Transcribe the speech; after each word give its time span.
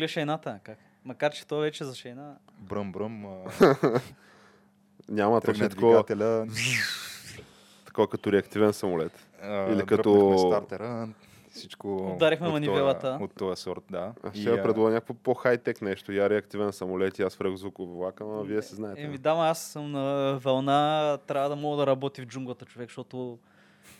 Потегля 0.00 0.08
шейната, 0.10 0.58
как? 0.64 0.78
Макар, 1.04 1.32
че 1.32 1.46
то 1.46 1.58
вече 1.58 1.84
за 1.84 1.94
шейна. 1.94 2.36
Бръм, 2.58 2.92
бръм. 2.92 3.26
а, 3.26 3.44
Няма 5.08 5.40
Тръгне 5.40 5.58
точно 5.58 5.68
такова, 5.70 5.92
двигателя. 5.94 6.46
такова 7.86 8.08
като 8.08 8.32
реактивен 8.32 8.72
самолет. 8.72 9.12
а, 9.42 9.72
Или 9.72 9.86
като- 9.86 10.38
стартера. 10.38 11.08
Всичко 11.50 11.96
Ударихме 12.06 12.46
от 12.46 12.52
манивелата. 12.52 13.00
този- 13.12 13.24
От 13.24 13.34
този 13.34 13.62
сорт, 13.62 13.82
да. 13.90 14.12
И, 14.34 14.40
ще 14.40 14.50
я 14.50 14.56
а, 14.56 14.62
предложа 14.62 14.94
някакво 14.94 15.14
по-хай-тек 15.14 15.82
нещо. 15.82 16.12
Я 16.12 16.30
реактивен 16.30 16.72
самолет 16.72 17.18
и 17.18 17.22
аз 17.22 17.32
свръхзвуков 17.32 17.88
влак, 17.90 18.20
ама 18.20 18.42
вие 18.42 18.62
се 18.62 18.74
знаете. 18.74 19.02
Еми 19.02 19.18
да, 19.18 19.30
аз 19.30 19.62
съм 19.62 19.90
на 19.90 20.04
вълна, 20.36 21.18
трябва 21.18 21.48
да 21.48 21.56
мога 21.56 21.76
да 21.76 21.86
работи 21.86 22.22
в 22.22 22.26
джунглата 22.26 22.64
човек, 22.64 22.88
защото 22.88 23.38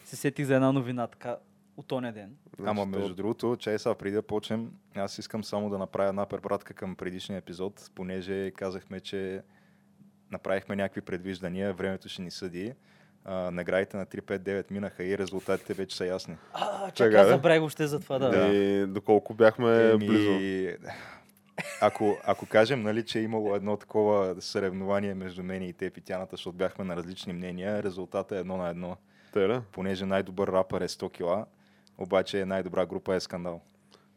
се 0.05 0.17
сетих 0.17 0.47
за 0.47 0.55
една 0.55 0.73
новина 0.73 1.07
така 1.07 1.37
от 1.81 1.93
оня 1.93 2.13
ден. 2.13 2.37
Ама 2.65 2.87
между 2.87 3.15
другото, 3.15 3.57
чай 3.59 3.79
сега 3.79 3.95
преди 3.95 4.15
да 4.15 4.23
почнем, 4.23 4.73
аз 4.95 5.19
искам 5.19 5.45
само 5.45 5.71
да 5.71 5.79
направя 5.79 6.09
една 6.09 6.27
препратка 6.27 6.75
към 6.75 6.97
предишния 6.97 7.39
епизод, 7.39 7.91
понеже 7.95 8.51
казахме, 8.51 9.01
че 9.01 9.43
направихме 10.31 10.77
някакви 10.77 11.01
предвиждания, 11.01 11.73
времето 11.73 12.09
ще 12.09 12.23
ни 12.23 12.31
съди. 12.31 12.73
А, 13.25 13.51
наградите 13.51 13.97
на 13.97 14.07
359 14.07 14.71
минаха 14.71 15.05
и 15.05 15.19
резултатите 15.19 15.75
вече 15.75 15.97
са 15.97 16.07
ясни. 16.07 16.37
А, 16.53 16.91
Чакай, 16.91 17.25
забравих 17.25 17.61
въобще 17.61 17.87
за 17.87 18.01
това, 18.01 18.19
да. 18.19 18.31
Да. 18.31 18.47
И 18.47 18.87
доколко 18.87 19.35
бяхме 19.35 19.91
Еми, 19.91 20.07
близо. 20.07 20.79
Ако, 21.81 22.19
ако 22.25 22.47
кажем, 22.47 22.83
нали, 22.83 23.05
че 23.05 23.19
е 23.19 23.23
имало 23.23 23.55
едно 23.55 23.77
такова 23.77 24.43
съревнование 24.43 25.15
между 25.15 25.43
мен 25.43 25.63
и 25.63 25.73
теб 25.73 25.97
и 25.97 26.01
Тяната, 26.01 26.37
защото 26.37 26.57
бяхме 26.57 26.85
на 26.85 26.97
различни 26.97 27.33
мнения, 27.33 27.83
резултатът 27.83 28.33
е 28.33 28.41
едно 28.41 28.57
на 28.57 28.69
едно. 28.69 28.97
Те, 29.33 29.47
да? 29.47 29.63
Понеже 29.73 30.07
най-добър 30.07 30.49
рапър 30.49 30.81
е 30.81 30.89
100 30.89 31.13
кила, 31.13 31.47
обаче 32.01 32.45
най-добра 32.45 32.87
група 32.87 33.15
е 33.15 33.21
скандал. 33.21 33.61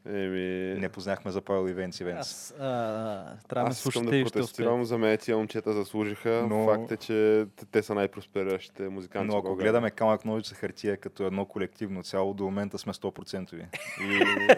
Еми... 0.06 0.80
Не 0.80 0.90
познахме 0.90 1.32
за 1.32 1.42
Павел 1.42 1.70
Ивенц 1.70 2.00
Ивенц. 2.00 2.20
Аз 2.20 2.54
а, 2.60 3.38
трябва 3.50 3.70
Аз 3.70 3.86
искам 3.86 4.06
да 4.06 4.18
и 4.18 4.24
протестирам 4.24 4.86
за 4.86 4.98
мен 4.98 5.18
тия 5.18 5.38
момчета 5.38 5.74
заслужиха. 5.74 6.46
Но- 6.50 6.66
Факт 6.66 6.92
е, 6.92 6.98
че 6.98 7.46
те 7.72 7.84
са 7.84 7.96
най-проспериращите 7.96 8.90
музиканти. 8.90 9.28
Но 9.28 9.38
ако 9.38 9.48
България. 9.48 9.72
гледаме 9.72 9.92
камък 9.92 10.26
ножица 10.26 10.56
хартия 10.56 10.98
като 10.98 11.24
едно 11.24 11.46
колективно 11.46 12.04
цяло, 12.04 12.34
до 12.34 12.44
момента 12.44 12.78
сме 12.78 12.94
100%. 12.94 13.66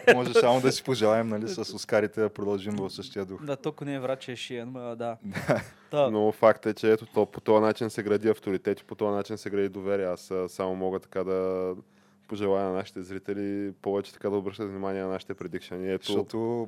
И 0.10 0.14
може 0.14 0.34
само 0.34 0.62
да 0.62 0.72
си 0.72 0.84
пожелаем 0.84 1.28
нали, 1.28 1.48
с 1.48 1.74
Оскарите 1.76 2.22
да 2.22 2.30
продължим 2.30 2.76
в 2.76 2.90
същия 2.90 3.26
дух. 3.26 3.44
Да, 3.44 3.56
толкова 3.56 3.86
не 3.86 3.96
е 3.96 4.00
врат, 4.00 4.20
че 4.20 4.32
е 4.32 4.36
шиен, 4.36 4.70
ма 4.70 4.96
да. 4.96 5.18
да. 5.92 6.12
Но 6.12 6.32
факт 6.32 6.66
е, 6.66 6.74
че 6.74 6.92
ето 6.92 7.06
то, 7.06 7.26
по 7.26 7.42
този 7.42 7.62
начин 7.62 7.90
се 7.90 8.04
гради 8.04 8.30
авторитет 8.30 8.80
и 8.80 8.84
по 8.84 8.96
този 8.96 9.16
начин 9.16 9.38
се 9.38 9.50
гради 9.50 9.70
доверие. 9.70 10.06
Аз 10.06 10.32
а, 10.32 10.50
само 10.50 10.76
мога 10.76 11.00
така 11.00 11.24
да 11.24 11.74
пожелая 12.28 12.66
на 12.66 12.72
нашите 12.72 13.02
зрители 13.02 13.72
повече 13.74 14.14
така 14.14 14.30
да 14.30 14.38
обръщат 14.38 14.70
внимание 14.70 15.02
на 15.02 15.10
нашите 15.10 15.34
предикшани. 15.34 15.92
Ето, 15.92 16.06
Защото 16.06 16.68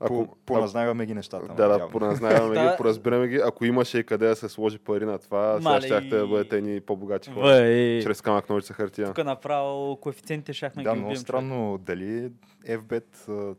ако, 0.00 0.26
по, 0.26 0.36
поназнаваме 0.46 1.06
ги 1.06 1.14
нещата. 1.14 1.54
Да, 1.54 1.68
да, 1.68 1.88
поназнаваме 1.88 2.54
ги, 2.54 2.62
Да. 2.62 2.76
поразбираме 2.76 3.28
ги. 3.28 3.36
Ако 3.36 3.64
имаше 3.64 3.98
и 3.98 4.04
къде 4.04 4.26
да 4.26 4.36
се 4.36 4.48
сложи 4.48 4.78
пари 4.78 5.04
на 5.04 5.18
това, 5.18 5.52
сега 5.52 5.70
Мале 5.70 5.80
щяхте 5.80 6.08
да 6.08 6.26
бъдете 6.26 6.60
ни 6.60 6.80
по-богати 6.80 7.30
хора. 7.30 7.42
Въй. 7.42 8.02
Чрез 8.02 8.20
камък 8.20 8.50
ножица 8.50 8.72
хартия. 8.72 9.06
Тук 9.06 9.24
направо 9.24 9.96
коефициентите 9.96 10.52
шахме 10.52 10.82
Да, 10.82 10.90
ги 10.90 10.96
много 10.96 11.06
убием. 11.06 11.20
странно 11.20 11.78
дали 11.78 12.30
FBET 12.66 13.56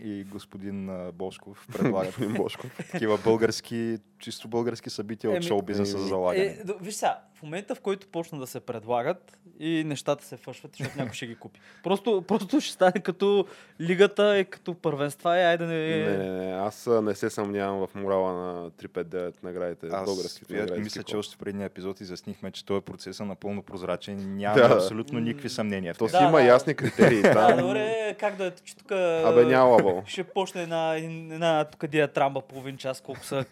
и 0.00 0.24
господин 0.24 0.90
Бошков 1.12 1.66
предлагат 1.72 2.14
Бошков. 2.36 2.76
такива 2.90 3.18
български, 3.18 3.96
чисто 4.18 4.48
български 4.48 4.90
събития 4.90 5.30
от 5.30 5.36
Еми, 5.36 5.44
шоу-бизнеса 5.44 5.98
за 5.98 6.06
залагане. 6.06 6.44
Е, 6.44 6.56
виж 6.80 6.94
сега, 6.94 7.18
в 7.42 7.44
момента 7.44 7.74
в 7.74 7.80
който 7.80 8.06
почна 8.06 8.38
да 8.38 8.46
се 8.46 8.60
предлагат 8.60 9.38
и 9.58 9.84
нещата 9.84 10.24
се 10.24 10.36
фъшват, 10.36 10.72
защото 10.72 10.98
някой 10.98 11.14
ще 11.14 11.26
ги 11.26 11.34
купи. 11.34 11.60
Просто, 11.82 12.22
просто 12.22 12.60
ще 12.60 12.72
стане 12.72 12.92
като 12.94 13.46
лигата 13.80 14.38
и 14.38 14.44
като 14.44 14.74
първенства 14.74 15.36
и 15.36 15.42
айде 15.42 15.66
не... 15.66 15.74
Не, 15.98 16.16
не, 16.18 16.46
не. 16.46 16.52
Аз 16.52 16.88
не 16.92 17.14
се 17.14 17.30
съмнявам 17.30 17.86
в 17.86 17.94
морала 17.94 18.32
на 18.34 18.70
359 18.70 19.34
наградите. 19.42 19.86
Аз 19.86 20.04
българските 20.06 20.54
я- 20.54 20.60
награди. 20.60 20.80
мисля, 20.80 21.02
че 21.02 21.16
още 21.16 21.34
в 21.34 21.38
предния 21.38 21.66
епизод 21.66 22.00
изяснихме, 22.00 22.50
че 22.50 22.64
този 22.64 22.80
процес 22.82 23.20
е 23.20 23.24
напълно 23.24 23.62
прозрачен. 23.62 24.36
Няма 24.36 24.56
Да. 24.56 24.74
абсолютно 24.74 25.20
никакви 25.20 25.48
съмнения 25.48 25.94
в 25.94 25.98
То 25.98 26.08
си 26.08 26.12
Да, 26.12 26.18
има 26.20 26.32
да. 26.32 26.44
ясни 26.44 26.74
критерии. 26.74 27.22
Да, 27.22 27.32
Там... 27.48 27.58
добре, 27.58 28.16
как 28.20 28.36
да 28.36 28.46
е, 28.46 28.52
че 28.54 28.76
тук... 28.76 28.90
Абе, 29.24 29.44
няма 29.44 29.64
лабо. 29.66 30.02
Ще 30.06 30.24
почне 30.24 30.62
една, 30.62 30.96
една 30.96 31.64
тук 31.64 31.86
диатрамба 31.86 32.40
половин 32.42 32.76
час, 32.76 33.00
колко 33.00 33.24
са 33.24 33.44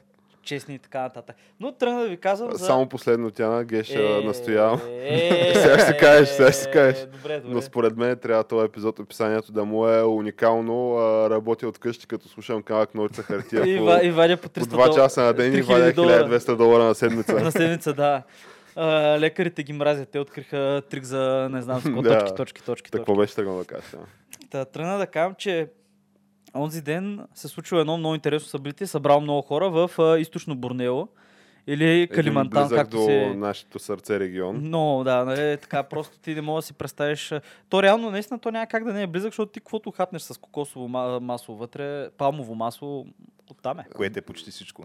честни 0.51 0.75
и 0.75 0.79
така 0.79 1.01
нататък. 1.01 1.37
Но 1.61 1.73
тръгна 1.73 2.01
да 2.01 2.09
ви 2.09 2.17
казвам 2.17 2.53
за... 2.53 2.67
Само 2.67 2.89
последно 2.89 3.31
тя 3.31 3.49
на 3.49 3.65
Геш 3.65 3.91
Е, 3.91 4.21
настоявам. 4.25 4.81
е, 4.89 5.53
Сега 5.55 5.79
ще 5.79 5.87
си 5.87 5.97
кажеш, 6.01 6.29
сега 6.29 6.53
ще 6.53 6.71
кажеш. 6.71 7.01
Добре, 7.01 7.37
добре. 7.37 7.55
Но 7.55 7.63
според 7.63 7.97
мен 7.97 8.19
трябва 8.19 8.45
този 8.45 8.67
епизод 8.67 8.99
описанието 8.99 9.53
да 9.53 9.65
му 9.65 9.89
е 9.89 10.03
уникално. 10.03 10.97
Работя 11.31 11.69
от 11.69 11.79
къщи, 11.79 12.07
като 12.07 12.29
слушам 12.29 12.63
камък 12.63 12.95
ножица 12.95 13.23
хартия 13.23 13.63
И, 13.67 13.79
по, 13.79 14.05
и 14.05 14.11
вадя 14.11 14.37
по 14.37 14.49
по 14.49 14.61
300 14.61 14.63
2 14.63 14.67
долара. 14.67 14.95
часа 14.95 15.23
на 15.23 15.33
ден 15.33 15.53
и 15.55 15.57
3000 15.57 15.63
вадя 15.65 15.93
долара. 15.93 16.29
1200 16.31 16.57
долара 16.57 16.85
на 16.85 16.95
седмица. 16.95 17.33
На 17.43 17.53
седмица, 17.53 17.93
да. 17.93 18.23
А, 18.77 19.19
лекарите 19.21 19.63
ги 19.63 19.73
мразят. 19.73 20.09
Те 20.09 20.19
откриха 20.19 20.83
трик 20.91 21.05
за, 21.05 21.49
не 21.51 21.63
знам, 21.63 21.81
с 21.81 21.85
какво, 21.85 22.03
точки, 22.03 22.35
точки, 22.35 22.63
точки, 22.63 22.91
Какво 22.91 23.15
беше 23.15 23.35
тръгнал 23.35 23.59
да 23.59 23.65
кажа? 23.65 23.83
Та, 24.51 24.65
тръгна 24.65 24.99
да 24.99 25.07
кажам, 25.07 25.35
че 25.39 25.69
онзи 26.55 26.83
ден 26.83 27.27
се 27.35 27.49
случва 27.49 27.81
едно 27.81 27.99
много 27.99 28.15
интересно 28.15 28.49
събитие. 28.49 28.87
Събрал 28.87 29.21
много 29.21 29.43
хора 29.43 29.71
в 29.71 29.91
а, 29.99 30.19
източно 30.19 30.57
Борнео. 30.57 31.09
Или 31.67 32.09
Калимантан, 32.09 32.65
Един 32.65 32.77
както 32.77 32.97
до 32.97 33.05
се... 33.05 33.35
нашето 33.37 33.79
сърце 33.79 34.21
регион. 34.21 34.61
Но, 34.63 35.03
да, 35.05 35.25
нали, 35.25 35.57
така 35.57 35.83
просто 35.83 36.19
ти 36.19 36.35
не 36.35 36.41
мога 36.41 36.59
да 36.59 36.63
си 36.63 36.73
представиш. 36.73 37.33
То 37.69 37.83
реално, 37.83 38.11
наистина, 38.11 38.39
то 38.39 38.51
няма 38.51 38.67
как 38.67 38.85
да 38.85 38.93
не 38.93 39.03
е 39.03 39.07
близък, 39.07 39.33
защото 39.33 39.53
ти 39.53 39.61
каквото 39.61 39.91
хапнеш 39.91 40.23
с 40.23 40.39
кокосово 40.39 40.89
ма- 40.89 41.21
масло 41.21 41.57
вътре, 41.57 42.11
палмово 42.11 42.55
масло, 42.55 43.07
оттам 43.51 43.81
е. 43.81 43.85
Което 43.95 44.19
е 44.19 44.23
почти 44.23 44.51
всичко. 44.51 44.85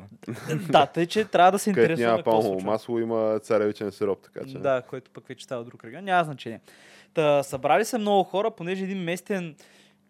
да, 0.69 0.85
тъй, 0.85 1.05
че 1.05 1.25
трябва 1.25 1.51
да 1.51 1.59
се 1.59 1.73
Където 1.73 1.91
интересува 1.91 2.11
няма 2.11 2.17
какво 2.17 2.41
се 2.41 2.47
палмово 2.47 2.65
масло, 2.65 2.99
има 2.99 3.39
царевичен 3.39 3.91
сироп, 3.91 4.19
така 4.21 4.47
че. 4.47 4.57
Да, 4.57 4.81
който 4.81 5.11
пък 5.11 5.27
вече 5.27 5.43
става 5.43 5.63
друг 5.63 5.83
регион. 5.83 6.03
Няма 6.03 6.23
значение. 6.23 6.61
Та, 7.13 7.43
събрали 7.43 7.85
се 7.85 7.97
много 7.97 8.23
хора, 8.23 8.51
понеже 8.51 8.83
един 8.83 9.03
местен... 9.03 9.55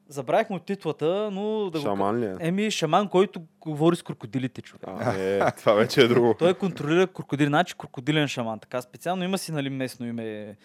Забравих 0.07 0.49
му 0.49 0.59
титлата, 0.59 1.29
но 1.31 1.69
да 1.69 1.79
Шаман 1.79 2.19
ли 2.19 2.25
е? 2.25 2.35
Еми, 2.39 2.71
шаман, 2.71 3.07
който 3.07 3.41
говори 3.61 3.95
с 3.95 4.03
крокодилите, 4.03 4.61
човек. 4.61 4.83
А, 4.87 5.13
не, 5.13 5.51
това 5.57 5.73
вече 5.73 6.01
е 6.01 6.07
друго. 6.07 6.35
Той 6.39 6.53
контролира 6.53 7.07
крокодили, 7.07 7.47
значи 7.47 7.75
крокодилен 7.75 8.27
шаман. 8.27 8.59
Така 8.59 8.81
специално 8.81 9.23
има 9.23 9.37
си 9.37 9.51
нали, 9.51 9.69
местно 9.69 10.07
име 10.07 10.55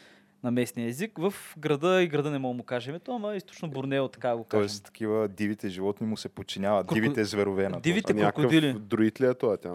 на 0.43 0.51
местния 0.51 0.89
език. 0.89 1.19
В 1.19 1.35
града 1.59 2.03
и 2.03 2.09
града 2.09 2.31
не 2.31 2.39
мога 2.39 2.55
му 2.55 2.63
кажа 2.63 2.91
името, 2.91 3.13
ама 3.13 3.37
източно 3.37 3.69
Борнео, 3.69 4.09
така 4.09 4.37
го 4.37 4.45
кажем. 4.45 4.61
Тоест, 4.63 4.85
такива 4.85 5.29
дивите 5.29 5.69
животни 5.69 6.07
му 6.07 6.17
се 6.17 6.29
подчиняват. 6.29 6.87
Кроко- 6.87 6.95
Дивите 6.95 7.25
зверове 7.25 7.69
на 7.69 7.81
Дивите 7.81 8.13
А 8.13 8.17
някакъв 8.17 8.35
крокодили. 8.37 8.73
друид 8.75 9.21
ли 9.21 9.27
е 9.27 9.35
това 9.35 9.57
тя? 9.57 9.71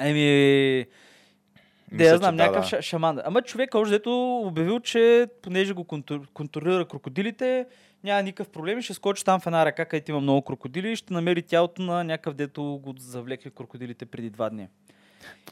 Еми, 0.00 0.86
да, 1.92 2.04
я 2.04 2.16
знам, 2.16 2.36
да, 2.36 2.42
някакъв 2.42 2.70
да. 2.70 2.76
ша- 2.76 2.80
шаман. 2.80 3.18
Ама 3.24 3.42
човек, 3.42 3.74
още 3.74 3.90
дето 3.90 4.10
обявил, 4.38 4.80
че 4.80 5.26
понеже 5.42 5.72
го 5.72 5.84
контур- 5.84 6.26
контролира 6.28 6.84
крокодилите, 6.84 7.66
няма 8.08 8.22
никакъв 8.22 8.48
проблем 8.48 8.78
и 8.78 8.82
ще 8.82 8.94
скочи 8.94 9.24
там 9.24 9.40
в 9.40 9.46
една 9.46 9.66
ръка, 9.66 9.84
където 9.84 10.10
има 10.10 10.20
много 10.20 10.42
крокодили 10.42 10.92
и 10.92 10.96
ще 10.96 11.12
намери 11.12 11.42
тялото 11.42 11.82
на 11.82 12.04
някакъв, 12.04 12.34
дето 12.34 12.80
го 12.82 12.94
завлекли 12.98 13.50
крокодилите 13.50 14.06
преди 14.06 14.30
два 14.30 14.50
дни. 14.50 14.68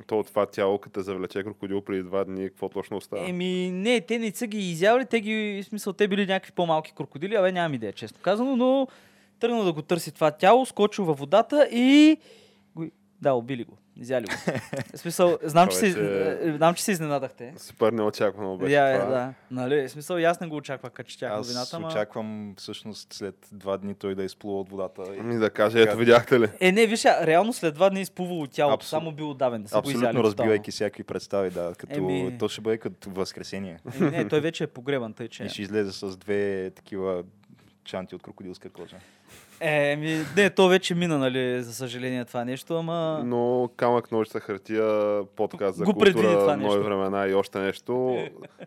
То 0.06 0.18
от 0.18 0.26
това 0.26 0.46
тяло, 0.46 0.78
като 0.78 1.00
завлече 1.00 1.42
крокодил 1.42 1.80
преди 1.80 2.02
два 2.02 2.24
дни, 2.24 2.48
какво 2.48 2.68
точно 2.68 2.96
остава? 2.96 3.28
Еми, 3.28 3.70
не, 3.70 4.00
те 4.00 4.18
не 4.18 4.30
са 4.30 4.46
ги 4.46 4.70
изявали, 4.70 5.06
те 5.06 5.20
ги, 5.20 5.62
в 5.64 5.68
смисъл, 5.68 5.92
те 5.92 6.08
били 6.08 6.26
някакви 6.26 6.52
по-малки 6.52 6.92
крокодили, 6.96 7.34
абе 7.34 7.52
нямам 7.52 7.74
идея, 7.74 7.92
честно 7.92 8.20
казано, 8.22 8.56
но 8.56 8.88
тръгна 9.40 9.64
да 9.64 9.72
го 9.72 9.82
търси 9.82 10.14
това 10.14 10.30
тяло, 10.30 10.66
скочил 10.66 11.04
във 11.04 11.18
водата 11.18 11.68
и... 11.72 12.16
Да, 13.20 13.32
убили 13.32 13.64
го. 13.64 13.78
Изяли 13.96 14.24
го. 14.24 14.32
В 14.94 14.98
смисъл, 14.98 15.38
знам, 15.42 15.68
че 15.70 15.86
е, 15.86 16.52
знам, 16.52 16.74
че 16.74 16.82
се 16.82 16.92
изненадахте. 16.92 17.54
Супер 17.56 17.92
неочаквано 17.92 18.56
беше 18.56 18.76
е, 18.76 18.94
това. 18.94 19.06
да. 19.06 19.34
Нали, 19.50 19.82
в 19.82 19.90
смисъл, 19.90 20.16
аз 20.18 20.40
не 20.40 20.46
го 20.46 20.56
очаквах, 20.56 20.92
като 20.92 21.10
четях 21.10 21.32
Аз 21.32 21.46
новината, 21.46 21.76
ама... 21.76 21.88
очаквам 21.88 22.54
всъщност 22.56 23.12
след 23.12 23.48
два 23.52 23.76
дни 23.76 23.94
той 23.94 24.14
да 24.14 24.22
изплува 24.24 24.60
от 24.60 24.68
водата. 24.70 25.02
и- 25.06 25.18
Ами 25.20 25.36
да 25.36 25.50
каже, 25.50 25.82
ето 25.82 25.96
видяхте 25.96 26.40
ли? 26.40 26.48
Е, 26.60 26.72
не, 26.72 26.86
виж, 26.86 27.04
реално 27.04 27.52
след 27.52 27.74
два 27.74 27.90
дни 27.90 28.00
изплувало 28.00 28.46
тялото, 28.46 28.76
Абсол- 28.76 28.90
само 28.90 29.12
бил 29.12 29.34
давен. 29.34 29.62
Да 29.62 29.78
Абсолютно 29.78 30.24
разбивайки 30.24 30.70
всякакви 30.70 31.04
представи, 31.04 31.50
да. 31.50 31.72
Като... 31.78 31.94
Еми- 31.94 32.38
То 32.38 32.48
ще 32.48 32.60
бъде 32.60 32.78
като 32.78 33.10
възкресение. 33.10 33.78
Е, 33.96 34.04
не, 34.04 34.28
той 34.28 34.40
вече 34.40 34.64
е 34.64 34.66
погребан, 34.66 35.12
тъй 35.12 35.28
че... 35.28 35.44
И 35.44 35.48
ще 35.48 35.62
излезе 35.62 35.92
с 35.92 36.16
две 36.16 36.70
такива 36.70 37.24
чанти 37.84 38.14
от 38.14 38.22
крокодилска 38.22 38.70
кожа. 38.70 38.96
Е, 39.60 39.96
ми, 39.96 40.24
не, 40.36 40.50
то 40.50 40.68
вече 40.68 40.94
мина, 40.94 41.18
нали, 41.18 41.62
за 41.62 41.74
съжаление 41.74 42.24
това 42.24 42.44
нещо, 42.44 42.74
ама... 42.74 43.22
Но 43.24 43.70
камък, 43.76 44.12
ножица, 44.12 44.40
хартия, 44.40 45.20
подкаст 45.36 45.78
за 45.78 45.84
Го 45.84 45.92
култура, 45.92 46.56
нови 46.56 46.80
времена 46.80 47.28
и 47.28 47.34
още 47.34 47.58
нещо. 47.58 48.18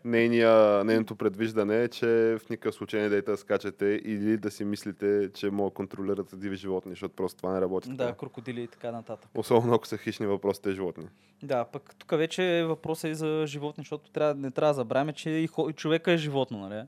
Нейния, 0.06 0.84
нейното 0.84 1.16
предвиждане 1.16 1.84
е, 1.84 1.88
че 1.88 2.08
в 2.08 2.50
никакъв 2.50 2.76
случай 2.76 3.02
не 3.02 3.10
дайте 3.10 3.32
да 3.32 3.38
скачате 3.38 4.02
или 4.06 4.38
да 4.38 4.52
си 4.52 4.66
мислите, 4.66 5.30
че 5.34 5.50
могат 5.50 5.74
да 5.74 5.76
контролирате 5.76 6.36
диви 6.36 6.56
животни, 6.56 6.92
защото 6.92 7.16
просто 7.16 7.38
това 7.38 7.54
не 7.54 7.62
работи. 7.62 7.90
Да, 7.90 8.14
крокодили 8.14 8.62
и 8.62 8.68
така 8.68 8.92
нататък. 8.92 9.30
Особено 9.36 9.74
ако 9.74 9.88
са 9.88 9.98
хищни 9.98 10.26
въпросите 10.26 10.72
животни. 10.72 11.06
Да, 11.44 11.66
пък 11.66 11.96
тук 11.98 12.12
вече 12.12 12.66
въпросът 12.68 13.04
е 13.04 13.10
и 13.10 13.16
за 13.16 13.44
животни, 13.48 13.82
защото 13.82 14.12
трябва, 14.12 14.36
не 14.36 14.52
трябва 14.52 14.70
да 14.70 14.74
забравяме, 14.74 15.14
че 15.14 15.30
и, 15.30 15.48
хо, 15.48 15.70
и 15.70 15.74
човека 15.74 16.12
е 16.12 16.18
животно, 16.18 16.60
нали? 16.60 16.84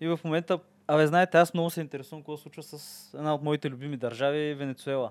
И 0.00 0.08
в 0.08 0.20
момента 0.24 0.58
Абе, 0.88 1.06
знаете, 1.06 1.38
аз 1.38 1.54
много 1.54 1.70
се 1.70 1.80
интересувам 1.80 2.22
какво 2.22 2.36
случва 2.36 2.62
с 2.62 3.10
една 3.14 3.34
от 3.34 3.42
моите 3.42 3.70
любими 3.70 3.96
държави, 3.96 4.54
Венецуела. 4.54 5.10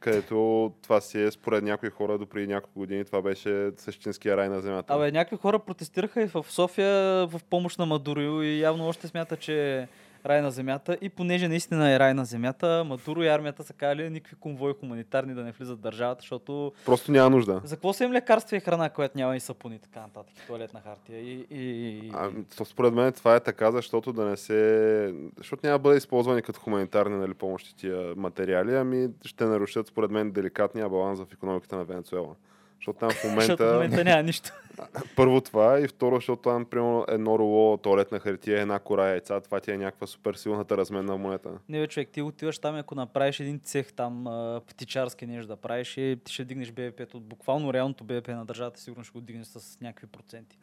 където 0.00 0.72
това 0.82 1.00
си 1.00 1.22
е 1.22 1.30
според 1.30 1.64
някои 1.64 1.90
хора 1.90 2.18
до 2.18 2.26
преди 2.26 2.46
няколко 2.46 2.78
години 2.78 3.04
това 3.04 3.22
беше 3.22 3.70
същинския 3.76 4.36
рай 4.36 4.48
на 4.48 4.60
земята. 4.60 4.94
Абе, 4.94 5.12
някакви 5.12 5.36
хора 5.36 5.58
протестираха 5.58 6.22
и 6.22 6.26
в 6.26 6.46
София 6.48 7.26
в 7.26 7.40
помощ 7.50 7.78
на 7.78 7.86
Мадуро 7.86 8.42
и 8.42 8.60
явно 8.60 8.88
още 8.88 9.08
смята, 9.08 9.36
че 9.36 9.88
рай 10.26 10.42
на 10.42 10.50
земята. 10.50 10.98
И 11.00 11.08
понеже 11.08 11.48
наистина 11.48 11.92
е 11.92 11.98
рай 11.98 12.14
на 12.14 12.24
земята, 12.24 12.84
Мадуро 12.86 13.22
и 13.22 13.28
армията 13.28 13.64
са 13.64 13.72
казали 13.72 14.10
никакви 14.10 14.36
конвои 14.36 14.72
хуманитарни 14.80 15.34
да 15.34 15.44
не 15.44 15.52
влизат 15.52 15.78
в 15.78 15.82
държавата, 15.82 16.20
защото 16.20 16.72
Просто 16.84 17.12
няма 17.12 17.30
нужда. 17.30 17.60
за 17.64 17.76
какво 17.76 17.92
са 17.92 18.04
им 18.04 18.12
лекарства 18.12 18.56
и 18.56 18.60
храна, 18.60 18.88
която 18.90 19.18
няма 19.18 19.36
и 19.36 19.40
сапуни, 19.40 19.78
така 19.78 20.00
нататък, 20.00 20.34
туалетна 20.46 20.80
хартия 20.80 21.20
и, 21.20 21.46
и... 21.50 22.10
А, 22.14 22.30
то 22.56 22.64
според 22.64 22.94
мен 22.94 23.12
това 23.12 23.36
е 23.36 23.40
така, 23.40 23.72
защото 23.72 24.12
да 24.12 24.24
не 24.24 24.36
се... 24.36 25.14
Защото 25.38 25.66
няма 25.66 25.78
да 25.78 25.82
бъде 25.82 25.96
използвани 25.96 26.42
като 26.42 26.60
хуманитарни 26.60 27.16
нали, 27.16 27.34
помощи 27.34 27.76
тия 27.76 28.14
материали, 28.16 28.74
ами 28.74 29.08
ще 29.24 29.44
нарушат 29.44 29.86
според 29.86 30.10
мен 30.10 30.30
деликатния 30.30 30.88
баланс 30.88 31.20
в 31.20 31.26
економиката 31.32 31.76
на 31.76 31.84
Венецуела. 31.84 32.34
Защото 32.76 32.98
там 32.98 33.10
в 33.10 33.14
Защото 33.22 33.28
в 33.28 33.30
момента... 33.30 33.72
момента 33.72 34.04
няма 34.04 34.22
нищо. 34.22 34.50
Първо 35.16 35.40
това 35.40 35.80
и 35.80 35.88
второ, 35.88 36.14
защото 36.16 36.42
там 36.42 36.64
примерно 36.64 37.04
едно 37.08 37.38
руло 37.38 37.76
туалетна 37.76 38.20
хартия, 38.20 38.60
една 38.60 38.78
кора 38.78 39.08
яйца, 39.08 39.40
това 39.40 39.60
ти 39.60 39.70
е 39.70 39.78
някаква 39.78 40.06
супер 40.06 40.34
силната 40.34 40.76
разменна 40.76 41.16
монета. 41.16 41.50
Не 41.68 41.80
бе, 41.80 41.86
човек, 41.86 42.08
ти 42.08 42.22
отиваш 42.22 42.58
там, 42.58 42.76
и 42.76 42.78
ако 42.78 42.94
направиш 42.94 43.40
един 43.40 43.60
цех 43.60 43.92
там, 43.92 44.24
птичарски 44.66 45.26
нещо 45.26 45.46
да 45.46 45.56
правиш, 45.56 45.96
и 45.96 46.18
ти 46.24 46.32
ще 46.32 46.44
дигнеш 46.44 46.72
БВП-то. 46.72 47.20
Буквално 47.20 47.72
реалното 47.72 48.04
БВП 48.04 48.28
на 48.28 48.44
държавата 48.44 48.80
сигурно 48.80 49.04
ще 49.04 49.12
го 49.12 49.20
дигнеш 49.20 49.46
с 49.46 49.80
някакви 49.80 50.06
проценти. 50.06 50.58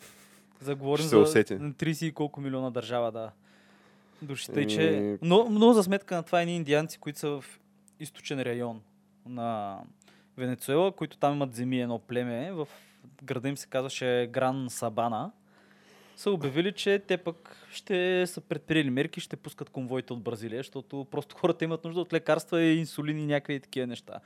Заговорим 0.60 1.06
за 1.06 1.20
усети. 1.20 1.54
30 1.54 2.06
и 2.06 2.12
колко 2.12 2.42
милиона 2.42 2.70
държава, 2.70 3.12
да. 3.12 3.32
Души. 4.22 4.52
Тъй, 4.52 4.64
Еми- 4.64 4.72
че... 4.72 5.18
Но, 5.22 5.48
но 5.50 5.74
за 5.74 5.84
сметка 5.84 6.16
на 6.16 6.24
това 6.24 6.42
едни 6.42 6.56
индианци, 6.56 7.00
които 7.00 7.20
са 7.20 7.30
в 7.30 7.60
източен 8.00 8.42
район 8.42 8.82
на 9.26 9.78
Венецуела, 10.38 10.92
които 10.92 11.18
там 11.18 11.34
имат 11.34 11.56
земи 11.56 11.82
едно 11.82 12.00
племе, 12.00 12.52
в 12.52 12.68
града 13.24 13.50
им 13.50 13.58
се 13.58 13.68
казваше 13.68 14.30
Гран 14.32 14.70
Сабана, 14.70 15.32
са 16.16 16.32
обявили, 16.32 16.72
че 16.72 17.00
те 17.00 17.18
пък 17.18 17.68
ще 17.72 18.28
са 18.28 18.42
предприели 18.42 18.90
мерки, 18.90 19.20
ще 19.20 19.36
пускат 19.36 19.70
конвоите 19.70 20.14
от 20.14 20.24
Бразилия, 20.24 20.60
защото 20.60 21.08
просто 21.12 21.36
хората 21.36 21.66
имат 21.66 21.84
нужда 21.84 22.02
от 22.02 22.14
лекарства 22.14 22.62
и 22.62 22.80
инсулин 22.80 23.20
и 23.20 23.26
някакви 23.26 23.60
такива 23.60 23.88
неща. 23.88 24.20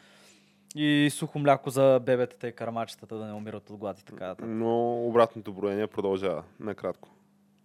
И 0.75 1.09
сухо 1.11 1.39
мляко 1.39 1.69
за 1.69 1.99
бебетата 2.05 2.47
и 2.47 2.55
кармачетата 2.55 3.17
да 3.17 3.25
не 3.25 3.33
умират 3.33 3.69
от 3.69 3.77
глад 3.77 3.99
и 3.99 4.05
така. 4.05 4.35
Но 4.43 5.05
обратното 5.07 5.53
броение 5.53 5.87
продължава, 5.87 6.43
накратко. 6.59 7.09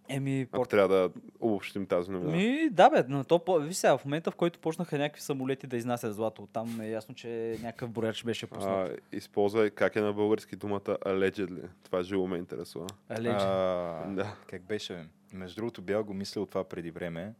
Еми, 0.09 0.47
Ако 0.51 0.65
трябва 0.65 0.87
да 0.89 1.09
обобщим 1.39 1.85
тази 1.85 2.11
новина. 2.11 2.31
Ми, 2.31 2.69
да, 2.69 2.89
бе, 2.89 3.03
но 3.09 3.23
то, 3.23 3.39
по- 3.39 3.59
виж 3.59 3.75
сега, 3.75 3.97
в 3.97 4.05
момента, 4.05 4.31
в 4.31 4.35
който 4.35 4.59
почнаха 4.59 4.97
някакви 4.97 5.21
самолети 5.21 5.67
да 5.67 5.77
изнасят 5.77 6.15
злато, 6.15 6.47
там 6.53 6.81
е 6.81 6.89
ясно, 6.89 7.15
че 7.15 7.57
някакъв 7.61 7.89
брояч 7.89 8.23
беше 8.23 8.47
пуснат. 8.47 8.89
А, 8.89 8.95
използвай 9.13 9.69
как 9.69 9.95
е 9.95 10.01
на 10.01 10.13
български 10.13 10.55
думата 10.55 10.79
allegedly. 10.79 11.67
Това 11.83 12.03
живо 12.03 12.27
ме 12.27 12.37
интересува. 12.37 12.87
Алече. 13.09 13.35
А, 13.39 14.05
Да. 14.07 14.35
Как 14.47 14.61
беше? 14.61 14.93
бе? 14.93 15.03
Между 15.33 15.55
другото, 15.55 15.81
бях 15.81 16.03
го 16.03 16.13
мислил 16.13 16.45
това 16.45 16.63
преди 16.63 16.91
време. 16.91 17.33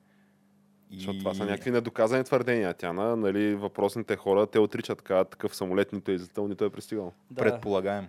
И... 0.94 0.96
Защото 0.96 1.20
това 1.20 1.34
са 1.34 1.46
някакви 1.46 1.72
недоказани 1.72 2.24
твърдения. 2.24 2.74
Тя 2.74 2.94
на 2.94 3.16
нали, 3.16 3.56
въпросните 3.56 4.16
хора, 4.16 4.48
те 4.48 4.60
отричат 4.60 4.98
така, 4.98 5.24
такъв 5.24 5.56
самолет 5.56 5.94
нито 5.94 6.12
е 6.12 6.14
излетал, 6.14 6.48
нито 6.48 6.66
е 6.66 6.70
пристигал. 6.70 7.14
да. 7.32 7.42
Предполагаем. 7.42 8.08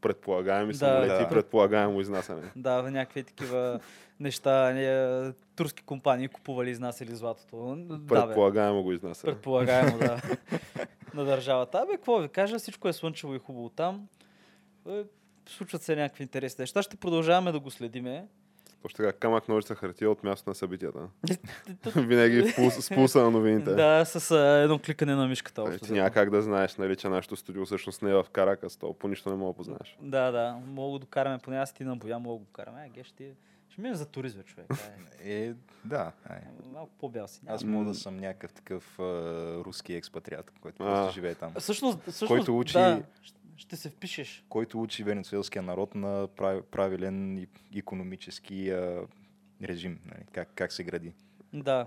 Предполагаеми 0.00 0.74
самолети 0.74 1.08
да. 1.08 1.22
и 1.22 1.28
предполагаемо 1.28 2.00
изнасяне. 2.00 2.42
Да, 2.56 2.82
някакви 2.82 3.22
такива 3.22 3.80
неща, 4.20 4.72
не, 4.72 5.32
турски 5.56 5.82
компании 5.82 6.28
купували 6.28 6.70
изнасяли 6.70 7.14
златото. 7.14 7.76
Да. 7.78 8.06
Предполагаемо 8.06 8.82
го 8.82 8.92
изнася. 8.92 9.26
Предполагаемо, 9.26 9.98
да. 9.98 10.20
на 11.14 11.24
държавата. 11.24 11.78
Абе, 11.78 11.92
какво 11.92 12.18
ви 12.18 12.28
кажа, 12.28 12.58
всичко 12.58 12.88
е 12.88 12.92
слънчево 12.92 13.34
и 13.34 13.38
хубаво 13.38 13.68
там. 13.68 14.08
Е, 14.88 15.02
Случват 15.48 15.82
се 15.82 15.96
някакви 15.96 16.22
интересни 16.22 16.62
неща. 16.62 16.82
Ще 16.82 16.96
продължаваме 16.96 17.52
да 17.52 17.60
го 17.60 17.70
следиме. 17.70 18.26
Точно 18.82 18.96
така, 18.96 19.12
камък, 19.12 19.48
ножица, 19.48 19.74
хартия 19.74 20.10
от 20.10 20.24
място 20.24 20.50
на 20.50 20.54
събитията. 20.54 20.98
Винаги 21.96 22.42
в 22.42 22.56
пулс, 22.56 22.74
с 22.76 22.88
пулса 22.90 23.18
на 23.18 23.30
новините. 23.30 23.70
да, 23.70 24.04
с 24.04 24.30
а, 24.30 24.38
едно 24.54 24.78
кликане 24.78 25.14
на 25.14 25.28
мишката. 25.28 25.60
Е, 25.60 25.64
Общо, 25.64 25.78
Ти 25.78 25.84
взето. 25.84 25.94
няма 25.94 26.10
как 26.10 26.30
да 26.30 26.42
знаеш, 26.42 26.76
нали, 26.76 26.96
че 26.96 27.08
нашето 27.08 27.36
студио 27.36 27.66
всъщност 27.66 28.02
не 28.02 28.10
е 28.10 28.14
в 28.14 28.24
Каракас, 28.24 28.76
то 28.76 28.92
по 28.92 29.08
нищо 29.08 29.30
не 29.30 29.36
мога 29.36 29.52
да 29.52 29.56
познаеш. 29.56 29.96
Да, 30.00 30.30
да. 30.30 30.58
Мога 30.66 30.98
да 30.98 31.06
караме, 31.06 31.38
поне 31.38 31.58
аз 31.58 31.72
ти 31.72 31.84
на 31.84 31.96
боя 31.96 32.18
мога 32.18 32.34
да 32.34 32.40
го 32.40 32.50
караме. 32.52 32.80
А, 32.80 32.90
ге, 32.90 33.04
ще, 33.04 33.32
ще 33.68 33.80
минем 33.80 33.96
за 33.96 34.06
туризъм, 34.06 34.42
човек. 34.42 34.66
Ай, 34.70 35.32
Е, 35.32 35.54
да. 35.84 36.12
Ай. 36.24 36.38
малко 36.72 36.90
по-бял 37.00 37.26
си. 37.28 37.40
Аз 37.46 37.64
мога 37.64 37.84
да 37.84 37.94
съм 37.94 38.16
някакъв 38.16 38.52
такъв 38.52 38.98
а, 38.98 39.02
руски 39.56 39.94
експатриат, 39.94 40.52
който 40.60 40.82
А. 40.82 40.86
просто 40.86 41.12
живее 41.12 41.34
там. 41.34 41.52
Всъщност, 41.58 41.98
всъщност 42.02 42.28
Който 42.28 42.58
учи- 42.58 42.72
да, 42.72 43.02
ще 43.60 43.76
се 43.76 43.90
впишеш. 43.90 44.44
Който 44.48 44.82
учи 44.82 45.04
венецуелския 45.04 45.62
народ 45.62 45.94
на 45.94 46.28
прав- 46.28 46.62
правилен 46.62 47.46
економически 47.76 48.70
а, 48.70 49.02
режим. 49.62 49.98
Нали? 50.06 50.24
Как, 50.32 50.48
как 50.54 50.72
се 50.72 50.84
гради. 50.84 51.12
Да. 51.52 51.86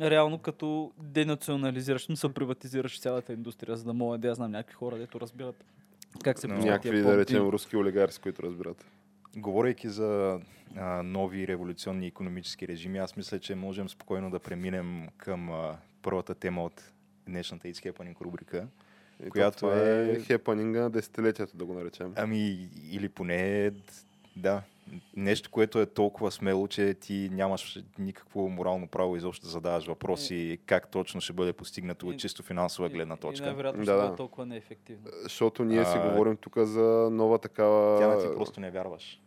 Реално 0.00 0.38
като 0.38 0.92
денационализираш, 0.98 2.08
не 2.08 2.16
се 2.16 2.34
приватизираш 2.34 3.00
цялата 3.00 3.32
индустрия, 3.32 3.76
за 3.76 3.84
да 3.84 3.92
мога 3.92 4.18
да 4.18 4.28
я 4.28 4.34
знам 4.34 4.50
някакви 4.50 4.74
хора, 4.74 4.98
дето 4.98 5.20
разбират 5.20 5.64
как 6.24 6.38
се 6.38 6.48
Но 6.48 6.58
Някакви, 6.58 7.02
да 7.02 7.18
речем, 7.18 7.48
руски 7.48 7.76
олигарси, 7.76 8.20
които 8.20 8.42
разбират. 8.42 8.86
Говорейки 9.36 9.88
за 9.88 10.40
а, 10.76 11.02
нови 11.02 11.48
революционни 11.48 12.06
економически 12.06 12.68
режими, 12.68 12.98
аз 12.98 13.16
мисля, 13.16 13.38
че 13.38 13.54
можем 13.54 13.88
спокойно 13.88 14.30
да 14.30 14.38
преминем 14.38 15.08
към 15.16 15.50
а, 15.50 15.78
първата 16.02 16.34
тема 16.34 16.64
от 16.64 16.92
днешната 17.26 17.68
It's 17.68 17.92
Happening 17.92 18.20
рубрика. 18.20 18.66
И 19.26 19.30
Която 19.30 19.72
е... 19.72 20.10
е- 20.10 20.20
хепанинга 20.20 20.80
на 20.80 20.90
десетилетието, 20.90 21.56
да 21.56 21.64
го 21.64 21.74
наречем. 21.74 22.12
Ами, 22.16 22.68
или 22.90 23.08
поне, 23.08 23.70
да, 24.36 24.62
нещо, 25.16 25.50
което 25.50 25.80
е 25.80 25.86
толкова 25.86 26.30
смело, 26.30 26.68
че 26.68 26.94
ти 26.94 27.28
нямаш 27.32 27.78
никакво 27.98 28.48
морално 28.48 28.86
право 28.86 29.16
изобщо 29.16 29.44
да 29.44 29.50
задаваш 29.50 29.86
въпроси 29.86 30.58
как 30.66 30.90
точно 30.90 31.20
ще 31.20 31.32
бъде 31.32 31.52
постигнато 31.52 32.08
от 32.08 32.14
И- 32.14 32.18
чисто 32.18 32.42
финансова 32.42 32.88
И- 32.88 32.90
гледна 32.90 33.14
И 33.14 33.18
точка. 33.18 33.46
най-вероятно 33.46 33.78
Да, 33.78 33.84
ще 33.84 33.92
да. 33.92 34.02
бъде 34.02 34.16
толкова 34.16 34.46
неефективно. 34.46 35.02
Защото 35.22 35.64
ние 35.64 35.84
си 35.84 35.96
А, 35.96 36.10
говорим 36.10 36.36
тук 36.36 36.58
за 36.58 36.80
нова 37.12 37.38
такава... 37.38 37.98
Тя 37.98 38.20
ти 38.22 38.36
просто 38.36 38.60
не 38.60 38.70
вярваш. 38.70 39.18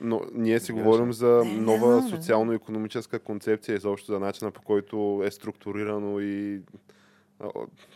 Но 0.00 0.20
ние 0.34 0.60
си 0.60 0.72
говорим 0.72 1.12
за 1.12 1.26
нова 1.46 2.08
социално-економическа 2.10 3.18
концепция, 3.18 3.74
изобщо 3.74 4.12
за 4.12 4.20
начина 4.20 4.50
по 4.50 4.62
който 4.62 5.22
е 5.24 5.30
структурирано 5.30 6.20
и 6.20 6.60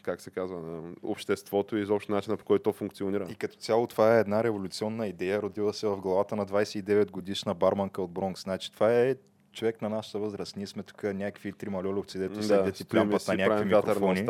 как 0.03 0.21
се 0.21 0.31
казва, 0.31 0.61
на 0.61 0.93
обществото 1.03 1.77
и 1.77 1.83
изобщо 1.83 2.13
начина 2.13 2.37
по 2.37 2.45
който 2.45 2.63
то 2.63 2.73
функционира. 2.73 3.27
И 3.31 3.35
като 3.35 3.57
цяло 3.57 3.87
това 3.87 4.17
е 4.17 4.21
една 4.21 4.45
революционна 4.45 5.07
идея, 5.07 5.43
родила 5.43 5.73
се 5.73 5.87
в 5.87 6.01
главата 6.01 6.37
на 6.37 6.47
29 6.47 7.11
годишна 7.11 7.55
барманка 7.55 8.03
от 8.03 8.11
Бронкс. 8.11 8.43
Значи 8.43 8.73
това 8.73 8.95
е 8.95 9.17
човек 9.53 9.83
на 9.83 9.89
нашата 9.89 10.19
възраст. 10.19 10.57
Ние 10.57 10.67
сме 10.67 10.83
тук 10.83 11.03
някакви 11.03 11.53
трима 11.53 11.85
льоловци, 11.85 12.19
дето 12.19 12.43
седят 12.43 12.81
и 12.81 12.85
плямпат 12.85 13.29
на 13.29 13.35
някакви 13.35 13.65
микрофони. 13.65 14.27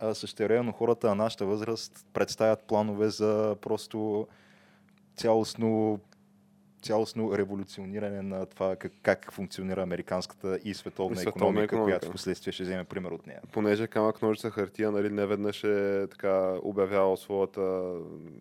А 0.00 0.14
същевременно 0.14 0.72
хората 0.72 1.08
на 1.08 1.14
нашата 1.14 1.46
възраст 1.46 2.06
представят 2.12 2.62
планове 2.62 3.08
за 3.08 3.56
просто 3.60 4.26
цялостно 5.16 6.00
цялостно 6.86 7.38
революциониране 7.38 8.22
на 8.22 8.46
това 8.46 8.76
как, 8.76 8.92
как 9.02 9.32
функционира 9.32 9.82
американската 9.82 10.58
и 10.64 10.74
световна, 10.74 11.16
световна 11.16 11.48
економика, 11.48 11.64
икономика. 11.64 11.84
която 11.84 12.08
в 12.08 12.12
последствие 12.12 12.52
ще 12.52 12.62
вземе 12.62 12.84
пример 12.84 13.10
от 13.10 13.26
нея. 13.26 13.40
Понеже 13.52 13.86
камък 13.86 14.22
ножица 14.22 14.50
хартия, 14.50 14.90
нали, 14.90 15.10
не 15.10 15.26
веднъж 15.26 15.64
е 15.64 16.06
така 16.10 16.56
обявявал 16.62 17.16
своята, 17.16 17.94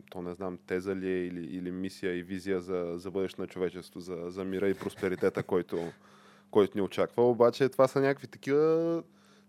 то 0.10 0.22
не 0.22 0.34
знам, 0.34 0.58
теза 0.68 0.96
ли 0.96 1.12
е 1.12 1.26
или, 1.26 1.46
или 1.46 1.72
мисия 1.72 2.18
и 2.18 2.24
визия 2.24 2.62
за, 2.62 2.94
за 2.96 3.12
бъдеще 3.12 3.42
на 3.42 3.48
човечество, 3.48 4.00
за, 4.00 4.18
за 4.28 4.44
мира 4.44 4.70
и 4.70 4.74
просперитета, 4.74 5.44
който, 5.44 5.80
който 6.52 6.78
ни 6.78 6.82
очаква. 6.82 7.30
Обаче 7.30 7.70
това 7.70 7.88
са 7.88 8.02
някакви 8.02 8.28
такива 8.28 9.04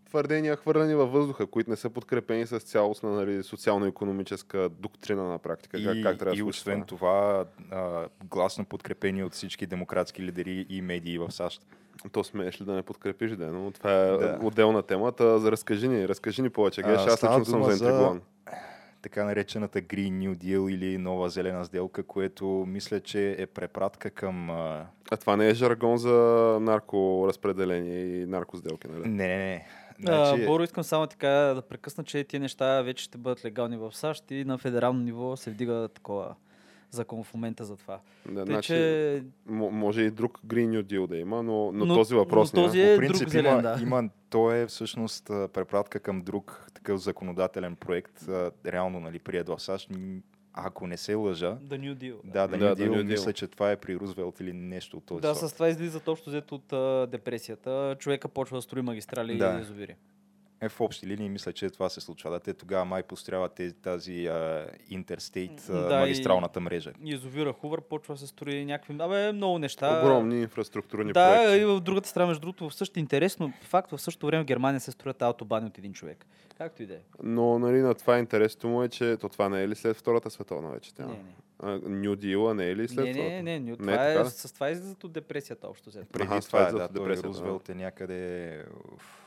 твърдения, 0.07 0.57
хвърлени 0.57 0.95
във 0.95 1.13
въздуха, 1.13 1.47
които 1.47 1.71
не 1.71 1.77
са 1.77 1.91
подкрепени 1.91 2.47
с 2.47 2.59
цялостна 2.59 3.11
нали, 3.11 3.43
социално-економическа 3.43 4.69
доктрина 4.71 5.23
на 5.23 5.39
практика. 5.39 5.79
И, 5.79 5.85
Как, 5.85 5.95
как 5.95 6.19
трябва 6.19 6.25
да 6.25 6.37
и 6.37 6.39
случи 6.39 6.51
освен 6.51 6.83
това, 6.83 7.45
а, 7.71 8.07
гласно 8.25 8.65
подкрепени 8.65 9.25
от 9.25 9.33
всички 9.33 9.67
демократски 9.67 10.23
лидери 10.23 10.67
и 10.69 10.83
медии 10.83 11.19
в 11.19 11.31
САЩ. 11.31 11.63
То 12.13 12.25
смееш 12.25 12.61
ли 12.61 12.65
да 12.65 12.73
не 12.73 12.83
подкрепиш, 12.83 13.31
да, 13.31 13.47
но 13.47 13.71
това 13.71 13.93
е 13.93 14.07
Да. 14.07 14.19
да. 14.19 14.39
отделна 14.43 14.83
тема. 14.83 15.13
Та, 15.13 15.39
за 15.39 15.53
разкажи 15.53 15.89
ни, 15.89 16.09
разкажи 16.09 16.43
ни 16.43 16.51
повече. 16.51 16.83
Геш, 16.83 16.97
аз 16.97 17.23
лично 17.25 17.45
съм 17.45 17.53
дума 17.53 17.65
за- 17.65 17.77
заинтригуван. 17.77 18.21
така 19.03 19.25
наречената 19.25 19.83
Green 19.83 20.13
New 20.13 20.35
Deal 20.35 20.71
или 20.71 20.99
нова 20.99 21.29
зелена 21.29 21.65
сделка, 21.65 22.03
което 22.03 22.47
мисля, 22.69 23.01
че 23.01 23.37
е 23.39 23.47
препратка 23.47 24.11
към... 24.11 24.51
А... 24.51 24.87
Това 25.21 25.37
не 25.37 25.49
е 25.49 25.55
жаргон 25.55 25.97
за 25.97 26.13
наркоразпределение 26.61 28.01
и 28.01 28.27
наркосделки, 28.27 28.89
нали? 28.89 29.09
Не, 29.09 29.27
не, 29.29 29.37
не. 29.39 29.67
Значи... 30.01 30.29
Значи, 30.29 30.47
Боро, 30.47 30.63
искам 30.63 30.85
само 30.85 31.07
така 31.07 31.29
да 31.29 31.63
прекъсна, 31.63 32.05
че 32.05 32.25
тези 32.25 32.41
неща 32.41 32.83
вече 32.83 33.05
ще 33.05 33.19
бъдат 33.19 33.45
легални 33.45 33.77
в 33.77 33.93
САЩ 33.93 34.31
и 34.31 34.45
на 34.45 34.59
федерално 34.59 35.01
ниво 35.01 35.37
се 35.37 35.51
вдига 35.51 35.89
такова 35.95 36.35
закон 36.91 37.25
в 37.25 37.35
момента 37.35 37.65
за 37.65 37.77
това. 37.77 38.01
Да, 38.29 38.45
Тъй, 38.45 38.55
значи, 38.55 38.67
че... 38.67 39.25
м- 39.47 39.71
може 39.71 40.03
и 40.03 40.11
друг 40.11 40.41
Green 40.47 40.69
New 40.69 40.83
Deal 40.83 41.07
да 41.07 41.17
има, 41.17 41.43
но, 41.43 41.73
но, 41.73 41.85
Но- 41.85 41.95
този 41.95 42.15
въпрос 42.15 42.53
но 42.53 42.61
не 42.61 42.67
този 42.67 42.81
е. 42.81 42.93
е 42.93 42.97
По 42.97 43.01
принцип 43.01 43.21
друг 43.21 43.33
зелен, 43.33 43.53
има, 43.53 43.63
да. 43.63 43.79
има, 43.83 44.11
то 44.31 44.53
е 44.53 44.67
всъщност 44.67 45.31
а, 45.31 45.49
препратка 45.49 46.01
към 46.01 46.23
друг 46.23 46.71
такъв 46.75 47.01
законодателен 47.01 47.77
проект, 47.77 48.29
а, 48.29 48.51
реално 48.67 49.01
нали, 49.01 49.19
прият 49.19 49.49
в 49.49 49.61
САЩ. 49.61 49.91
Ако 50.59 50.87
не 50.87 50.97
се 50.97 51.15
лъжа, 51.15 51.57
The 51.59 51.79
New 51.79 51.95
Deal. 51.95 52.17
да, 52.25 52.47
да, 52.49 52.59
Да, 52.59 52.77
New 52.77 52.91
Deal. 52.91 53.03
мисля, 53.03 53.33
че 53.33 53.47
това 53.47 53.71
е 53.71 53.77
при 53.77 53.97
Рузвелт 53.97 54.41
или 54.41 54.53
нещо 54.53 54.97
от 54.97 55.05
този 55.05 55.21
Да, 55.21 55.35
сорт. 55.35 55.51
с 55.51 55.55
това 55.55 55.69
излизат 55.69 56.09
общо 56.09 56.31
взето 56.31 56.55
от 56.55 56.73
а, 56.73 57.07
депресията. 57.07 57.97
Човека 57.99 58.29
почва 58.29 58.59
да 58.59 58.63
строи 58.63 58.83
магистрали 58.83 59.39
Да. 59.39 59.47
и 59.47 59.59
язовири. 59.59 59.95
Е, 60.61 60.69
в 60.69 60.81
общи 60.81 61.07
линии 61.07 61.29
мисля, 61.29 61.53
че 61.53 61.71
това 61.71 61.89
се 61.89 62.01
случва. 62.01 62.31
Да, 62.31 62.41
те 62.41 62.55
тогава 62.55 62.85
май 62.85 63.03
построяват 63.03 63.53
тези, 63.55 63.75
тази 63.75 64.31
интерстейт 64.91 65.67
Да, 65.69 65.97
и- 65.97 66.01
магистралната 66.01 66.61
мрежа. 66.61 66.93
Язовира 67.05 67.53
Хувър 67.53 67.81
почва 67.81 68.15
да 68.15 68.21
се 68.21 68.27
строи 68.27 68.65
някакви... 68.65 68.97
Абе, 69.01 69.33
много 69.33 69.59
неща. 69.59 70.01
Огромни 70.03 70.41
инфраструктурни 70.41 71.13
Да, 71.13 71.35
проекти. 71.35 71.63
и 71.63 71.65
в 71.65 71.81
другата 71.81 72.09
страна, 72.09 72.27
между 72.27 72.41
другото, 72.41 72.69
в 72.71 72.75
същото 72.75 72.99
интересно 72.99 73.53
факт, 73.63 73.91
в 73.91 73.99
същото 73.99 74.27
време 74.27 74.43
в 74.43 74.47
Германия 74.47 74.81
се 74.81 74.93
строят 74.93 75.23
автобани 75.23 75.67
от 75.67 75.79
един 75.79 75.93
човек. 75.93 76.27
Както 76.59 76.83
и 76.83 76.87
да 76.87 76.95
е. 76.95 76.99
Но 77.23 77.59
нали, 77.59 77.79
на 77.79 77.95
това 77.95 78.19
интересното 78.19 78.69
му 78.69 78.83
е, 78.83 78.89
че 78.89 79.17
то 79.17 79.29
това 79.29 79.49
не 79.49 79.63
е 79.63 79.69
ли 79.69 79.75
след 79.75 79.97
Втората 79.97 80.31
световна 80.31 80.71
вече? 80.71 80.95
Тя? 80.95 81.07
Не, 81.07 81.13
не. 81.13 81.19
А, 81.59 81.79
New 81.79 82.15
Deal 82.15 82.53
не 82.53 82.71
е 82.71 82.77
ли 82.77 82.89
след 82.89 83.05
Не, 83.05 83.13
Втората? 83.13 83.31
не, 83.31 83.43
не, 83.43 83.61
не, 83.61 83.71
Не 83.71 83.77
това 83.77 84.07
е 84.09 84.13
е, 84.13 84.17
така 84.17 84.31
с 84.31 84.53
това 84.53 84.71
излизат 84.71 85.05
от 85.05 85.13
депресията 85.13 85.69
общо 85.69 85.91
взето. 85.91 86.07
Преди 86.13 86.27
това, 86.27 86.41
това 86.41 86.69
е 86.69 86.73
да, 86.73 86.89
Рузвелт 87.25 87.69
е 87.69 87.75
някъде 87.75 88.65
уф, 88.95 89.26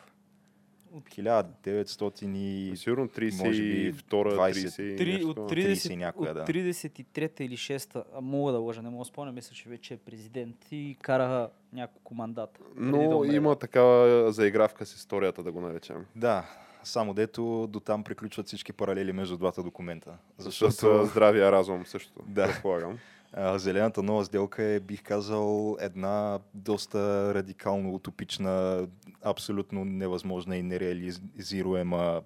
От 1.00 1.10
1900 1.10 2.26
и... 2.28 2.78
Сигурно 2.78 3.04
може 3.04 3.20
32, 3.22 3.92
би 3.92 3.94
30 3.94 4.36
20, 4.36 4.82
и 4.84 4.96
Три, 4.98 5.14
нещо. 5.14 5.30
от 5.30 5.38
30 5.38 5.72
30, 5.72 5.92
и 5.92 5.96
някоя, 5.96 6.32
от 6.32 6.38
да. 6.38 6.46
33-та 6.46 7.44
или 7.44 7.58
6-та, 7.58 8.04
а 8.16 8.22
мога 8.22 8.52
да 8.52 8.60
лъжа, 8.60 8.82
не 8.82 8.90
мога 8.90 9.02
да 9.02 9.06
спомня, 9.06 9.32
мисля, 9.32 9.54
че 9.56 9.70
вече 9.70 9.94
е 9.94 9.98
президент 9.98 10.56
и 10.72 10.98
кара 11.02 11.50
няколко 11.74 12.16
мандата. 12.16 12.60
да 12.76 12.82
Но 12.82 13.18
умре. 13.20 13.36
има 13.36 13.56
такава 13.56 14.32
заигравка 14.32 14.86
с 14.86 14.96
историята, 14.96 15.44
да 15.44 15.52
го 15.52 15.62
наречем. 15.62 16.06
Да, 16.16 16.46
само 16.84 17.14
дето 17.14 17.68
до 17.68 17.80
там 17.80 18.04
приключват 18.04 18.48
всички 18.48 18.74
паралели 18.74 19.12
между 19.14 19.38
двата 19.38 19.64
документа. 19.64 20.12
Защото 20.38 20.72
Защото 20.72 21.06
здравия 21.06 21.52
разум 21.52 21.86
също, 21.86 22.14
Да. 22.28 22.46
предполагам. 22.46 22.98
Зелената 23.38 24.04
нова 24.04 24.26
сделка 24.26 24.64
е, 24.64 24.80
бих 24.80 25.04
казал, 25.04 25.78
една 25.80 26.40
доста 26.54 27.34
радикално 27.34 27.94
утопична, 27.94 28.88
абсолютно 29.22 29.86
невъзможна 29.86 30.58
и 30.58 30.64
нереализируема 30.64 32.22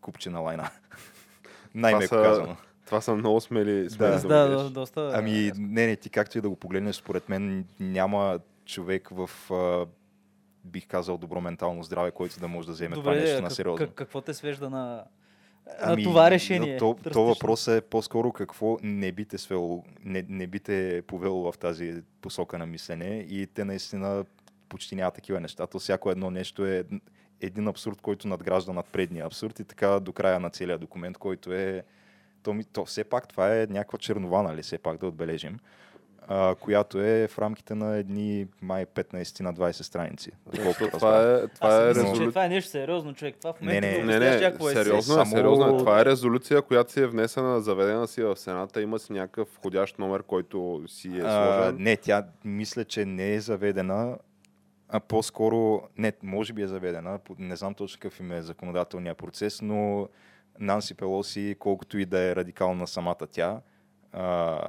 купчина 0.00 0.40
лайна. 0.40 0.70
Най-меко 1.74 2.14
са- 2.14 2.22
казано. 2.22 2.56
Това 2.86 3.00
са 3.00 3.14
много 3.14 3.40
смели, 3.40 3.90
смели 3.90 4.10
Да. 4.10 4.28
Да, 4.28 4.48
да, 4.48 4.70
доста. 4.70 5.10
Ами, 5.14 5.52
не, 5.56 5.86
не, 5.86 5.96
ти 5.96 6.10
както 6.10 6.38
и 6.38 6.40
да 6.40 6.48
го 6.48 6.56
погледнеш, 6.56 6.96
според 6.96 7.28
мен 7.28 7.64
няма 7.80 8.38
човек 8.64 9.08
в, 9.12 9.30
а, 9.52 9.86
бих 10.64 10.86
казал, 10.86 11.18
добро 11.18 11.40
ментално 11.40 11.82
здраве, 11.82 12.10
който 12.10 12.40
да 12.40 12.48
може 12.48 12.66
да 12.66 12.72
вземе 12.72 12.94
това 12.94 13.14
нещо 13.14 13.42
на 13.42 13.50
сериозно. 13.50 13.86
как- 13.86 13.94
какво 13.94 14.20
те 14.20 14.34
свежда 14.34 14.70
на, 14.70 15.04
Ами, 15.80 16.02
това 16.02 16.30
решение? 16.30 16.76
То, 16.76 16.96
то 17.12 17.24
въпрос 17.24 17.68
е 17.68 17.80
по-скоро 17.80 18.32
какво 18.32 18.78
не 18.82 19.12
би 19.12 19.24
те 19.24 19.38
свело, 19.38 19.84
не, 20.04 20.24
не 20.28 20.46
би 20.46 20.60
те 20.60 21.02
повело 21.06 21.52
в 21.52 21.58
тази 21.58 22.02
посока 22.20 22.58
на 22.58 22.66
мислене 22.66 23.26
и 23.28 23.46
те 23.46 23.64
наистина 23.64 24.24
почти 24.68 24.96
няма 24.96 25.10
такива 25.10 25.40
неща. 25.40 25.66
То 25.66 25.78
всяко 25.78 26.10
едно 26.10 26.30
нещо 26.30 26.66
е 26.66 26.84
един 27.40 27.68
абсурд, 27.68 28.00
който 28.00 28.28
надгражда 28.28 28.72
над 28.72 28.86
предния 28.86 29.26
абсурд 29.26 29.58
и 29.58 29.64
така 29.64 30.00
до 30.00 30.12
края 30.12 30.40
на 30.40 30.50
целия 30.50 30.78
документ, 30.78 31.18
който 31.18 31.52
е 31.52 31.84
то, 32.42 32.54
ми, 32.54 32.64
то 32.64 32.84
все 32.84 33.04
пак 33.04 33.28
това 33.28 33.56
е 33.56 33.66
някаква 33.70 33.98
чернова, 33.98 34.42
нали, 34.42 34.62
все 34.62 34.78
пак 34.78 34.98
да 34.98 35.06
отбележим, 35.06 35.58
а, 36.28 36.54
която 36.54 37.00
е 37.00 37.28
в 37.28 37.38
рамките 37.38 37.74
на 37.74 37.96
едни 37.96 38.46
май 38.62 38.86
15 38.86 39.40
на 39.40 39.54
20 39.54 39.72
страници. 39.72 40.30
доколкото 40.46 40.66
Защото 40.70 40.90
това 40.90 41.22
е, 41.22 41.48
това 41.48 41.68
Аз 41.68 41.74
е 41.74 41.82
си 41.84 41.88
мисля, 41.88 41.94
че 41.94 42.00
резолюция. 42.02 42.28
това 42.28 42.44
е 42.44 42.48
нещо 42.48 42.70
сериозно, 42.70 43.14
човек. 43.14 43.36
Това 43.36 43.52
в 43.52 43.60
Не, 43.60 43.66
момента 43.66 43.88
не, 43.88 44.04
Не, 44.04 44.18
не, 44.20 44.30
някакво 44.30 44.68
есе. 44.68 44.78
сериозно 44.78 45.14
е, 45.14 45.16
Само- 45.16 45.30
сериозно 45.30 45.66
е. 45.66 45.78
Това 45.78 46.00
е 46.00 46.04
резолюция, 46.04 46.62
която 46.62 46.92
си 46.92 47.00
е 47.00 47.06
внесена, 47.06 47.60
заведена 47.60 48.08
си 48.08 48.22
в 48.22 48.36
Сената, 48.36 48.82
има 48.82 48.98
си 48.98 49.12
някакъв 49.12 49.48
входящ 49.50 49.98
номер, 49.98 50.22
който 50.22 50.82
си 50.86 51.08
е 51.08 51.20
А, 51.20 51.56
сложен. 51.56 51.76
не, 51.78 51.96
тя 51.96 52.24
мисля, 52.44 52.84
че 52.84 53.04
не 53.04 53.34
е 53.34 53.40
заведена, 53.40 54.16
а 54.88 55.00
по-скоро, 55.00 55.82
не, 55.96 56.12
може 56.22 56.52
би 56.52 56.62
е 56.62 56.68
заведена, 56.68 57.18
не 57.38 57.56
знам 57.56 57.74
точно 57.74 58.00
какъв 58.00 58.20
им 58.20 58.32
е 58.32 58.42
законодателния 58.42 59.14
процес, 59.14 59.62
но 59.62 60.08
Нанси 60.58 60.94
Пелоси, 60.94 61.56
колкото 61.58 61.98
и 61.98 62.04
да 62.04 62.20
е 62.20 62.36
радикална 62.36 62.86
самата 62.86 63.16
тя, 63.30 63.60
а, 64.12 64.60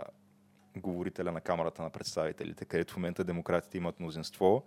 говорителя 0.78 1.32
на 1.32 1.42
Камерата 1.42 1.82
на 1.82 1.90
представителите, 1.90 2.66
където 2.66 2.94
в 2.94 2.98
момента 2.98 3.24
демократите 3.24 3.78
имат 3.78 4.00
мнозинство, 4.00 4.64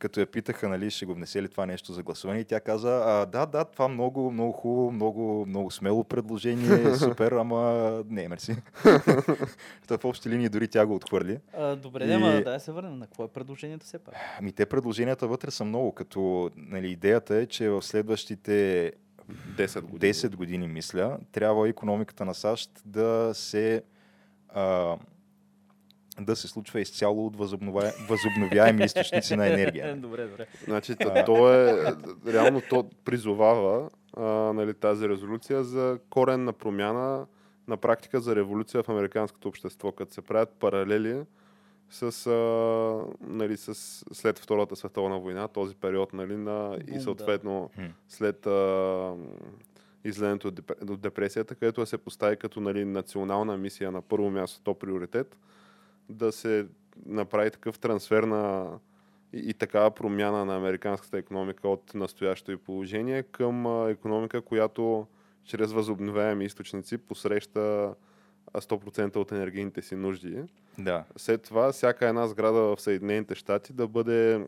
като 0.00 0.20
я 0.20 0.26
питаха, 0.26 0.68
нали, 0.68 0.90
ще 0.90 1.06
го 1.06 1.14
внесе 1.14 1.42
ли 1.42 1.48
това 1.48 1.66
нещо 1.66 1.92
за 1.92 2.02
гласуване, 2.02 2.40
и 2.40 2.44
тя 2.44 2.60
каза, 2.60 3.02
а, 3.06 3.26
да, 3.26 3.46
да, 3.46 3.64
това 3.64 3.88
много, 3.88 4.30
много 4.30 4.52
хубаво, 4.52 4.92
много, 4.92 5.46
много 5.46 5.70
смело 5.70 6.04
предложение, 6.04 6.94
супер, 6.96 7.32
ама 7.32 7.90
не, 8.08 8.28
мерси. 8.28 8.56
Та 9.88 9.98
в 9.98 10.04
общи 10.04 10.30
линии 10.30 10.48
дори 10.48 10.68
тя 10.68 10.86
го 10.86 10.94
отхвърли. 10.94 11.38
А, 11.56 11.76
добре, 11.76 12.04
И- 12.04 12.12
ама 12.12 12.42
да 12.42 12.60
се 12.60 12.72
върнем 12.72 12.98
на 12.98 13.06
какво 13.06 13.24
е 13.24 13.28
предложението 13.28 13.86
все 13.86 13.98
пак. 13.98 14.14
Ами 14.38 14.52
те 14.52 14.66
предложенията 14.66 15.28
вътре 15.28 15.50
са 15.50 15.64
много, 15.64 15.92
като 15.92 16.50
нали, 16.56 16.90
идеята 16.90 17.36
е, 17.36 17.46
че 17.46 17.68
в 17.70 17.82
следващите 17.82 18.92
10 19.32 19.80
години. 19.80 20.14
10 20.14 20.36
години, 20.36 20.68
мисля, 20.68 21.18
трябва 21.32 21.68
економиката 21.68 22.24
на 22.24 22.34
САЩ 22.34 22.70
да 22.84 23.30
се 23.34 23.82
а, 24.48 24.96
да 26.24 26.36
се 26.36 26.48
случва 26.48 26.80
изцяло 26.80 27.26
от 27.26 27.36
възобновя... 27.36 27.92
възобновяеми 28.08 28.84
източници 28.84 29.36
на 29.36 29.46
енергия. 29.46 29.96
добре, 30.00 30.26
добре. 30.26 30.46
Значи, 30.64 30.96
то, 30.96 31.24
то 31.26 31.54
е, 31.54 31.94
реално 32.26 32.62
то 32.70 32.90
призовава 33.04 33.90
а, 34.16 34.22
нали, 34.52 34.74
тази 34.74 35.08
резолюция 35.08 35.64
за 35.64 35.98
коренна 36.10 36.52
промяна 36.52 37.26
на 37.68 37.76
практика 37.76 38.20
за 38.20 38.36
революция 38.36 38.82
в 38.82 38.88
американското 38.88 39.48
общество, 39.48 39.92
като 39.92 40.14
се 40.14 40.22
правят 40.22 40.50
паралели 40.50 41.22
с, 41.90 42.26
а, 42.26 42.30
нали, 43.20 43.56
с 43.56 43.74
след 44.12 44.38
Втората 44.38 44.76
световна 44.76 45.18
война, 45.18 45.48
този 45.48 45.74
период 45.74 46.12
нали, 46.12 46.36
на, 46.36 46.78
и 46.94 47.00
съответно 47.00 47.70
след 48.08 48.46
а, 48.46 49.14
излезането 50.04 50.48
от, 50.48 50.60
деп- 50.60 50.90
от 50.90 51.00
депресията, 51.00 51.54
където 51.54 51.86
се 51.86 51.98
постави 51.98 52.36
като 52.36 52.60
нали, 52.60 52.84
национална 52.84 53.56
мисия 53.56 53.92
на 53.92 54.02
първо 54.02 54.30
място, 54.30 54.60
то 54.64 54.74
приоритет, 54.74 55.36
да 56.10 56.32
се 56.32 56.66
направи 57.06 57.50
такъв 57.50 57.78
трансфер 57.78 58.22
на 58.22 58.70
и, 59.32 59.50
и 59.50 59.54
такава 59.54 59.90
промяна 59.90 60.44
на 60.44 60.56
американската 60.56 61.18
економика 61.18 61.68
от 61.68 61.94
настоящото 61.94 62.52
и 62.52 62.56
положение 62.56 63.22
към 63.22 63.88
економика, 63.88 64.42
която 64.42 65.06
чрез 65.44 65.72
възобновяеми 65.72 66.44
източници 66.44 66.98
посреща 66.98 67.94
а, 68.52 68.60
100% 68.60 69.16
от 69.16 69.32
енергийните 69.32 69.82
си 69.82 69.96
нужди. 69.96 70.42
Да. 70.78 71.04
След 71.16 71.42
това 71.42 71.72
всяка 71.72 72.08
една 72.08 72.26
сграда 72.26 72.60
в 72.60 72.80
Съединените 72.80 73.34
щати 73.34 73.72
да 73.72 73.88
бъде 73.88 74.46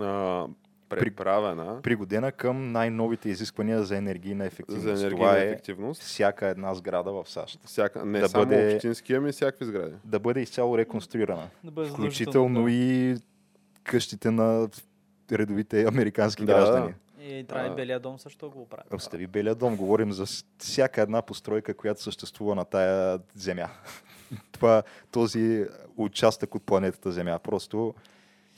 а, 0.00 0.46
преправена 0.90 1.82
Пригодена 1.82 2.32
към 2.32 2.72
най-новите 2.72 3.28
изисквания 3.28 3.82
за 3.82 3.96
енергийна 3.96 4.44
ефективност. 4.44 4.82
за 4.82 4.90
енергийна 4.90 5.16
Това 5.16 5.38
е 5.38 5.44
ефективност. 5.44 6.02
всяка 6.02 6.46
една 6.46 6.74
сграда 6.74 7.12
в 7.12 7.24
САЩ. 7.26 7.60
Всяка, 7.64 8.04
не 8.04 8.20
да 8.20 8.28
само 8.28 8.46
бъде- 8.46 8.74
общински, 8.74 9.14
ами 9.14 9.32
всякакви 9.32 9.64
сгради. 9.64 9.94
Да 10.04 10.18
бъде 10.18 10.40
изцяло 10.40 10.78
реконструирана. 10.78 11.48
Да 11.64 11.70
бъде 11.70 11.88
Включително 11.88 12.08
задължително, 12.48 12.68
и 12.68 13.16
къщите 13.84 14.30
на 14.30 14.68
редовите 15.32 15.84
американски 15.84 16.42
Да, 16.42 16.52
граждани. 16.52 16.86
да. 16.88 17.24
И 17.24 17.44
трябва 17.44 17.72
и. 17.72 17.76
Белия 17.76 18.00
дом 18.00 18.18
също 18.18 18.50
го 18.50 18.68
прави. 18.68 18.82
Остави 18.92 19.26
Белия 19.26 19.54
дом, 19.54 19.76
говорим 19.76 20.12
за 20.12 20.24
всяка 20.58 21.02
една 21.02 21.22
постройка, 21.22 21.74
която 21.74 22.02
съществува 22.02 22.54
на 22.54 22.64
тая 22.64 23.18
земя. 23.34 23.68
Това, 24.52 24.82
този 25.10 25.66
участък 25.96 26.54
от 26.54 26.62
планетата 26.62 27.12
Земя. 27.12 27.38
Просто 27.38 27.94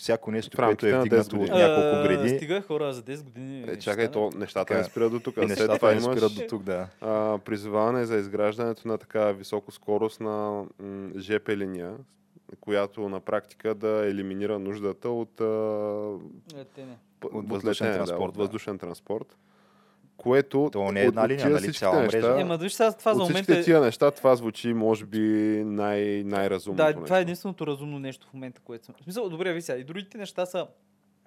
всяко 0.01 0.31
нещо, 0.31 0.57
което 0.57 0.87
е 0.87 0.91
на 0.91 0.97
10 0.97 1.01
вдигнато 1.01 1.27
от 1.27 1.39
години. 1.39 1.59
няколко 1.59 1.89
А, 1.91 2.03
гради, 2.05 2.29
Стига 2.31 2.63
хора 2.63 2.93
за 2.93 3.03
10 3.03 3.23
години. 3.25 3.63
Е, 3.63 3.79
чакай, 3.79 4.11
то 4.11 4.31
нещата 4.31 4.65
Така, 4.65 4.79
не 4.79 4.85
спират 4.85 5.13
до 5.13 5.21
тук. 5.21 5.35
и 5.35 5.39
След 5.39 5.49
нещата 5.49 5.77
това 5.77 5.91
не 5.91 5.97
имаш 5.97 6.17
спират 6.17 6.35
до 6.35 6.47
тук, 6.49 6.63
да. 6.63 6.87
а, 7.01 7.39
призоваване 7.39 8.05
за 8.05 8.17
изграждането 8.17 8.89
на 8.89 8.99
така 8.99 9.33
високоскоростна 9.33 10.31
м, 10.79 11.11
ЖП 11.19 11.49
линия, 11.51 11.93
която 12.61 13.09
на 13.09 13.21
практика 13.21 13.75
да 13.75 14.07
елиминира 14.07 14.59
нуждата 14.59 15.09
от, 15.11 15.41
а, 15.41 15.45
Е, 16.55 16.65
те 16.67 16.85
не. 16.85 16.97
п- 17.21 17.29
От 17.29 17.49
въздушен 17.49 17.87
летене, 17.87 17.97
транспорт, 17.97 18.19
Да, 18.19 18.25
от 18.25 18.35
да. 18.35 18.39
въздушен 18.39 18.79
транспорт. 18.79 19.37
Което 20.21 20.69
То 20.73 20.93
не 20.93 21.01
е 21.01 21.05
една 21.05 21.29
линия, 21.29 21.49
нали, 21.51 21.73
цяла 21.73 22.03
мрежа. 22.03 22.41
Ема, 22.41 22.57
виж 22.57 22.73
сега 22.73 22.93
това 22.93 23.15
за 23.15 23.23
момента 23.23 23.59
е... 23.59 23.63
тия 23.63 23.81
неща 23.81 24.11
това 24.11 24.37
звучи, 24.37 24.73
може 24.73 25.07
би, 25.07 25.19
най- 25.65 26.23
най-разумното 26.25 26.77
Да, 26.83 26.87
нещо. 26.87 27.05
това 27.05 27.19
е 27.19 27.23
единственото 27.23 27.67
разумно 27.67 27.99
нещо 27.99 28.27
в 28.27 28.35
момента, 28.35 28.61
което 28.61 28.85
съм. 28.85 28.95
В 29.01 29.05
смисъл, 29.05 29.29
добре, 29.29 29.53
ви 29.53 29.63
сега. 29.63 29.79
И 29.79 29.85
другите 29.85 30.19
неща 30.19 30.47
са 30.47 30.67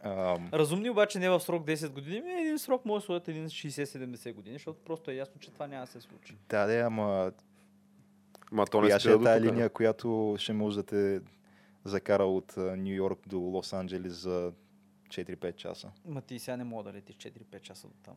Ам, 0.03 0.49
разумни, 0.53 0.89
обаче 0.89 1.19
не 1.19 1.29
в 1.29 1.39
срок 1.39 1.65
10 1.65 1.89
години. 1.89 2.17
Ами 2.17 2.41
един 2.41 2.59
срок 2.59 2.85
може 2.85 3.01
да 3.01 3.05
сложат 3.05 3.27
един 3.27 3.45
60-70 3.45 4.33
години, 4.33 4.55
защото 4.55 4.79
просто 4.85 5.11
е 5.11 5.15
ясно, 5.15 5.35
че 5.39 5.51
това 5.51 5.67
няма 5.67 5.85
да 5.85 5.91
се 5.91 6.01
случи. 6.01 6.37
Да, 6.49 6.65
да, 6.65 6.79
ама 6.79 7.31
Ма 8.51 8.65
то 8.65 8.81
не 8.81 8.87
Коя 8.87 8.99
ще 8.99 9.09
е 9.09 9.13
тук. 9.13 9.27
линия, 9.39 9.69
която 9.69 10.35
ще 10.39 10.53
може 10.53 10.75
да 10.75 10.83
те 10.83 11.21
закара 11.85 12.25
от 12.25 12.53
Нью 12.57 12.95
Йорк 12.95 13.19
до 13.27 13.37
Лос 13.39 13.73
Анджелес 13.73 14.13
за 14.13 14.51
4-5 15.07 15.55
часа? 15.55 15.91
Ма 16.05 16.21
ти 16.21 16.39
сега 16.39 16.57
не 16.57 16.63
мога 16.63 16.83
да 16.83 16.93
летиш 16.93 17.15
4-5 17.15 17.61
часа 17.61 17.87
до 17.87 17.93
там. 18.03 18.15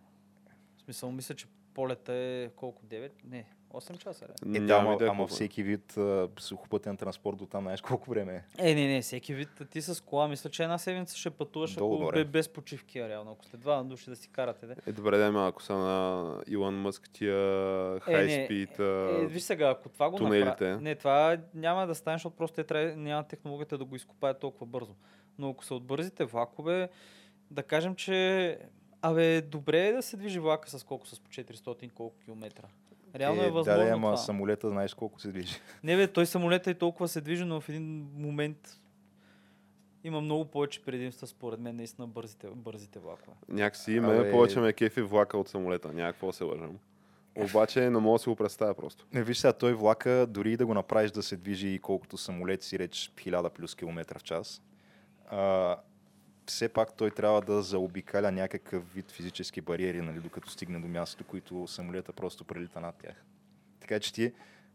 Смисъл, 0.86 1.12
мисля, 1.12 1.34
че 1.34 1.46
полета 1.74 2.12
е 2.12 2.48
колко? 2.56 2.82
9? 2.86 3.10
Не, 3.24 3.46
8 3.72 3.98
часа. 3.98 4.24
Ли? 4.24 4.56
Е, 4.56 4.60
да, 4.60 4.66
Нямам 4.66 4.86
ама, 4.86 4.94
идея 4.94 5.10
ама 5.10 5.24
е. 5.24 5.26
всеки 5.26 5.62
вид 5.62 5.96
а, 5.96 6.28
сухопътен 6.38 6.96
транспорт 6.96 7.36
до 7.36 7.46
там, 7.46 7.62
знаеш 7.62 7.80
колко 7.80 8.10
време 8.10 8.44
е. 8.58 8.70
Е, 8.70 8.74
не, 8.74 8.88
не, 8.94 9.02
всеки 9.02 9.34
вид. 9.34 9.48
Ти 9.70 9.82
с 9.82 10.04
кола, 10.04 10.28
мисля, 10.28 10.50
че 10.50 10.62
една 10.62 10.78
седмица 10.78 11.16
ще 11.16 11.30
пътуваш, 11.30 11.76
ако 11.76 12.10
бе, 12.14 12.24
без 12.24 12.48
почивки, 12.48 13.08
реално. 13.08 13.30
Ако 13.30 13.44
сте 13.44 13.56
два 13.56 13.82
души 13.82 14.10
да 14.10 14.16
си 14.16 14.28
карате, 14.28 14.66
де. 14.66 14.74
Е, 14.86 14.92
добре, 14.92 15.18
да, 15.18 15.26
ама 15.26 15.48
ако 15.48 15.62
са 15.62 15.74
на 15.74 16.42
Илон 16.46 16.80
Мъск 16.80 17.10
тия 17.12 17.36
Е, 17.36 17.94
не, 17.94 18.00
хай 18.00 18.44
спид, 18.44 18.78
Е, 18.78 19.26
виж 19.26 19.42
сега, 19.42 19.70
ако 19.70 19.88
това 19.88 20.10
го 20.10 20.16
тунелите. 20.16 20.46
направи... 20.46 20.82
Не, 20.82 20.94
това 20.94 21.38
няма 21.54 21.86
да 21.86 21.94
стане, 21.94 22.14
защото 22.14 22.36
просто 22.36 22.54
те 22.54 22.64
трябва, 22.64 22.96
няма 22.96 23.24
технологията 23.24 23.78
да 23.78 23.84
го 23.84 23.96
изкопаят 23.96 24.40
толкова 24.40 24.66
бързо. 24.66 24.94
Но 25.38 25.50
ако 25.50 25.64
са 25.64 25.74
от 25.74 25.84
бързите 25.84 26.24
влакове, 26.24 26.88
да 27.50 27.62
кажем, 27.62 27.94
че... 27.94 28.58
Абе, 29.02 29.40
добре 29.40 29.78
е 29.80 29.92
да 29.92 30.02
се 30.02 30.16
движи 30.16 30.38
влака 30.38 30.70
с 30.70 30.84
колко? 30.84 31.06
С 31.06 31.20
по 31.20 31.30
400 31.30 31.90
колко 31.90 32.16
километра. 32.16 32.64
Реално 33.14 33.42
е, 33.42 33.50
възможно 33.50 33.84
Да, 33.84 33.90
ама 33.90 34.06
това. 34.06 34.16
самолета 34.16 34.68
знаеш 34.68 34.94
колко 34.94 35.20
се 35.20 35.28
движи. 35.28 35.54
Не 35.82 35.96
бе, 35.96 36.06
той 36.06 36.26
самолета 36.26 36.70
и 36.70 36.74
толкова 36.74 37.08
се 37.08 37.20
движи, 37.20 37.44
но 37.44 37.60
в 37.60 37.68
един 37.68 37.82
момент 38.14 38.80
има 40.04 40.20
много 40.20 40.44
повече 40.44 40.82
предимства, 40.82 41.26
според 41.26 41.60
мен, 41.60 41.76
наистина 41.76 42.06
бързите, 42.06 42.48
бързите 42.48 42.98
влакове. 42.98 43.36
някакси 43.48 43.92
има 43.92 44.08
Абе- 44.08 44.30
повече 44.30 44.60
ме 44.60 44.72
кефи 44.72 45.02
влака 45.02 45.38
от 45.38 45.48
самолета. 45.48 45.92
Някакво 45.92 46.32
се 46.32 46.44
лъжам. 46.44 46.78
Обаче 47.36 47.80
не 47.80 47.90
мога 47.90 48.14
да 48.14 48.18
си 48.18 48.28
го 48.28 48.36
представя 48.36 48.74
просто. 48.74 49.06
Не, 49.12 49.22
виж 49.22 49.38
сега, 49.38 49.52
той 49.52 49.74
влака, 49.74 50.26
дори 50.28 50.52
и 50.52 50.56
да 50.56 50.66
го 50.66 50.74
направиш 50.74 51.10
да 51.10 51.22
се 51.22 51.36
движи 51.36 51.68
и 51.68 51.78
колкото 51.78 52.16
самолет 52.16 52.62
си 52.62 52.78
реч 52.78 53.12
1000 53.16 53.48
плюс 53.48 53.74
километра 53.74 54.18
в 54.18 54.22
час, 54.22 54.62
а, 55.28 55.76
все 56.46 56.68
пак 56.68 56.96
той 56.96 57.10
трябва 57.10 57.40
да 57.40 57.62
заобикаля 57.62 58.32
някакъв 58.32 58.94
вид 58.94 59.10
физически 59.10 59.60
бариери, 59.60 60.02
нали, 60.02 60.20
докато 60.20 60.50
стигне 60.50 60.80
до 60.80 60.88
мястото, 60.88 61.24
които 61.24 61.66
самолета 61.66 62.12
просто 62.12 62.44
прелита 62.44 62.80
над 62.80 62.94
тях. 62.96 63.24
Така 63.80 64.00
че 64.00 64.12
ти, 64.12 64.32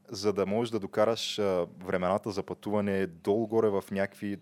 за 0.09 0.33
да 0.33 0.45
можеш 0.45 0.71
да 0.71 0.79
докараш 0.79 1.39
а, 1.39 1.67
времената 1.83 2.31
за 2.31 2.43
пътуване 2.43 3.07
долу-горе 3.07 3.69
в 3.69 3.83
някакви 3.91 4.37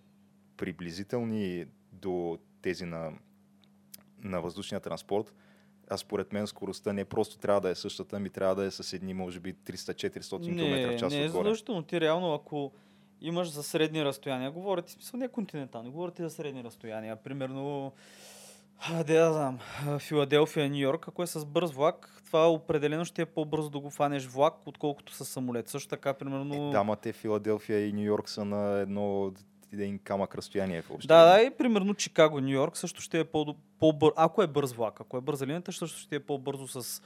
приблизителни 0.58 1.66
до 1.92 2.40
тези 2.62 2.86
на, 2.86 3.12
на 4.20 4.42
въздушния 4.42 4.80
транспорт, 4.80 5.34
а 5.90 5.98
според 5.98 6.34
мен 6.34 6.48
скоростта 6.48 6.94
не 6.94 7.06
просто 7.06 7.38
трябва 7.38 7.62
да 7.62 7.70
е 7.70 7.76
същата, 7.76 8.16
ами 8.16 8.30
трябва 8.30 8.56
да 8.56 8.66
е 8.66 8.72
с 8.72 8.94
едни, 8.94 9.14
може 9.14 9.40
би, 9.40 9.54
300-400 9.54 10.44
км 10.44 10.96
в 10.96 11.00
час 11.00 11.14
не 11.14 11.22
е 11.22 11.26
отгоре. 11.26 11.44
задължително. 11.44 11.84
Ти 11.84 12.02
реално, 12.02 12.34
ако 12.34 12.72
имаш 13.22 13.52
за 13.52 13.64
средни 13.64 14.06
разстояния, 14.06 14.52
говорите, 14.52 14.92
смисъл 14.92 15.18
не 15.20 15.28
континентални, 15.28 15.90
говорите 15.90 16.24
за 16.24 16.30
средни 16.30 16.64
разстояния. 16.64 17.16
Примерно, 17.16 17.92
да 19.08 19.34
знам, 19.34 19.60
а, 19.88 20.00
Филаделфия, 20.00 20.70
Нью 20.70 20.78
Йорк, 20.78 21.08
ако 21.08 21.24
е 21.24 21.28
с 21.28 21.46
бърз 21.46 21.72
влак, 21.72 22.22
това 22.26 22.52
определено 22.52 23.06
ще 23.06 23.22
е 23.22 23.26
по-бързо 23.26 23.70
да 23.70 23.80
го 23.80 23.90
фанеш 23.90 24.26
влак, 24.26 24.54
отколкото 24.66 25.14
с 25.14 25.26
самолет. 25.26 25.68
Също 25.68 25.90
така, 25.90 26.14
примерно... 26.14 26.70
Е, 26.70 26.72
да, 26.72 26.84
ма 26.84 26.96
те 26.96 27.14
Филаделфия 27.14 27.88
и 27.88 27.94
Нью 27.94 28.04
Йорк 28.04 28.30
са 28.30 28.46
на 28.46 28.80
едно 28.80 29.32
един 29.74 30.00
камък 30.00 30.36
разстояние 30.36 30.82
въобще. 30.82 31.08
Да, 31.08 31.26
да, 31.26 31.42
и 31.42 31.50
примерно 31.50 31.94
Чикаго, 31.94 32.40
Нью 32.40 32.50
Йорк 32.50 32.78
също 32.78 33.02
ще 33.02 33.20
е 33.20 33.24
по- 33.24 33.56
по-бързо. 33.80 34.14
Ако 34.16 34.44
е 34.44 34.48
бърз 34.48 34.74
влак, 34.74 35.02
ако 35.02 35.18
е 35.18 35.22
бърза 35.22 35.48
линията, 35.48 35.74
също 35.74 36.00
ще 36.00 36.16
е 36.16 36.20
по-бързо 36.20 36.68
с 36.68 37.02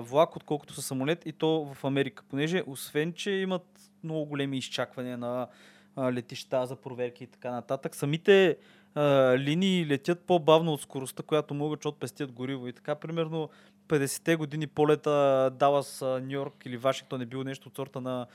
влак, 0.00 0.36
отколкото 0.36 0.74
с 0.74 0.82
самолет 0.82 1.26
и 1.26 1.32
то 1.32 1.74
в 1.74 1.84
Америка. 1.84 2.24
Понеже, 2.30 2.62
освен, 2.66 3.12
че 3.12 3.30
имат 3.30 3.80
много 4.04 4.24
големи 4.24 4.58
изчаквания 4.58 5.18
на 5.18 5.48
а, 5.96 6.12
летища 6.12 6.66
за 6.66 6.76
проверки 6.76 7.24
и 7.24 7.26
така 7.26 7.50
нататък, 7.50 7.96
самите 7.96 8.56
а, 8.94 9.34
линии 9.38 9.86
летят 9.86 10.20
по-бавно 10.20 10.72
от 10.72 10.82
скоростта, 10.82 11.22
която 11.22 11.54
могат, 11.54 11.78
защото 11.80 11.98
пестят 11.98 12.32
гориво. 12.32 12.68
И 12.68 12.72
така, 12.72 12.94
примерно, 12.94 13.50
50-те 13.88 14.36
години 14.36 14.66
полета 14.66 15.50
Далас, 15.58 16.00
Нью 16.02 16.30
Йорк 16.30 16.66
или 16.66 16.76
Вашингтон 16.76 17.20
е 17.20 17.26
бил 17.26 17.42
нещо 17.42 17.68
от 17.68 17.76
сорта 17.76 18.00
на 18.00 18.26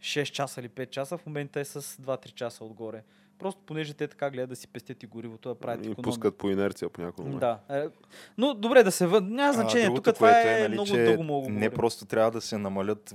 6 0.00 0.24
часа 0.24 0.60
или 0.60 0.68
5 0.68 0.90
часа, 0.90 1.18
в 1.18 1.26
момента 1.26 1.60
е 1.60 1.64
с 1.64 1.82
2-3 1.82 2.34
часа 2.34 2.64
отгоре. 2.64 3.02
Просто 3.38 3.60
понеже 3.66 3.94
те 3.94 4.08
така 4.08 4.30
гледат 4.30 4.50
да 4.50 4.56
си 4.56 4.68
пестят 4.68 5.02
и 5.02 5.06
горивото, 5.06 5.48
да 5.48 5.54
правят 5.54 5.86
И 5.86 5.94
пускат 5.94 6.36
по 6.36 6.50
инерция 6.50 6.88
по 6.88 7.00
някакво 7.00 7.22
време. 7.22 7.38
Да. 7.38 7.58
Е, 7.70 7.84
но 8.38 8.54
добре 8.54 8.82
да 8.82 8.92
се 8.92 9.06
въд... 9.06 9.24
Няма 9.24 9.52
значение. 9.52 9.86
А, 9.86 9.94
Тук 9.94 10.04
това 10.04 10.28
което 10.28 10.48
е, 10.48 10.60
нали, 10.60 10.72
много 10.72 10.92
дълго 10.92 11.22
мога 11.22 11.48
Не 11.48 11.70
просто 11.70 12.06
трябва 12.06 12.30
да 12.30 12.40
се 12.40 12.58
намалят 12.58 13.14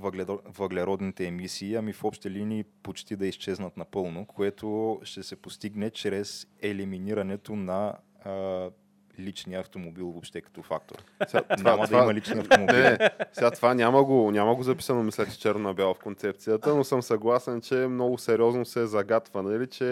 въглеродните 0.58 1.26
емисии, 1.26 1.76
ами 1.76 1.94
в 1.94 2.04
общи 2.04 2.30
линии 2.30 2.64
почти 2.84 3.16
да 3.16 3.28
изчезнат 3.28 3.78
напълно, 3.78 4.26
което 4.26 5.00
ще 5.04 5.24
се 5.24 5.36
постигне 5.36 5.90
чрез 5.90 6.48
елиминирането 6.62 7.56
на 7.56 7.94
а, 8.26 8.70
личния 9.20 9.60
автомобил 9.60 10.12
въобще 10.12 10.42
като 10.42 10.64
фактор. 10.64 10.98
Сега, 11.28 11.44
Няма 11.64 11.88
да 11.88 11.98
има 11.98 12.14
лични 12.14 12.40
автомобили. 12.40 12.78
Не, 12.78 12.98
сега 13.34 13.52
това 13.52 13.74
няма 13.74 14.04
го, 14.04 14.32
няма 14.32 14.56
го 14.56 14.64
записано, 14.64 15.04
мисля, 15.04 15.26
че 15.26 15.40
черно 15.40 15.68
на 15.68 15.74
бяло 15.74 15.94
в 15.94 16.00
концепцията, 16.00 16.76
но 16.76 16.84
съм 16.84 17.02
съгласен, 17.02 17.62
че 17.62 17.76
много 17.76 18.18
сериозно 18.18 18.66
се 18.66 18.86
загатва, 18.86 19.44
нали, 19.44 19.68
че 19.68 19.86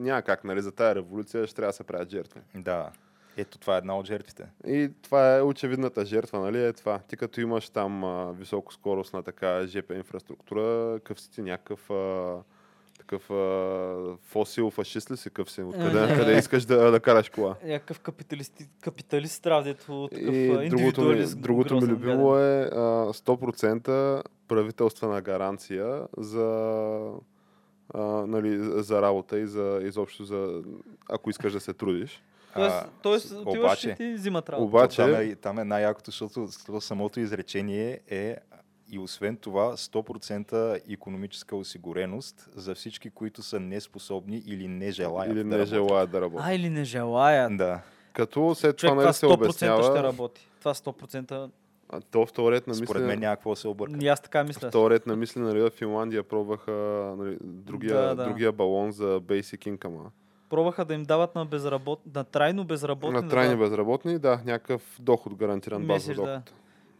няма 0.00 0.22
как, 0.22 0.44
нали, 0.44 0.62
за 0.62 0.72
тая 0.72 0.94
революция 0.94 1.46
ще 1.46 1.56
трябва 1.56 1.68
да 1.68 1.76
се 1.76 1.84
правят 1.84 2.10
жертви. 2.10 2.40
Да. 2.54 2.90
Ето 3.36 3.58
това 3.58 3.74
е 3.74 3.78
една 3.78 3.98
от 3.98 4.06
жертвите. 4.06 4.46
И 4.66 4.90
това 5.02 5.36
е 5.36 5.42
очевидната 5.42 6.04
жертва, 6.04 6.40
нали, 6.40 6.64
е 6.64 6.72
това. 6.72 6.98
Ти 6.98 7.16
като 7.16 7.40
имаш 7.40 7.68
там 7.68 8.04
а, 8.04 8.32
високоскоростна 8.32 9.22
така 9.22 9.66
ЖП 9.66 9.94
инфраструктура, 9.94 11.00
къв 11.04 11.20
си 11.20 11.30
ти 11.30 11.42
някакъв 11.42 11.90
а, 11.90 12.36
такъв 12.98 13.30
а, 13.30 13.94
фосил 14.22 14.70
фашист 14.70 15.10
ли 15.10 15.16
си, 15.16 15.30
къв 15.30 15.50
си? 15.50 15.62
Откъде, 15.62 16.14
къде 16.16 16.38
искаш 16.38 16.64
да, 16.64 16.90
да 16.90 17.00
караш 17.00 17.28
кола? 17.28 17.54
Някакъв 17.64 18.00
капиталист, 18.00 18.52
капиталист 18.80 19.42
трябва, 19.42 19.62
дето 19.62 20.08
такъв 20.08 20.34
И 20.34 20.68
другото 20.68 21.00
ми, 21.02 21.24
другото 21.26 21.74
ми 21.76 21.82
любимо 21.82 22.28
гаден. 22.28 22.60
е 22.60 22.64
а, 22.64 22.76
100% 23.06 24.22
правителствена 24.48 25.20
гаранция 25.20 26.02
за, 26.16 26.44
а, 27.90 28.00
нали, 28.02 28.56
за 28.74 29.02
работа 29.02 29.38
и 29.38 29.46
за 29.46 29.80
изобщо 29.82 30.24
за 30.24 30.62
ако 31.08 31.30
искаш 31.30 31.52
да 31.52 31.60
се 31.60 31.72
трудиш. 31.72 32.22
Тоест, 32.54 32.76
тоест 33.02 33.32
отиваш 33.32 33.56
обаче- 33.58 33.90
и 33.90 33.94
ти 33.94 34.12
взимат 34.12 34.48
работа. 34.48 34.64
Обаче, 34.64 34.96
Там 34.96 35.14
е, 35.14 35.34
там 35.34 35.58
е 35.58 35.64
най-якото, 35.64 36.10
защото 36.10 36.48
самото 36.80 37.20
изречение 37.20 38.00
е 38.08 38.36
и 38.90 38.98
освен 38.98 39.36
това 39.36 39.76
100% 39.76 40.80
економическа 40.92 41.56
осигуреност 41.56 42.48
за 42.54 42.74
всички, 42.74 43.10
които 43.10 43.42
са 43.42 43.60
неспособни 43.60 44.42
или 44.46 44.68
не 44.68 44.90
желаят 44.90 45.32
или 45.32 45.44
да 45.44 45.58
не 45.58 45.64
желаят 45.64 46.10
да 46.10 46.20
работят. 46.20 46.46
А, 46.48 46.54
или 46.54 46.70
не 46.70 46.84
желаят. 46.84 47.56
Да. 47.56 47.80
Като 48.12 48.54
след 48.54 48.76
това 48.76 48.94
нали, 48.94 49.14
се 49.14 49.26
100% 49.26 49.34
обяснява, 49.34 49.82
ще 49.82 50.02
работи. 50.02 50.48
Това 50.58 50.74
100%... 50.74 51.50
а, 51.88 52.00
то 52.00 52.26
в 52.26 52.32
този 52.32 52.50
ред 52.50 52.66
на 52.66 52.74
Според 52.74 53.02
мен 53.02 53.10
мисли, 53.10 53.20
няма 53.20 53.36
какво 53.36 53.50
да 53.50 53.56
се 53.56 53.68
обърка. 53.68 53.96
И 54.00 54.08
аз 54.08 54.20
така 54.20 54.44
мисля. 54.44 54.68
в 54.68 54.72
този 54.72 54.90
ред 54.90 55.06
на 55.06 55.16
мисли, 55.16 55.40
нали, 55.40 55.60
в 55.60 55.70
Финландия 55.70 56.22
пробваха 56.22 56.72
нали, 57.18 57.38
другия, 57.42 57.94
Да, 57.94 58.14
да. 58.14 58.24
другия 58.24 58.52
балон 58.52 58.92
за 58.92 59.20
basic 59.20 59.76
income. 59.76 59.98
Пробваха 60.50 60.84
да 60.84 60.94
им 60.94 61.02
дават 61.02 61.34
на, 61.34 61.46
безработ... 61.46 62.00
на 62.14 62.24
трайно 62.24 62.64
безработни. 62.64 63.16
На 63.16 63.22
да 63.22 63.28
трайни 63.28 63.54
дават- 63.54 63.70
безработни, 63.70 64.18
да, 64.18 64.40
някакъв 64.44 64.96
доход 65.00 65.34
гарантиран 65.34 65.86
базов 65.86 66.08
Месец, 66.08 66.24
да. 66.24 66.42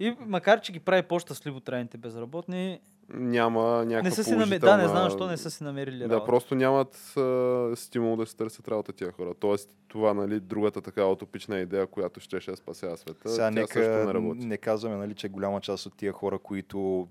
И 0.00 0.16
макар, 0.20 0.60
че 0.60 0.72
ги 0.72 0.80
прави 0.80 1.02
по-щастливо 1.02 1.60
трайните 1.60 1.98
безработни, 1.98 2.80
Няма 3.08 3.62
някаква 3.84 4.02
не 4.02 4.10
са 4.10 4.24
си 4.24 4.30
намерили. 4.30 4.60
положителна... 4.60 4.76
Да, 4.76 4.82
не 4.82 4.88
знам 4.88 5.04
защо 5.04 5.26
не 5.26 5.36
са 5.36 5.50
си 5.50 5.64
намерили 5.64 5.98
Да, 5.98 6.04
работа. 6.04 6.26
просто 6.26 6.54
нямат 6.54 7.12
а, 7.16 7.72
стимул 7.76 8.16
да 8.16 8.26
се 8.26 8.36
търсят 8.36 8.68
работа 8.68 8.92
тия 8.92 9.12
хора. 9.12 9.34
Тоест, 9.34 9.76
това, 9.88 10.14
нали, 10.14 10.40
другата 10.40 10.80
такава 10.82 11.12
утопична 11.12 11.58
идея, 11.58 11.86
която 11.86 12.20
ще 12.20 12.40
ще 12.40 12.56
спася 12.56 12.96
света, 12.96 13.28
Сега 13.28 13.50
тя 13.52 13.66
също 13.66 13.78
не 13.80 13.88
нека 13.88 14.14
работи. 14.14 14.46
не 14.46 14.56
казваме, 14.56 14.96
нали, 14.96 15.14
че 15.14 15.28
голяма 15.28 15.60
част 15.60 15.86
от 15.86 15.96
тия 15.96 16.12
хора, 16.12 16.38
които 16.38 17.08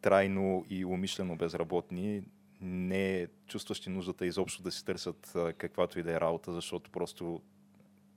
трайно 0.00 0.64
и 0.70 0.84
умишлено 0.84 1.36
безработни, 1.36 2.22
не 2.60 3.26
чувстващи 3.46 3.90
нуждата 3.90 4.26
изобщо 4.26 4.62
да 4.62 4.70
си 4.70 4.84
търсят 4.84 5.32
каквато 5.58 5.98
и 5.98 6.02
да 6.02 6.12
е 6.12 6.20
работа, 6.20 6.52
защото 6.52 6.90
просто 6.90 7.40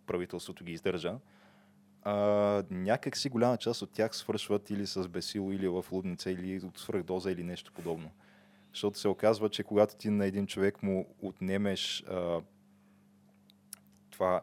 правителството 0.08 0.64
ги 0.64 0.72
издържа. 0.72 1.16
А, 2.06 2.64
някак 2.72 3.18
си 3.18 3.30
голяма 3.30 3.58
част 3.58 3.82
от 3.82 3.92
тях 3.92 4.16
свършват 4.16 4.70
или 4.70 4.88
с 4.88 5.08
бесило, 5.08 5.52
или 5.52 5.68
в 5.68 5.86
лудница, 5.92 6.32
или 6.32 6.66
от 6.66 6.80
свръхдоза, 6.80 7.32
или 7.32 7.44
нещо 7.44 7.72
подобно. 7.74 8.12
Защото 8.74 9.00
се 9.00 9.08
оказва, 9.08 9.50
че 9.50 9.64
когато 9.64 9.96
ти 9.96 10.10
на 10.10 10.26
един 10.26 10.48
човек 10.48 10.84
му 10.84 11.16
отнемеш 11.22 12.04
а, 12.04 12.42
това 14.10 14.42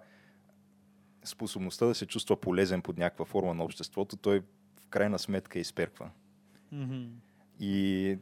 способността 1.24 1.86
да 1.86 1.94
се 1.94 2.06
чувства 2.06 2.36
полезен 2.40 2.82
под 2.82 2.98
някаква 2.98 3.24
форма 3.24 3.54
на 3.54 3.64
обществото, 3.64 4.16
той 4.16 4.40
в 4.80 4.88
крайна 4.90 5.18
сметка 5.18 5.58
изперква. 5.58 6.10
Мгм. 6.72 7.04
И 7.60 8.18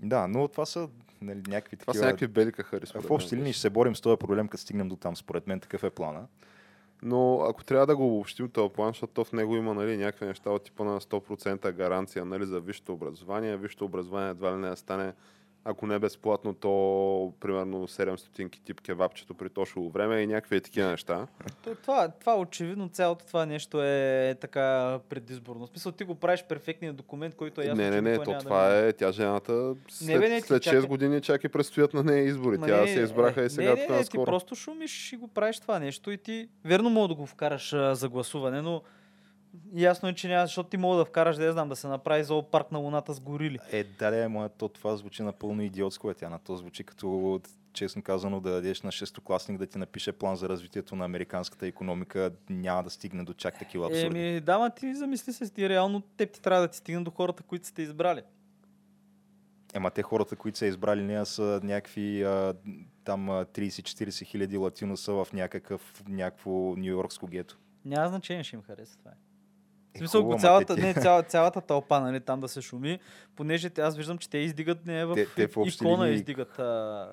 да, 0.00 0.28
но 0.28 0.48
това 0.48 0.66
са 0.66 0.88
нали, 1.22 1.42
някакви 1.48 1.76
Това 1.76 1.92
са 1.92 1.98
такива... 1.98 2.06
някакви 2.06 2.26
бели 2.26 2.52
кахари. 2.52 2.86
в 2.86 3.10
общи 3.10 3.36
линии 3.36 3.52
ще 3.52 3.60
се 3.62 3.70
борим 3.70 3.96
с 3.96 4.00
този 4.00 4.16
проблем, 4.16 4.48
като 4.48 4.62
стигнем 4.62 4.88
до 4.88 4.96
там. 4.96 5.16
Според 5.16 5.46
мен 5.46 5.60
такъв 5.60 5.84
е 5.84 5.90
плана. 5.90 6.26
Но 7.04 7.40
ако 7.40 7.64
трябва 7.64 7.86
да 7.86 7.96
го 7.96 8.06
обобщим 8.06 8.50
този 8.50 8.72
план, 8.74 8.90
защото 8.90 9.12
то 9.12 9.24
в 9.24 9.32
него 9.32 9.56
има 9.56 9.74
нали, 9.74 9.96
някакви 9.96 10.26
неща 10.26 10.50
от 10.50 10.62
типа 10.62 10.84
на 10.84 11.00
100% 11.00 11.72
гаранция 11.72 12.24
нали, 12.24 12.44
за 12.46 12.60
висшето 12.60 12.92
образование. 12.92 13.56
Висшето 13.56 13.84
образование 13.84 14.30
едва 14.30 14.52
ли 14.52 14.56
не 14.56 14.76
стане 14.76 15.12
ако 15.64 15.86
не 15.86 15.94
е 15.94 15.98
безплатно, 15.98 16.54
то 16.54 17.32
примерно 17.40 17.88
700 17.88 18.64
тип 18.64 18.80
кебабчето 18.80 19.34
при 19.34 19.48
тошло 19.48 19.90
време 19.90 20.20
и 20.20 20.26
някакви 20.26 20.60
такива 20.60 20.90
неща. 20.90 21.26
То, 21.64 21.74
това, 21.74 22.08
това 22.08 22.36
очевидно 22.36 22.88
цялото 22.88 23.26
това 23.26 23.46
нещо 23.46 23.82
е 23.82 24.36
така 24.40 24.98
предизборно. 25.08 25.66
В 25.66 25.68
смисъл 25.68 25.92
ти 25.92 26.04
го 26.04 26.14
правиш 26.14 26.44
перфектния 26.48 26.92
документ, 26.92 27.34
който 27.34 27.60
е 27.60 27.64
ясно. 27.64 27.82
Не, 27.82 27.90
не, 27.90 28.00
не, 28.00 28.18
то 28.18 28.32
да 28.32 28.38
това 28.38 28.68
мине. 28.68 28.88
е, 28.88 28.92
тя 28.92 29.12
жената 29.12 29.74
след, 29.88 30.08
Не, 30.08 30.18
бе, 30.18 30.28
не, 30.28 30.40
след 30.40 30.62
6 30.62 30.64
чакай. 30.64 30.80
години 30.80 31.20
чак 31.20 31.44
и 31.44 31.48
предстоят 31.48 31.94
на 31.94 32.02
нея 32.02 32.24
избори. 32.24 32.58
Ма 32.58 32.66
тя 32.66 32.80
не, 32.80 32.88
се 32.88 33.00
избраха 33.00 33.42
е, 33.42 33.46
и 33.46 33.50
сега 33.50 33.70
не, 33.74 33.80
тук 33.80 33.90
не, 33.90 33.96
не, 33.96 34.04
ти 34.04 34.16
просто 34.24 34.54
шумиш 34.54 35.12
и 35.12 35.16
го 35.16 35.28
правиш 35.28 35.60
това 35.60 35.78
нещо 35.78 36.10
и 36.10 36.18
ти 36.18 36.48
верно 36.64 36.90
мога 36.90 37.08
да 37.08 37.14
го 37.14 37.26
вкараш 37.26 37.72
а, 37.72 37.94
за 37.94 38.08
гласуване, 38.08 38.62
но 38.62 38.82
ясно 39.74 40.08
е, 40.08 40.14
че 40.14 40.28
няма, 40.28 40.46
защото 40.46 40.68
ти 40.68 40.76
мога 40.76 40.96
да 40.96 41.04
вкараш, 41.04 41.36
да 41.36 41.44
я 41.44 41.52
знам, 41.52 41.68
да 41.68 41.76
се 41.76 41.88
направи 41.88 42.24
зоопарк 42.24 42.72
на 42.72 42.78
луната 42.78 43.14
с 43.14 43.20
горили. 43.20 43.58
Е, 43.72 43.84
да, 43.84 44.10
да, 44.10 44.28
ма, 44.28 44.48
то 44.48 44.68
това 44.68 44.96
звучи 44.96 45.22
напълно 45.22 45.62
идиотско, 45.62 46.10
е, 46.10 46.14
тя 46.14 46.28
на 46.28 46.38
то 46.38 46.56
звучи 46.56 46.84
като, 46.84 47.40
честно 47.72 48.02
казано, 48.02 48.40
да 48.40 48.50
дадеш 48.50 48.82
на 48.82 48.92
шестокласник 48.92 49.58
да 49.58 49.66
ти 49.66 49.78
напише 49.78 50.12
план 50.12 50.36
за 50.36 50.48
развитието 50.48 50.96
на 50.96 51.04
американската 51.04 51.66
економика, 51.66 52.30
няма 52.50 52.82
да 52.82 52.90
стигне 52.90 53.24
до 53.24 53.34
чак 53.34 53.58
такива 53.58 53.86
абсурди. 53.86 54.18
Еми, 54.18 54.40
да, 54.40 54.58
ма 54.58 54.70
ти 54.70 54.94
замисли 54.94 55.32
се, 55.32 55.52
ти 55.52 55.68
реално 55.68 56.00
теб 56.00 56.32
ти 56.32 56.42
трябва 56.42 56.62
да 56.62 56.68
ти 56.68 56.76
стигне 56.76 57.00
до 57.00 57.10
хората, 57.10 57.42
които 57.42 57.66
сте 57.66 57.82
избрали. 57.82 58.22
Ема 59.74 59.90
те 59.90 60.02
хората, 60.02 60.36
които 60.36 60.58
са 60.58 60.66
избрали 60.66 61.02
нея 61.02 61.26
са 61.26 61.60
някакви 61.62 62.22
а, 62.22 62.54
там 63.04 63.30
а, 63.30 63.44
30-40 63.44 64.24
хиляди 64.24 64.56
латиноса 64.56 65.12
в 65.12 65.28
някакъв, 65.32 66.04
някакво 66.08 66.50
нью-йоркско 66.50 67.26
гето. 67.26 67.58
Няма 67.84 68.08
значение, 68.08 68.44
ще 68.44 68.56
им 68.56 68.62
хареса 68.62 68.98
това. 68.98 69.10
Е, 69.10 69.14
В 69.94 69.98
смисъл, 69.98 70.20
ама 70.22 70.38
цялата, 70.38 70.76
не, 70.76 70.94
цяла, 70.94 71.22
цялата 71.22 71.60
тълпа, 71.60 72.00
нали, 72.00 72.20
там 72.20 72.40
да 72.40 72.48
се 72.48 72.62
шуми, 72.62 72.98
понеже 73.36 73.70
аз 73.78 73.96
виждам, 73.96 74.18
че 74.18 74.30
те 74.30 74.38
издигат 74.38 74.86
не 74.86 75.04
в, 75.06 75.14
Те- 75.14 75.26
те 75.26 75.46
в 75.46 75.56
икона, 75.66 76.04
линии- 76.04 76.14
издигат 76.14 76.58
а, 76.58 77.08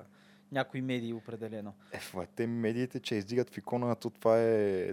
някои 0.52 0.80
медии 0.80 1.12
определено. 1.12 1.74
Е, 1.92 1.98
те 2.26 2.46
медиите, 2.46 3.00
че 3.00 3.14
издигат 3.14 3.50
в 3.50 3.58
икона, 3.58 3.96
то 3.96 4.10
това 4.10 4.40
е... 4.40 4.86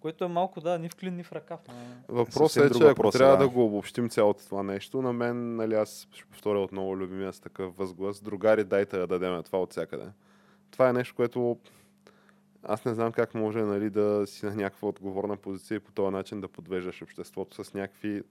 Което 0.00 0.24
е 0.24 0.28
малко, 0.28 0.60
да, 0.60 0.78
ни 0.78 0.88
в 0.88 0.96
клин, 0.96 1.16
ни 1.16 1.22
в 1.24 1.32
ръкав. 1.32 1.60
ама- 1.68 1.78
Въпросът 2.08 2.64
е, 2.64 2.68
че 2.68 2.76
ако 2.76 2.84
въпрос 2.84 3.14
е, 3.14 3.18
трябва 3.18 3.36
да. 3.36 3.38
да 3.38 3.48
го 3.48 3.64
обобщим 3.64 4.08
цялото 4.08 4.44
това 4.44 4.62
нещо, 4.62 5.02
на 5.02 5.12
мен, 5.12 5.56
нали, 5.56 5.74
аз 5.74 6.08
ще 6.12 6.24
повторя 6.24 6.60
отново 6.60 6.96
любимия 6.96 7.32
с 7.32 7.40
такъв 7.40 7.76
възглас. 7.76 8.20
Другари, 8.20 8.64
дайте 8.64 8.98
да 8.98 9.06
дадем 9.06 9.42
това 9.42 9.60
от 9.60 9.70
всякъде. 9.70 10.04
Това 10.70 10.88
е 10.88 10.92
нещо, 10.92 11.14
което 11.14 11.58
аз 12.64 12.84
не 12.84 12.94
знам 12.94 13.12
как 13.12 13.34
може 13.34 13.62
нали, 13.62 13.90
да 13.90 14.26
си 14.26 14.46
на 14.46 14.54
някаква 14.54 14.88
отговорна 14.88 15.36
позиция 15.36 15.76
и 15.76 15.80
по 15.80 15.92
този 15.92 16.12
начин 16.12 16.40
да 16.40 16.48
подвеждаш 16.48 17.02
обществото 17.02 17.64
с 17.64 17.74
някакви 17.74 18.22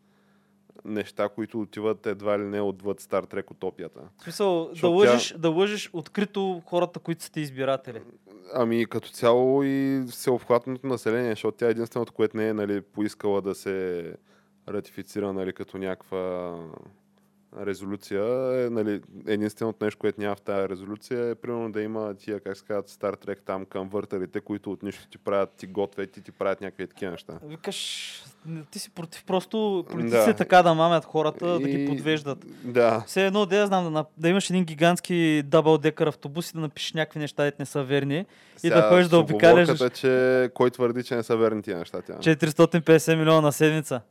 неща, 0.86 1.30
които 1.30 1.62
отиват 1.62 2.06
едва 2.06 2.40
ли 2.40 2.44
не 2.44 2.62
отвъд 2.62 3.00
Стар 3.00 3.24
Трек 3.24 3.52
утопията. 3.52 4.00
В 4.18 4.24
смисъл, 4.24 4.64
да 4.64 4.70
Защото 4.70 4.94
лъжеш, 4.94 5.36
да 5.38 5.50
лъжеш 5.50 5.90
открито 5.94 6.62
хората, 6.66 7.00
които 7.00 7.24
са 7.24 7.32
ти 7.32 7.42
избиратели. 7.42 8.02
Ами 8.54 8.86
като 8.86 9.10
цяло 9.10 9.64
и 9.64 10.04
всеобхватното 10.10 10.88
население, 10.88 11.30
защото 11.30 11.58
тя 11.58 11.68
е 11.68 11.72
единственото, 11.72 12.14
което 12.14 12.38
не 12.38 12.50
е 12.50 12.54
нали, 12.54 12.82
поискала 12.82 13.42
да 13.42 13.56
се 13.56 14.16
ратифицира 14.70 15.34
нали, 15.34 15.54
като 15.54 15.78
някаква 15.78 16.56
резолюция. 17.62 18.24
Е, 18.66 18.70
нали, 18.70 19.02
единственото 19.28 19.86
нещо, 19.86 20.00
което 20.00 20.22
няма 20.22 20.36
в 20.36 20.42
тази 20.42 20.70
резолюция 20.70 21.30
е 21.30 21.36
примерно 21.36 21.72
да 21.72 21.82
има 21.82 22.14
тия, 22.14 22.40
как 22.40 22.58
се 22.58 22.64
казват, 22.66 22.90
Star 22.90 23.26
Trek 23.26 23.38
там 23.46 23.66
към 23.66 23.90
въртарите, 23.90 24.40
които 24.42 24.72
от 24.72 24.84
нищо 24.84 25.08
ти 25.08 25.18
правят, 25.18 25.50
ти 25.58 25.68
готвят 25.68 26.18
и 26.18 26.22
ти 26.22 26.32
правят 26.32 26.62
някакви 26.62 26.88
такива 26.88 27.12
неща. 27.12 27.34
Викаш, 27.44 28.10
ти 28.72 28.80
си 28.80 28.90
против 28.90 29.24
просто 29.26 29.86
политиците 29.90 30.26
Да. 30.26 30.34
така 30.36 30.64
да 30.64 30.74
мамят 30.74 31.06
хората, 31.06 31.60
да 31.60 31.68
ги 31.70 31.84
И- 31.84 31.88
подвеждат. 31.88 32.46
Да. 32.64 33.04
Все 33.08 33.26
едно, 33.26 33.46
да 33.46 33.58
я 33.58 33.68
знам, 33.68 33.94
да, 33.94 34.06
да 34.18 34.30
имаш 34.30 34.50
един 34.50 34.66
гигантски 34.66 35.44
дабл 35.46 35.78
декър 35.78 36.08
автобус 36.08 36.50
и 36.50 36.54
да 36.54 36.60
напишеш 36.60 36.94
някакви 36.94 37.20
неща, 37.20 37.44
дето 37.44 37.58
не 37.60 37.66
са 37.66 37.84
верни. 37.84 38.26
И 38.64 38.70
да 38.70 38.82
ходиш 38.82 39.08
да 39.08 39.18
обикаляш 39.20 39.68
Поговорката, 39.68 39.96
че 39.96 40.50
кой 40.54 40.72
твърди, 40.72 41.04
че 41.04 41.16
не 41.16 41.24
са 41.24 41.38
верни 41.38 41.62
тия 41.62 41.78
неща. 41.78 42.02
Тя. 42.02 42.14
450 42.14 43.16
милиона 43.16 43.42
на 43.42 43.52
седмица. 43.52 44.02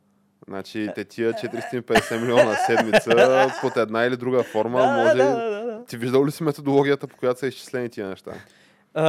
Значи 0.47 0.89
те 0.95 1.03
тия 1.03 1.33
450 1.33 2.21
милиона 2.21 2.43
на 2.43 2.55
седмица 2.55 3.51
под 3.61 3.77
една 3.77 4.03
или 4.03 4.17
друга 4.17 4.43
форма 4.43 4.85
може... 4.85 5.35
Ти 5.87 5.97
виждал 5.97 6.25
ли 6.25 6.31
си 6.31 6.43
методологията, 6.43 7.07
по 7.07 7.17
която 7.17 7.39
са 7.39 7.47
изчислени 7.47 7.89
тия 7.89 8.07
неща? 8.07 8.31
А, 8.95 9.05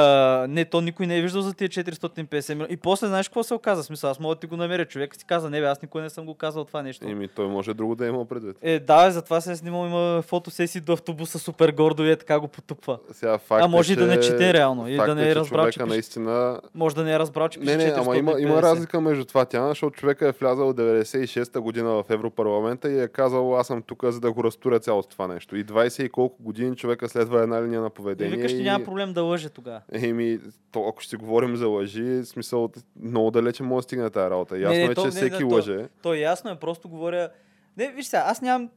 не, 0.48 0.64
то 0.64 0.80
никой 0.80 1.06
не 1.06 1.18
е 1.18 1.22
виждал 1.22 1.42
за 1.42 1.54
тия 1.54 1.68
450 1.68 2.48
милиона. 2.50 2.66
И 2.70 2.76
после 2.76 3.06
знаеш 3.06 3.28
какво 3.28 3.42
се 3.42 3.54
оказа? 3.54 3.82
Смисъл, 3.84 4.10
аз 4.10 4.20
мога 4.20 4.34
да 4.34 4.40
ти 4.40 4.46
го 4.46 4.56
намеря. 4.56 4.84
Човек 4.84 5.16
си 5.16 5.24
каза, 5.24 5.50
не 5.50 5.60
бе, 5.60 5.66
аз 5.66 5.82
никой 5.82 6.02
не 6.02 6.10
съм 6.10 6.26
го 6.26 6.34
казал 6.34 6.64
това 6.64 6.82
нещо. 6.82 7.08
Еми, 7.08 7.28
той 7.28 7.46
може 7.46 7.74
друго 7.74 7.94
да 7.94 8.06
има 8.06 8.24
предвид. 8.24 8.56
Е, 8.62 8.78
да, 8.80 9.10
затова 9.10 9.40
се 9.40 9.52
е 9.52 9.56
снимал, 9.56 9.86
има 9.86 10.22
фотосесии 10.22 10.80
до 10.80 10.92
автобуса 10.92 11.38
супер 11.38 11.72
гордо 11.72 12.04
и 12.04 12.10
е 12.10 12.16
така 12.16 12.40
го 12.40 12.48
потупва. 12.48 12.98
Сега, 13.12 13.38
факт 13.38 13.64
А 13.64 13.68
може 13.68 13.92
е, 13.92 13.94
и 13.94 13.96
да 13.96 14.06
не 14.06 14.14
че- 14.14 14.28
чете 14.28 14.52
реално 14.52 14.88
и 14.88 14.96
да 14.96 15.14
не 15.14 15.30
е 15.30 15.34
разбрал, 15.34 15.70
че 15.70 15.82
наистина... 15.82 16.60
Може 16.74 16.94
да 16.94 17.04
не 17.04 17.12
е 17.12 17.18
разбрал, 17.18 17.48
че 17.48 17.60
Не, 17.60 17.76
не, 17.76 17.92
ама 17.96 18.16
има, 18.16 18.32
има 18.32 18.54
450. 18.54 18.62
разлика 18.62 19.00
между 19.00 19.24
това, 19.24 19.44
Тяна, 19.44 19.68
защото 19.68 19.90
човека 19.92 20.28
е 20.28 20.32
влязал 20.32 20.72
96-та 20.72 21.60
година 21.60 21.90
в 21.90 22.04
Европарламента 22.10 22.90
и 22.90 23.00
е 23.00 23.08
казал, 23.08 23.58
аз 23.58 23.66
съм 23.66 23.82
тук, 23.82 24.04
за 24.04 24.20
да 24.20 24.32
го 24.32 24.44
разтуря 24.44 24.78
цялото 24.78 25.08
това 25.08 25.26
нещо. 25.26 25.56
И 25.56 25.64
20 25.64 26.02
и 26.02 26.08
колко 26.08 26.42
години 26.42 26.76
човека 26.76 27.08
следва 27.08 27.42
една 27.42 27.62
линия 27.62 27.80
на 27.80 27.86
И 27.86 27.90
поведение. 27.90 28.36
викаш, 28.36 28.50
че 28.50 28.56
и... 28.56 28.62
няма 28.62 28.84
проблем 28.84 29.12
да 29.12 29.22
лъже 29.22 29.48
тогава. 29.48 29.73
Еми, 29.92 30.38
то, 30.72 30.88
ако 30.88 31.00
ще 31.00 31.10
си 31.10 31.16
говорим 31.16 31.56
за 31.56 31.68
лъжи, 31.68 32.24
смисъл, 32.24 32.68
много 33.00 33.30
далече 33.30 33.62
може 33.62 33.76
да 33.76 33.82
стигне 33.82 34.10
тази 34.10 34.30
работа. 34.30 34.58
Ясно 34.58 34.76
не, 34.76 34.84
е, 34.84 34.94
то- 34.94 35.00
че 35.00 35.04
не, 35.04 35.10
всеки 35.10 35.34
не, 35.34 35.48
то- 35.48 35.54
лъже. 35.54 35.88
То 36.02 36.14
е 36.14 36.18
ясно, 36.18 36.50
е 36.50 36.56
просто 36.56 36.88
говоря... 36.88 37.28
Не, 37.76 37.88
виж 37.88 38.06
сега, 38.06 38.24
аз 38.26 38.42
нямам... 38.42 38.70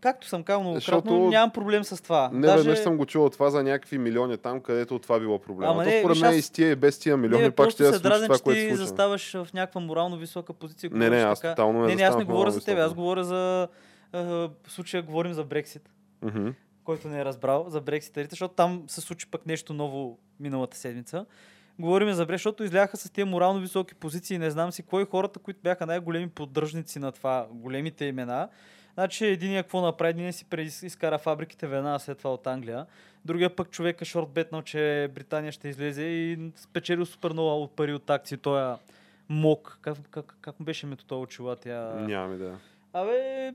Както 0.00 0.28
съм 0.28 0.42
казал 0.42 0.60
многократно, 0.60 1.00
Защото- 1.10 1.30
нямам 1.30 1.50
проблем 1.50 1.84
с 1.84 2.02
това. 2.02 2.30
Не 2.32 2.46
веднъж 2.48 2.78
съм 2.78 2.96
го 2.96 3.06
чувал 3.06 3.30
това 3.30 3.50
за 3.50 3.62
някакви 3.62 3.98
милиони 3.98 4.36
там, 4.36 4.60
където 4.60 4.98
това 4.98 5.18
било 5.20 5.38
проблема. 5.38 5.72
Ама 5.72 5.84
То 5.84 5.90
не, 5.90 5.98
според 6.00 6.20
мен 6.20 6.30
аз- 6.30 6.36
и 6.36 6.42
с 6.42 6.50
тия 6.50 6.70
и 6.70 6.76
без 6.76 6.98
тия 6.98 7.16
милиони 7.16 7.42
не, 7.42 7.50
пак 7.50 7.70
ще 7.70 7.82
я 7.82 7.92
се 7.92 7.98
случи 7.98 8.14
това, 8.16 8.36
че 8.36 8.42
което 8.42 8.60
ти 8.60 8.74
заставаш 8.76 9.32
в 9.34 9.48
някаква 9.54 9.80
морално 9.80 10.16
висока 10.16 10.52
позиция. 10.52 10.90
Не, 10.92 11.10
не, 11.10 11.16
аз 11.16 11.40
така. 11.40 11.52
тотално 11.52 11.80
не 11.80 11.86
Не, 11.86 11.94
не, 11.94 12.02
аз 12.02 12.16
не 12.16 12.24
говоря 12.24 12.50
за 12.50 12.64
теб, 12.64 12.78
аз 12.78 12.94
говоря 12.94 13.24
за... 13.24 13.68
В 14.12 14.50
случая 14.68 15.02
говорим 15.02 15.32
за 15.32 15.44
Брексит, 15.44 15.90
Мгм. 16.22 16.48
Който 16.88 17.08
не 17.08 17.20
е 17.20 17.24
разбрал, 17.24 17.66
за 17.68 17.80
Брекситарите, 17.80 18.30
защото 18.30 18.54
там 18.54 18.84
се 18.86 19.00
случи 19.00 19.30
пък 19.30 19.46
нещо 19.46 19.74
ново 19.74 20.18
миналата 20.40 20.76
седмица. 20.76 21.26
Говорим 21.78 22.12
за 22.12 22.26
Брексит, 22.26 22.42
защото 22.42 22.64
изляха 22.64 22.96
с 22.96 23.10
тия 23.10 23.26
морално 23.26 23.60
високи 23.60 23.94
позиции, 23.94 24.38
не 24.38 24.50
знам 24.50 24.72
си 24.72 24.82
кой 24.82 25.06
хората, 25.06 25.38
които 25.38 25.60
бяха 25.62 25.86
най-големи 25.86 26.28
поддръжници 26.28 26.98
на 26.98 27.12
това, 27.12 27.46
големите 27.50 28.04
имена. 28.04 28.48
Значи 28.94 29.26
един 29.26 29.56
какво 29.56 29.80
направи, 29.80 30.10
един 30.10 30.32
си 30.32 30.86
изкара 30.86 31.18
фабриките 31.18 31.66
веднага 31.66 31.98
след 31.98 32.18
това 32.18 32.34
от 32.34 32.46
Англия. 32.46 32.86
Другия 33.24 33.56
пък 33.56 33.70
човек 33.70 34.02
е 34.02 34.04
шорт 34.04 34.28
бетнал, 34.28 34.62
че 34.62 35.10
Британия 35.14 35.52
ще 35.52 35.68
излезе 35.68 36.02
и 36.02 36.50
спечелил 36.56 37.06
супер 37.06 37.30
много 37.30 37.62
от 37.62 37.76
пари 37.76 37.92
от 37.92 38.10
акции. 38.10 38.36
Той 38.36 38.74
МОК. 39.28 39.78
Как, 39.82 39.96
как, 40.10 40.36
как 40.40 40.54
беше 40.60 40.86
името 40.86 41.04
това 41.04 41.20
очила? 41.20 41.56
Тя... 41.56 41.94
Нямам 41.94 42.34
идея. 42.34 42.58
Абе, 42.92 43.54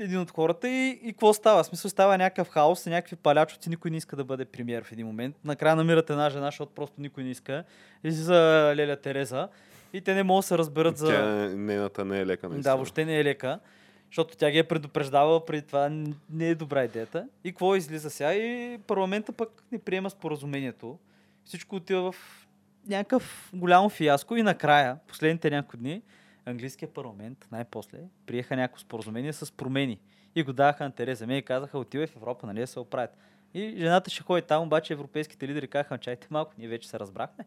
един 0.00 0.18
от 0.18 0.30
хората 0.30 0.68
и, 0.68 1.00
и 1.02 1.12
какво 1.12 1.32
става? 1.32 1.62
В 1.62 1.66
смисъл 1.66 1.90
става 1.90 2.18
някакъв 2.18 2.48
хаос, 2.48 2.86
някакви 2.86 3.16
палячоци, 3.16 3.70
никой 3.70 3.90
не 3.90 3.96
иска 3.96 4.16
да 4.16 4.24
бъде 4.24 4.44
премиер 4.44 4.84
в 4.84 4.92
един 4.92 5.06
момент. 5.06 5.36
Накрая 5.44 5.76
намират 5.76 6.10
една 6.10 6.30
жена, 6.30 6.46
защото 6.46 6.72
просто 6.72 7.00
никой 7.00 7.24
не 7.24 7.30
иска. 7.30 7.64
И 8.04 8.10
за 8.10 8.72
Леля 8.76 8.96
Тереза. 8.96 9.48
И 9.92 10.00
те 10.00 10.14
не 10.14 10.22
могат 10.22 10.42
да 10.42 10.46
се 10.46 10.58
разберат 10.58 10.96
за... 10.96 11.06
Тя, 11.06 11.24
нейната 11.56 12.04
не 12.04 12.20
е 12.20 12.26
лека, 12.26 12.48
наистина. 12.48 12.72
Да, 12.72 12.76
въобще 12.76 13.04
не 13.04 13.18
е 13.18 13.24
лека. 13.24 13.60
Защото 14.06 14.36
тя 14.36 14.50
ги 14.50 14.58
е 14.58 14.64
предупреждавала 14.64 15.46
преди 15.46 15.62
това, 15.62 15.88
не 16.30 16.48
е 16.48 16.54
добра 16.54 16.84
идеята. 16.84 17.26
И 17.44 17.52
какво 17.52 17.76
излиза 17.76 18.10
сега? 18.10 18.34
И 18.34 18.78
парламента 18.86 19.32
пък 19.32 19.62
не 19.72 19.78
приема 19.78 20.10
споразумението. 20.10 20.98
Всичко 21.44 21.76
отива 21.76 22.12
в 22.12 22.46
някакъв 22.88 23.50
голямо 23.54 23.88
фиаско 23.88 24.36
и 24.36 24.42
накрая, 24.42 24.96
последните 25.08 25.50
няколко 25.50 25.76
дни, 25.76 26.02
английския 26.44 26.88
парламент 26.88 27.48
най-после 27.52 27.98
приеха 28.26 28.56
някакво 28.56 28.80
споразумение 28.80 29.32
с 29.32 29.52
промени. 29.52 30.00
И 30.34 30.42
го 30.42 30.52
даваха 30.52 30.84
на 30.84 30.92
Тереза 30.92 31.26
Мей 31.26 31.38
и 31.38 31.42
казаха, 31.42 31.78
отивай 31.78 32.06
в 32.06 32.16
Европа, 32.16 32.46
нали 32.46 32.60
да 32.60 32.66
се 32.66 32.80
оправят. 32.80 33.16
И 33.54 33.74
жената 33.78 34.10
ще 34.10 34.22
ходи 34.22 34.42
там, 34.42 34.62
обаче 34.62 34.92
европейските 34.92 35.48
лидери 35.48 35.68
казаха, 35.68 35.98
чайте 35.98 36.26
малко, 36.30 36.52
ние 36.58 36.68
вече 36.68 36.88
се 36.88 36.98
разбрахме. 36.98 37.44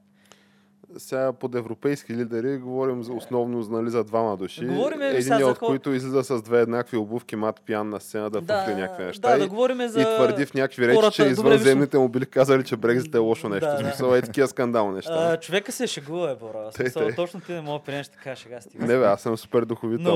Сега 0.97 1.33
под 1.33 1.55
европейски 1.55 2.15
лидери 2.15 2.57
говорим 2.57 3.03
за 3.03 3.13
основно 3.13 3.67
нали, 3.69 3.89
за 3.89 4.03
двама 4.03 4.37
души. 4.37 4.65
Говорим, 4.65 4.99
бе, 4.99 5.17
Един 5.17 5.43
от 5.43 5.57
хо- 5.57 5.65
които 5.65 5.93
излиза 5.93 6.23
с 6.23 6.41
две 6.41 6.61
еднакви 6.61 6.97
обувки, 6.97 7.35
мат 7.35 7.61
пиян 7.65 7.89
на 7.89 7.99
сцена 7.99 8.29
да, 8.29 8.41
да 8.41 8.75
някакви 8.77 9.03
неща. 9.03 9.29
Да, 9.29 9.37
и, 9.37 9.39
да 9.39 9.47
говорим 9.47 9.87
за... 9.87 10.01
и 10.01 10.03
твърди 10.03 10.45
в 10.45 10.53
някакви 10.53 10.87
речи, 10.87 10.95
хората- 10.95 11.11
че 11.11 11.23
извънземните 11.23 11.97
му 11.97 12.09
били 12.09 12.25
казали, 12.25 12.63
че 12.63 12.75
Брекзит 12.75 13.15
е 13.15 13.17
лошо 13.17 13.49
нещо. 13.49 13.65
Да, 13.65 14.07
да. 14.07 14.17
е 14.17 14.21
такива 14.21 14.47
скандал 14.47 14.91
неща. 14.91 15.13
А, 15.13 15.39
човека 15.39 15.71
се 15.71 15.83
е 15.83 15.87
шегува, 15.87 16.31
е, 16.31 16.35
Бора. 16.35 16.71
В 16.71 16.73
Тъй, 16.73 16.89
смисъл, 16.89 17.09
точно 17.15 17.41
ти 17.41 17.51
не 17.51 17.61
мога 17.61 17.79
да 17.79 17.85
приемеш 17.85 18.07
така 18.07 18.35
шега 18.35 18.61
стига. 18.61 18.85
Не 18.85 18.97
бе, 18.97 19.05
аз 19.05 19.21
съм 19.21 19.37
супер 19.37 19.65
духовител. 19.65 20.13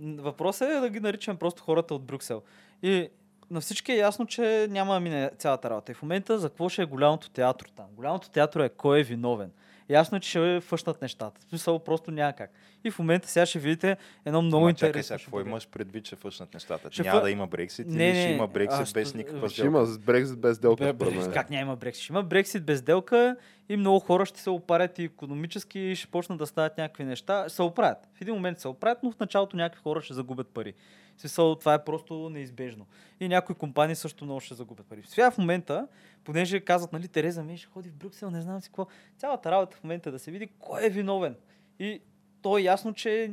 Но 0.00 0.22
въпросът 0.22 0.68
е 0.70 0.80
да 0.80 0.88
ги 0.88 1.00
наричам 1.00 1.36
просто 1.36 1.62
хората 1.62 1.94
от 1.94 2.02
Брюксел. 2.02 2.42
И 2.82 3.08
на 3.50 3.60
всички 3.60 3.92
е 3.92 3.96
ясно, 3.96 4.26
че 4.26 4.66
няма 4.70 4.94
да 4.94 5.00
мине 5.00 5.30
цялата 5.38 5.70
работа. 5.70 5.92
И 5.92 5.94
в 5.94 6.02
момента 6.02 6.38
за 6.38 6.48
какво 6.48 6.68
ще 6.68 6.82
е 6.82 6.86
голямото 6.86 7.30
театро 7.30 7.68
там? 7.76 7.86
Голямото 7.92 8.30
театро 8.30 8.62
е 8.62 8.68
кой 8.68 9.00
е 9.00 9.02
виновен. 9.02 9.50
Ясно 9.88 10.16
е, 10.16 10.20
че 10.20 10.28
ще 10.28 10.60
фъщнат 10.60 11.02
нещата. 11.02 11.40
В 11.40 11.44
смисъл 11.44 11.78
просто 11.78 12.10
няма 12.10 12.32
как. 12.32 12.50
И 12.84 12.90
в 12.90 12.98
момента 12.98 13.28
сега 13.28 13.46
ще 13.46 13.58
видите 13.58 13.96
едно 14.24 14.42
много 14.42 14.56
Ама 14.56 14.70
интересно. 14.70 14.88
чакай 14.88 15.02
сега, 15.02 15.18
ще 15.18 15.24
какво 15.24 15.40
имаш 15.40 15.68
предвид, 15.68 16.04
че 16.04 16.16
фъщнат 16.16 16.54
нещата? 16.54 16.88
Ще 16.92 17.02
Няма 17.02 17.18
фъ- 17.18 17.22
да 17.22 17.30
има 17.30 17.46
Брексит 17.46 17.86
Не, 17.86 18.04
или 18.04 18.12
ще 18.12 18.24
не, 18.24 18.32
има 18.32 18.44
аз 18.44 18.50
Брексит 18.50 18.86
ще- 18.86 19.00
без 19.00 19.14
никаква 19.14 19.48
Ще 19.48 19.54
сделка? 19.54 19.66
има 19.68 19.86
с 19.86 19.98
Брекзит 19.98 20.38
без 20.38 20.56
сделка. 20.56 20.92
Бе, 20.94 21.04
мен. 21.06 21.32
как 21.32 21.50
няма 21.50 21.62
има 21.62 21.76
Брексит? 21.76 22.02
Ще 22.02 22.12
има 22.12 22.22
Брексит 22.22 22.64
без 22.64 22.78
сделка 22.78 23.36
и 23.68 23.76
много 23.76 24.00
хора 24.00 24.26
ще 24.26 24.40
се 24.40 24.50
опарят 24.50 24.98
и 24.98 25.04
економически 25.04 25.78
и 25.78 25.96
ще 25.96 26.10
почнат 26.10 26.38
да 26.38 26.46
стават 26.46 26.78
някакви 26.78 27.04
неща. 27.04 27.48
Се 27.48 27.62
оправят. 27.62 28.08
В 28.14 28.20
един 28.20 28.34
момент 28.34 28.58
се 28.58 28.68
оправят, 28.68 29.02
но 29.02 29.12
в 29.12 29.20
началото 29.20 29.56
някакви 29.56 29.82
хора 29.82 30.00
ще 30.00 30.14
загубят 30.14 30.48
пари. 30.48 30.74
Смисъл, 31.16 31.54
това 31.54 31.74
е 31.74 31.84
просто 31.84 32.30
неизбежно. 32.30 32.86
И 33.20 33.28
някои 33.28 33.54
компании 33.54 33.96
също 33.96 34.24
много 34.24 34.40
ще 34.40 34.54
загубят 34.54 34.86
пари. 34.86 35.02
Сега 35.06 35.30
в 35.30 35.38
момента, 35.38 35.88
понеже 36.24 36.60
казват, 36.60 36.92
нали, 36.92 37.08
Тереза 37.08 37.44
Мей 37.44 37.56
ще 37.56 37.66
ходи 37.66 37.90
в 37.90 37.94
Брюксел, 37.94 38.30
не 38.30 38.42
знам 38.42 38.60
си 38.60 38.68
какво. 38.68 38.86
Цялата 39.18 39.50
работа 39.50 39.76
в 39.76 39.84
момента 39.84 40.08
е 40.08 40.12
да 40.12 40.18
се 40.18 40.30
види 40.30 40.48
кой 40.58 40.86
е 40.86 40.90
виновен. 40.90 41.36
И 41.78 42.00
то 42.42 42.58
е 42.58 42.62
ясно, 42.62 42.94
че 42.94 43.32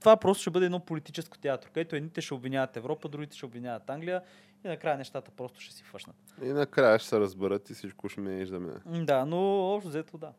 това 0.00 0.16
просто 0.16 0.40
ще 0.40 0.50
бъде 0.50 0.66
едно 0.66 0.80
политическо 0.80 1.38
театро, 1.38 1.70
където 1.74 1.96
едните 1.96 2.20
ще 2.20 2.34
обвиняват 2.34 2.76
Европа, 2.76 3.08
другите 3.08 3.36
ще 3.36 3.46
обвиняват 3.46 3.90
Англия 3.90 4.22
и 4.64 4.68
накрая 4.68 4.98
нещата 4.98 5.30
просто 5.30 5.60
ще 5.60 5.74
си 5.74 5.82
фъшнат. 5.82 6.16
И 6.42 6.48
накрая 6.48 6.98
ще 6.98 7.08
се 7.08 7.20
разберат 7.20 7.70
и 7.70 7.74
всичко 7.74 8.08
ще 8.08 8.20
минеш 8.20 8.48
да 8.48 8.60
мине. 8.60 9.04
Да, 9.04 9.24
но 9.24 9.72
общо 9.74 9.88
взето 9.88 10.18
да. 10.18 10.32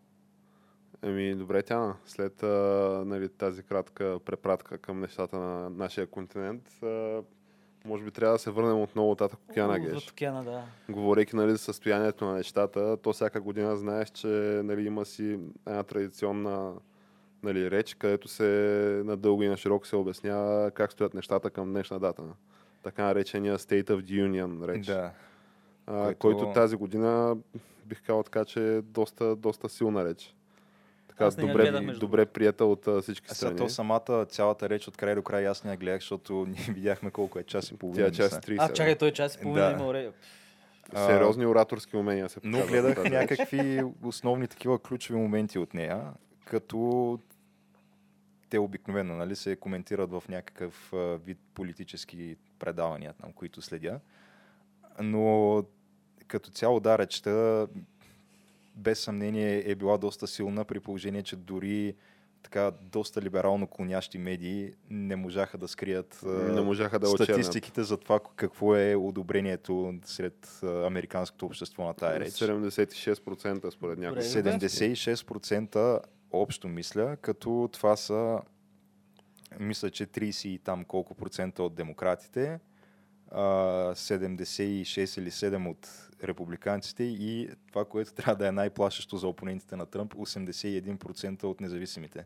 Еми, 1.02 1.36
добре, 1.36 1.64
Тяна. 1.64 1.96
След 2.06 2.44
а, 2.44 2.48
нали, 3.06 3.30
тази 3.30 3.64
кратка 3.64 4.20
препратка 4.26 4.78
към 4.78 5.00
нещата 5.00 5.38
на 5.38 5.70
нашия 5.70 6.08
континент, 6.08 6.84
а, 6.84 7.22
може 7.86 8.04
би 8.04 8.12
трябва 8.12 8.36
да 8.36 8.40
се 8.40 8.52
върнем 8.52 8.82
отново 8.82 9.12
от 9.12 9.18
Тата 9.18 9.38
Океана, 9.50 9.80
Геш. 9.80 10.04
От 10.04 10.10
океана, 10.12 10.44
да. 10.44 10.64
Говорейки 10.90 11.36
нали, 11.36 11.52
за 11.52 11.58
състоянието 11.58 12.26
на 12.26 12.34
нещата, 12.34 12.98
то 12.98 13.14
всяка 13.14 13.42
година 13.42 13.76
знаеш, 13.76 14.10
че 14.10 14.28
нали, 14.64 14.86
има 14.86 15.06
си 15.06 15.40
една 15.68 15.84
традиционна 15.84 16.74
нали, 17.44 17.72
реч, 17.72 17.94
където 17.94 18.28
се 18.28 19.02
надълго 19.06 19.44
и 19.44 19.48
на 19.48 19.58
широко 19.58 19.88
се 19.88 19.96
обяснява 19.96 20.72
как 20.72 20.92
стоят 20.92 21.14
нещата 21.14 21.50
към 21.50 21.72
днешна 21.72 22.00
дата. 22.00 22.24
Така 22.86 23.04
наречения 23.04 23.58
State 23.58 23.84
of 23.86 24.02
the 24.02 24.28
Union 24.28 24.68
реч. 24.68 24.86
Да. 24.86 25.12
а, 25.88 25.94
който- 26.06 26.20
който 26.38 26.54
тази 26.54 26.76
година 26.76 27.38
бих 27.86 28.02
казал 28.02 28.24
така, 28.24 28.46
че 28.46 28.68
е 28.68 28.82
доста, 28.82 29.36
доста 29.36 29.70
силна 29.70 30.06
реч. 30.06 30.36
Така, 31.08 31.26
Аз 31.26 31.38
я 31.38 31.42
добре, 31.42 31.64
гледах, 31.64 31.84
между 31.84 32.00
добре 32.00 32.26
прията 32.26 32.66
от 32.66 32.88
а, 32.88 33.02
всички 33.02 33.28
А 33.32 33.34
сега 33.34 33.48
страни. 33.48 33.58
то 33.58 33.70
самата, 33.70 34.26
цялата 34.26 34.70
реч 34.70 34.88
от 34.88 34.98
край 34.98 35.16
до 35.16 35.22
край 35.22 35.48
аз 35.48 35.64
не 35.64 35.72
я 35.72 35.78
гледах, 35.78 36.02
защото 36.02 36.34
ние 36.48 36.66
видяхме 36.70 37.12
колко 37.12 37.40
е 37.40 37.44
час 37.44 37.72
и 37.72 37.78
половина. 37.78 38.04
Тя 38.04 38.10
е 38.10 38.12
час 38.14 38.36
мисля. 38.38 38.54
30. 38.56 38.58
А, 38.62 38.74
чакай, 38.74 38.96
той 38.96 39.12
час 39.12 39.36
и 39.36 39.40
половина 39.40 39.66
Да. 39.68 39.84
има. 40.00 40.12
А, 40.94 41.06
Сериозни 41.06 41.46
ораторски 41.46 41.98
умения 41.98 42.30
се 42.30 42.40
Но 42.44 42.52
показват 42.52 42.70
гледах 42.72 42.96
тази 42.96 43.06
реч. 43.08 43.14
някакви 43.14 43.84
основни 44.04 44.48
такива 44.48 44.80
ключови 44.80 45.20
моменти 45.20 45.60
от 45.60 45.74
нея, 45.74 46.02
като 46.46 47.20
те 48.50 48.60
обикновено 48.60 49.16
нали, 49.16 49.36
се 49.36 49.56
коментират 49.56 50.12
в 50.12 50.24
някакъв 50.30 50.94
а, 50.94 50.98
вид 51.18 51.38
политически 51.54 52.36
предавания, 52.60 53.14
там, 53.14 53.34
които 53.34 53.62
следя. 53.62 54.00
Но 55.00 55.64
като 56.28 56.52
цяло 56.52 56.80
да, 56.80 56.98
речта 56.98 57.68
без 58.76 59.00
съмнение 59.00 59.72
е 59.72 59.76
била 59.76 59.98
доста 59.98 60.28
силна 60.28 60.66
при 60.66 60.80
положение, 60.80 61.24
че 61.24 61.36
дори 61.36 61.96
така 62.44 62.72
доста 62.82 63.22
либерално 63.22 63.68
клонящи 63.68 64.18
медии 64.18 64.74
не 64.90 65.16
можаха 65.16 65.58
да 65.58 65.68
скрият 65.68 66.20
Не 66.26 66.62
можаха 66.62 67.00
да 67.00 67.10
очернят. 67.10 67.30
статистиките 67.30 67.84
за 67.84 67.98
това 67.98 68.20
какво 68.36 68.76
е 68.76 68.96
одобрението 68.96 69.94
сред 70.04 70.60
американското 70.64 71.46
общество 71.46 71.84
на 71.84 71.94
тая 71.94 72.20
реч. 72.20 72.34
76% 72.34 73.70
според 73.70 73.98
някои. 74.00 74.24
Добре. 74.24 74.52
76% 74.54 76.00
общо 76.32 76.68
мисля, 76.68 77.18
като 77.22 77.70
това 77.72 77.96
са 77.96 78.40
мисля, 79.60 79.90
че 79.90 80.06
30 80.06 80.48
и 80.48 80.60
там 80.60 80.86
колко 80.86 81.14
процента 81.14 81.64
от 81.64 81.76
демократите, 81.76 82.60
а, 83.32 83.42
76 83.94 84.86
или 85.18 85.32
7 85.32 85.68
от 85.68 85.90
републиканците 86.24 87.04
и 87.04 87.50
това, 87.68 87.86
което 87.86 88.14
трябва 88.16 88.36
да 88.36 88.48
е 88.48 88.52
най-плашещо 88.52 89.18
за 89.18 89.28
опонентите 89.28 89.76
на 89.76 89.86
Тръмп, 89.86 90.14
81% 90.14 91.44
от 91.44 91.62
независимите. 91.62 92.26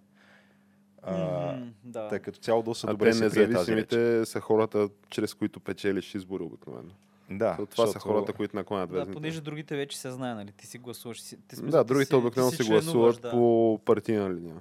А, 1.02 1.52
Мгм, 1.52 1.70
да. 1.84 2.08
Тъй 2.08 2.20
като 2.20 2.40
цяло 2.40 2.64
доста 2.64 2.88
А 2.88 2.92
добре 2.92 3.06
те 3.06 3.14
се 3.14 3.20
прие 3.20 3.30
тази 3.30 3.40
реч. 3.42 3.50
независимите 3.50 4.26
са 4.26 4.40
хората, 4.40 4.90
чрез 5.10 5.34
които 5.34 5.60
печелиш 5.60 6.16
избори 6.16 6.44
обикновено. 6.44 6.90
Да, 7.32 7.58
това 7.66 7.88
са 7.88 8.00
хората, 8.00 8.34
които 8.34 8.56
наклонят 8.56 8.90
Да, 8.90 8.96
везните. 8.96 9.14
понеже 9.14 9.42
другите 9.42 9.76
вече 9.76 10.00
се 10.00 10.12
знае, 10.12 10.34
нали? 10.34 10.52
Ти 10.52 10.68
си 10.68 10.78
гласуваш. 10.78 11.22
Си, 11.22 11.38
ти, 11.40 11.56
смисъл, 11.56 11.80
Да, 11.80 11.84
другите 11.84 12.08
си- 12.08 12.16
обикновено 12.16 12.52
си 12.52 12.58
членуваш, 12.58 12.84
гласуват 12.84 13.22
да. 13.22 13.32
по 13.32 13.80
партийна 13.86 14.34
линия. 14.34 14.56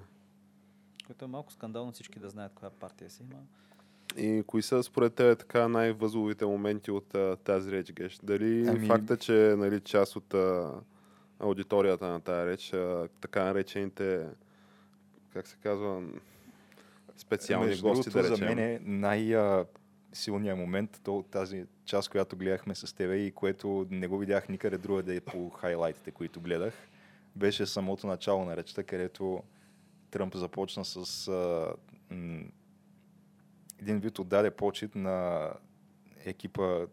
Което 1.08 1.24
е 1.24 1.28
малко 1.28 1.52
скандално 1.52 1.92
всички 1.92 2.18
да 2.18 2.30
знаят 2.30 2.52
коя 2.54 2.70
партия 2.70 3.10
си 3.10 3.22
има. 3.22 3.40
И 4.16 4.42
кои 4.46 4.62
са 4.62 4.82
според 4.82 5.14
теб 5.14 5.38
така 5.38 5.68
най-възловите 5.68 6.46
моменти 6.46 6.90
от 6.90 7.14
а, 7.14 7.36
тази 7.36 7.72
реч, 7.72 7.92
Геш? 7.92 8.18
Дали 8.22 8.68
Ами- 8.68 8.86
факта, 8.86 9.16
че 9.16 9.32
нали, 9.32 9.80
част 9.80 10.16
от 10.16 10.34
а, 10.34 10.72
аудиторията 11.38 12.06
на 12.06 12.20
тази 12.20 12.50
реч, 12.50 12.72
а, 12.72 13.08
така 13.20 13.44
наречените, 13.44 14.26
как 15.32 15.46
се 15.46 15.56
казва, 15.56 16.02
специални 17.16 17.66
Между 17.66 17.88
гости, 17.88 18.10
да 18.10 18.22
речем. 18.22 18.36
За 18.36 18.44
мен 18.44 18.58
е 18.58 18.80
най-силният 18.84 20.58
момент, 20.58 21.00
то 21.04 21.24
тази 21.30 21.64
част, 21.84 22.08
която 22.08 22.36
гледахме 22.36 22.74
с 22.74 22.96
тебе 22.96 23.16
и 23.16 23.32
което 23.32 23.86
не 23.90 24.08
го 24.08 24.18
видях 24.18 24.48
никъде 24.48 24.78
другаде 24.78 25.20
по 25.20 25.50
хайлайтите, 25.50 26.10
които 26.10 26.40
гледах, 26.40 26.74
беше 27.36 27.66
самото 27.66 28.06
начало 28.06 28.44
на 28.44 28.56
речта, 28.56 28.82
където 28.82 29.42
Тръмп 30.10 30.34
започна 30.34 30.84
с 30.84 31.28
а, 31.28 31.72
м, 32.10 32.40
един 33.78 33.98
вид 33.98 34.18
отдаде 34.18 34.50
почет 34.50 34.94
на 34.94 35.48
екипа 36.24 36.86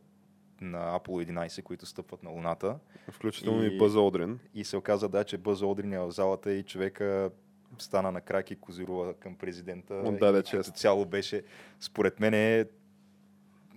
на 0.61 0.99
Apollo 0.99 1.47
11, 1.47 1.63
които 1.63 1.85
стъпват 1.85 2.23
на 2.23 2.29
Луната. 2.29 2.79
Включително 3.11 3.63
и, 3.63 3.67
И- 3.67 3.75
и 3.75 3.77
Бъз 3.77 3.95
Одрин. 3.95 4.39
И 4.53 4.63
се 4.63 4.77
оказа, 4.77 5.09
да, 5.09 5.23
че 5.23 5.37
Бъз 5.37 5.61
Олдрин 5.61 5.93
е 5.93 5.99
в 5.99 6.11
залата 6.11 6.53
и 6.53 6.63
човека 6.63 7.29
стана 7.77 8.11
на 8.11 8.21
крак 8.21 8.51
и 8.51 8.55
козирува 8.55 9.13
към 9.13 9.35
президента. 9.35 9.93
Отдаде 9.95 10.43
чест. 10.43 10.75
Цяло 10.75 11.05
беше, 11.05 11.43
според 11.79 12.19
мен 12.19 12.33
е 12.33 12.65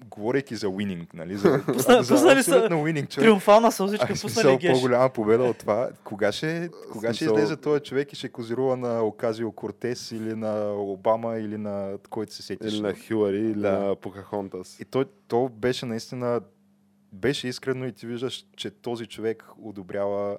говорейки 0.06 0.56
за 0.56 0.68
уининг, 0.68 1.14
нали? 1.14 1.36
За, 1.36 1.48
Пусна- 1.66 2.00
за 2.00 2.14
пуснали 2.14 2.42
са 2.42 2.50
абсолютно 2.50 2.82
уининг 2.82 3.10
човек. 3.10 3.24
Триумфална 3.24 3.72
сълзичка, 3.72 4.08
пуснали 4.12 4.56
геш. 4.56 4.72
по-голяма 4.72 5.08
победа 5.10 5.44
от 5.44 5.58
това. 5.58 5.90
Кога 6.04 6.32
ще, 6.32 6.70
кога 6.92 7.14
ще 7.14 7.24
излезе 7.24 7.56
този 7.56 7.82
човек 7.82 8.12
и 8.12 8.16
ще 8.16 8.28
козирува 8.28 8.76
на 8.76 9.02
Оказио 9.02 9.52
Кортес 9.52 10.12
или 10.12 10.34
на 10.34 10.72
Обама 10.72 11.38
или 11.38 11.56
на 11.58 11.98
който 12.10 12.34
се 12.34 12.42
сетиш? 12.42 12.72
Или 12.72 12.80
на 12.80 12.94
Хилари, 12.94 13.36
или 13.40 13.60
Да. 13.60 13.72
на 13.72 13.96
Покахонтас. 13.96 14.80
И 14.80 14.84
то, 14.84 15.04
то 15.28 15.48
беше 15.48 15.86
наистина, 15.86 16.40
беше 17.12 17.48
искрено 17.48 17.86
и 17.86 17.92
ти 17.92 18.06
виждаш, 18.06 18.44
че 18.56 18.70
този 18.70 19.06
човек 19.06 19.44
одобрява 19.62 20.38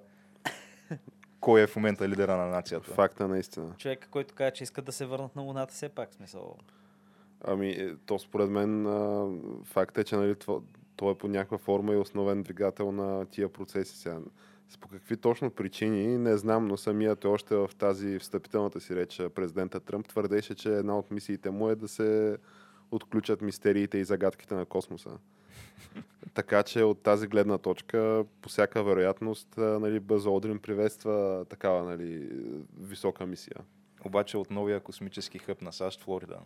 кой 1.39 1.61
е 1.61 1.67
в 1.67 1.75
момента 1.75 2.09
лидера 2.09 2.37
на 2.37 2.45
нацията. 2.45 2.91
Факта 2.91 3.27
наистина. 3.27 3.73
Човек, 3.77 4.07
който 4.11 4.35
каза, 4.35 4.51
че 4.51 4.63
искат 4.63 4.85
да 4.85 4.91
се 4.91 5.05
върнат 5.05 5.35
на 5.35 5.41
Луната, 5.41 5.73
все 5.73 5.89
пак 5.89 6.13
смисъл. 6.13 6.55
Ами, 7.41 7.69
е, 7.69 7.95
то 8.05 8.19
според 8.19 8.49
мен 8.49 8.87
факт 9.63 9.97
е, 9.97 10.03
че 10.03 10.15
нали, 10.15 10.35
това, 10.35 10.59
то 10.95 11.11
е 11.11 11.15
по 11.15 11.27
някаква 11.27 11.57
форма 11.57 11.93
и 11.93 11.97
основен 11.97 12.43
двигател 12.43 12.91
на 12.91 13.25
тия 13.25 13.49
процеси 13.49 13.97
сега. 13.97 14.19
С 14.69 14.77
по 14.77 14.87
какви 14.87 15.17
точно 15.17 15.51
причини, 15.51 16.17
не 16.17 16.37
знам, 16.37 16.67
но 16.67 16.77
самият 16.77 17.19
той 17.19 17.31
още 17.31 17.55
в 17.55 17.69
тази 17.77 18.19
встъпителната 18.19 18.79
си 18.79 18.95
реч 18.95 19.21
президента 19.35 19.79
Тръмп 19.79 20.07
твърдеше, 20.07 20.55
че 20.55 20.69
една 20.69 20.97
от 20.97 21.11
мисиите 21.11 21.49
му 21.49 21.69
е 21.69 21.75
да 21.75 21.87
се 21.87 22.37
отключат 22.91 23.41
мистериите 23.41 23.97
и 23.97 24.03
загадките 24.03 24.55
на 24.55 24.65
космоса. 24.65 25.09
така 26.33 26.63
че 26.63 26.83
от 26.83 27.03
тази 27.03 27.27
гледна 27.27 27.57
точка, 27.57 28.25
по 28.41 28.49
всяка 28.49 28.83
вероятност, 28.83 29.47
нали, 29.57 29.99
Бъз 29.99 30.25
Олдрин 30.25 30.59
приветства 30.59 31.45
такава 31.49 31.83
нали, 31.83 32.29
висока 32.79 33.25
мисия. 33.25 33.57
Обаче 34.05 34.37
от 34.37 34.51
новия 34.51 34.79
космически 34.79 35.39
хъб 35.39 35.61
на 35.61 35.73
САЩ, 35.73 36.03
Флорида. 36.03 36.39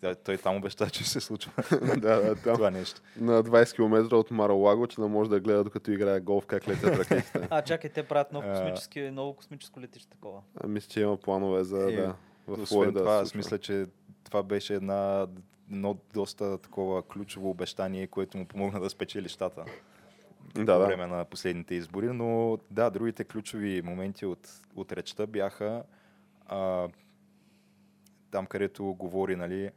Той, 0.00 0.14
той 0.14 0.36
там 0.36 0.56
обеща, 0.56 0.90
че 0.90 1.04
се 1.04 1.20
случва 1.20 1.52
да, 1.80 1.96
да, 1.96 2.34
там. 2.34 2.54
това 2.54 2.70
нещо. 2.70 3.00
на 3.16 3.44
20 3.44 3.74
км 3.74 4.16
от 4.16 4.30
Маралаго, 4.30 4.86
че 4.86 5.00
да 5.00 5.08
може 5.08 5.30
да 5.30 5.40
гледа 5.40 5.64
докато 5.64 5.90
играе 5.90 6.20
голф 6.20 6.46
как 6.46 6.68
летят 6.68 6.96
ракетите. 6.98 7.48
А, 7.50 7.62
чакай, 7.62 7.90
те 7.90 8.02
правят 8.02 8.32
ново 8.32 8.48
А. 8.48 8.52
космически, 8.52 9.00
ново 9.00 9.34
космическо 9.34 9.80
летище 9.80 10.08
такова. 10.10 10.40
А, 10.56 10.66
мисля, 10.66 10.88
че 10.88 11.00
има 11.00 11.16
планове 11.16 11.64
за 11.64 11.92
Е, 11.92 11.96
да, 11.96 12.14
в 12.46 12.52
Освен 12.52 12.66
Флорида. 12.66 12.92
да 12.92 12.98
това, 13.00 13.16
се 13.16 13.22
аз 13.22 13.34
мисля, 13.34 13.58
че 13.58 13.86
това 14.24 14.42
беше 14.42 14.74
една, 14.74 15.26
едно 15.70 15.96
доста 16.14 16.58
такова 16.58 17.02
ключово 17.02 17.50
обещание, 17.50 18.06
което 18.06 18.38
му 18.38 18.46
помогна 18.46 18.80
да 18.80 18.90
спечели 18.90 19.28
щата 19.28 19.64
Да, 20.54 20.54
по 20.54 20.64
да. 20.64 20.78
време 20.78 21.06
на 21.06 21.24
последните 21.24 21.74
избори. 21.74 22.06
Но 22.06 22.58
да, 22.70 22.90
другите 22.90 23.24
ключови 23.24 23.82
моменти 23.82 24.26
от, 24.26 24.48
от 24.76 24.92
речта 24.92 25.26
бяха 25.26 25.82
а, 26.46 26.88
там, 28.30 28.46
където 28.46 28.84
говори, 28.84 29.36
нали, 29.36 29.70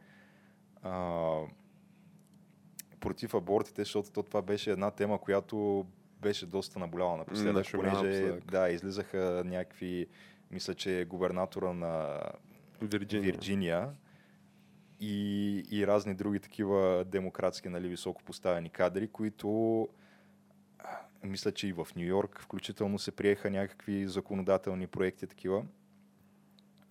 а, 0.84 1.40
против 3.00 3.34
абортите, 3.34 3.82
защото 3.82 4.10
то 4.10 4.22
това 4.22 4.42
беше 4.42 4.70
една 4.70 4.90
тема, 4.90 5.18
която 5.18 5.86
беше 6.22 6.46
доста 6.46 6.78
наболяла 6.78 7.16
напоследък, 7.16 7.54
Нашумя 7.54 7.82
понеже 7.82 8.40
да, 8.50 8.68
излизаха 8.68 9.42
някакви, 9.46 10.06
мисля, 10.50 10.74
че 10.74 11.06
губернатора 11.08 11.72
на 11.72 12.20
Вирджиния. 12.82 13.32
Вирджиния 13.32 13.90
и, 15.00 15.64
и 15.70 15.86
разни 15.86 16.14
други 16.14 16.40
такива 16.40 17.04
демократски, 17.04 17.68
нали, 17.68 17.88
високо 17.88 18.22
поставени 18.22 18.70
кадри, 18.70 19.08
които 19.08 19.88
мисля, 21.24 21.52
че 21.52 21.68
и 21.68 21.72
в 21.72 21.86
Нью 21.96 22.06
Йорк 22.06 22.40
включително 22.40 22.98
се 22.98 23.12
приеха 23.12 23.50
някакви 23.50 24.06
законодателни 24.06 24.86
проекти 24.86 25.26
такива. 25.26 25.64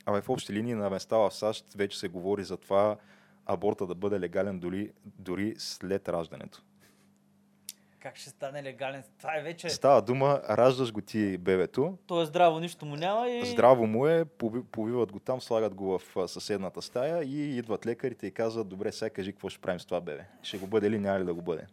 А 0.06 0.22
в 0.22 0.30
общи 0.30 0.54
линии 0.54 0.74
на 0.74 0.90
места 0.90 1.18
в 1.18 1.32
САЩ 1.32 1.74
вече 1.74 2.00
се 2.00 2.08
говори 2.08 2.44
за 2.44 2.58
това 2.58 2.98
аборта 3.46 3.88
да 3.88 3.96
бъде 3.96 4.20
легален 4.20 4.60
дори, 4.60 4.92
дори 5.06 5.54
след 5.58 6.10
раждането. 6.10 6.62
Как 8.00 8.16
ще 8.18 8.30
стане 8.30 8.64
легален? 8.64 9.04
Това 9.18 9.38
е 9.38 9.42
вече... 9.42 9.70
Става 9.70 10.02
дума, 10.02 10.42
раждаш 10.50 10.94
го 10.94 11.02
ти 11.02 11.38
бебето, 11.38 11.98
То 12.08 12.22
е 12.22 12.26
здраво, 12.26 12.60
нищо 12.60 12.86
му 12.86 12.96
няма 12.96 13.30
и... 13.30 13.46
здраво 13.46 13.88
му 13.88 14.08
е, 14.08 14.26
повиват 14.72 15.12
го 15.12 15.20
там, 15.20 15.42
слагат 15.42 15.76
го 15.76 16.00
в 16.00 16.28
съседната 16.28 16.82
стая 16.82 17.24
и 17.24 17.58
идват 17.58 17.86
лекарите 17.86 18.28
и 18.28 18.32
казват, 18.32 18.68
добре, 18.68 18.92
сега 18.92 19.10
кажи 19.10 19.32
какво 19.32 19.50
ще 19.50 19.62
правим 19.62 19.80
с 19.80 19.86
това 19.86 20.02
бебе. 20.02 20.26
Ще 20.42 20.58
го 20.58 20.68
бъде 20.68 20.88
или 20.88 21.00
няма 21.00 21.20
ли 21.20 21.24
да 21.24 21.34
го 21.34 21.42
бъде? 21.42 21.66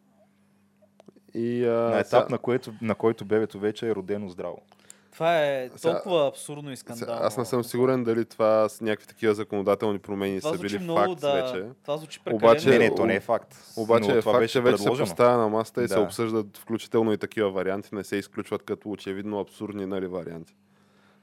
И, 1.35 1.65
а, 1.65 1.71
на 1.71 1.99
етап, 1.99 2.07
сега- 2.07 2.27
на, 2.31 2.39
което, 2.39 2.73
на 2.83 2.95
който 2.95 3.25
бебето 3.25 3.59
вече 3.59 3.89
е 3.89 3.95
родено 3.95 4.29
здраво. 4.29 4.63
Това 5.13 5.41
е 5.41 5.71
Сега- 5.71 5.93
толкова 5.93 6.29
абсурдно 6.29 6.73
и 6.73 6.77
скандално. 6.77 7.21
аз 7.23 7.37
не 7.39 7.45
съм 7.45 7.65
сигурен 7.65 8.05
дали 8.05 8.25
това 8.25 8.69
с 8.69 8.81
някакви 8.81 9.07
такива 9.07 9.35
законодателни 9.35 9.99
промени 9.99 10.41
Това 10.41 10.53
са 10.53 10.59
били 10.59 10.79
много, 10.79 11.01
факт 11.01 11.21
да... 11.21 11.33
вече. 11.35 11.65
Това 11.83 11.97
звучи 11.97 12.21
прекалено. 12.21 12.39
Обаче- 12.39 12.69
Не, 12.69 12.79
не, 12.79 12.95
то 12.95 13.07
не 13.07 13.15
е 13.15 13.21
факт. 13.21 13.57
Обаче 13.77 14.09
но 14.09 14.17
е 14.17 14.21
това 14.21 14.33
факт, 14.33 14.43
беше 14.43 14.53
че 14.53 14.61
вече 14.61 14.77
се 14.77 14.85
предложено. 14.85 15.07
поставя 15.07 15.39
на 15.39 15.49
масата 15.49 15.83
и 15.85 15.89
се 15.89 15.95
Да. 15.95 16.01
обсъждат 16.01 16.59
включително 16.59 17.13
и 17.13 17.19
такива 17.19 17.51
варианти, 17.51 17.95
не 17.95 18.05
се 18.05 18.17
изключват 18.17 18.63
като 18.63 18.91
очевидно 18.91 19.41
абсурдни 19.41 19.87
нали, 19.87 20.07
варианти. 20.07 20.55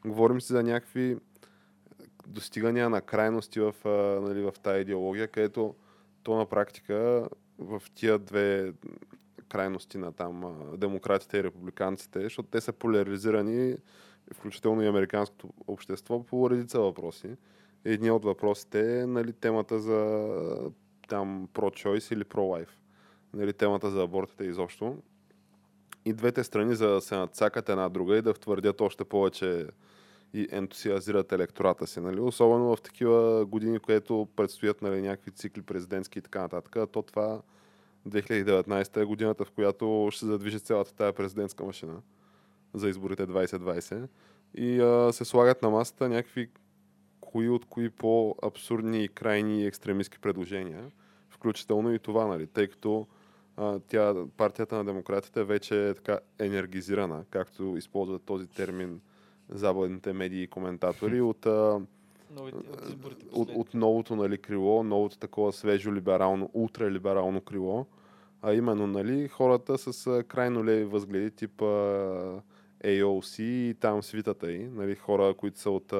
Говорим 0.05 0.41
си 0.41 0.53
за 0.53 0.63
някакви 0.63 1.17
достигания 2.27 2.89
на 2.89 3.01
крайности 3.01 3.59
в, 3.59 3.73
нали, 4.21 4.41
в 4.41 4.53
тази 4.53 4.81
идеология, 4.81 5.27
където 5.27 5.75
то 6.23 6.35
на 6.35 6.45
практика 6.45 7.27
в 7.59 7.81
тия 7.95 8.19
две 8.19 8.73
крайности 9.49 9.97
на 9.97 10.11
там 10.11 10.55
демократите 10.77 11.37
и 11.37 11.43
републиканците, 11.43 12.21
защото 12.21 12.49
те 12.49 12.61
са 12.61 12.73
поляризирани, 12.73 13.75
включително 14.33 14.81
и 14.81 14.87
американското 14.87 15.49
общество, 15.67 16.23
по 16.23 16.49
редица 16.49 16.79
въпроси. 16.79 17.29
Едни 17.85 18.11
от 18.11 18.25
въпросите 18.25 18.99
е 18.99 19.05
нали, 19.05 19.33
темата 19.33 19.79
за 19.79 20.29
там 21.07 21.47
pro-choice 21.53 22.13
или 22.13 22.23
pro-life. 22.23 22.71
Нали, 23.33 23.53
темата 23.53 23.89
за 23.89 24.03
абортите 24.03 24.43
изобщо. 24.43 24.97
И 26.05 26.13
двете 26.13 26.43
страни 26.43 26.75
за 26.75 26.87
да 26.87 27.01
се 27.01 27.15
надцакат 27.15 27.69
една 27.69 27.89
друга 27.89 28.17
и 28.17 28.21
да 28.21 28.33
твърдят 28.33 28.81
още 28.81 29.03
повече 29.03 29.67
и 30.33 30.47
ентусиазират 30.51 31.31
електората 31.31 31.87
си. 31.87 31.99
Нали? 31.99 32.19
Особено 32.19 32.75
в 32.75 32.81
такива 32.81 33.45
години, 33.45 33.79
което 33.79 34.27
предстоят 34.35 34.81
нали, 34.81 35.01
някакви 35.01 35.31
цикли 35.31 35.61
президентски 35.61 36.19
и 36.19 36.21
така 36.21 36.41
нататък. 36.41 36.75
То 36.91 37.01
това 37.01 37.41
2019 38.09 39.01
е 39.01 39.05
годината, 39.05 39.45
в 39.45 39.51
която 39.51 40.09
ще 40.11 40.19
се 40.19 40.25
задвижи 40.25 40.59
цялата 40.59 40.95
тая 40.95 41.13
президентска 41.13 41.63
машина 41.63 42.01
за 42.73 42.89
изборите 42.89 43.27
2020. 43.27 44.07
И 44.55 44.79
а, 44.79 45.13
се 45.13 45.25
слагат 45.25 45.61
на 45.61 45.69
масата 45.69 46.09
някакви 46.09 46.49
кои 47.21 47.49
от 47.49 47.65
кои 47.65 47.89
по-абсурдни 47.89 49.07
крайни 49.07 49.61
и 49.61 49.65
екстремистски 49.65 50.19
предложения. 50.19 50.91
Включително 51.29 51.93
и 51.93 51.99
това, 51.99 52.27
нали, 52.27 52.47
тъй 52.47 52.67
като 52.67 53.07
а, 53.57 53.79
тя, 53.79 54.15
партията 54.37 54.75
на 54.75 54.85
демократите 54.85 55.43
вече 55.43 55.89
е 55.89 55.93
така 55.93 56.19
енергизирана, 56.39 57.23
както 57.29 57.77
използват 57.77 58.23
този 58.23 58.47
термин 58.47 59.01
западните 59.49 60.13
медии 60.13 60.43
и 60.43 60.47
коментатори 60.47 61.21
от, 61.21 61.45
а, 61.45 61.81
Новите, 62.31 62.57
от 62.57 62.89
изборите 62.89 63.25
от, 63.31 63.73
новото 63.73 64.15
нали, 64.15 64.37
крило, 64.37 64.83
новото 64.83 65.17
такова 65.17 65.53
свежо 65.53 65.93
либерално, 65.93 66.49
ултралиберално 66.53 67.41
крило, 67.41 67.85
а 68.41 68.53
именно 68.53 68.87
нали, 68.87 69.27
хората 69.27 69.77
с 69.77 70.23
крайно 70.27 70.65
леви 70.65 70.83
възгледи, 70.83 71.31
типа 71.31 71.65
AOC 72.83 73.41
и 73.41 73.75
там 73.79 74.03
свитата 74.03 74.51
й, 74.51 74.57
нали, 74.57 74.95
хора, 74.95 75.33
които 75.33 75.59
са 75.59 75.71
от 75.71 75.93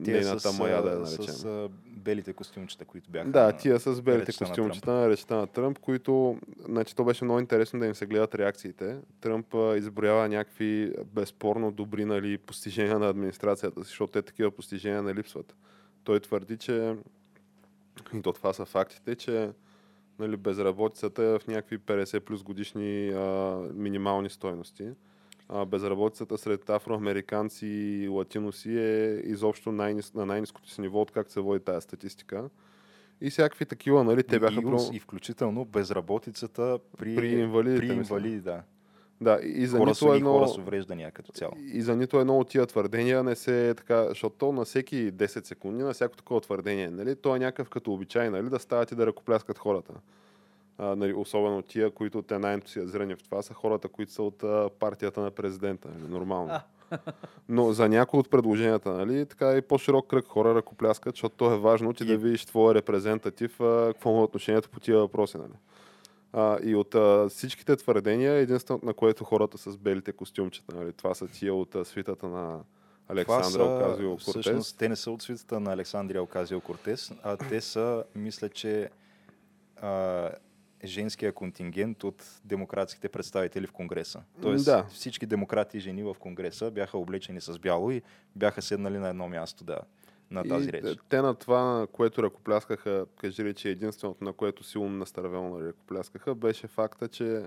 нейната 0.00 0.52
с, 0.52 0.58
мая, 0.58 0.82
да 0.82 0.90
я 0.90 0.98
наречем. 0.98 1.24
с 1.24 1.44
а, 1.44 1.68
белите 1.86 2.32
костюмчета, 2.32 2.84
които 2.84 3.10
бяха. 3.10 3.30
Да, 3.30 3.42
на- 3.46 3.56
тия 3.56 3.80
с 3.80 4.02
белите 4.02 4.26
речта 4.26 4.44
на 4.44 4.48
костюмчета 4.48 4.92
на 4.92 5.08
речта 5.08 5.36
на 5.36 5.46
Тръмп, 5.46 5.78
които, 5.78 6.38
значи, 6.64 6.96
то 6.96 7.04
беше 7.04 7.24
много 7.24 7.40
интересно 7.40 7.80
да 7.80 7.86
им 7.86 7.94
се 7.94 8.06
гледат 8.06 8.34
реакциите. 8.34 8.98
Тръмп 9.20 9.54
а, 9.54 9.76
изброява 9.76 10.28
някакви 10.28 10.92
безспорно 11.14 11.72
добри 11.72 12.04
нали, 12.04 12.38
постижения 12.38 12.98
на 12.98 13.08
администрацията 13.08 13.84
си, 13.84 13.88
защото 13.88 14.12
те 14.12 14.22
такива 14.22 14.50
постижения 14.50 15.02
не 15.02 15.14
липсват. 15.14 15.56
Той 16.04 16.20
твърди, 16.20 16.56
че 16.56 16.96
и 18.14 18.22
то 18.22 18.32
това 18.32 18.52
са 18.52 18.64
фактите, 18.64 19.14
че 19.14 19.50
нали, 20.18 20.36
безработицата 20.36 21.22
е 21.22 21.38
в 21.38 21.46
някакви 21.46 21.78
50 21.78 22.20
плюс 22.20 22.42
годишни 22.42 23.08
а, 23.08 23.58
минимални 23.74 24.30
стойности. 24.30 24.88
Безработицата 25.66 26.38
сред 26.38 26.70
афроамериканци 26.70 27.66
и 27.66 28.08
латиноси 28.08 28.78
е 28.78 29.20
изобщо 29.24 29.72
най-нис, 29.72 30.14
на 30.14 30.26
най-низкото 30.26 30.70
си 30.70 30.80
ниво, 30.80 31.00
откакто 31.00 31.32
се 31.32 31.40
води 31.40 31.64
тази 31.64 31.80
статистика. 31.80 32.48
И 33.20 33.30
всякакви 33.30 33.66
такива, 33.66 34.04
нали, 34.04 34.22
те 34.22 34.38
бяха... 34.38 34.54
и, 34.54 34.58
про- 34.58 34.96
и 34.96 35.00
включително 35.00 35.64
безработицата 35.64 36.78
при, 36.98 37.16
При 37.16 37.32
инвалидите, 37.32 37.86
При 37.88 37.94
инвалиди, 37.94 38.40
да. 38.40 38.62
Да, 39.20 39.40
и 39.42 39.62
и 39.62 39.66
за 39.66 39.78
Хора, 39.78 39.90
нито 39.90 40.14
едно... 40.14 40.32
хора 40.32 40.48
с 40.48 40.58
увреждания 40.58 41.10
като 41.10 41.32
цяло. 41.32 41.52
И 41.72 41.82
за 41.82 41.96
нито 41.96 42.20
едно 42.20 42.38
от 42.38 42.48
тия 42.48 42.66
твърдения 42.66 43.22
не 43.22 43.34
се 43.34 43.68
е 43.68 43.74
така, 43.74 44.08
защото 44.08 44.36
то 44.36 44.52
на 44.52 44.64
всеки 44.64 45.12
10 45.12 45.46
секунди, 45.46 45.82
на 45.82 45.92
всяко 45.92 46.16
такова 46.16 46.40
твърдение, 46.40 46.90
нали, 46.90 47.16
то 47.16 47.36
е 47.36 47.38
някакъв 47.38 47.68
като 47.70 47.92
обичай, 47.92 48.30
нали, 48.30 48.48
да 48.48 48.58
стават 48.58 48.92
и 48.92 48.94
да 48.94 49.06
ръкопляскат 49.06 49.58
хората. 49.58 49.92
А, 50.78 50.96
нали, 50.96 51.14
особено 51.14 51.62
тия, 51.62 51.90
които 51.90 52.22
те 52.22 52.38
най-ентусиазирани 52.38 53.14
в 53.14 53.22
това, 53.22 53.42
са 53.42 53.54
хората, 53.54 53.88
които 53.88 54.12
са 54.12 54.22
от 54.22 54.42
а, 54.42 54.70
партията 54.78 55.20
на 55.20 55.30
президента. 55.30 55.88
Нали, 55.88 56.12
нормално. 56.12 56.60
Но 57.48 57.72
за 57.72 57.88
някои 57.88 58.20
от 58.20 58.30
предложенията, 58.30 58.92
нали, 58.92 59.26
така 59.26 59.56
и 59.56 59.62
по-широк 59.62 60.06
кръг 60.06 60.26
хора 60.26 60.54
ръкопляскат, 60.54 61.14
защото 61.14 61.36
то 61.36 61.52
е 61.52 61.58
важно 61.58 61.92
ти 61.92 62.04
И- 62.04 62.06
да 62.06 62.16
видиш 62.16 62.46
твоя 62.46 62.74
репрезентатив, 62.74 63.60
а, 63.60 63.92
какво 63.92 64.12
му 64.12 64.20
е 64.20 64.24
отношението 64.24 64.70
по 64.70 64.80
тия 64.80 64.98
въпроси. 64.98 65.38
Нали. 65.38 65.52
А, 66.32 66.58
и 66.62 66.74
от 66.74 66.94
а, 66.94 67.26
всичките 67.28 67.76
твърдения, 67.76 68.32
единственото 68.32 68.86
на 68.86 68.94
което 68.94 69.24
хората 69.24 69.58
с 69.58 69.76
белите 69.76 70.12
костюмчета, 70.12 70.76
нали, 70.76 70.92
това 70.92 71.14
са 71.14 71.26
тия 71.26 71.54
от 71.54 71.74
а, 71.74 71.84
свитата 71.84 72.28
на 72.28 72.60
Александра 73.08 73.64
Оказио 73.64 74.10
Кортес. 74.10 74.30
Всъщност, 74.30 74.78
те 74.78 74.88
не 74.88 74.96
са 74.96 75.10
от 75.10 75.22
свитата 75.22 75.60
на 75.60 75.72
Александрия 75.72 76.22
Оказио 76.22 76.60
Кортес, 76.60 77.12
а 77.22 77.36
те 77.36 77.60
са, 77.60 78.04
мисля, 78.14 78.48
че 78.48 78.90
а, 79.82 80.30
женския 80.84 81.32
контингент 81.32 82.04
от 82.04 82.40
демократските 82.44 83.08
представители 83.08 83.66
в 83.66 83.72
Конгреса. 83.72 84.22
Тоест 84.42 84.64
Да. 84.64 84.84
всички 84.88 85.26
демократи 85.26 85.76
и 85.76 85.80
жени 85.80 86.02
в 86.02 86.16
Конгреса 86.18 86.70
бяха 86.70 86.98
облечени 86.98 87.40
с 87.40 87.58
бяло 87.58 87.90
и 87.90 88.02
бяха 88.36 88.62
седнали 88.62 88.98
на 88.98 89.08
едно 89.08 89.28
място 89.28 89.64
да, 89.64 89.78
на 90.30 90.48
тази 90.48 90.68
и, 90.68 90.72
реч. 90.72 90.98
Те 91.08 91.22
на 91.22 91.34
това, 91.34 91.62
на 91.62 91.86
което 91.86 92.22
ръкопляскаха, 92.22 93.06
кажи 93.16 93.44
ли, 93.44 93.54
че 93.54 93.70
единственото, 93.70 94.24
на 94.24 94.32
което 94.32 94.64
силно 94.64 94.96
настървено 94.96 95.48
нали, 95.48 95.68
ръкопляскаха, 95.68 96.34
беше 96.34 96.66
факта, 96.66 97.08
че 97.08 97.44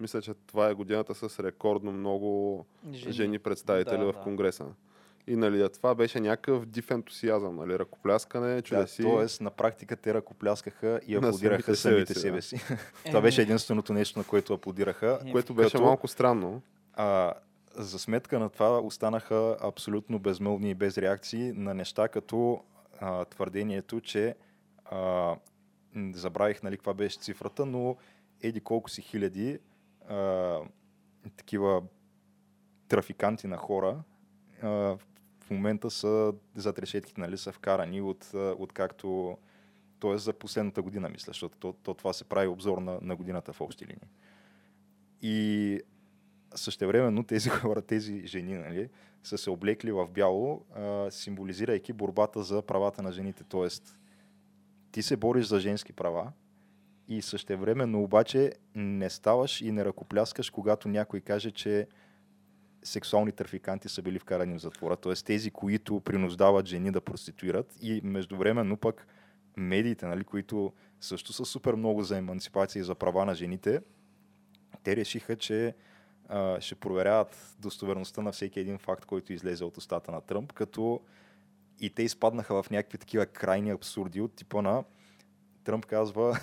мисля, 0.00 0.22
че 0.22 0.34
това 0.34 0.68
е 0.68 0.74
годината 0.74 1.14
с 1.14 1.44
рекордно 1.44 1.92
много 1.92 2.66
жени, 2.92 3.12
жени 3.12 3.38
представители 3.38 3.98
Да, 3.98 4.12
в 4.12 4.12
да. 4.12 4.20
И 5.30 5.36
нали, 5.36 5.68
това 5.72 5.94
беше 5.94 6.20
някакъв 6.20 6.66
див 6.66 6.90
ентусиазъм, 6.90 7.56
нали, 7.56 7.78
ръкопляскане, 7.78 8.54
Да, 8.54 8.62
чудеси. 8.62 9.02
тоест, 9.02 9.40
на 9.40 9.50
практика 9.50 9.96
те 9.96 10.14
ръкопляскаха 10.14 11.00
и 11.06 11.16
аплодираха 11.16 11.76
самите 11.76 12.14
себе 12.14 12.42
си. 12.42 12.54
Еми. 12.70 12.78
Това 13.06 13.20
беше 13.20 13.42
единственото 13.42 13.92
нещо, 13.92 14.18
на 14.18 14.24
което 14.24 14.54
аплодираха. 14.54 15.18
Е, 15.26 15.32
което 15.32 15.54
беше 15.54 15.72
като- 15.72 15.84
малко 15.84 16.08
странно. 16.08 16.62
А, 16.94 17.32
за 17.74 17.98
сметка 17.98 18.38
на 18.38 18.48
това 18.48 18.78
останаха 18.80 19.56
абсолютно 19.60 20.18
безмълвни 20.18 20.70
и 20.70 20.74
без 20.74 20.98
реакции 20.98 21.52
на 21.52 21.74
неща 21.74 22.08
като 22.08 22.62
а, 23.00 23.24
твърдението, 23.24 24.00
че 24.00 24.34
а, 24.84 25.34
забравих 26.12 26.62
нали 26.62 26.76
каква 26.76 26.94
беше 26.94 27.18
цифрата, 27.18 27.66
но 27.66 27.96
еди 28.42 28.60
колко 28.60 28.90
си 28.90 29.02
хиляди 29.02 29.58
а, 30.08 30.56
такива 31.36 31.82
трафиканти 32.88 33.46
на 33.46 33.56
хора 33.56 33.96
а, 34.62 34.96
в 35.50 35.52
момента 35.52 35.90
са 35.90 36.32
зад 36.54 36.78
решетките, 36.78 37.20
нали, 37.20 37.38
са 37.38 37.52
вкарани 37.52 38.00
от, 38.00 38.30
от 38.34 38.72
както 38.72 39.38
т.е. 40.00 40.18
за 40.18 40.32
последната 40.32 40.82
година, 40.82 41.08
мисля, 41.08 41.30
защото 41.30 41.58
то, 41.58 41.72
то, 41.72 41.94
това 41.94 42.12
се 42.12 42.24
прави 42.24 42.48
обзор 42.48 42.78
на, 42.78 42.98
на 43.02 43.16
годината 43.16 43.52
в 43.52 43.60
общи 43.60 43.84
линии. 43.86 44.08
И 45.22 45.80
същевременно 46.54 47.24
тези 47.24 47.48
хора, 47.60 47.82
тези 47.82 48.26
жени, 48.26 48.54
нали, 48.54 48.88
са 49.22 49.38
се 49.38 49.50
облекли 49.50 49.92
в 49.92 50.08
бяло, 50.08 50.64
а, 50.74 51.10
символизирайки 51.10 51.92
борбата 51.92 52.42
за 52.42 52.62
правата 52.62 53.02
на 53.02 53.12
жените. 53.12 53.44
Тоест, 53.44 53.98
ти 54.92 55.02
се 55.02 55.16
бориш 55.16 55.46
за 55.46 55.60
женски 55.60 55.92
права 55.92 56.32
и 57.08 57.22
същевременно 57.22 58.02
обаче 58.02 58.52
не 58.74 59.10
ставаш 59.10 59.60
и 59.60 59.72
не 59.72 59.84
ръкопляскаш, 59.84 60.50
когато 60.50 60.88
някой 60.88 61.20
каже, 61.20 61.50
че 61.50 61.86
сексуални 62.82 63.32
трафиканти 63.32 63.88
са 63.88 64.02
били 64.02 64.18
вкарани 64.18 64.58
в 64.58 64.60
затвора. 64.60 64.96
Т.е. 64.96 65.14
тези, 65.14 65.50
които 65.50 66.00
принуждават 66.00 66.66
жени 66.66 66.92
да 66.92 67.00
проституират 67.00 67.76
и 67.82 68.00
междувременно 68.04 68.76
пък 68.76 69.06
медиите, 69.56 70.06
нали, 70.06 70.24
които 70.24 70.72
също 71.00 71.32
са 71.32 71.44
супер 71.44 71.74
много 71.74 72.02
за 72.02 72.16
емансипация 72.16 72.80
и 72.80 72.84
за 72.84 72.94
права 72.94 73.24
на 73.24 73.34
жените, 73.34 73.80
те 74.82 74.96
решиха, 74.96 75.36
че 75.36 75.74
а, 76.28 76.60
ще 76.60 76.74
проверяват 76.74 77.56
достоверността 77.58 78.22
на 78.22 78.32
всеки 78.32 78.60
един 78.60 78.78
факт, 78.78 79.04
който 79.04 79.32
излезе 79.32 79.64
от 79.64 79.76
устата 79.76 80.12
на 80.12 80.20
Тръмп, 80.20 80.52
като 80.52 81.00
и 81.80 81.90
те 81.90 82.02
изпаднаха 82.02 82.62
в 82.62 82.70
някакви 82.70 82.98
такива 82.98 83.26
крайни 83.26 83.70
абсурди 83.70 84.20
от 84.20 84.34
типа 84.34 84.62
на 84.62 84.84
Тръмп 85.64 85.86
казва 85.86 86.38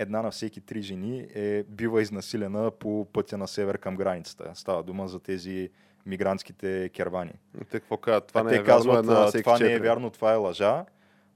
една 0.00 0.22
на 0.22 0.30
всеки 0.30 0.60
три 0.60 0.82
жени 0.82 1.26
е 1.34 1.62
бива 1.62 2.02
изнасилена 2.02 2.70
по 2.70 3.06
пътя 3.12 3.38
на 3.38 3.48
север 3.48 3.78
към 3.78 3.96
границата. 3.96 4.50
Става 4.54 4.82
дума 4.82 5.08
за 5.08 5.20
тези 5.20 5.70
мигрантските 6.06 6.88
кервани. 6.88 7.32
Те 7.58 7.80
какво 7.80 7.96
казват? 7.96 8.26
Това 8.26 8.40
А 8.40 8.44
не 8.44 8.50
те 8.50 8.56
е 8.56 8.62
вярно, 8.62 8.76
казват, 8.76 8.98
една 8.98 9.12
на 9.12 9.24
а, 9.24 9.26
всеки 9.26 9.42
това 9.42 9.58
не 9.58 9.72
е 9.72 9.78
вярно, 9.78 10.10
това 10.10 10.32
е 10.32 10.36
лъжа, 10.36 10.84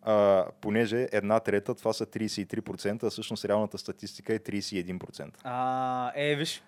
а, 0.03 0.47
понеже 0.61 1.09
една 1.13 1.41
трета, 1.41 1.75
това 1.75 1.93
са 1.93 2.07
33%, 2.07 3.03
а 3.03 3.11
всъщност 3.11 3.45
реалната 3.45 3.79
статистика 3.79 4.35
е 4.35 4.39
31%. 4.39 5.29
А, 5.45 6.13
е, 6.15 6.37
виж. 6.37 6.63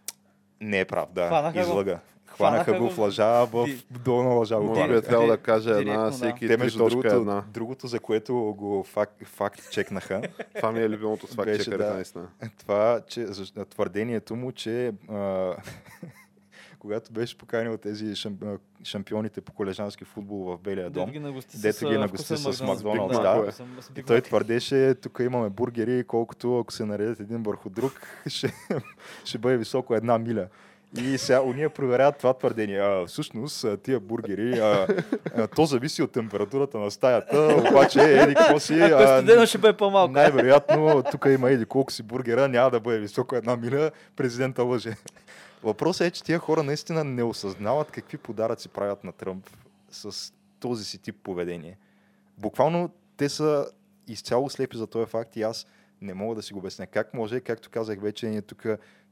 Не 0.60 0.80
е 0.80 0.84
прав, 0.84 1.12
да. 1.12 1.26
Хванаха 1.26 1.84
го. 1.84 1.98
Хванаха 2.26 2.78
го 2.78 2.90
в 2.90 2.98
лъжа, 2.98 3.44
в 3.44 3.68
долна 3.90 4.30
лъжа. 4.30 4.58
Може 4.58 4.88
би 4.88 4.94
е 4.94 5.02
трябвало 5.02 5.30
да 5.30 5.38
кажа 5.38 5.78
една 5.78 6.10
всеки 6.10 6.46
Те, 6.46 6.56
между 6.56 6.78
3.1. 6.78 6.90
другото, 6.90 7.44
другото, 7.52 7.86
за 7.86 8.00
което 8.00 8.34
го 8.34 8.82
факт, 8.82 9.26
факт 9.26 9.70
чекнаха, 9.70 10.22
Това 10.56 10.72
ми 10.72 10.80
е 10.80 10.88
любимото 10.88 11.26
с 11.26 11.34
факт 11.34 11.46
Беше, 11.46 11.64
чекърите, 11.64 11.88
да. 11.88 11.94
наистина. 11.94 12.28
това, 12.58 13.00
че 13.08 13.26
твърдението 13.70 14.36
му, 14.36 14.52
че 14.52 14.92
а, 15.08 15.54
когато 16.78 17.12
беше 17.12 17.38
поканил 17.38 17.76
тези 17.76 18.14
шампионите 18.84 19.40
по 19.40 19.52
колежански 19.52 20.04
футбол 20.04 20.38
в 20.38 20.58
Белия 20.58 20.90
дом, 20.90 21.10
Дето 21.54 21.88
ги 21.88 21.98
нагости 21.98 22.36
с, 22.36 22.52
с 22.52 22.62
Макдоналдс. 22.62 23.18
Да. 23.18 23.52
И 23.96 24.02
той 24.02 24.20
твърдеше, 24.20 24.94
тук 24.94 25.18
имаме 25.24 25.50
бургери, 25.50 26.04
колкото 26.04 26.58
ако 26.58 26.72
се 26.72 26.84
наредят 26.84 27.20
един 27.20 27.42
върху 27.42 27.70
друг, 27.70 27.92
ще, 28.26 28.52
ще 29.24 29.38
бъде 29.38 29.56
високо 29.56 29.94
една 29.94 30.18
миля. 30.18 30.48
И 31.00 31.18
сега 31.18 31.42
уния 31.42 31.70
проверяват 31.70 32.18
това 32.18 32.34
твърдение. 32.34 32.80
А, 32.80 33.06
всъщност, 33.06 33.66
тия 33.82 34.00
бургери, 34.00 34.58
а, 34.58 34.86
а, 35.36 35.46
то 35.46 35.64
зависи 35.64 36.02
от 36.02 36.12
температурата 36.12 36.78
на 36.78 36.90
стаята, 36.90 37.64
обаче 37.70 38.00
еди 38.00 38.34
какво 38.34 38.60
си. 38.60 38.74
Е 38.74 38.82
а, 38.82 39.18
студено, 39.18 39.46
ще 39.46 39.58
бъде 39.58 39.76
по-малко. 39.76 40.12
най-вероятно, 40.12 41.02
тук 41.10 41.26
има 41.28 41.50
еди 41.50 41.64
колко 41.64 41.92
си 41.92 42.02
бургера, 42.02 42.48
няма 42.48 42.70
да 42.70 42.80
бъде 42.80 42.98
високо 42.98 43.36
една 43.36 43.56
миля, 43.56 43.90
президента 44.16 44.62
лъже. 44.62 44.96
Въпросът 45.62 46.06
е, 46.06 46.10
че 46.10 46.24
тия 46.24 46.38
хора 46.38 46.62
наистина 46.62 47.04
не 47.04 47.22
осъзнават 47.22 47.90
какви 47.90 48.18
подаръци 48.18 48.68
правят 48.68 49.04
на 49.04 49.12
Тръмп 49.12 49.50
с 49.90 50.32
този 50.60 50.84
си 50.84 50.98
тип 50.98 51.16
поведение. 51.22 51.78
Буквално 52.38 52.90
те 53.16 53.28
са 53.28 53.66
изцяло 54.08 54.50
слепи 54.50 54.76
за 54.76 54.86
този 54.86 55.06
факт 55.06 55.36
и 55.36 55.42
аз 55.42 55.66
не 56.00 56.14
мога 56.14 56.34
да 56.34 56.42
си 56.42 56.52
го 56.52 56.58
обясня. 56.58 56.86
Как 56.86 57.14
може, 57.14 57.40
както 57.40 57.70
казах 57.70 58.00
вече, 58.00 58.26
ние 58.26 58.42
тук 58.42 58.66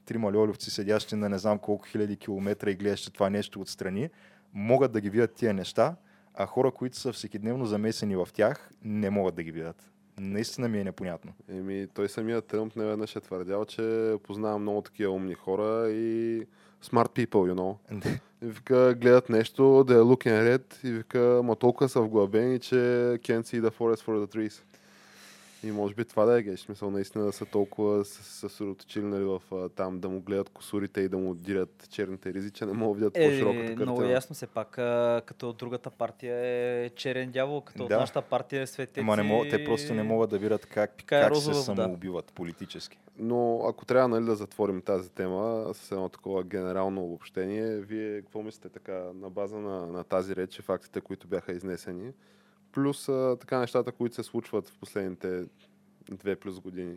трима 0.07 0.33
льолювци, 0.33 0.71
седящи 0.71 1.17
на 1.17 1.29
не 1.29 1.39
знам 1.39 1.59
колко 1.59 1.87
хиляди 1.87 2.17
километра 2.17 2.71
и 2.71 2.75
гледащи 2.75 3.13
това 3.13 3.31
нещо 3.31 3.61
отстрани, 3.61 4.11
могат 4.55 4.93
да 4.93 5.01
ги 5.01 5.11
видят 5.11 5.35
тия 5.35 5.55
неща, 5.55 5.97
а 6.35 6.47
хора, 6.47 6.71
които 6.71 6.97
са 6.97 7.13
всекидневно 7.13 7.67
замесени 7.67 8.17
в 8.17 8.29
тях, 8.33 8.71
не 8.85 9.11
могат 9.11 9.35
да 9.35 9.43
ги 9.43 9.53
видят. 9.53 9.91
Наистина 10.19 10.69
ми 10.69 10.81
е 10.81 10.85
непонятно. 10.85 11.33
Еми, 11.49 11.87
той 11.95 12.09
самият 12.09 12.45
Тръмп 12.45 12.77
не 12.77 12.85
веднъж 12.85 13.17
е 13.17 13.21
твърдял, 13.21 13.65
че 13.65 14.15
познава 14.23 14.59
много 14.59 14.83
такива 14.83 15.13
умни 15.13 15.35
хора 15.35 15.91
и 15.91 16.41
smart 16.85 17.27
people, 17.27 17.53
you 17.53 17.55
know. 17.55 17.77
И 18.43 18.47
вика, 18.47 18.95
гледат 18.95 19.29
нещо, 19.29 19.85
да 19.85 19.95
е 19.95 19.99
looking 19.99 20.57
red 20.57 20.85
и 20.85 20.93
вика, 20.93 21.41
ма 21.45 21.57
толкова 21.57 21.89
са 21.89 22.01
вглъбени, 22.01 22.59
че 22.59 22.75
can't 23.25 23.43
see 23.43 23.61
the 23.61 23.71
forest 23.71 24.05
for 24.05 24.27
the 24.27 24.35
trees. 24.35 24.63
И 25.65 25.73
може 25.73 25.95
би 25.95 26.05
това 26.05 26.25
да 26.25 26.39
е 26.39 26.43
геш. 26.43 26.61
Смисъл 26.61 26.91
наистина 26.91 27.25
да 27.25 27.33
са 27.33 27.45
толкова 27.47 28.05
съсредоточили 28.05 29.05
нали, 29.05 29.25
в 29.25 29.43
а, 29.53 29.69
там 29.69 30.01
да 30.01 30.09
му 30.09 30.21
гледат 30.21 30.49
косурите 30.49 31.01
и 31.01 31.09
да 31.09 31.19
му 31.19 31.35
дирят 31.35 31.87
черните 31.91 32.35
ризи, 32.35 32.51
че 32.51 32.67
не 32.67 32.73
могат 32.73 32.95
да 32.95 32.99
видят 33.01 33.15
по-широката 33.15 33.63
Е, 33.63 33.67
картина. 33.67 33.83
много 33.83 34.03
ясно 34.05 34.35
се 34.35 34.47
пак, 34.47 34.79
а, 34.79 35.23
като 35.27 35.53
другата 35.53 35.91
партия 35.91 36.37
е 36.85 36.91
черен 36.91 37.31
дявол, 37.31 37.61
като 37.61 37.79
Да. 37.79 37.85
от 37.87 38.01
нашата 38.01 38.23
партия 38.23 38.63
е 38.63 38.67
светец. 38.67 39.03
Ама 39.03 39.17
не 39.17 39.23
мога, 39.23 39.49
те 39.51 39.65
просто 39.65 39.95
не 39.95 40.03
могат 40.03 40.31
да 40.31 40.39
видят 40.39 40.67
как, 40.67 40.91
Пикае 40.93 41.23
как 41.23 41.29
се 41.29 41.37
розова 41.37 41.63
вода. 41.65 41.83
самоубиват 41.83 42.33
политически. 42.33 42.99
Но 43.19 43.61
ако 43.65 43.85
трябва 43.85 44.09
нали, 44.09 44.25
да 44.25 44.35
затворим 44.35 44.83
тази 44.83 45.11
тема 45.11 45.71
с 45.75 45.93
едно 45.93 46.09
такова 46.09 46.45
генерално 46.45 47.05
обобщение, 47.05 47.77
вие 47.77 48.17
какво 48.17 48.43
мислите 48.43 48.69
така 48.69 49.05
на 49.15 49.31
база 49.31 49.59
на, 49.59 49.87
на 49.87 50.05
тази 50.05 50.37
реч 50.37 50.59
и 50.59 50.63
фактите, 50.63 51.01
които 51.01 51.27
бяха 51.27 51.53
изнесени, 51.53 52.13
плюс 52.75 53.09
а, 53.09 53.37
така 53.41 53.59
нещата, 53.59 53.93
които 53.93 54.15
се 54.15 54.23
случват 54.23 54.69
в 54.69 54.79
последните 54.79 55.45
две 56.11 56.37
плюс 56.37 56.61
години? 56.61 56.97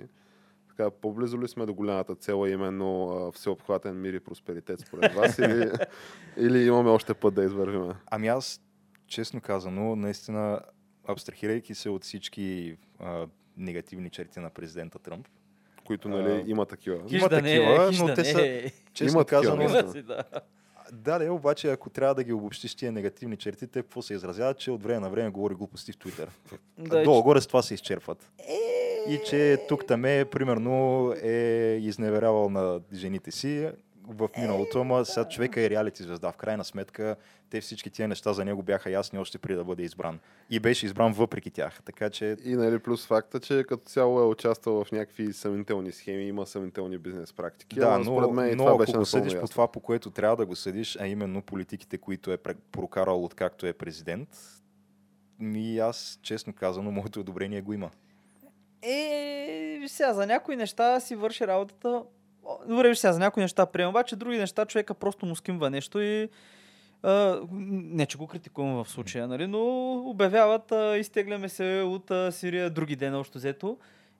Така, 0.69 0.91
по-близо 0.91 1.41
ли 1.41 1.47
сме 1.47 1.65
до 1.65 1.73
голямата 1.73 2.15
цел, 2.15 2.43
а 2.43 2.49
именно 2.49 3.09
а, 3.09 3.31
всеобхватен 3.31 4.01
мир 4.01 4.13
и 4.13 4.19
просперитет 4.19 4.79
според 4.79 5.13
вас 5.13 5.39
или, 5.39 5.71
или 6.37 6.65
имаме 6.67 6.89
още 6.89 7.13
път 7.13 7.33
да 7.33 7.43
извървиме? 7.43 7.93
Ами 8.05 8.27
аз, 8.27 8.61
честно 9.07 9.41
казано, 9.41 9.95
наистина, 9.95 10.61
абстрахирайки 11.07 11.75
се 11.75 11.89
от 11.89 12.03
всички 12.03 12.77
а, 12.99 13.27
негативни 13.57 14.09
черти 14.09 14.39
на 14.39 14.49
президента 14.49 14.99
Тръмп, 14.99 15.27
Които 15.85 16.09
нали, 16.09 16.31
А, 16.31 16.43
има 16.47 16.65
такива. 16.65 17.09
Хиж 17.09 17.19
Има 17.19 17.29
да 17.29 17.41
не, 17.41 17.55
такива, 17.57 17.89
хиж 17.89 17.99
но 17.99 18.05
да 18.07 18.13
те 18.13 18.21
не. 18.21 18.27
са- 18.29 18.71
честно 18.93 19.17
Има 19.19 19.25
такива, 19.25 19.41
казано. 19.41 19.61
Има 19.61 20.03
да. 20.03 20.23
Да, 20.93 21.19
да, 21.19 21.33
обаче 21.33 21.71
ако 21.71 21.89
трябва 21.89 22.15
да 22.15 22.23
ги 22.23 22.33
обобщиш 22.33 22.75
тия 22.75 22.91
негативни 22.91 23.37
черти, 23.37 23.67
те 23.67 23.81
какво 23.81 24.01
се 24.01 24.13
изразяват, 24.13 24.57
че 24.57 24.71
от 24.71 24.83
време 24.83 24.99
на 24.99 25.09
време 25.09 25.29
говори 25.29 25.53
глупости 25.53 25.91
в 25.91 25.97
Твитър. 25.97 26.29
Да, 26.77 27.03
Долу-горе 27.03 27.41
с 27.41 27.47
това 27.47 27.61
се 27.61 27.73
изчерпват. 27.73 28.31
И 29.09 29.19
че 29.29 29.65
тук 29.67 29.87
таме, 29.87 30.25
примерно, 30.25 31.13
е 31.23 31.79
изневерявал 31.81 32.49
на 32.49 32.79
жените 32.93 33.31
си 33.31 33.69
в 34.07 34.29
миналото, 34.37 34.81
ама 34.81 35.05
сега 35.05 35.29
човека 35.29 35.61
е 35.61 35.69
реалити 35.69 36.03
звезда. 36.03 36.31
В 36.31 36.37
крайна 36.37 36.63
сметка, 36.63 37.15
те 37.49 37.61
всички 37.61 37.89
тия 37.89 38.07
неща 38.07 38.33
за 38.33 38.45
него 38.45 38.63
бяха 38.63 38.89
ясни 38.89 39.19
още 39.19 39.37
преди 39.37 39.57
да 39.57 39.63
бъде 39.63 39.83
избран. 39.83 40.19
И 40.49 40.59
беше 40.59 40.85
избран 40.85 41.13
въпреки 41.13 41.51
тях. 41.51 41.81
Така 41.85 42.09
че 42.09 42.37
И 42.43 42.55
нали, 42.55 42.79
плюс 42.79 43.07
факта, 43.07 43.39
че 43.39 43.63
като 43.63 43.83
цяло 43.85 44.19
е 44.19 44.25
участвал 44.25 44.83
в 44.83 44.91
някакви 44.91 45.33
съмнителни 45.33 45.91
схеми, 45.91 46.23
има 46.23 46.45
съмнителни 46.45 46.97
бизнес 46.97 47.33
практики. 47.33 47.79
Да, 47.79 47.97
но, 47.97 48.03
според 48.03 48.31
мен 48.31 48.49
но 48.49 48.57
това 48.57 48.69
ако 48.69 48.77
беше 48.77 48.93
го 48.93 49.05
съдиш 49.05 49.33
по 49.33 49.37
ясно. 49.37 49.47
това, 49.47 49.71
по 49.71 49.79
което 49.79 50.11
трябва 50.11 50.37
да 50.37 50.45
го 50.45 50.55
съдиш, 50.55 50.97
а 50.99 51.07
именно 51.07 51.41
политиките, 51.41 51.97
които 51.97 52.31
е 52.31 52.37
прокарал 52.71 53.23
откакто 53.23 53.65
е 53.65 53.73
президент, 53.73 54.29
ми 55.39 55.79
аз, 55.79 56.19
честно 56.21 56.53
казано, 56.53 56.91
моето 56.91 57.19
одобрение 57.19 57.61
го 57.61 57.73
има. 57.73 57.89
Е, 58.81 59.79
сега, 59.87 60.13
за 60.13 60.25
някои 60.25 60.55
неща 60.55 60.99
си 60.99 61.15
върши 61.15 61.47
работата. 61.47 62.03
Добре, 62.67 62.89
виж 62.89 62.97
сега, 62.97 63.13
за 63.13 63.19
някои 63.19 63.43
неща 63.43 63.65
приема, 63.65 63.89
обаче 63.89 64.15
други 64.15 64.37
неща 64.37 64.65
човека 64.65 64.93
просто 64.93 65.25
му 65.25 65.35
скимва 65.35 65.69
нещо 65.69 65.99
и 65.99 66.29
а, 67.03 67.41
не, 67.51 68.05
че 68.05 68.17
го 68.17 68.27
критикувам 68.27 68.83
в 68.83 68.89
случая, 68.89 69.27
нали, 69.27 69.47
но 69.47 69.93
обявяват, 70.09 70.71
а, 70.71 70.97
изтегляме 70.97 71.49
се 71.49 71.83
от 71.85 72.11
а, 72.11 72.31
Сирия 72.31 72.69
други 72.69 72.95
ден, 72.95 73.15
още 73.15 73.37
взето. 73.37 73.77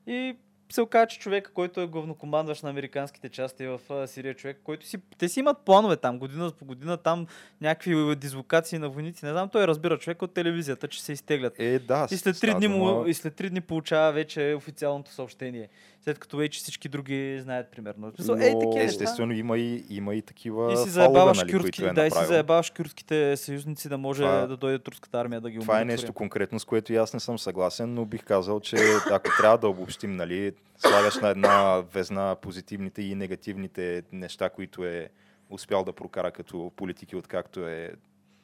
И 0.08 0.36
се 0.70 0.82
оказа, 0.82 1.08
че 1.08 1.20
човека, 1.20 1.52
който 1.54 1.82
е 1.82 1.88
главнокомандващ 1.88 2.64
на 2.64 2.70
американските 2.70 3.30
части 3.30 3.68
в 3.68 3.80
а, 3.90 4.08
Сирия, 4.08 4.34
човек, 4.34 4.62
който 4.64 4.86
си, 4.86 4.98
те 5.18 5.30
си 5.30 5.40
имат 5.40 5.58
планове 5.66 5.98
там, 5.98 6.20
година 6.20 6.52
по 6.60 6.66
година, 6.66 6.98
там 6.98 7.28
някакви 7.62 8.16
дислокации 8.16 8.80
на 8.80 8.90
войници, 8.90 9.26
не 9.26 9.32
знам, 9.32 9.50
той 9.50 9.68
разбира 9.68 9.98
човек 9.98 10.22
от 10.22 10.34
телевизията, 10.34 10.88
че 10.88 11.04
се 11.04 11.14
изтеглят. 11.14 11.60
Е, 11.60 11.80
да. 11.80 12.08
И 12.12 12.18
след, 12.18 12.40
три 12.40 12.54
дни 12.54 12.68
му, 12.68 13.06
и 13.06 13.14
след 13.14 13.36
три 13.36 13.50
дни 13.50 13.62
получава 13.62 14.12
вече 14.12 14.54
официалното 14.58 15.12
съобщение. 15.12 15.70
След 16.08 16.20
като 16.20 16.38
вече 16.38 16.60
всички 16.60 16.90
други 16.90 17.40
знаят 17.42 17.72
примерно. 17.72 18.12
Но 18.28 18.34
Ей, 18.34 18.60
такива. 18.60 18.84
Естествено, 18.84 19.34
има 19.34 19.58
и, 19.58 19.86
има 19.90 20.16
и 20.16 20.22
такива 20.22 20.74
И 20.74 20.78
си 20.78 20.90
заебаваш 20.90 21.38
нали, 21.38 21.52
кюртски, 21.52 21.82
които 21.82 21.92
е 21.92 21.94
да, 21.94 22.08
и 22.08 22.12
си 22.12 22.26
заебаваш 22.26 22.70
кюртските 22.70 23.38
съюзници 23.38 23.90
да 23.90 23.98
може 23.98 24.24
Това- 24.24 24.48
да 24.48 24.58
дойде 24.58 24.80
турската 24.80 25.20
армия 25.20 25.42
да 25.42 25.52
ги 25.52 25.60
Това 25.60 25.82
е 25.82 25.86
нещо 25.86 26.14
конкретно, 26.14 26.60
с 26.60 26.66
което 26.66 26.94
и 26.94 26.96
аз 26.96 27.14
не 27.14 27.20
съм 27.20 27.40
съгласен, 27.40 27.94
но 27.94 28.06
бих 28.06 28.24
казал, 28.24 28.60
че 28.60 28.76
ако 29.12 29.30
трябва 29.38 29.58
да 29.58 29.68
обобщим, 29.68 30.16
нали, 30.16 30.52
слагаш 30.78 31.16
на 31.16 31.30
една 31.30 31.84
везна 31.94 32.36
позитивните 32.42 33.02
и 33.02 33.16
негативните 33.16 34.04
неща, 34.12 34.50
които 34.50 34.86
е 34.86 35.10
успял 35.50 35.84
да 35.84 35.94
прокара 35.94 36.32
като 36.32 36.72
политики, 36.76 37.16
откакто 37.16 37.68
е 37.68 37.92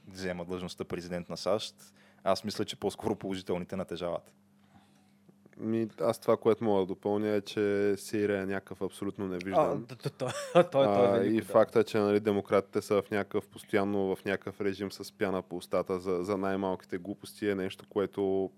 взема 0.08 0.46
длъжността 0.46 0.84
президент 0.84 1.30
на 1.30 1.38
САЩ, 1.38 1.76
аз 2.24 2.44
мисля, 2.44 2.66
че 2.66 2.76
по-скоро 2.76 3.16
положителните 3.16 3.76
натежават. 3.76 4.32
Ми, 5.58 5.88
аз 6.02 6.20
това, 6.20 6.38
което 6.38 6.64
мога 6.64 6.80
да 6.80 6.86
допълня 6.86 7.30
е, 7.30 7.42
че 7.42 7.94
Сирия 7.98 8.42
е 8.42 8.46
някакъв 8.46 8.82
абсолютно 8.82 9.26
А, 9.26 9.28
невиждан. 9.28 9.86
т- 9.86 10.10
той, 10.10 10.30
той, 10.54 10.70
той 10.72 10.86
А, 11.20 11.24
и 11.24 11.36
да. 11.36 11.44
факта, 11.44 11.84
че 11.84 11.98
нали, 11.98 12.20
демократите 12.20 12.82
са 12.82 13.02
в 13.02 13.12
някакъв 13.12 13.48
постоянно 13.48 14.16
в 14.16 14.26
някакъв 14.26 14.62
режим 14.62 14.92
с 14.92 15.12
пяна 15.12 15.42
по 15.42 15.58
устата 15.58 16.00
за, 16.00 16.24
за 16.24 16.38
най-малките 16.38 16.98
глупости 16.98 17.50
е 17.50 17.56
нещо, 17.56 17.86
което 17.90 18.52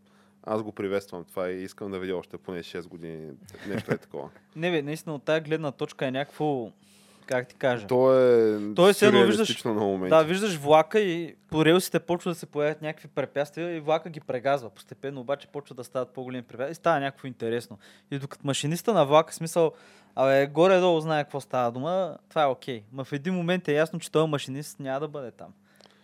Аз 0.43 0.63
го 0.63 0.71
приветствам 0.71 1.23
това 1.23 1.49
и 1.49 1.63
искам 1.63 1.91
да 1.91 1.99
видя 1.99 2.17
още 2.17 2.37
поне 2.37 2.59
6 2.59 2.87
години. 2.87 3.31
Нещо 3.67 3.93
е 3.93 3.97
такова. 3.97 4.29
Не 4.55 4.71
бе, 4.71 4.81
наистина 4.81 5.15
от 5.15 5.23
тази 5.23 5.41
гледна 5.41 5.71
точка 5.71 6.05
е 6.07 6.11
някакво, 6.11 6.71
как 7.25 7.47
ти 7.47 7.55
кажа. 7.55 7.87
То 7.87 8.13
е 8.13 8.59
То 8.75 8.89
е 8.89 8.93
виждаш- 8.93 9.65
на 9.65 9.73
моменти. 9.73 10.09
Да, 10.09 10.23
виждаш 10.23 10.55
влака 10.55 10.99
и 10.99 11.35
по 11.49 11.65
релсите 11.65 11.99
почва 11.99 12.31
да 12.31 12.35
се 12.35 12.45
появят 12.45 12.81
някакви 12.81 13.07
препятствия 13.07 13.75
и 13.75 13.79
влака 13.79 14.09
ги 14.09 14.19
прегазва. 14.19 14.69
Постепенно 14.69 15.21
обаче 15.21 15.47
почва 15.47 15.75
да 15.75 15.83
стават 15.83 16.09
по-големи 16.09 16.43
препятствия 16.43 16.71
и 16.71 16.75
става 16.75 16.99
някакво 16.99 17.27
интересно. 17.27 17.77
И 18.11 18.19
докато 18.19 18.47
машиниста 18.47 18.93
на 18.93 19.05
влака, 19.05 19.33
смисъл, 19.33 19.71
абе, 20.15 20.47
горе-долу 20.47 21.01
знае 21.01 21.23
какво 21.23 21.41
става 21.41 21.71
дума, 21.71 22.17
това 22.29 22.43
е 22.43 22.47
окей. 22.47 22.83
Ма 22.91 23.03
в 23.03 23.13
един 23.13 23.33
момент 23.33 23.67
е 23.67 23.73
ясно, 23.73 23.99
че 23.99 24.11
този 24.11 24.29
машинист 24.29 24.79
няма 24.79 24.99
да 24.99 25.07
бъде 25.07 25.31
там. 25.31 25.47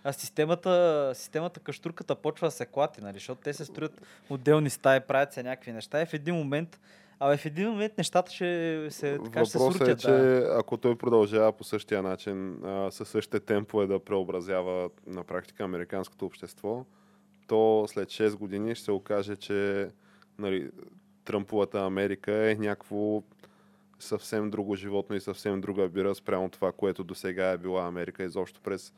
А 0.03 0.13
системата, 0.13 1.11
системата 1.15 1.59
каштурката 1.59 2.15
почва 2.15 2.47
да 2.47 2.51
се 2.51 2.65
клати, 2.65 3.01
нали? 3.01 3.13
защото 3.13 3.41
те 3.41 3.53
се 3.53 3.65
строят 3.65 4.01
отделни 4.29 4.69
стаи, 4.69 4.99
правят 4.99 5.33
се 5.33 5.43
някакви 5.43 5.71
неща 5.71 6.01
и 6.01 6.05
в 6.05 6.13
един 6.13 6.35
момент, 6.35 6.79
абе, 7.21 7.37
в 7.37 7.45
един 7.45 7.69
момент 7.69 7.97
нещата 7.97 8.31
ще 8.31 8.87
се, 8.89 9.19
така, 9.23 9.45
ще 9.45 9.51
се 9.51 9.57
Въпросът 9.57 9.87
е, 9.87 9.95
че 9.95 10.11
да. 10.11 10.55
ако 10.59 10.77
той 10.77 10.95
продължава 10.95 11.51
по 11.51 11.63
същия 11.63 12.03
начин, 12.03 12.65
а, 12.65 12.91
със 12.91 13.09
същите 13.09 13.39
темпове 13.39 13.87
да 13.87 13.99
преобразява 13.99 14.89
на 15.07 15.23
практика 15.23 15.63
американското 15.63 16.25
общество, 16.25 16.85
то 17.47 17.85
след 17.87 18.09
6 18.09 18.35
години 18.35 18.75
ще 18.75 18.85
се 18.85 18.91
окаже, 18.91 19.35
че 19.35 19.87
нали, 20.39 20.71
Тръмповата 21.25 21.85
Америка 21.85 22.51
е 22.51 22.55
някакво 22.55 23.23
съвсем 23.99 24.49
друго 24.49 24.75
животно 24.75 25.15
и 25.15 25.21
съвсем 25.21 25.61
друга 25.61 25.89
бира 25.89 26.15
спрямо 26.15 26.49
това, 26.49 26.71
което 26.71 27.03
до 27.03 27.15
сега 27.15 27.51
е 27.51 27.57
била 27.57 27.87
Америка 27.87 28.23
изобщо 28.23 28.61
през, 28.61 28.93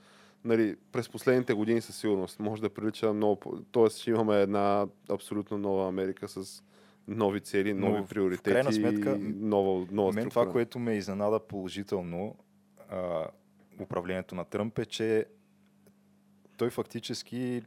нали, 0.45 0.75
през 0.91 1.09
последните 1.09 1.53
години 1.53 1.81
със 1.81 1.95
сигурност. 1.95 2.39
Може 2.39 2.61
да 2.61 2.69
прилича 2.69 3.13
много... 3.13 3.59
Тоест 3.71 3.97
ще 3.97 4.09
имаме 4.09 4.41
една 4.41 4.87
абсолютно 5.09 5.57
нова 5.57 5.87
Америка 5.87 6.27
с 6.27 6.63
нови 7.07 7.39
цели, 7.39 7.73
Но 7.73 7.89
нови 7.89 8.01
в 8.01 8.07
приоритети 8.07 8.51
крайна 8.51 8.73
сметка, 8.73 9.15
и 9.15 9.19
нова, 9.19 9.87
нова 9.91 10.13
Мен 10.13 10.29
това, 10.29 10.51
което 10.51 10.79
ме 10.79 10.93
изненада 10.93 11.39
положително 11.39 12.35
а, 12.89 13.27
управлението 13.79 14.35
на 14.35 14.45
Тръмп 14.45 14.79
е, 14.79 14.85
че 14.85 15.25
той 16.57 16.69
фактически 16.69 17.61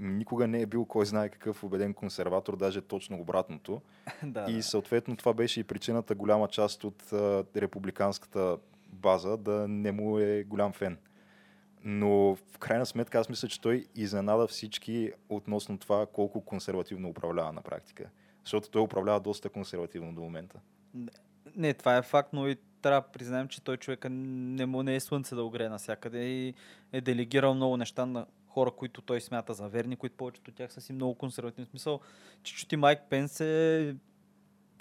никога 0.00 0.46
не 0.46 0.60
е 0.60 0.66
бил 0.66 0.84
кой 0.84 1.06
знае 1.06 1.28
какъв 1.28 1.64
убеден 1.64 1.94
консерватор, 1.94 2.56
даже 2.56 2.80
точно 2.80 3.20
обратното. 3.20 3.80
да, 4.22 4.46
И 4.48 4.62
съответно 4.62 5.16
това 5.16 5.34
беше 5.34 5.60
и 5.60 5.64
причината 5.64 6.14
голяма 6.14 6.48
част 6.48 6.84
от 6.84 7.12
а, 7.12 7.44
републиканската 7.56 8.58
база 8.88 9.36
да 9.36 9.68
не 9.68 9.92
му 9.92 10.18
е 10.18 10.44
голям 10.44 10.72
фен. 10.72 10.98
Но 11.84 12.34
в 12.34 12.58
крайна 12.58 12.86
сметка 12.86 13.18
аз 13.18 13.28
мисля, 13.28 13.48
че 13.48 13.60
той 13.60 13.86
изненада 13.94 14.46
всички 14.46 15.12
относно 15.28 15.78
това 15.78 16.06
колко 16.06 16.40
консервативно 16.40 17.08
управлява 17.08 17.52
на 17.52 17.62
практика. 17.62 18.10
Защото 18.44 18.70
той 18.70 18.82
управлява 18.82 19.20
доста 19.20 19.48
консервативно 19.48 20.14
до 20.14 20.20
момента. 20.20 20.60
Не, 21.56 21.74
това 21.74 21.96
е 21.96 22.02
факт, 22.02 22.32
но 22.32 22.48
и 22.48 22.56
трябва 22.82 23.00
да 23.00 23.06
признаем, 23.12 23.48
че 23.48 23.62
той 23.62 23.76
човека 23.76 24.10
не 24.10 24.66
му 24.66 24.82
не 24.82 24.94
е 24.94 25.00
слънце 25.00 25.34
да 25.34 25.42
огрее 25.42 25.68
навсякъде 25.68 26.24
и 26.24 26.54
е 26.92 27.00
делегирал 27.00 27.54
много 27.54 27.76
неща 27.76 28.06
на 28.06 28.26
хора, 28.48 28.70
които 28.70 29.02
той 29.02 29.20
смята 29.20 29.54
за 29.54 29.68
верни, 29.68 29.96
които 29.96 30.16
повечето 30.16 30.50
от 30.50 30.56
тях 30.56 30.72
са 30.72 30.80
си 30.80 30.92
много 30.92 31.14
консервативни. 31.14 31.66
В 31.66 31.70
смисъл, 31.70 32.00
че 32.42 32.54
чути 32.54 32.76
Майк 32.76 33.00
Пенс 33.10 33.40
е 33.40 33.96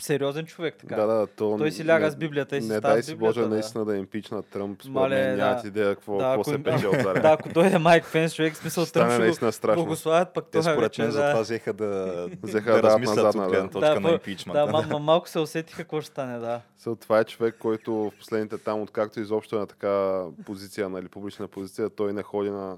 сериозен 0.01 0.45
човек. 0.45 0.75
Така. 0.77 0.95
Да, 0.95 1.05
да, 1.07 1.27
то 1.27 1.57
Той 1.57 1.71
си 1.71 1.85
ляга 1.85 2.05
не- 2.05 2.11
с 2.11 2.15
Библията 2.15 2.57
и 2.57 2.61
си 2.61 2.67
Не 2.67 2.79
дай 2.79 3.03
си 3.03 3.11
Библията, 3.11 3.33
Боже 3.33 3.41
да. 3.41 3.49
наистина 3.49 3.85
да 3.85 3.95
импичнат 3.95 4.45
Тръмп. 4.45 4.81
Според 4.81 4.93
Мале, 4.93 5.15
мен 5.17 5.37
нямат 5.37 5.61
да. 5.61 5.67
идея 5.67 5.95
какво, 5.95 6.13
Да, 6.13 6.23
какво 6.23 6.33
ако 6.33 6.49
се 6.49 6.63
пече 6.63 6.87
от 6.87 6.93
да, 6.97 7.01
заря. 7.03 7.21
ако 7.23 7.49
дойде 7.49 7.77
Майк 7.77 8.05
Пенс, 8.11 8.35
човек, 8.35 8.55
смисъл 8.55 8.85
Стане 8.85 9.09
Тръмп 9.09 9.19
наистина 9.21 9.51
страшно. 9.51 9.83
благославят, 9.83 10.33
пък 10.33 10.45
Те 10.45 10.51
той 10.51 10.63
според 10.63 10.97
мен 10.97 11.11
за 11.11 11.17
това 11.19 11.33
да, 11.33 11.41
взеха 11.41 11.73
да, 11.73 12.27
Взеха 12.43 12.71
да 12.71 12.77
да 12.77 12.83
размислят 12.83 13.15
назад 13.15 13.35
от 13.35 13.41
на 13.41 13.47
гледна 13.47 13.63
да. 13.63 13.71
точка 13.71 13.93
Да, 13.93 13.99
на 13.99 14.11
импичмента. 14.11 14.65
да, 14.65 14.71
ма, 14.71 14.81
ма, 14.83 14.99
малко 14.99 15.29
се 15.29 15.39
усетиха 15.39 15.77
какво 15.77 16.01
ще 16.01 16.07
стане, 16.07 16.39
да. 16.39 16.61
So, 16.79 17.01
това 17.01 17.19
е 17.19 17.23
човек, 17.23 17.55
който 17.59 17.93
в 17.93 18.11
последните 18.19 18.57
там, 18.57 18.81
откакто 18.81 19.19
изобщо 19.19 19.55
е 19.55 19.59
на 19.59 19.67
така 19.67 20.21
позиция, 20.45 20.89
нали, 20.89 21.07
публична 21.07 21.47
позиция, 21.47 21.89
той 21.89 22.13
не 22.13 22.23
ходи 22.23 22.49
на, 22.49 22.77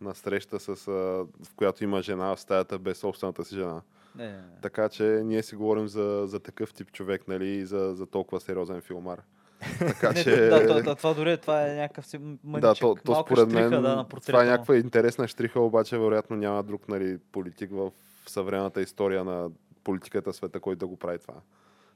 на 0.00 0.14
среща, 0.14 0.60
с, 0.60 0.74
в 0.86 1.26
която 1.56 1.84
има 1.84 2.02
жена 2.02 2.36
в 2.36 2.40
стаята 2.40 2.78
без 2.78 2.98
собствената 2.98 3.44
си 3.44 3.54
жена. 3.54 3.80
Не, 4.16 4.26
не, 4.26 4.32
не. 4.32 4.60
Така 4.62 4.88
че 4.88 5.02
ние 5.02 5.42
си 5.42 5.56
говорим 5.56 5.88
за, 5.88 6.22
за 6.26 6.40
такъв 6.40 6.74
тип 6.74 6.92
човек, 6.92 7.28
нали, 7.28 7.48
и 7.48 7.66
за, 7.66 7.94
за 7.94 8.06
толкова 8.06 8.40
сериозен 8.40 8.80
филмар. 8.80 9.22
Така 9.78 10.12
Не, 10.12 10.22
че... 10.22 10.36
да, 10.36 10.66
да, 10.66 10.82
да, 10.82 10.94
това 10.94 11.14
дори 11.14 11.38
това 11.38 11.68
е 11.68 11.74
някакъв 11.74 12.06
си 12.06 12.18
мъничък. 12.18 12.60
Да, 12.60 12.74
то, 12.74 12.96
то 13.04 13.22
според 13.26 13.52
мен 13.52 13.70
да, 13.70 13.80
на 13.80 14.08
портрета 14.08 14.32
това 14.32 14.44
е 14.44 14.46
някаква 14.46 14.76
интересна 14.76 15.28
штриха, 15.28 15.60
обаче 15.60 15.98
вероятно 15.98 16.36
няма 16.36 16.62
друг 16.62 16.88
нали, 16.88 17.18
политик 17.32 17.70
в 17.72 17.90
съвременната 18.26 18.82
история 18.82 19.24
на 19.24 19.50
политиката 19.84 20.32
света, 20.32 20.60
който 20.60 20.78
да 20.78 20.86
го 20.86 20.96
прави 20.96 21.18
това. 21.18 21.34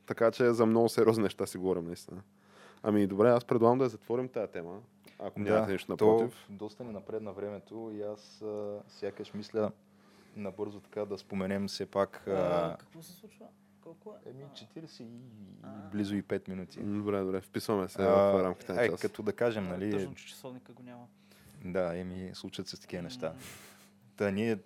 Така 0.07 0.31
че 0.31 0.53
за 0.53 0.66
много 0.66 0.89
сериозни 0.89 1.23
неща 1.23 1.47
си 1.47 1.59
говорим 1.59 1.85
наистина. 1.85 2.23
Ами 2.83 3.07
добре, 3.07 3.29
аз 3.29 3.45
предлагам 3.45 3.79
да 3.79 3.89
затворим 3.89 4.29
тази 4.29 4.53
тема, 4.53 4.79
ако 5.18 5.41
нямате 5.41 5.73
нищо 5.73 5.97
то 5.97 6.07
напротив. 6.07 6.47
доста 6.51 6.85
ни 6.85 6.93
напред 6.93 7.23
на 7.23 7.33
времето 7.33 7.91
и 7.95 8.03
аз 8.03 8.43
а, 8.43 8.79
сякаш 8.89 9.35
мисля 9.35 9.71
набързо 10.37 10.81
така 10.81 11.05
да 11.05 11.18
споменем 11.18 11.68
все 11.68 11.87
пак 11.87 12.26
А, 12.28 12.76
какво 12.81 13.03
се 13.03 13.12
случва? 13.12 13.47
Колко 13.83 14.14
е? 14.26 14.31
еми 14.31 14.45
40 14.45 15.03
и 15.03 15.07
А. 15.62 15.68
близо 15.93 16.14
и 16.14 16.22
5 16.22 16.49
минути. 16.49 16.81
Добре, 16.81 17.20
добре, 17.20 17.41
вписваме 17.41 17.89
се 17.89 18.03
А, 18.03 18.07
в 18.07 18.45
рамките 18.45 18.72
на 18.72 18.85
е, 18.85 18.89
час. 18.89 19.01
като 19.01 19.22
да 19.22 19.33
кажем, 19.33 19.68
нали, 19.68 19.91
Тъжно, 19.91 20.14
че 20.14 20.26
часовника 20.26 20.72
го 20.72 20.83
няма. 20.83 21.07
Да, 21.64 21.97
еми, 21.97 22.31
случат 22.35 22.68
се 22.68 22.81
такива 22.81 23.03
неща. 23.03 23.35
Та 24.16 24.31
ние 24.31 24.59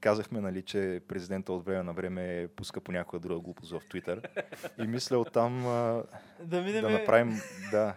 казахме, 0.00 0.40
нали, 0.40 0.62
че 0.62 1.00
президента 1.08 1.52
от 1.52 1.64
време 1.64 1.82
на 1.82 1.92
време 1.92 2.48
пуска 2.56 2.80
по 2.80 2.92
някоя 2.92 3.20
друга 3.20 3.40
глупост 3.40 3.70
в 3.72 3.80
Твитър. 3.90 4.28
И 4.78 4.86
мисля 4.86 5.18
оттам 5.18 5.66
а, 5.66 6.02
Да 6.44 6.62
минем... 6.62 6.82
да 6.82 6.90
направим, 6.90 7.40
да, 7.70 7.96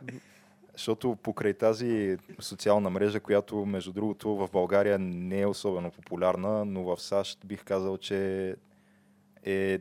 защото 0.74 1.16
покрай 1.16 1.54
тази 1.54 2.18
социална 2.40 2.90
мрежа, 2.90 3.20
която 3.20 3.66
между 3.66 3.94
другото 3.94 4.36
в 4.36 4.50
България 4.52 5.00
не 5.00 5.42
е 5.42 5.48
особено 5.48 5.92
популярна, 5.92 6.66
но 6.66 6.84
в 6.84 7.02
САЩ 7.02 7.46
бих 7.46 7.64
казал, 7.64 7.98
че 7.98 8.56
е 9.44 9.80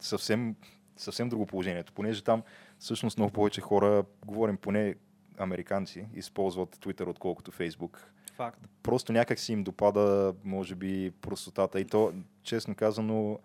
съвсем, 0.00 0.56
съвсем 0.96 1.28
друго 1.28 1.46
положението, 1.46 1.92
понеже 1.92 2.24
там 2.24 2.42
всъщност 2.78 3.18
много 3.18 3.32
повече 3.32 3.60
хора, 3.60 4.04
говорим 4.26 4.56
поне 4.56 4.94
американци, 5.38 6.06
използват 6.14 6.76
Twitter 6.76 7.08
отколкото 7.08 7.50
Фейсбук. 7.50 8.12
Факт. 8.36 8.60
Просто 8.82 9.12
някак 9.12 9.38
си 9.38 9.52
им 9.52 9.64
допада, 9.64 10.34
може 10.44 10.74
би, 10.74 11.10
простотата. 11.20 11.80
И 11.80 11.84
то, 11.84 12.12
честно 12.42 12.74
казано, 12.74 13.38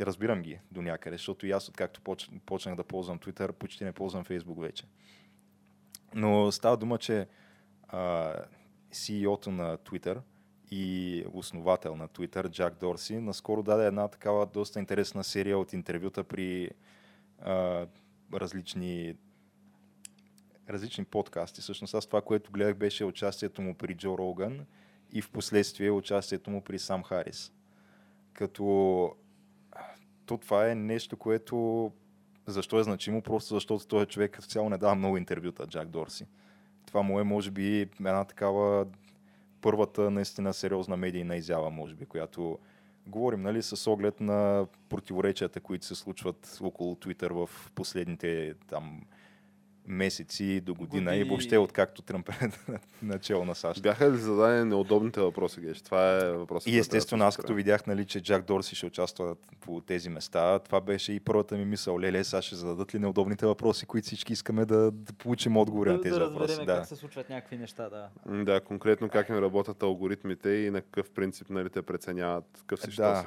разбирам 0.00 0.42
ги 0.42 0.60
до 0.70 0.82
някъде, 0.82 1.16
защото 1.16 1.46
и 1.46 1.50
аз, 1.50 1.68
откакто 1.68 2.00
поч- 2.00 2.40
почнах 2.46 2.76
да 2.76 2.84
ползвам 2.84 3.18
Twitter, 3.18 3.52
почти 3.52 3.84
не 3.84 3.92
ползвам 3.92 4.24
Facebook 4.24 4.60
вече. 4.60 4.84
Но 6.14 6.52
става 6.52 6.76
дума, 6.76 6.98
че 6.98 7.28
а, 7.88 8.34
CEO-то 8.92 9.50
на 9.50 9.78
Twitter 9.78 10.18
и 10.70 11.24
основател 11.32 11.96
на 11.96 12.08
Twitter, 12.08 12.50
Джак 12.50 12.78
Дорси, 12.80 13.16
наскоро 13.16 13.62
даде 13.62 13.86
една 13.86 14.08
такава 14.08 14.46
доста 14.46 14.78
интересна 14.78 15.24
серия 15.24 15.58
от 15.58 15.72
интервюта 15.72 16.24
при 16.24 16.70
а, 17.40 17.86
различни 18.34 19.14
различни 20.68 21.04
подкасти. 21.04 21.60
Всъщност 21.60 21.94
аз 21.94 22.06
това, 22.06 22.22
което 22.22 22.52
гледах, 22.52 22.76
беше 22.76 23.04
участието 23.04 23.62
му 23.62 23.74
при 23.74 23.94
Джо 23.94 24.18
Роган 24.18 24.66
и 25.12 25.22
в 25.22 25.30
последствие 25.30 25.90
участието 25.90 26.50
му 26.50 26.64
при 26.64 26.78
Сам 26.78 27.02
Харис. 27.02 27.52
Като 28.32 29.12
то 30.26 30.38
това 30.38 30.70
е 30.70 30.74
нещо, 30.74 31.16
което 31.16 31.90
защо 32.46 32.78
е 32.78 32.82
значимо? 32.82 33.22
Просто 33.22 33.54
защото 33.54 33.86
този 33.86 34.06
човек 34.06 34.30
като 34.30 34.46
цяло 34.46 34.70
не 34.70 34.78
дава 34.78 34.94
много 34.94 35.16
интервюта, 35.16 35.66
Джак 35.66 35.88
Дорси. 35.88 36.26
Това 36.86 37.02
му 37.02 37.20
е, 37.20 37.24
може 37.24 37.50
би, 37.50 37.80
една 38.00 38.24
такава 38.24 38.86
първата 39.60 40.10
наистина 40.10 40.54
сериозна 40.54 40.96
медийна 40.96 41.36
изява, 41.36 41.70
може 41.70 41.94
би, 41.94 42.06
която 42.06 42.58
говорим, 43.06 43.42
нали, 43.42 43.62
с 43.62 43.90
оглед 43.90 44.20
на 44.20 44.66
противоречията, 44.88 45.60
които 45.60 45.86
се 45.86 45.94
случват 45.94 46.58
около 46.62 46.94
Twitter 46.94 47.46
в 47.46 47.70
последните 47.74 48.54
там 48.68 49.02
месеци 49.86 50.60
до 50.60 50.74
година 50.74 51.10
и 51.10 51.18
Години. 51.18 51.28
въобще 51.28 51.58
откакто 51.58 52.02
Тръмп 52.02 52.28
е 52.28 52.48
начало 53.02 53.44
на 53.44 53.54
САЩ. 53.54 53.82
Бяха 53.82 54.12
ли 54.12 54.16
зададени 54.16 54.64
неудобните 54.64 55.20
въпроси, 55.20 55.60
Геш? 55.60 55.82
Това 55.82 56.16
е 56.16 56.32
въпросът. 56.32 56.66
И 56.68 56.78
естествено, 56.78 57.24
аз 57.24 57.36
като 57.36 57.54
видях, 57.54 57.86
нали, 57.86 58.04
че 58.04 58.20
Джак 58.22 58.44
Дорси 58.44 58.76
ще 58.76 58.86
участва 58.86 59.36
по 59.60 59.80
тези 59.80 60.08
места, 60.08 60.58
това 60.58 60.80
беше 60.80 61.12
и 61.12 61.20
първата 61.20 61.56
ми 61.56 61.64
мисъл. 61.64 62.00
Леле, 62.00 62.24
сега 62.24 62.42
ще 62.42 62.54
зададат 62.56 62.94
ли 62.94 62.98
неудобните 62.98 63.46
въпроси, 63.46 63.86
които 63.86 64.06
всички 64.06 64.32
искаме 64.32 64.64
да, 64.64 64.90
да 64.90 65.12
получим 65.12 65.56
отговори 65.56 65.90
Да, 65.90 65.96
на 65.96 66.02
тези 66.02 66.18
да 66.18 66.28
въпроси. 66.28 66.58
Да. 66.58 66.66
как 66.66 66.86
се 66.86 66.96
случват 66.96 67.30
някакви 67.30 67.56
неща, 67.56 67.88
да. 67.88 68.08
Да, 68.44 68.60
конкретно 68.60 69.08
как 69.08 69.28
им 69.28 69.38
работят 69.38 69.82
алгоритмите 69.82 70.48
и 70.50 70.70
на 70.70 70.80
какъв 70.80 71.10
принцип 71.10 71.50
нали, 71.50 71.70
те 71.70 71.82
преценяват 71.82 72.44
какъв 72.58 72.80
си 72.80 72.96
Да. 72.96 73.20
си. 73.20 73.26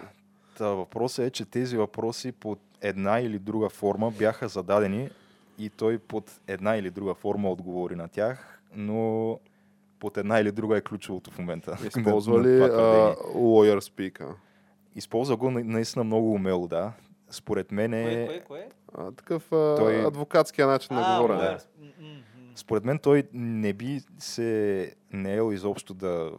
Та, 0.57 0.67
въпросът 0.67 1.25
е, 1.25 1.29
че 1.29 1.45
тези 1.45 1.77
въпроси 1.77 2.31
под 2.31 2.59
една 2.81 3.19
или 3.19 3.39
друга 3.39 3.69
форма 3.69 4.11
бяха 4.11 4.47
зададени 4.47 5.09
и 5.57 5.69
той 5.69 5.97
под 5.99 6.41
една 6.47 6.75
или 6.77 6.89
друга 6.89 7.13
форма 7.13 7.49
отговори 7.49 7.95
на 7.95 8.07
тях, 8.07 8.61
но 8.75 9.39
под 9.99 10.17
една 10.17 10.39
или 10.39 10.51
друга 10.51 10.77
е 10.77 10.81
ключовото 10.81 11.31
в 11.31 11.39
момента. 11.39 11.77
Използва 11.97 12.39
ли 12.39 12.57
твърдение. 12.57 13.15
Lawyer 13.35 13.79
Speak? 13.79 14.27
Използва 14.95 15.37
го 15.37 15.51
на- 15.51 15.63
наистина 15.63 16.03
много 16.03 16.33
умело, 16.33 16.67
да. 16.67 16.91
Според 17.29 17.71
мен 17.71 17.91
Кое, 17.91 18.01
е... 18.13 18.25
кое, 18.27 18.39
кое? 18.39 18.69
А, 18.93 19.11
такъв 19.11 19.51
а, 19.51 19.75
Той- 19.75 20.05
адвокатския 20.05 20.67
начин 20.67 20.95
на 20.95 21.17
говорене. 21.17 21.57
М. 21.99 22.21
Според 22.55 22.85
мен 22.85 22.99
той 22.99 23.23
не 23.33 23.73
би 23.73 24.01
се 24.19 24.93
наел 25.13 25.53
изобщо 25.53 25.93
да 25.93 26.31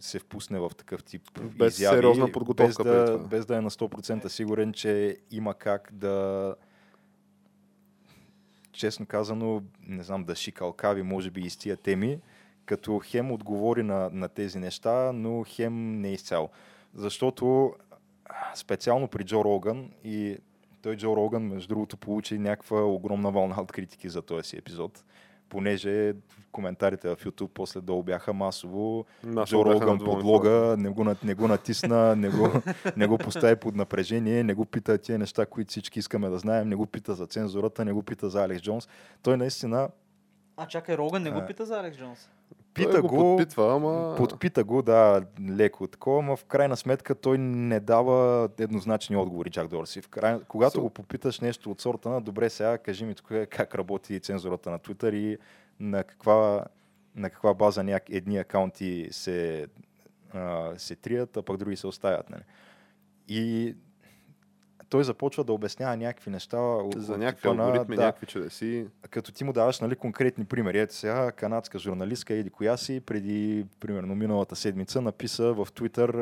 се 0.00 0.18
впусне 0.18 0.58
в 0.58 0.70
такъв 0.78 1.04
тип 1.04 1.22
Без 1.40 1.78
изяви, 1.78 1.96
сериозна 1.96 2.32
подготовка 2.32 2.84
без 2.84 3.10
да, 3.10 3.18
без 3.18 3.46
да 3.46 3.56
е 3.56 3.60
на 3.60 3.70
100% 3.70 4.28
сигурен, 4.28 4.72
че 4.72 5.16
има 5.30 5.54
как 5.54 5.88
да 5.92 6.54
честно 8.72 9.06
казано, 9.06 9.62
не 9.86 10.02
знам, 10.02 10.24
да 10.24 10.36
шикалкави, 10.36 11.02
може 11.02 11.30
би, 11.30 11.40
и 11.40 11.50
с 11.50 11.56
тия 11.56 11.76
теми, 11.76 12.18
като 12.64 13.00
хем 13.04 13.32
отговори 13.32 13.82
на, 13.82 14.10
на 14.12 14.28
тези 14.28 14.58
неща, 14.58 15.12
но 15.12 15.44
хем 15.46 16.00
не 16.00 16.12
изцяло. 16.12 16.50
Защото 16.94 17.74
специално 18.54 19.08
при 19.08 19.24
Джо 19.24 19.44
Роган 19.44 19.90
и 20.04 20.36
той 20.82 20.96
Джо 20.96 21.16
Роган, 21.16 21.42
между 21.42 21.68
другото, 21.68 21.96
получи 21.96 22.38
някаква 22.38 22.84
огромна 22.84 23.30
вълна 23.30 23.60
от 23.60 23.72
критики 23.72 24.08
за 24.08 24.22
този 24.22 24.48
си 24.48 24.56
епизод, 24.56 25.04
понеже 25.52 26.14
коментарите 26.52 27.08
в 27.08 27.16
YouTube 27.16 27.50
после 27.54 27.80
долу 27.80 28.02
бяха 28.02 28.32
масово 28.32 29.04
Джо 29.44 29.64
Роган 29.64 29.98
подлога, 29.98 30.76
не 30.78 30.88
го, 30.88 31.14
не 31.24 31.34
го 31.34 31.48
натисна, 31.48 32.16
не 32.16 32.28
го, 32.28 32.48
не 32.96 33.06
го 33.06 33.18
постави 33.18 33.56
под 33.56 33.76
напрежение, 33.76 34.44
не 34.44 34.54
го 34.54 34.64
пита 34.64 34.98
тия 34.98 35.18
неща, 35.18 35.46
които 35.46 35.70
всички 35.70 35.98
искаме 35.98 36.28
да 36.28 36.38
знаем, 36.38 36.68
не 36.68 36.76
го 36.76 36.86
пита 36.86 37.14
за 37.14 37.26
цензурата, 37.26 37.84
не 37.84 37.92
го 37.92 38.02
пита 38.02 38.28
за 38.28 38.44
Алекс 38.44 38.62
Джонс. 38.62 38.88
Той 39.22 39.36
наистина 39.36 39.88
А 40.56 40.66
чакай, 40.66 40.96
Роган 40.96 41.22
не 41.22 41.30
го 41.30 41.46
пита 41.46 41.66
за 41.66 41.80
Алекс 41.80 41.98
Джонс. 41.98 42.30
Пита 42.74 43.02
го 43.02 43.08
го, 43.08 43.16
подпитва, 43.16 43.74
ама... 43.74 44.14
подпита 44.16 44.64
го, 44.64 44.82
да, 44.82 45.22
леко 45.50 45.86
такова, 45.86 46.22
но 46.22 46.36
в 46.36 46.44
крайна 46.44 46.76
сметка 46.76 47.14
той 47.14 47.38
не 47.38 47.80
дава 47.80 48.48
еднозначни 48.58 49.16
отговори, 49.16 49.50
Джак 49.50 49.68
Дорси. 49.68 50.00
В 50.00 50.08
край, 50.08 50.38
когато 50.48 50.78
So- 50.78 50.80
го 50.80 50.90
попиташ 50.90 51.40
нещо 51.40 51.70
от 51.70 51.80
сорта 51.80 52.08
на, 52.08 52.20
добре 52.20 52.50
сега, 52.50 52.78
кажи 52.78 53.04
ми 53.04 53.14
тук 53.14 53.32
как 53.50 53.74
работи 53.74 54.20
цензурата 54.20 54.70
на 54.70 54.78
Twitter 54.78 55.14
и 55.14 55.38
на 55.80 56.04
каква, 56.04 56.64
на 57.16 57.30
каква 57.30 57.54
база 57.54 57.82
няк... 57.82 58.02
едни 58.10 58.38
акаунти 58.38 59.08
се, 59.10 59.66
а, 60.34 60.72
се 60.76 60.96
трият, 60.96 61.36
а 61.36 61.42
пък 61.42 61.56
други 61.56 61.76
се 61.76 61.86
оставят. 61.86 62.30
Нали? 62.30 62.42
И 63.28 63.74
той 64.92 65.04
започва 65.04 65.44
да 65.44 65.52
обяснява 65.52 65.96
някакви 65.96 66.30
неща. 66.30 66.78
За 66.96 67.18
някакви 67.18 67.48
алгоритми, 67.48 67.96
да, 67.96 68.02
някакви 68.02 68.26
чудеси. 68.26 68.86
като 69.10 69.32
ти 69.32 69.44
му 69.44 69.52
даваш 69.52 69.80
нали, 69.80 69.96
конкретни 69.96 70.44
примери. 70.44 70.78
Ето 70.78 70.94
сега 70.94 71.32
канадска 71.32 71.78
журналистка 71.78 72.34
или 72.34 72.50
коя 72.50 72.76
си 72.76 73.00
преди, 73.00 73.66
примерно, 73.80 74.14
миналата 74.14 74.56
седмица 74.56 75.00
написа 75.00 75.52
в 75.52 75.68
Твитър 75.74 76.16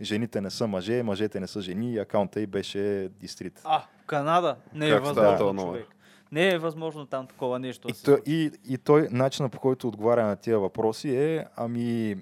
жените 0.00 0.40
не 0.40 0.50
са 0.50 0.66
мъже, 0.66 1.02
мъжете 1.02 1.40
не 1.40 1.46
са 1.46 1.60
жени 1.60 1.92
и 1.92 1.98
акаунта 1.98 2.40
й 2.40 2.46
беше 2.46 3.08
дистрит. 3.20 3.60
А, 3.64 3.82
Канада. 4.06 4.56
Не 4.74 4.88
е 4.88 4.90
Как 4.90 5.06
става 5.06 5.30
възможно, 5.30 5.62
човек. 5.62 5.86
Не 6.32 6.48
е 6.48 6.58
възможно 6.58 7.06
там 7.06 7.26
такова 7.26 7.58
нещо. 7.58 7.88
И, 7.88 7.92
да 7.92 7.98
случи. 7.98 8.22
и, 8.26 8.50
и 8.68 8.78
той, 8.78 9.08
начинът 9.10 9.52
по 9.52 9.60
който 9.60 9.88
отговаря 9.88 10.26
на 10.26 10.36
тия 10.36 10.58
въпроси 10.58 11.16
е, 11.16 11.46
ами, 11.56 12.16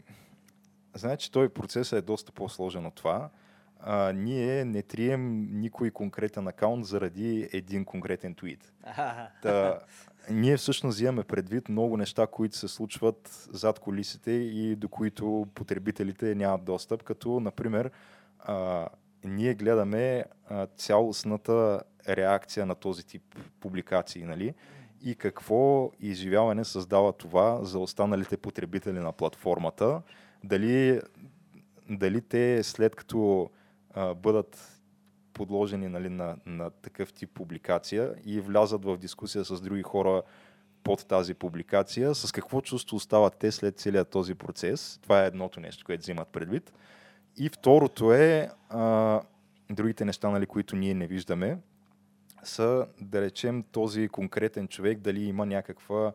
значи 0.94 1.32
той 1.32 1.48
процесът 1.48 1.98
е 1.98 2.02
доста 2.02 2.32
по-сложен 2.32 2.86
от 2.86 2.94
това. 2.94 3.28
А, 3.86 4.12
ние 4.12 4.64
не 4.64 4.82
трием 4.82 5.48
никой 5.60 5.90
конкретен 5.90 6.48
акаунт 6.48 6.86
заради 6.86 7.48
един 7.52 7.84
конкретен 7.84 8.34
твит. 8.34 8.72
Та, 9.42 9.78
ние 10.30 10.56
всъщност 10.56 10.94
взимаме 10.94 11.24
предвид 11.24 11.68
много 11.68 11.96
неща, 11.96 12.26
които 12.26 12.56
се 12.56 12.68
случват 12.68 13.48
зад 13.52 13.78
колисите 13.78 14.30
и 14.30 14.76
до 14.76 14.88
които 14.88 15.46
потребителите 15.54 16.34
нямат 16.34 16.64
достъп, 16.64 17.02
като, 17.02 17.40
например, 17.40 17.90
а, 18.38 18.88
ние 19.24 19.54
гледаме 19.54 20.24
а, 20.48 20.66
цялостната 20.66 21.82
реакция 22.08 22.66
на 22.66 22.74
този 22.74 23.06
тип 23.06 23.22
публикации, 23.60 24.24
нали? 24.24 24.54
И 25.02 25.14
какво 25.14 25.90
изживяване 26.00 26.64
създава 26.64 27.12
това 27.12 27.64
за 27.64 27.78
останалите 27.78 28.36
потребители 28.36 28.98
на 28.98 29.12
платформата. 29.12 30.02
Дали, 30.44 31.00
дали 31.90 32.20
те 32.20 32.62
след 32.62 32.96
като 32.96 33.50
бъдат 34.16 34.80
подложени 35.32 35.88
нали, 35.88 36.08
на, 36.08 36.36
на 36.46 36.70
такъв 36.70 37.12
тип 37.12 37.30
публикация 37.34 38.14
и 38.24 38.40
влязат 38.40 38.84
в 38.84 38.96
дискусия 38.96 39.44
с 39.44 39.60
други 39.60 39.82
хора 39.82 40.22
под 40.84 41.06
тази 41.06 41.34
публикация, 41.34 42.14
с 42.14 42.32
какво 42.32 42.60
чувство 42.60 42.96
остават 42.96 43.36
те 43.38 43.52
след 43.52 43.78
целият 43.78 44.10
този 44.10 44.34
процес. 44.34 44.98
Това 45.02 45.24
е 45.24 45.26
едното 45.26 45.60
нещо, 45.60 45.84
което 45.84 46.00
взимат 46.00 46.28
предвид. 46.28 46.72
И 47.36 47.48
второто 47.48 48.12
е 48.12 48.50
а, 48.68 49.20
другите 49.70 50.04
неща, 50.04 50.30
нали, 50.30 50.46
които 50.46 50.76
ние 50.76 50.94
не 50.94 51.06
виждаме, 51.06 51.58
са 52.42 52.86
да 53.00 53.20
речем 53.20 53.64
този 53.72 54.08
конкретен 54.08 54.68
човек 54.68 54.98
дали 54.98 55.24
има 55.24 55.46
някаква 55.46 56.12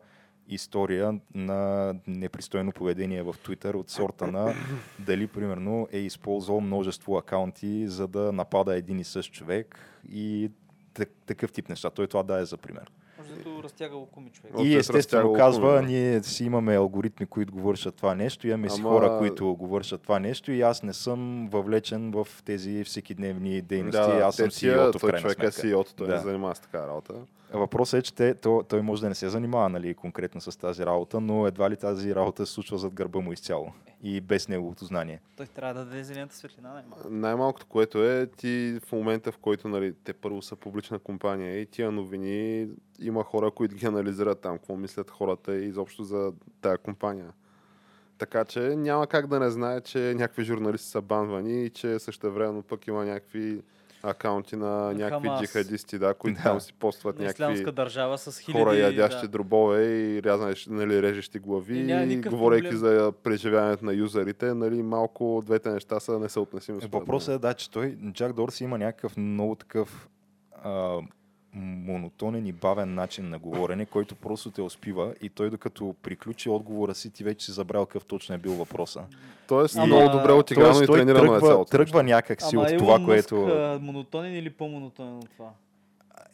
история 0.50 1.14
на 1.34 1.94
непристойно 2.06 2.72
поведение 2.72 3.22
в 3.22 3.34
Twitter 3.34 3.74
от 3.74 3.90
сорта 3.90 4.26
на 4.26 4.54
дали 4.98 5.26
примерно 5.26 5.88
е 5.92 5.98
използвал 5.98 6.60
множество 6.60 7.16
акаунти 7.16 7.88
за 7.88 8.08
да 8.08 8.32
напада 8.32 8.76
един 8.76 8.98
и 8.98 9.04
същ 9.04 9.32
човек 9.32 9.78
и 10.08 10.50
так- 10.94 11.10
такъв 11.26 11.52
тип 11.52 11.68
неща. 11.68 11.90
Той 11.90 12.06
това 12.06 12.22
да 12.22 12.40
е 12.40 12.44
за 12.44 12.56
пример. 12.56 12.90
Може 13.18 13.34
да 13.34 13.62
разтягало 13.62 14.06
куми 14.06 14.30
човек. 14.30 14.52
И 14.58 14.74
е 14.74 14.78
естествено 14.78 15.32
казва, 15.32 15.68
куми, 15.68 15.82
да. 15.82 15.92
ние 15.92 16.22
си 16.22 16.44
имаме 16.44 16.76
алгоритми, 16.76 17.26
които 17.26 17.52
го 17.52 17.60
вършат 17.60 17.94
това 17.94 18.14
нещо, 18.14 18.48
имаме 18.48 18.70
си 18.70 18.80
Ама- 18.80 18.88
хора, 18.90 19.18
които 19.18 19.54
го 19.54 19.66
вършат 19.66 20.02
това 20.02 20.18
нещо 20.18 20.52
и 20.52 20.60
аз 20.60 20.82
не 20.82 20.92
съм 20.92 21.48
въвлечен 21.48 22.10
в 22.10 22.28
тези 22.44 22.84
всекидневни 22.84 23.62
дейности. 23.62 23.98
аз 24.00 24.36
съм 24.36 24.50
си 24.50 24.70
от 24.70 24.96
в 24.96 25.00
крайна 25.00 25.18
човек 25.20 25.38
е 25.38 25.50
сметка. 25.50 25.68
CEO, 25.68 25.96
той 25.96 26.06
Да. 26.06 26.14
не 26.14 26.20
занимава 26.20 26.54
с 26.54 26.60
така 26.60 26.86
работа. 26.86 27.14
Въпросът 27.52 28.00
е, 28.00 28.02
че 28.02 28.14
те, 28.14 28.34
то, 28.34 28.64
той 28.68 28.82
може 28.82 29.02
да 29.02 29.08
не 29.08 29.14
се 29.14 29.28
занимава 29.28 29.68
нали, 29.68 29.94
конкретно 29.94 30.40
с 30.40 30.58
тази 30.58 30.86
работа, 30.86 31.20
но 31.20 31.46
едва 31.46 31.70
ли 31.70 31.76
тази 31.76 32.14
работа 32.14 32.46
се 32.46 32.52
случва 32.52 32.78
зад 32.78 32.94
гърба 32.94 33.20
му 33.20 33.32
изцяло 33.32 33.72
и 34.02 34.20
без 34.20 34.48
неговото 34.48 34.84
знание. 34.84 35.20
Той 35.36 35.46
трябва 35.46 35.74
да 35.74 35.84
даде 35.84 36.04
зелената 36.04 36.34
светлина, 36.34 36.72
най-малко. 36.72 37.10
Най-малкото, 37.10 37.66
което 37.66 38.04
е, 38.04 38.26
ти 38.26 38.80
в 38.86 38.92
момента, 38.92 39.32
в 39.32 39.38
който 39.38 39.68
нали, 39.68 39.94
те 40.04 40.12
първо 40.12 40.42
са 40.42 40.56
публична 40.56 40.98
компания 40.98 41.60
и 41.60 41.66
тия 41.66 41.92
новини, 41.92 42.68
има 43.00 43.24
хора, 43.24 43.50
които 43.50 43.74
ги 43.74 43.86
анализират 43.86 44.40
там, 44.40 44.58
какво 44.58 44.76
мислят 44.76 45.10
хората 45.10 45.56
и 45.56 45.64
изобщо 45.64 46.04
за 46.04 46.32
тая 46.60 46.78
компания. 46.78 47.32
Така 48.18 48.44
че 48.44 48.60
няма 48.60 49.06
как 49.06 49.26
да 49.26 49.40
не 49.40 49.50
знае, 49.50 49.80
че 49.80 50.14
някакви 50.14 50.44
журналисти 50.44 50.88
са 50.88 51.02
банвани 51.02 51.64
и 51.64 51.70
че 51.70 51.98
също 51.98 52.32
времено 52.32 52.62
пък 52.62 52.86
има 52.86 53.04
някакви 53.04 53.62
акаунти 54.02 54.56
на 54.56 54.92
някакви 54.92 55.28
Хамас. 55.28 55.40
джихадисти, 55.40 55.98
да, 55.98 56.14
които 56.14 56.36
Да. 56.36 56.42
там 56.42 56.60
си 56.60 56.72
постват 56.72 57.18
На 57.18 57.24
някакви 57.24 57.72
държава 57.72 58.18
с 58.18 58.38
хиляди... 58.38 58.64
хора 58.64 58.76
ядящи 58.76 59.22
да. 59.22 59.28
дробове 59.28 59.84
и 59.84 60.22
рязани, 60.22 60.54
нали, 60.68 61.02
режещи 61.02 61.38
глави. 61.38 61.78
И 62.12 62.16
говорейки 62.16 62.68
проблем. 62.68 62.78
за 62.78 63.12
преживяването 63.22 63.84
на 63.84 63.92
юзерите, 63.92 64.54
нали, 64.54 64.82
малко 64.82 65.42
двете 65.46 65.70
неща 65.70 66.00
са 66.00 66.18
несъотносими. 66.18 66.78
Въпросът 66.92 67.34
е, 67.34 67.38
да, 67.38 67.54
че 67.54 67.70
той, 67.70 67.98
Джак 68.12 68.32
Дорси 68.32 68.64
има 68.64 68.78
някакъв 68.78 69.16
много 69.16 69.54
такъв 69.54 70.08
а, 70.64 70.98
монотонен 71.54 72.46
и 72.46 72.52
бавен 72.52 72.94
начин 72.94 73.30
на 73.30 73.38
говорене, 73.38 73.86
който 73.86 74.14
просто 74.14 74.50
те 74.50 74.62
успива 74.62 75.14
и 75.22 75.28
той 75.28 75.50
докато 75.50 75.94
приключи 76.02 76.48
отговора 76.48 76.94
си, 76.94 77.10
ти 77.10 77.24
вече 77.24 77.46
си 77.46 77.52
забрал 77.52 77.86
какъв 77.86 78.04
точно 78.04 78.34
е 78.34 78.38
бил 78.38 78.52
въпроса. 78.52 79.02
Тоест, 79.48 79.76
Ама- 79.76 79.86
много 79.86 80.08
добре 80.10 80.32
отиграно 80.32 80.66
Тоест, 80.68 80.82
и 80.82 80.86
тренирано 80.88 81.24
е 81.24 81.28
тръгва, 81.28 81.48
цялото. 81.48 81.70
тръгва 81.70 82.02
някак 82.02 82.42
си 82.42 82.56
Ама 82.56 82.62
от 82.62 82.70
Илон 82.70 82.78
това, 82.78 82.92
Мъск, 82.92 83.06
което... 83.06 83.44
а, 83.44 83.78
монотонен 83.82 84.34
или 84.34 84.50
по-монотонен 84.50 85.16
от 85.16 85.30
това? 85.30 85.48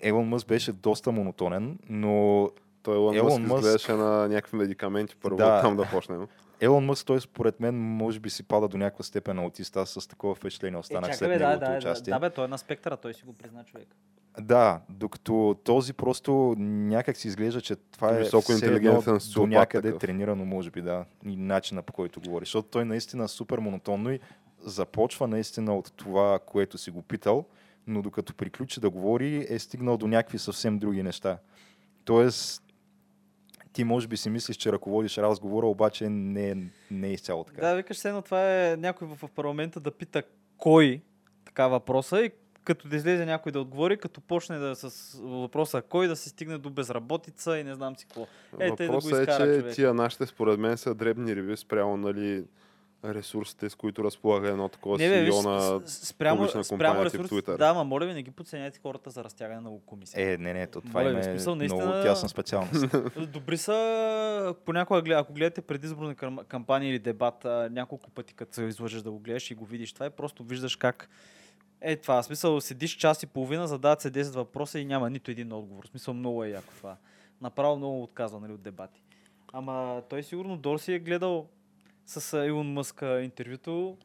Елон 0.01 0.29
Мъск 0.29 0.47
беше 0.47 0.73
доста 0.73 1.13
монотонен, 1.13 1.79
но 1.89 2.51
Той 2.83 2.95
Елон, 2.97 3.15
Елон 3.17 3.43
Мъск 3.43 3.65
Мъск- 3.65 3.89
на 3.89 4.29
някакви 4.29 4.57
медикаменти, 4.57 5.17
първо 5.17 5.37
Да. 5.37 5.61
там 5.61 5.77
да 5.77 5.85
почнем. 5.85 6.27
Елон 6.61 6.85
Мъск, 6.85 7.07
той 7.07 7.21
според 7.21 7.61
мен, 7.61 7.75
може 7.75 8.21
би 8.21 8.31
си 8.31 8.43
пада 8.43 8.69
до 8.69 8.79
някаква 8.79 9.05
степен 9.05 9.37
на 9.37 9.43
аутист. 9.43 9.77
Аз 9.77 9.91
с 9.91 10.09
такова 10.09 10.35
впечатление 10.35 10.77
Е, 10.77 10.81
останах 10.81 11.11
чакай, 11.11 11.17
след 11.17 11.29
бе, 11.29 11.39
да, 11.39 11.49
неговото 11.49 11.67
да, 11.67 11.71
да, 11.71 11.79
участие. 11.79 12.13
да, 12.13 12.19
бе, 12.19 12.31
той 12.31 12.45
е 12.45 12.49
на 12.49 12.59
спектъра, 12.59 12.97
той 12.97 13.15
си 13.15 13.25
го 13.25 13.33
призна 13.33 13.65
човек. 13.65 13.89
Да, 14.41 14.81
докато 14.89 15.57
този 15.65 15.93
просто 15.93 16.55
някак 16.59 17.17
си 17.17 17.29
изглежда, 17.29 17.61
че 17.61 17.77
това 17.77 18.17
е 18.17 18.19
Високо 18.19 18.53
интелигентен 18.53 19.19
до 19.35 19.47
някъде 19.47 19.89
такъв. 19.89 20.01
тренирано, 20.01 20.45
може 20.45 20.71
би, 20.71 20.83
да, 20.83 21.05
и 21.27 21.37
начина 21.37 21.83
по 21.83 21.93
който 21.93 22.21
говори. 22.21 22.45
Защото 22.45 22.69
той 22.69 22.85
наистина 22.85 23.25
е 23.25 23.29
супер 23.29 23.59
монотонно 23.59 24.11
и 24.11 24.21
започва 24.61 25.29
наистина 25.29 25.77
от 25.77 25.93
това, 25.97 26.39
което 26.47 26.79
си 26.79 26.91
го 26.91 27.03
питал, 27.03 27.45
но 27.87 28.03
докато 28.03 28.35
приключи 28.35 28.81
да 28.81 28.91
говори, 28.91 29.47
е 29.49 29.59
стигнал 29.59 29.97
до 29.97 30.09
някакви 30.09 30.39
съвсем 30.39 30.79
други 30.79 31.03
неща. 31.03 31.39
Тоест, 32.05 32.63
ти 33.77 33.85
може 33.85 34.09
би 34.09 34.17
си 34.17 34.31
мислиш, 34.31 34.57
че 34.57 34.73
ръководиш 34.73 35.19
разговора, 35.19 35.67
обаче 35.67 36.09
не, 36.09 36.51
е- 36.51 36.57
не 36.91 37.09
е 37.09 37.13
изцяло 37.13 37.45
така. 37.45 37.61
Да, 37.61 37.75
викаш 37.75 37.97
се, 37.97 38.13
но 38.13 38.23
това 38.23 38.71
е 38.71 38.77
някой 38.77 39.09
в 39.09 39.29
парламента 39.35 39.81
да 39.81 39.91
пита 39.91 40.23
кой 40.57 41.01
така 41.45 41.69
въпроса 41.69 42.21
и 42.21 42.31
като 42.65 42.89
да 42.89 42.97
излезе 42.97 43.27
някой 43.27 43.53
да 43.53 43.61
отговори, 43.61 43.97
като 43.97 44.21
почне 44.21 44.59
да 44.59 44.77
с 44.77 45.19
въпроса 45.23 45.83
кой 45.83 46.09
да 46.09 46.17
се 46.17 46.29
стигне 46.29 46.59
до 46.59 46.71
безработица 46.71 47.59
и 47.59 47.65
не 47.65 47.75
знам 47.75 47.97
си 47.97 48.07
какво. 48.07 48.27
Е, 48.61 48.77
те 48.77 48.87
да 48.87 48.89
го 48.89 48.95
Въпросът 48.95 49.19
е, 49.19 49.23
изкара 49.23 49.55
че 49.55 49.61
човек. 49.61 49.75
тия 49.75 49.95
нашите 49.95 50.27
според 50.27 50.59
мен 50.59 50.77
са 50.77 50.95
дребни 50.95 51.37
риби 51.37 51.57
спрямо 51.57 51.97
нали, 51.97 52.45
ресурсите, 53.07 53.71
с 53.71 53.75
които 53.75 54.05
разполага 54.05 54.49
едно 54.49 54.69
такова 54.69 54.99
Не, 54.99 55.09
бе, 55.09 55.15
CEO 55.23 55.45
на... 55.45 55.89
спрямо, 55.89 56.37
публична 56.37 56.65
спрямо 56.65 56.79
компания 56.95 57.05
ресурс, 57.05 57.31
Twitter. 57.31 57.57
да, 57.57 57.75
ма 57.75 57.85
моля 57.85 58.07
ви, 58.07 58.15
не 58.15 58.23
ги 58.23 58.31
подценяйте 58.31 58.79
хората 58.79 59.11
за 59.11 59.25
разтягане 59.25 59.61
на 59.61 59.71
комисия. 59.87 60.33
Е, 60.33 60.37
не, 60.37 60.53
не, 60.53 60.67
то 60.67 60.81
това 60.81 61.01
Моля 61.01 61.13
им 61.13 61.19
е 61.19 61.23
смисъл, 61.23 61.55
много 61.55 61.75
наистина- 61.77 62.03
тясна 62.03 62.29
специалност. 62.29 62.85
Добри 63.29 63.57
са, 63.57 64.55
понякога, 64.65 65.03
гледа- 65.03 65.21
ако 65.21 65.33
гледате 65.33 65.61
предизборна 65.61 66.15
кам- 66.15 66.45
кампания 66.45 66.91
или 66.91 66.99
дебат, 66.99 67.45
няколко 67.71 68.11
пъти, 68.11 68.35
като 68.35 68.55
се 68.55 68.63
излъжеш 68.63 69.03
да 69.03 69.11
го 69.11 69.19
гледаш 69.19 69.51
и 69.51 69.55
го 69.55 69.65
видиш 69.65 69.93
това, 69.93 70.07
и 70.07 70.11
просто 70.11 70.45
виждаш 70.45 70.77
как 70.77 71.09
е 71.81 71.97
това. 71.97 72.23
В 72.23 72.27
смисъл, 72.27 72.61
седиш 72.61 72.91
час 72.93 73.23
и 73.23 73.27
половина, 73.27 73.67
задават 73.69 74.01
се 74.01 74.11
10 74.11 74.35
въпроса 74.35 74.79
и 74.79 74.85
няма 74.85 75.11
нито 75.11 75.31
един 75.31 75.53
отговор. 75.53 75.85
В 75.85 75.89
смисъл, 75.89 76.15
много 76.15 76.45
е 76.45 76.51
яко 76.51 76.73
това. 76.77 76.97
Направо 77.41 77.77
много 77.77 78.03
отказва 78.03 78.41
нали, 78.41 78.53
от 78.53 78.63
дебати. 78.63 79.03
Ама 79.53 80.03
той 80.11 80.23
сигурно 80.23 80.57
Дорси 80.57 80.93
е 80.93 80.99
гледал 80.99 81.47
с 82.07 82.47
Илон 82.47 82.73
Мъск 82.73 83.03
интервюто 83.23 83.97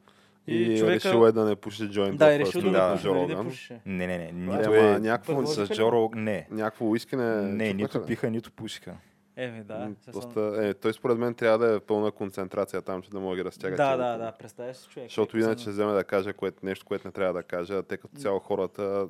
и, 0.47 0.56
И, 0.56 0.80
човека... 0.80 1.10
решил 1.10 1.28
е 1.28 1.32
да 1.32 1.45
не 1.45 1.56
пуши 1.56 1.89
джойнт 1.89 2.18
да, 2.18 2.36
е 2.36 2.39
решил 2.39 2.62
да, 2.62 2.72
да, 2.72 2.91
пуши, 2.93 3.04
Джо 3.04 3.14
да 3.14 3.20
Роган. 3.20 3.45
пушеше. 3.45 3.82
Не, 3.86 4.08
не, 4.08 4.18
не. 4.18 4.30
Ама 4.30 4.58
Нито 4.58 4.76
е... 4.76 4.99
някакво, 4.99 5.45
С? 5.45 5.68
Джо 5.68 5.91
Рог... 5.91 6.16
Не. 6.16 6.47
някакво 6.52 6.86
уиски 6.86 7.16
не... 7.16 7.41
Не, 7.41 7.74
нито 7.74 8.06
пиха, 8.06 8.30
нито 8.30 8.52
пушиха. 8.52 8.95
Еми, 9.36 9.64
да. 9.64 9.91
Се 10.06 10.12
Доста, 10.12 10.60
е, 10.62 10.74
той 10.74 10.93
според 10.93 11.18
мен 11.18 11.34
трябва 11.34 11.58
да 11.58 11.76
е 11.76 11.80
пълна 11.80 12.12
концентрация 12.12 12.82
там, 12.82 13.02
че 13.02 13.10
да 13.10 13.20
може 13.20 13.43
да 13.43 13.45
разтяга. 13.45 13.76
Да, 13.76 13.97
да, 13.97 14.18
да, 14.18 14.32
представяш 14.32 14.78
си 14.78 14.88
човек. 14.89 15.10
Защото 15.10 15.38
иначе 15.38 15.64
се- 15.64 15.70
вземе 15.70 15.93
да 15.93 16.04
каже 16.04 16.34
което, 16.34 16.66
нещо, 16.66 16.86
което 16.86 17.08
не 17.08 17.12
трябва 17.12 17.34
да 17.34 17.43
каже, 17.43 17.74
а 17.74 17.84
те 17.84 17.97
като 17.97 18.16
цяло 18.18 18.39
хората 18.39 19.08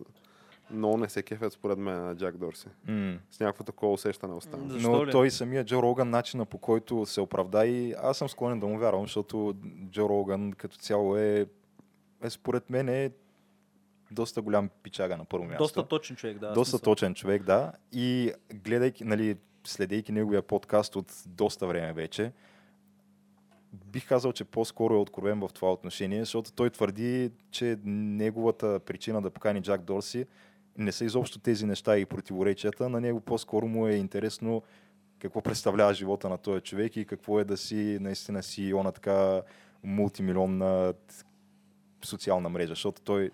много 0.74 0.98
не 0.98 1.10
се 1.10 1.24
кефят 1.24 1.54
според 1.54 1.78
мен 1.78 2.06
на 2.06 2.16
Джак 2.16 2.38
Дорси. 2.38 2.68
М. 2.88 3.18
С 3.32 3.40
някакво 3.40 3.64
такова 3.64 3.94
усещане 3.94 4.34
остана. 4.34 4.70
Защо 4.70 4.92
Но 4.92 5.06
ли? 5.06 5.12
той 5.12 5.32
самия 5.32 5.66
Джо 5.66 5.82
Роган, 5.82 6.10
начина 6.10 6.46
по 6.46 6.58
който 6.58 7.06
се 7.06 7.22
оправда 7.22 7.66
и 7.66 7.94
аз 7.98 8.18
съм 8.18 8.30
склонен 8.30 8.60
да 8.60 8.68
му 8.68 8.78
вярвам, 8.78 9.02
защото 9.02 9.56
Джо 9.92 10.10
Роган 10.10 10.54
като 10.54 10.78
цяло 10.78 11.18
е, 11.18 11.46
е 12.24 12.30
според 12.30 12.70
мен 12.70 12.90
е 12.90 13.12
доста 14.12 14.42
голям 14.42 14.70
пичага 14.84 15.18
на 15.18 15.26
първо 15.26 15.46
място. 15.46 15.64
Доста 15.64 15.88
точен 15.88 16.16
човек, 16.16 16.40
да. 16.40 16.54
доста 16.54 16.70
смисъл. 16.70 16.94
точен 16.94 17.14
човек, 17.14 17.44
да. 17.44 17.72
И 17.92 18.32
гледайки, 18.54 19.04
нали, 19.04 19.36
следейки 19.64 20.12
неговия 20.12 20.42
подкаст 20.42 20.96
от 20.96 21.14
доста 21.28 21.68
време 21.68 21.94
вече, 21.94 22.32
бих 23.74 24.08
казал, 24.08 24.34
че 24.34 24.44
по-скоро 24.44 24.94
е 24.94 24.98
откровен 24.98 25.40
в 25.40 25.50
това 25.54 25.74
отношение, 25.74 26.20
защото 26.20 26.52
той 26.52 26.70
твърди, 26.70 27.32
че 27.52 27.78
неговата 27.86 28.80
причина 28.80 29.22
да 29.22 29.30
покани 29.30 29.62
Джак 29.62 29.82
Дорси 29.82 30.26
не 30.78 30.92
са 30.92 31.06
изобщо 31.06 31.40
тези 31.40 31.66
неща 31.66 31.98
и 31.98 32.06
противоречията. 32.06 32.90
На 32.90 33.02
него 33.02 33.22
по-скоро 33.22 33.68
му 33.68 33.88
е 33.88 33.94
интересно 33.94 34.62
какво 35.20 35.42
представлява 35.42 35.94
живота 35.94 36.30
на 36.30 36.38
този 36.38 36.62
човек 36.62 36.98
и 36.98 37.06
какво 37.06 37.40
е 37.40 37.44
да 37.44 37.58
си 37.58 37.98
наистина 38.02 38.42
CEO 38.42 38.84
на 38.84 38.92
така 38.92 39.42
мултимилионна 39.84 40.94
социална 42.06 42.50
мрежа, 42.50 42.72
защото 42.72 43.02
той 43.02 43.32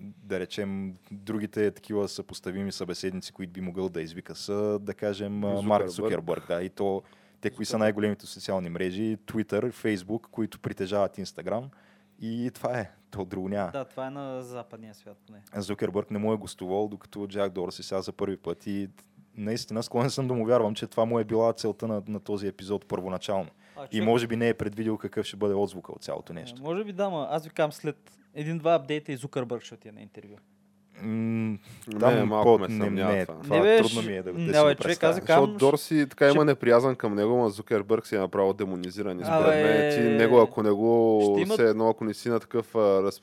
да 0.00 0.40
речем, 0.40 0.94
другите 1.10 1.70
такива 1.70 2.08
съпоставими 2.08 2.72
събеседници, 2.72 3.32
които 3.32 3.52
би 3.52 3.60
могъл 3.60 3.88
да 3.88 4.02
извика 4.02 4.34
са, 4.34 4.78
да 4.78 4.94
кажем, 4.94 5.44
а, 5.44 5.62
Марк 5.62 5.88
Зукърбърг. 5.88 5.90
Зукербърг. 5.90 6.48
Да, 6.48 6.62
и 6.62 6.68
то, 6.68 7.02
те 7.40 7.50
кои 7.50 7.64
са 7.64 7.78
най-големите 7.78 8.26
социални 8.26 8.68
мрежи, 8.68 9.18
Twitter, 9.26 9.72
Facebook, 9.72 10.20
които 10.30 10.58
притежават 10.58 11.16
Instagram. 11.16 11.64
И 12.22 12.50
това 12.54 12.78
е. 12.78 12.90
То 13.10 13.24
друго 13.24 13.48
няма. 13.48 13.70
Да, 13.72 13.84
това 13.84 14.06
е 14.06 14.10
на 14.10 14.42
западния 14.42 14.94
свят 14.94 15.16
поне. 15.26 15.42
Зукербърг 15.56 16.10
не 16.10 16.18
му 16.18 16.32
е 16.32 16.36
гостувал, 16.36 16.88
докато 16.88 17.26
Джак 17.26 17.52
Дорси 17.52 17.82
сега 17.82 18.02
за 18.02 18.12
първи 18.12 18.36
път 18.36 18.66
и 18.66 18.88
наистина 19.36 19.82
склонен 19.82 20.10
съм 20.10 20.28
да 20.28 20.34
му 20.34 20.46
вярвам, 20.46 20.74
че 20.74 20.86
това 20.86 21.04
му 21.04 21.18
е 21.18 21.24
била 21.24 21.52
целта 21.52 21.88
на, 21.88 22.02
на 22.08 22.20
този 22.20 22.46
епизод 22.46 22.88
първоначално. 22.88 23.50
А, 23.76 23.86
И 23.92 24.00
може 24.00 24.26
би 24.26 24.36
не 24.36 24.48
е 24.48 24.54
предвидил 24.54 24.98
какъв 24.98 25.26
ще 25.26 25.36
бъде 25.36 25.54
отзвука 25.54 25.92
от 25.92 26.02
цялото 26.02 26.32
нещо. 26.32 26.60
е, 26.60 26.64
Може 26.64 26.84
би 26.84 26.92
да, 26.92 27.10
ма 27.10 27.26
аз 27.30 27.44
ви 27.44 27.50
казвам 27.50 27.72
след 27.72 28.18
един-два 28.34 28.74
апдейта 28.74 29.12
и 29.12 29.16
Зукърбърг 29.16 29.62
ще 29.62 29.74
отиде 29.74 29.92
на 29.92 30.00
интервю. 30.00 30.36
М, 30.94 31.58
Не, 31.88 32.24
малко 32.24 32.58
ме 32.58 32.66
съмнява 32.68 33.12
не, 33.12 33.26
това. 33.26 33.40
това 33.40 33.58
Не, 33.58 33.76
трудно 33.78 34.02
ми 34.02 34.12
е 34.12 34.22
да, 34.22 34.32
да 34.32 34.38
не, 34.38 34.46
си 34.46 34.52
бе, 34.54 34.74
го 34.74 34.74
човек, 34.74 35.02
аз 35.02 35.16
Защото 35.16 35.52
Дорси 35.52 36.06
така 36.10 36.28
ще- 36.28 36.34
има 36.34 36.44
неприязан 36.44 36.96
към 36.96 37.14
него, 37.14 37.36
но 37.36 37.48
Зукербърг 37.48 38.06
си 38.06 38.16
е 38.16 38.18
направо 38.18 38.52
демонизиран. 38.52 39.20
Според 39.24 39.54
мен 39.56 39.92
ти 39.94 40.16
него, 40.16 40.40
ако 40.40 40.62
не 40.62 40.70
го 40.70 41.20
имат- 41.38 41.52
все 41.52 41.68
едно, 41.68 41.88
ако 41.88 42.04
не 42.04 42.14
си 42.14 42.28
на 42.28 42.40
такъв 42.40 42.74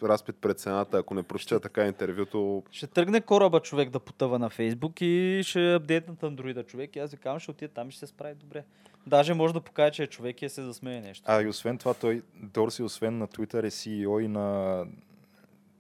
разпит 0.04 0.36
пред 0.36 0.60
цената, 0.60 0.98
ако 0.98 1.14
не 1.14 1.24
прочита 1.24 1.60
така 1.60 1.86
интервюто, 1.86 2.64
Ще 2.72 2.88
тръгне 2.88 3.22
кораба 3.22 3.60
човек 3.60 3.90
да 3.90 4.00
потъва 4.00 4.40
на 4.40 4.50
Фейсбук 4.50 5.02
и 5.02 5.42
ще 5.44 5.74
апдейтнат 5.74 6.24
андроида 6.24 6.64
човек 6.64 6.96
и 6.96 7.00
аз 7.00 7.12
ви 7.12 7.18
казвам, 7.18 7.40
ще 7.40 7.52
отиде 7.52 7.68
там 7.68 7.88
и 7.90 7.92
ще 7.92 8.00
се 8.00 8.08
справи 8.08 8.36
добре. 8.36 8.64
Даже 9.08 9.34
може 9.34 9.54
да 9.54 9.62
покаже, 9.62 9.92
че 9.92 10.04
е 10.04 10.08
човек 10.08 10.42
и 10.42 10.46
да 10.46 10.50
се 10.50 10.64
засмее 10.64 11.02
нещо. 11.02 11.24
А 11.28 11.42
и 11.42 11.48
освен 11.48 11.78
това, 11.78 11.94
той, 11.94 12.22
Дорси, 12.36 12.84
освен 12.84 13.18
на 13.18 13.28
Twitter, 13.28 13.60
е 13.60 13.72
CEO 13.72 14.20
и 14.20 14.28
на 14.28 14.86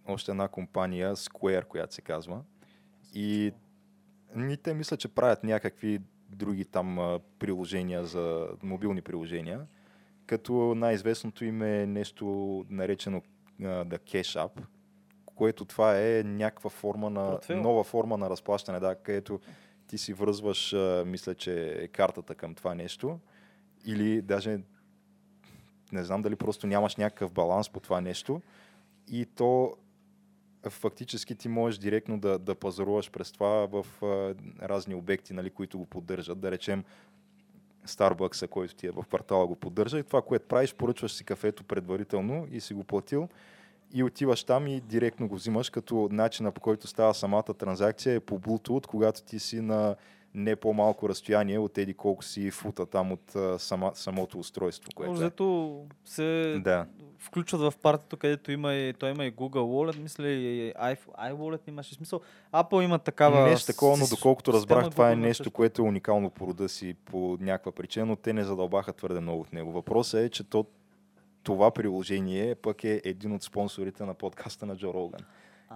още 0.09 0.31
една 0.31 0.47
компания, 0.47 1.15
Square, 1.15 1.65
която 1.65 1.93
се 1.93 2.01
казва. 2.01 2.41
И 3.13 3.51
ни 4.35 4.57
те 4.57 4.73
мисля, 4.73 4.97
че 4.97 5.07
правят 5.07 5.43
някакви 5.43 5.99
други 6.29 6.65
там 6.65 7.19
приложения 7.39 8.05
за 8.05 8.47
мобилни 8.63 9.01
приложения, 9.01 9.61
като 10.25 10.75
най-известното 10.75 11.45
им 11.45 11.61
е 11.61 11.85
нещо 11.85 12.25
наречено 12.69 13.21
а, 13.61 13.63
The 13.63 13.99
Cash 13.99 14.47
App, 14.47 14.61
което 15.25 15.65
това 15.65 15.99
е 15.99 16.23
някаква 16.23 16.69
форма 16.69 17.09
на, 17.09 17.31
Портфейл. 17.31 17.61
нова 17.61 17.83
форма 17.83 18.17
на 18.17 18.29
разплащане, 18.29 18.79
да, 18.79 18.95
където 18.95 19.39
ти 19.87 19.97
си 19.97 20.13
връзваш, 20.13 20.75
мисля, 21.05 21.35
че 21.35 21.87
картата 21.93 22.35
към 22.35 22.55
това 22.55 22.75
нещо 22.75 23.19
или 23.85 24.21
даже 24.21 24.59
не 25.91 26.03
знам 26.03 26.21
дали 26.21 26.35
просто 26.35 26.67
нямаш 26.67 26.95
някакъв 26.95 27.31
баланс 27.31 27.69
по 27.69 27.79
това 27.79 28.01
нещо 28.01 28.41
и 29.07 29.25
то 29.25 29.75
фактически 30.69 31.35
ти 31.35 31.47
можеш 31.47 31.79
директно 31.79 32.19
да, 32.19 32.39
да 32.39 32.55
пазаруваш 32.55 33.11
през 33.11 33.31
това 33.31 33.67
в 33.67 33.85
а, 34.03 34.35
разни 34.67 34.95
обекти, 34.95 35.33
нали, 35.33 35.49
които 35.49 35.79
го 35.79 35.85
поддържат. 35.85 36.39
Да 36.39 36.51
речем 36.51 36.83
Starbucks, 37.87 38.47
който 38.47 38.75
ти 38.75 38.87
е 38.87 38.91
в 38.91 39.03
квартала, 39.03 39.47
го 39.47 39.55
поддържа 39.55 39.99
и 39.99 40.03
това, 40.03 40.21
което 40.21 40.47
правиш, 40.47 40.73
поръчваш 40.73 41.11
си 41.11 41.23
кафето 41.23 41.63
предварително 41.63 42.47
и 42.51 42.61
си 42.61 42.73
го 42.73 42.83
платил 42.83 43.29
и 43.93 44.03
отиваш 44.03 44.43
там 44.43 44.67
и 44.67 44.81
директно 44.81 45.27
го 45.27 45.35
взимаш, 45.35 45.69
като 45.69 46.09
начина 46.11 46.51
по 46.51 46.61
който 46.61 46.87
става 46.87 47.13
самата 47.13 47.43
транзакция 47.43 48.15
е 48.15 48.19
по 48.19 48.39
Bluetooth, 48.39 48.85
когато 48.85 49.23
ти 49.23 49.39
си 49.39 49.61
на 49.61 49.95
не 50.33 50.55
по-малко 50.55 51.09
разстояние 51.09 51.59
от 51.59 51.77
еди 51.77 51.93
колко 51.93 52.23
си 52.23 52.51
фута 52.51 52.85
там 52.85 53.11
от 53.11 53.35
сама, 53.61 53.91
самото 53.93 54.39
устройство. 54.39 54.91
Което 54.95 55.11
е. 55.11 55.15
взето 55.15 55.85
се 56.05 56.59
Да. 56.63 56.85
включват 57.17 57.61
в 57.61 57.77
партито, 57.77 58.17
където 58.17 58.51
има 58.51 58.73
и, 58.73 58.93
той 58.93 59.11
има 59.11 59.25
и 59.25 59.33
Google 59.33 59.49
Wallet, 59.49 59.99
мисля 59.99 60.27
и 60.27 60.73
iWallet 60.73 61.59
имаше 61.67 61.95
смисъл. 61.95 62.19
Apple 62.53 62.83
има 62.83 62.99
такава... 62.99 63.49
Нещо 63.49 63.67
такова, 63.73 63.97
но 63.97 64.07
доколкото 64.07 64.53
разбрах, 64.53 64.89
това 64.89 65.11
е 65.11 65.15
нещо, 65.15 65.51
което 65.51 65.81
е 65.81 65.85
уникално 65.85 66.29
по 66.29 66.47
рода 66.47 66.69
си 66.69 66.95
по 67.05 67.37
някаква 67.41 67.71
причина, 67.71 68.05
но 68.05 68.15
те 68.15 68.33
не 68.33 68.43
задълбаха 68.43 68.93
твърде 68.93 69.19
много 69.19 69.41
от 69.41 69.53
него. 69.53 69.71
Въпросът 69.71 70.21
е, 70.21 70.29
че 70.29 70.43
то, 70.43 70.65
това 71.43 71.71
приложение 71.71 72.55
пък 72.55 72.83
е 72.83 73.01
един 73.03 73.31
от 73.31 73.43
спонсорите 73.43 74.05
на 74.05 74.13
подкаста 74.13 74.65
на 74.65 74.77
Джо 74.77 74.93
Роган. 74.93 75.21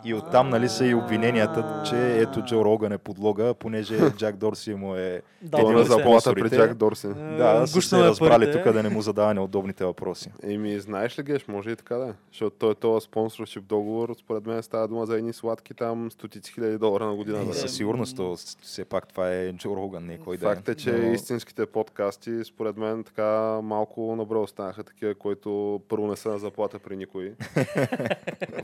И 0.05 0.13
оттам 0.13 0.49
нали, 0.49 0.69
са 0.69 0.85
и 0.85 0.95
обвиненията, 0.95 1.83
че 1.85 2.21
ето 2.21 2.41
Джо 2.41 2.65
Роган 2.65 2.91
е 2.91 2.97
подлога, 2.97 3.53
понеже 3.53 4.11
Джак 4.17 4.37
Дорси 4.37 4.73
му 4.73 4.95
е... 4.95 5.21
Да, 5.41 5.57
той 5.57 5.61
един 5.61 5.73
на 5.73 5.81
от 5.81 5.87
заплата 5.87 6.33
при. 6.33 6.49
Джак 6.49 6.73
Дорси. 6.73 7.07
Да, 7.07 7.67
са 7.67 7.81
се 7.81 7.99
е 7.99 8.03
разбрали 8.03 8.51
тук 8.51 8.73
да 8.73 8.83
не 8.83 8.89
му 8.89 9.01
задава 9.01 9.33
неудобните 9.33 9.85
въпроси. 9.85 10.31
Еми, 10.43 10.79
знаеш 10.79 11.19
ли, 11.19 11.23
Геш, 11.23 11.47
може 11.47 11.69
и 11.71 11.75
така 11.75 11.95
да 11.95 12.07
е. 12.07 12.13
Защото 12.31 12.55
той 12.59 12.75
този 12.75 13.05
спонсоршип 13.05 13.63
договор, 13.63 14.15
според 14.19 14.45
мен 14.45 14.63
става 14.63 14.87
дума 14.87 15.05
за 15.05 15.17
едни 15.17 15.33
сладки 15.33 15.73
там 15.73 16.11
стотици 16.11 16.53
хиляди 16.53 16.77
долара 16.77 17.05
на 17.05 17.15
година. 17.15 17.45
Да. 17.45 17.53
със 17.53 17.75
сигурност, 17.75 18.19
все 18.61 18.85
пак 18.85 19.07
това 19.07 19.33
е 19.33 19.53
Джо 19.53 19.75
Роган, 19.75 20.05
не 20.05 20.17
кой 20.17 20.37
да 20.37 20.51
е. 20.51 20.55
Факт 20.55 20.69
е, 20.69 20.75
че 20.75 20.91
истинските 20.91 21.65
подкасти, 21.65 22.43
според 22.43 22.77
мен, 22.77 23.03
така 23.03 23.59
малко 23.63 24.15
набро 24.15 24.41
останаха 24.41 24.83
такива, 24.83 25.15
които 25.15 25.81
първо 25.89 26.07
не 26.07 26.15
са 26.15 26.29
на 26.29 26.39
заплата 26.39 26.79
при 26.79 26.95
никой. 26.95 27.33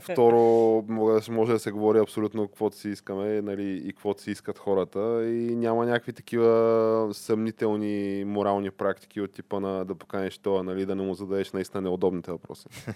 Второ, 0.00 0.84
може, 1.20 1.32
може 1.32 1.52
да 1.52 1.58
се 1.58 1.70
говори 1.70 1.98
абсолютно 1.98 2.48
каквото 2.48 2.76
си 2.76 2.88
искаме 2.88 3.42
нали, 3.42 3.82
и 3.84 3.92
каквото 3.92 4.22
си 4.22 4.30
искат 4.30 4.58
хората 4.58 4.98
и 5.24 5.56
няма 5.56 5.86
някакви 5.86 6.12
такива 6.12 7.08
съмнителни 7.12 8.24
морални 8.26 8.70
практики 8.70 9.20
от 9.20 9.32
типа 9.32 9.60
на 9.60 9.84
да 9.84 9.94
поканиш 9.94 10.38
това, 10.38 10.62
нали, 10.62 10.86
да 10.86 10.94
не 10.94 11.02
му 11.02 11.14
зададеш 11.14 11.52
наистина 11.52 11.80
неудобните 11.80 12.30
въпроси. 12.32 12.66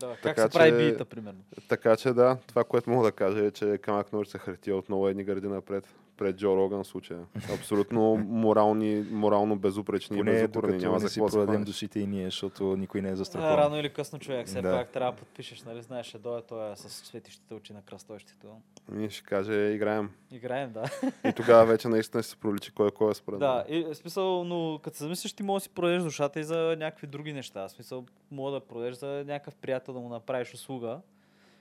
Да, 0.00 0.08
как 0.08 0.22
Така 0.22 0.42
се 0.42 0.48
прави 0.48 0.70
че- 0.70 0.90
бита, 0.90 1.04
примерно. 1.04 1.38
Така 1.68 1.96
че 1.96 2.12
да, 2.12 2.36
това, 2.46 2.64
което 2.64 2.90
мога 2.90 3.04
да 3.04 3.12
кажа 3.12 3.44
е, 3.44 3.50
че 3.50 3.78
камък 3.78 4.12
ножица 4.12 4.38
хартия 4.38 4.76
отново 4.76 5.08
едни 5.08 5.24
гради 5.24 5.48
напред. 5.48 5.94
Пред 6.16 6.36
Джо 6.36 6.56
Роган 6.56 6.84
случая. 6.84 7.18
Абсолютно 7.54 8.16
морални, 8.18 9.06
морално 9.10 9.56
безупречни 9.56 10.16
и 10.16 10.20
Поне 10.20 10.32
безукорни. 10.32 10.68
докато 10.68 10.84
Няма 10.84 10.98
за 10.98 11.08
си 11.08 11.20
какво 11.20 11.46
да 11.46 11.58
душите 11.58 12.00
и 12.00 12.06
ние, 12.06 12.24
защото 12.24 12.76
никой 12.76 13.02
не 13.02 13.08
е 13.08 13.12
А, 13.12 13.16
застрахован. 13.16 13.54
рано 13.56 13.78
или 13.78 13.92
късно 13.92 14.18
човек, 14.18 14.46
все 14.46 14.62
Да. 14.62 14.72
пак 14.72 14.88
трябва 14.88 15.12
да 15.12 15.18
подпишеш, 15.18 15.62
нали? 15.62 15.82
Знаеш, 15.82 16.06
ще 16.06 16.18
дойде 16.18 16.46
той 16.48 16.76
с 16.76 16.88
светищите 16.88 17.54
очи 17.54 17.72
на 17.72 17.82
кръстощето. 17.82 18.46
Ние 18.92 19.10
ще 19.10 19.22
каже, 19.22 19.52
играем. 19.54 20.10
Играем, 20.30 20.72
да. 20.72 20.84
И 21.24 21.32
тогава 21.32 21.66
вече 21.66 21.88
наистина 21.88 22.22
ще 22.22 22.30
се 22.30 22.36
проличи 22.36 22.70
кой 22.72 22.88
е 22.88 22.90
кой 22.90 23.10
е 23.10 23.14
според 23.14 23.40
Да, 23.40 23.64
мен. 23.70 23.90
и, 23.90 23.94
смисъл, 23.94 24.44
но 24.44 24.80
като 24.82 24.96
се 24.96 25.04
замислиш, 25.04 25.32
ти 25.32 25.42
можеш 25.42 25.62
да 25.62 25.68
си 25.68 25.74
продадеш 25.74 26.02
душата 26.02 26.40
и 26.40 26.44
за 26.44 26.76
някакви 26.78 27.06
други 27.06 27.32
неща. 27.32 27.68
В 27.68 27.70
смисъл, 27.70 28.04
мога 28.30 28.52
да 28.52 28.60
продадеш 28.60 28.94
за 28.94 29.24
някакъв 29.26 29.54
приятел 29.54 29.94
да 29.94 30.00
му 30.00 30.08
направиш 30.08 30.54
услуга. 30.54 31.00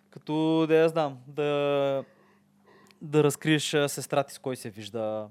Като, 0.10 0.66
да 0.68 0.76
я 0.76 0.89
знам, 0.89 1.18
да, 1.28 2.03
да 3.01 3.23
разкриеш 3.23 3.69
сестра 3.87 4.23
ти 4.23 4.33
с 4.33 4.39
кой 4.39 4.55
се 4.55 4.69
вижда, 4.69 5.27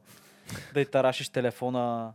да 0.75 0.81
й 0.81 0.85
тарашиш 0.85 1.29
телефона 1.29 2.13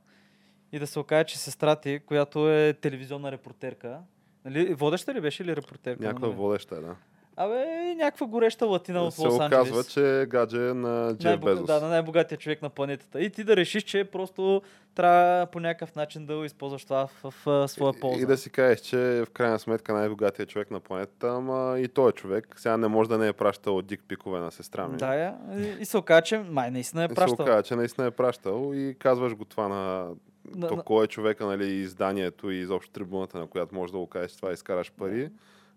и 0.71 0.79
да 0.79 0.87
се 0.87 0.99
окаже, 0.99 1.23
че 1.23 1.37
сестра 1.39 1.75
ти, 1.75 1.99
която 2.05 2.51
е 2.51 2.73
телевизионна 2.73 3.31
репортерка, 3.31 3.99
нали, 4.45 4.73
водеща 4.73 5.13
ли 5.13 5.21
беше 5.21 5.43
или 5.43 5.55
репортерка? 5.55 6.03
Някаква 6.03 6.27
Нали? 6.27 6.37
водеща 6.37 6.81
да. 6.81 6.95
Абе, 7.41 7.65
някаква 7.95 8.27
гореща 8.27 8.65
латина 8.65 9.01
от 9.01 9.13
се 9.13 9.21
Лос 9.21 9.35
оказва, 9.35 9.57
Анджелес. 9.59 9.87
че 9.87 10.25
гадже 10.29 10.57
е 10.59 10.73
на 10.73 11.13
Джеф 11.13 11.23
Най-бога- 11.25 11.45
Безос. 11.45 11.65
Да, 11.65 11.79
на 11.79 11.87
най-богатия 11.89 12.37
човек 12.37 12.61
на 12.61 12.69
планетата. 12.69 13.21
И 13.21 13.29
ти 13.29 13.43
да 13.43 13.55
решиш, 13.55 13.83
че 13.83 14.03
просто 14.03 14.61
трябва 14.95 15.45
по 15.45 15.59
някакъв 15.59 15.95
начин 15.95 16.25
да 16.25 16.35
го 16.35 16.43
използваш 16.43 16.83
това 16.83 17.07
в, 17.07 17.33
в, 17.37 17.67
своя 17.67 17.93
полза. 17.93 18.21
И 18.21 18.25
да 18.25 18.37
си 18.37 18.49
кажеш, 18.49 18.79
че 18.79 18.97
в 18.97 19.29
крайна 19.29 19.59
сметка 19.59 19.93
най-богатият 19.93 20.49
човек 20.49 20.71
на 20.71 20.79
планетата, 20.79 21.27
ама 21.29 21.79
и 21.79 21.87
той 21.87 22.09
е 22.09 22.13
човек. 22.13 22.53
Сега 22.55 22.77
не 22.77 22.87
може 22.87 23.09
да 23.09 23.17
не 23.17 23.27
е 23.27 23.33
пращал 23.33 23.81
дик 23.81 24.01
пикове 24.07 24.39
на 24.39 24.51
сестра 24.51 24.87
ми. 24.87 24.97
Да, 24.97 25.15
я. 25.15 25.35
И, 25.53 25.81
и 25.81 25.85
се 25.85 25.97
оказа, 25.97 26.21
че 26.21 26.37
май 26.39 26.71
наистина 26.71 27.01
е 27.01 27.05
и 27.05 27.09
се 27.09 27.15
пращал. 27.15 27.33
оказа, 27.39 27.63
че 27.63 27.75
наистина 27.75 28.07
е 28.07 28.11
пращал 28.11 28.71
и 28.73 28.95
казваш 28.95 29.35
го 29.35 29.45
това 29.45 29.67
на 29.67 30.07
На- 30.55 30.67
то 30.67 30.77
кой 30.77 31.03
е 31.03 31.07
човека, 31.07 31.45
нали, 31.45 31.65
изданието 31.65 32.51
и 32.51 32.55
изобщо 32.55 32.91
трибуната, 32.91 33.39
на 33.39 33.47
която 33.47 33.75
можеш 33.75 33.91
да 33.91 33.97
го 33.97 34.07
кажеш 34.07 34.35
това, 34.35 34.51
изкараш 34.51 34.91
пари. 34.91 35.29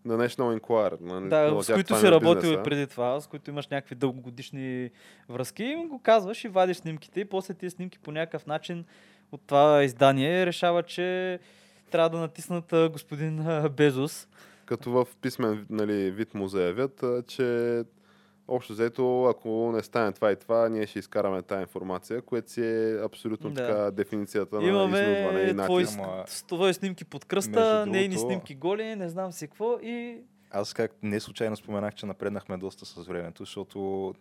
На 0.05 0.29
National 0.29 0.61
Enquirer. 0.61 0.97
Нали, 1.01 1.29
Да, 1.29 1.55
на 1.55 1.63
с 1.63 1.75
които 1.75 1.99
си 1.99 2.07
е 2.07 2.11
работил 2.11 2.49
и 2.49 2.63
преди 2.63 2.87
това, 2.87 3.21
с 3.21 3.27
които 3.27 3.51
имаш 3.51 3.69
някакви 3.69 3.95
дългогодишни 3.95 4.91
връзки, 5.29 5.65
им 5.65 5.89
го 5.89 5.99
казваш 5.99 6.45
и 6.45 6.49
вадиш 6.49 6.77
снимките 6.77 7.21
и 7.21 7.25
после 7.25 7.55
тези 7.55 7.71
снимки 7.71 7.99
по 7.99 8.13
някакъв 8.13 8.47
начин 8.47 8.85
от 9.33 9.41
това 9.47 9.85
издание 9.85 10.47
решава, 10.47 10.83
че 10.83 11.39
трябва 11.91 12.11
да 12.11 12.19
натиснат 12.19 12.75
господин 12.93 13.47
Безос. 13.77 14.29
Като 14.65 14.91
в 14.91 15.07
писмен 15.21 15.67
нали, 15.71 16.11
вид 16.11 16.35
му 16.35 16.49
заявят, 16.49 17.05
че 17.27 17.83
общо 18.49 18.73
взето, 18.73 19.25
ако 19.25 19.49
не 19.73 19.83
стане 19.83 20.13
това 20.13 20.33
и 20.33 20.37
това, 20.37 20.69
ние 20.69 20.87
ще 20.87 20.99
изкараме 20.99 21.43
тази 21.43 21.61
информация, 21.61 22.23
което 22.23 22.51
си 22.51 22.61
е 22.63 23.01
абсолютно 23.03 23.51
Да. 23.51 23.55
така 23.57 23.91
дефиницията 23.91 24.57
на 24.57 24.63
изнудване 24.63 24.99
и 25.39 25.51
Имаме 25.51 25.65
твои. 25.65 25.85
Ама, 25.99 26.25
твои 26.49 26.75
снимки 26.75 27.05
под 27.05 27.25
кръста, 27.25 27.87
нейни 27.87 28.09
другото- 28.09 28.27
снимки 28.27 28.55
голи, 28.55 28.97
не 28.97 29.09
знам 29.09 29.33
си 29.33 29.49
какво 29.49 29.79
и 29.79 30.21
Аз 30.51 30.75
как 30.75 30.93
не 31.03 31.21
случайно 31.21 31.57
споменах, 31.57 31.95
че 31.95 32.07
напреднахме 32.07 32.57
доста 32.57 32.87
с 32.87 33.07
времето, 33.07 33.43
защото 33.43 34.15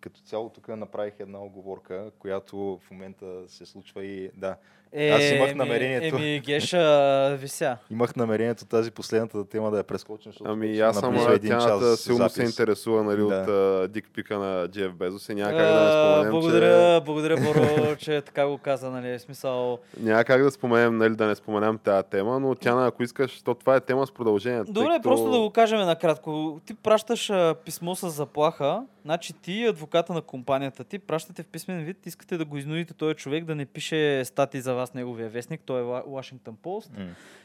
като 0.00 0.20
цяло 0.20 0.48
тук 0.48 0.68
направих 0.68 1.14
една 1.18 1.38
оговорка, 1.38 2.10
която 2.18 2.56
в 2.78 2.90
момента 2.90 3.44
се 3.48 3.66
случва 3.66 4.04
и 4.04 4.30
да, 4.34 4.56
Е, 4.92 5.08
Аз 5.10 5.22
имах 5.24 5.50
еми- 5.50 5.54
намерението. 5.54 6.16
Еми, 6.16 6.40
Геша, 6.40 7.36
вися. 7.36 7.76
имах 7.90 8.16
намерението 8.16 8.64
тази 8.64 8.90
последната 8.90 9.44
тема 9.44 9.70
да 9.70 9.76
я 9.78 9.84
прескочим, 9.84 10.32
защото 10.32 10.50
Ами 10.50 10.80
аз 10.80 10.98
съм 10.98 11.16
един 11.28 11.50
тяната 11.50 11.96
силно 11.96 12.28
се 12.28 12.42
интересува 12.42 13.02
нали, 13.04 13.16
Да. 13.18 13.24
от 13.24 13.48
а, 13.48 13.88
дик 13.88 14.10
пика 14.14 14.38
на 14.38 14.68
Джеф 14.68 14.92
Безос 14.92 15.28
и 15.28 15.34
няма 15.34 15.50
как 15.50 15.58
да 15.58 15.80
не 15.80 15.90
споменем, 15.90 16.30
благодаря, 16.32 17.00
благодаря, 17.00 17.36
Боро, 17.36 17.96
че 17.98 18.20
така 18.20 18.46
го 18.46 18.58
каза, 18.58 18.90
нали, 18.90 19.18
в 19.18 19.20
смисъл. 19.20 19.78
че... 19.94 20.02
Няма 20.02 20.24
как 20.24 20.42
да 20.42 20.50
споменем, 20.50 20.96
нали, 20.96 21.14
да 21.14 21.26
не 21.26 21.34
споменам 21.34 21.78
тази 21.78 22.08
тема, 22.08 22.40
но 22.40 22.54
тя, 22.54 22.86
ако 22.86 23.02
искаш, 23.02 23.42
то 23.42 23.54
това 23.54 23.76
е 23.76 23.80
тема 23.80 24.06
с 24.06 24.12
продължение. 24.12 24.64
тъй 24.64 24.72
Добре, 24.72 24.88
като- 24.88 25.02
просто 25.02 25.30
да 25.30 25.38
го 25.38 25.50
кажем 25.50 25.78
накратко. 25.78 26.60
Ти 26.66 26.74
пращаш 26.74 27.30
а, 27.30 27.54
писмо 27.64 27.94
с 27.94 28.10
заплаха, 28.10 28.82
значи 29.04 29.32
ти 29.32 29.52
и 29.52 29.66
адвоката 29.66 30.12
на 30.12 30.22
компанията 30.22 30.84
ти 30.84 30.98
пращате 30.98 31.42
в 31.42 31.46
писмен 31.46 31.84
вид, 31.84 32.06
искате 32.06 32.36
да 32.36 32.44
го 32.44 32.56
изнудите 32.56 32.94
този 32.94 33.14
човек 33.14 33.44
да 33.44 33.54
не 33.54 33.66
пише 33.66 34.24
статии 34.24 34.60
за 34.60 34.74
вас 34.78 34.94
неговия 34.94 35.28
вестник, 35.28 35.60
той 35.64 35.80
е 35.80 35.84
Washington 35.84 36.54
Post. 36.62 36.90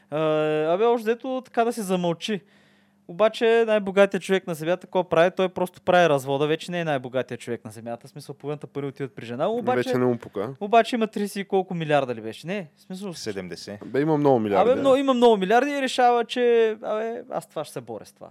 А, 0.10 0.20
абе, 0.74 0.86
още 0.86 1.06
дето 1.06 1.42
така 1.46 1.64
да 1.64 1.74
се 1.74 1.82
замълчи. 1.82 2.42
Обаче 3.08 3.64
най-богатият 3.68 4.24
човек 4.24 4.48
на 4.48 4.54
земята, 4.54 4.88
какво 4.88 5.04
прави? 5.04 5.32
Той 5.32 5.50
просто 5.50 5.82
прави 5.82 6.10
развода. 6.10 6.48
Вече 6.48 6.72
не 6.72 6.80
е 6.80 6.86
най-богатият 6.86 7.42
човек 7.42 7.66
на 7.66 7.72
земята. 7.72 8.08
В 8.08 8.10
смисъл, 8.10 8.36
половината 8.36 8.68
пари 8.68 8.86
отиват 8.86 9.16
при 9.16 9.26
жена. 9.26 9.48
Обаче, 9.48 9.78
Вече 9.78 9.98
не 9.98 10.06
му 10.06 10.18
пука. 10.18 10.54
обаче 10.60 10.96
има 10.96 11.08
30 11.08 11.40
и 11.40 11.46
колко 11.46 11.74
милиарда 11.74 12.16
ли 12.16 12.22
беше? 12.22 12.48
Не, 12.48 12.68
в 12.78 12.82
смисъл... 12.82 13.14
70. 13.14 13.86
Бе, 13.86 14.02
има 14.02 14.18
много 14.18 14.40
милиарди. 14.40 14.72
Абе, 14.72 14.80
много, 14.80 14.96
има 14.96 15.14
много 15.14 15.38
милиарди 15.38 15.72
и 15.72 15.82
решава, 15.82 16.26
че 16.26 16.76
абе, 16.82 17.22
аз 17.32 17.50
това 17.50 17.64
ще 17.64 17.74
се 17.74 17.82
боря 17.82 18.06
с 18.06 18.14
това. 18.14 18.30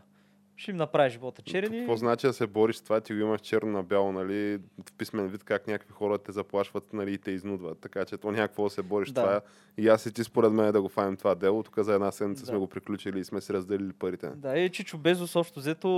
Ще 0.63 0.71
им 0.71 0.77
направи 0.77 1.11
живота 1.11 1.43
черен. 1.43 1.71
Какво 1.71 1.97
значи 1.97 2.27
да 2.27 2.33
се 2.33 2.47
бориш 2.47 2.77
с 2.77 2.83
това? 2.83 3.01
Ти 3.01 3.13
го 3.15 3.21
имаш 3.21 3.41
черно 3.41 3.73
на 3.73 3.83
бяло, 3.83 4.13
нали, 4.13 4.59
в 4.89 4.93
писмен 4.99 5.29
вид, 5.29 5.45
как 5.45 5.67
някакви 5.67 5.93
хора 5.93 6.19
те 6.19 6.33
заплашват 6.33 6.93
нали, 6.93 7.13
и 7.13 7.19
те 7.19 7.31
изнудват. 7.31 7.79
Така 7.79 8.05
че 8.05 8.17
то 8.17 8.31
някакво 8.33 8.65
да 8.65 8.71
се 8.71 8.83
бориш 8.83 9.11
Да. 9.11 9.21
това. 9.21 9.41
И 9.79 9.89
аз 9.89 10.07
и 10.07 10.13
ти 10.13 10.25
според 10.25 10.53
мен 10.53 10.73
да 10.73 10.83
го 10.83 10.89
фанем 10.89 11.17
това 11.17 11.35
дело. 11.35 11.63
Тук 11.63 11.79
за 11.79 11.95
една 11.95 12.13
седмица 12.13 12.43
Да. 12.43 12.47
сме 12.47 12.59
го 12.59 12.67
приключили 12.67 13.21
и 13.21 13.25
сме 13.25 13.41
си 13.41 13.53
разделили 13.53 13.93
парите. 13.93 14.31
Да, 14.37 14.59
и 14.59 14.71
Чичо 14.71 14.99
Безос 14.99 15.37
общо 15.37 15.61
взето 15.61 15.89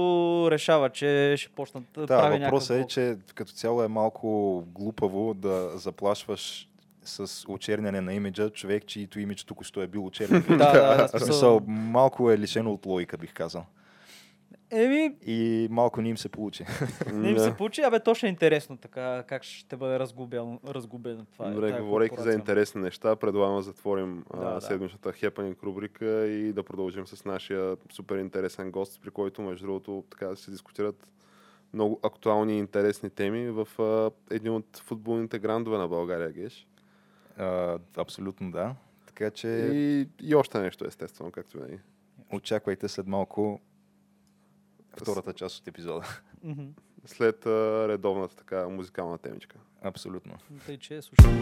решава, 0.51 0.91
че 0.91 1.35
ще 1.39 1.49
почнат 1.49 1.85
да 1.95 2.01
Да, 2.01 2.07
прави 2.21 2.45
въпросът 2.45 2.71
е, 2.71 2.75
някакъв... 2.75 2.93
че 2.93 3.17
като 3.35 3.53
цяло 3.53 3.83
е 3.83 3.89
малко 3.89 4.61
глупаво 4.67 5.35
да 5.35 5.71
заплашваш 5.79 6.69
с 7.03 7.45
очерняне 7.49 8.01
на 8.01 8.15
имиджа 8.15 8.51
човек, 8.51 8.87
чието 8.87 9.21
имидж 9.21 9.45
току-що 9.45 9.83
е 9.83 9.87
бил 9.87 10.07
очернен. 10.07 10.43
Да, 10.49 10.57
да, 10.73 11.09
да, 11.13 11.19
смисъл, 11.19 11.61
малко 11.67 12.31
е 12.31 12.39
лишено 12.39 12.73
от 12.73 12.87
логика, 12.87 13.17
бих 13.19 13.33
казал. 13.35 13.67
Еми, 14.71 15.17
И 15.23 15.69
малко 15.71 16.03
не 16.03 16.09
им 16.09 16.19
се 16.19 16.29
получи. 16.29 16.65
не 17.13 17.29
им 17.29 17.35
Да. 17.35 17.41
се 17.41 17.57
получи, 17.57 17.81
абе 17.81 18.01
то 18.01 18.15
ще 18.15 18.27
е 18.27 18.31
интересно 18.31 18.77
така, 18.77 19.25
как 19.29 19.43
ще 19.43 19.77
бъде 19.77 19.99
разгубено, 19.99 20.61
разгубено 20.67 21.25
това. 21.25 21.51
Добре, 21.51 21.71
тая 21.71 21.83
говорейки 21.83 22.17
за 22.19 22.33
интересни 22.33 22.81
неща, 22.81 23.17
предлагам 23.17 23.57
да 23.57 23.63
затворим 23.63 24.25
Да, 24.33 24.41
а, 24.41 24.55
да. 24.55 24.61
седмичната 24.61 25.13
Happening 25.13 25.63
рубрика 25.63 26.27
и 26.27 26.53
да 26.53 26.63
продължим 26.63 27.07
с 27.07 27.25
нашия 27.25 27.77
супер 27.93 28.17
интересен 28.17 28.71
гост, 28.71 29.01
при 29.03 29.11
който, 29.11 29.43
между 29.43 29.67
другото, 29.67 30.05
така 30.11 30.27
да 30.27 30.37
се 30.37 30.51
дискутират 30.51 31.09
много 31.73 32.01
актуални 32.03 32.55
и 32.55 32.59
интересни 32.59 33.11
теми 33.11 33.51
в 33.51 33.69
а, 33.79 34.11
един 34.31 34.53
от 34.53 34.77
футболните 34.77 35.39
грандове 35.39 35.79
на 35.79 35.89
България, 35.89 36.33
Геш. 36.33 36.67
А, 37.37 37.79
абсолютно 37.97 38.51
да. 38.51 38.75
Така 39.07 39.31
че 39.31 39.49
И, 39.49 40.09
и 40.23 40.35
още 40.35 40.59
нещо, 40.59 40.87
естествено, 40.87 41.31
както 41.31 41.57
винаги. 41.57 41.79
очаквайте 42.33 42.89
след 42.89 43.07
малко 43.07 43.61
втората 44.97 45.33
част 45.33 45.61
от 45.61 45.69
епизода. 45.69 46.07
След 47.07 47.47
а, 47.47 47.89
редовната 47.89 48.37
така 48.37 48.69
музикална 48.69 49.19
темичка. 49.19 49.57
Абсолютно. 49.83 50.35
Тъй, 50.67 50.79
че 50.79 51.03
слушай. 51.03 51.33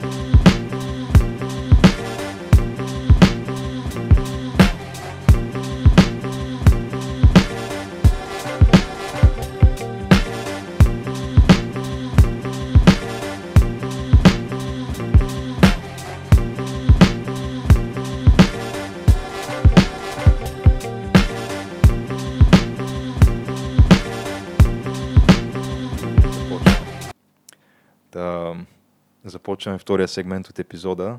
Започваме 29.52 29.78
втория 29.78 30.08
сегмент 30.08 30.48
от 30.48 30.58
епизода. 30.58 31.18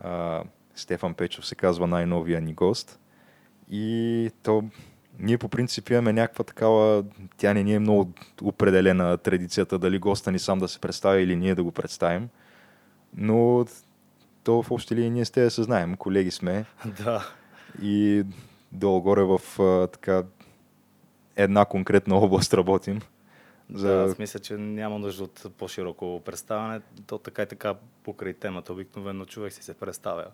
А, 0.00 0.42
Стефан 0.74 1.14
Печов 1.14 1.46
се 1.46 1.54
казва 1.54 1.86
най-новия 1.86 2.40
ни 2.40 2.54
гост. 2.54 2.98
И 3.70 4.30
то 4.42 4.64
ние 5.18 5.38
по 5.38 5.48
принцип 5.48 5.90
имаме 5.90 6.12
някаква 6.12 6.44
такава, 6.44 7.04
тя 7.36 7.54
не 7.54 7.62
ни 7.62 7.74
е 7.74 7.78
много 7.78 8.12
определена 8.42 9.18
традицията, 9.18 9.78
дали 9.78 9.98
госта 9.98 10.32
ни 10.32 10.38
сам 10.38 10.58
да 10.58 10.68
се 10.68 10.78
представи 10.78 11.22
или 11.22 11.36
ние 11.36 11.54
да 11.54 11.62
го 11.64 11.72
представим. 11.72 12.28
Но 13.16 13.66
то 14.44 14.62
в 14.62 14.70
общи 14.70 14.94
линии 14.94 15.10
ние 15.10 15.24
сте 15.24 15.42
да 15.42 15.50
се 15.50 15.62
знаем, 15.62 15.96
колеги 15.96 16.30
сме 16.30 16.64
Да. 17.04 17.28
и 17.82 18.24
долу-горе 18.72 19.22
в 19.22 19.62
а, 19.62 19.86
така 19.86 20.22
една 21.36 21.64
конкретна 21.64 22.16
област 22.16 22.54
работим. 22.54 23.00
За... 23.74 23.88
Да, 23.88 24.02
аз 24.02 24.18
мисля, 24.18 24.40
че 24.40 24.56
няма 24.56 24.98
нужда 24.98 25.24
от 25.24 25.46
по-широко 25.58 26.22
представяне. 26.24 26.80
То 27.06 27.18
така 27.18 27.42
и 27.42 27.46
така 27.46 27.74
покрай 28.02 28.34
темата 28.34 28.72
обикновено 28.72 29.24
човек 29.24 29.52
си 29.52 29.62
се 29.62 29.74
представя 29.74 30.26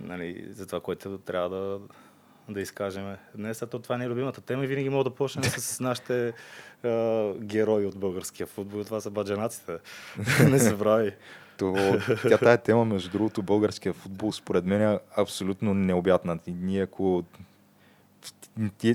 нали, 0.00 0.46
за 0.50 0.66
това, 0.66 0.80
което 0.80 1.18
трябва 1.18 1.48
да, 1.48 1.80
да 2.48 2.60
изкажем 2.60 3.16
днес. 3.34 3.62
А 3.62 3.66
то 3.66 3.78
това 3.78 3.98
не 3.98 4.04
е 4.04 4.08
любимата 4.08 4.40
тема 4.40 4.64
и 4.64 4.66
винаги 4.66 4.88
мога 4.88 5.04
да 5.04 5.14
почнем 5.14 5.44
с 5.44 5.80
нашите 5.84 6.32
а, 6.84 7.32
герои 7.34 7.86
от 7.86 7.98
българския 7.98 8.46
футбол. 8.46 8.84
Това 8.84 9.00
са 9.00 9.10
баджанаците. 9.10 9.78
не 10.50 10.58
забрави. 10.58 11.12
То, 11.58 11.98
тя 12.28 12.38
тая 12.38 12.58
тема, 12.58 12.84
между 12.84 13.10
другото, 13.10 13.42
българския 13.42 13.92
футбол, 13.92 14.32
според 14.32 14.64
мен 14.64 14.82
е 14.82 14.98
абсолютно 15.16 15.74
необятна. 15.74 16.38
И 16.46 16.52
Ние 16.52 16.82
ако 16.82 17.24
ти 18.78 18.94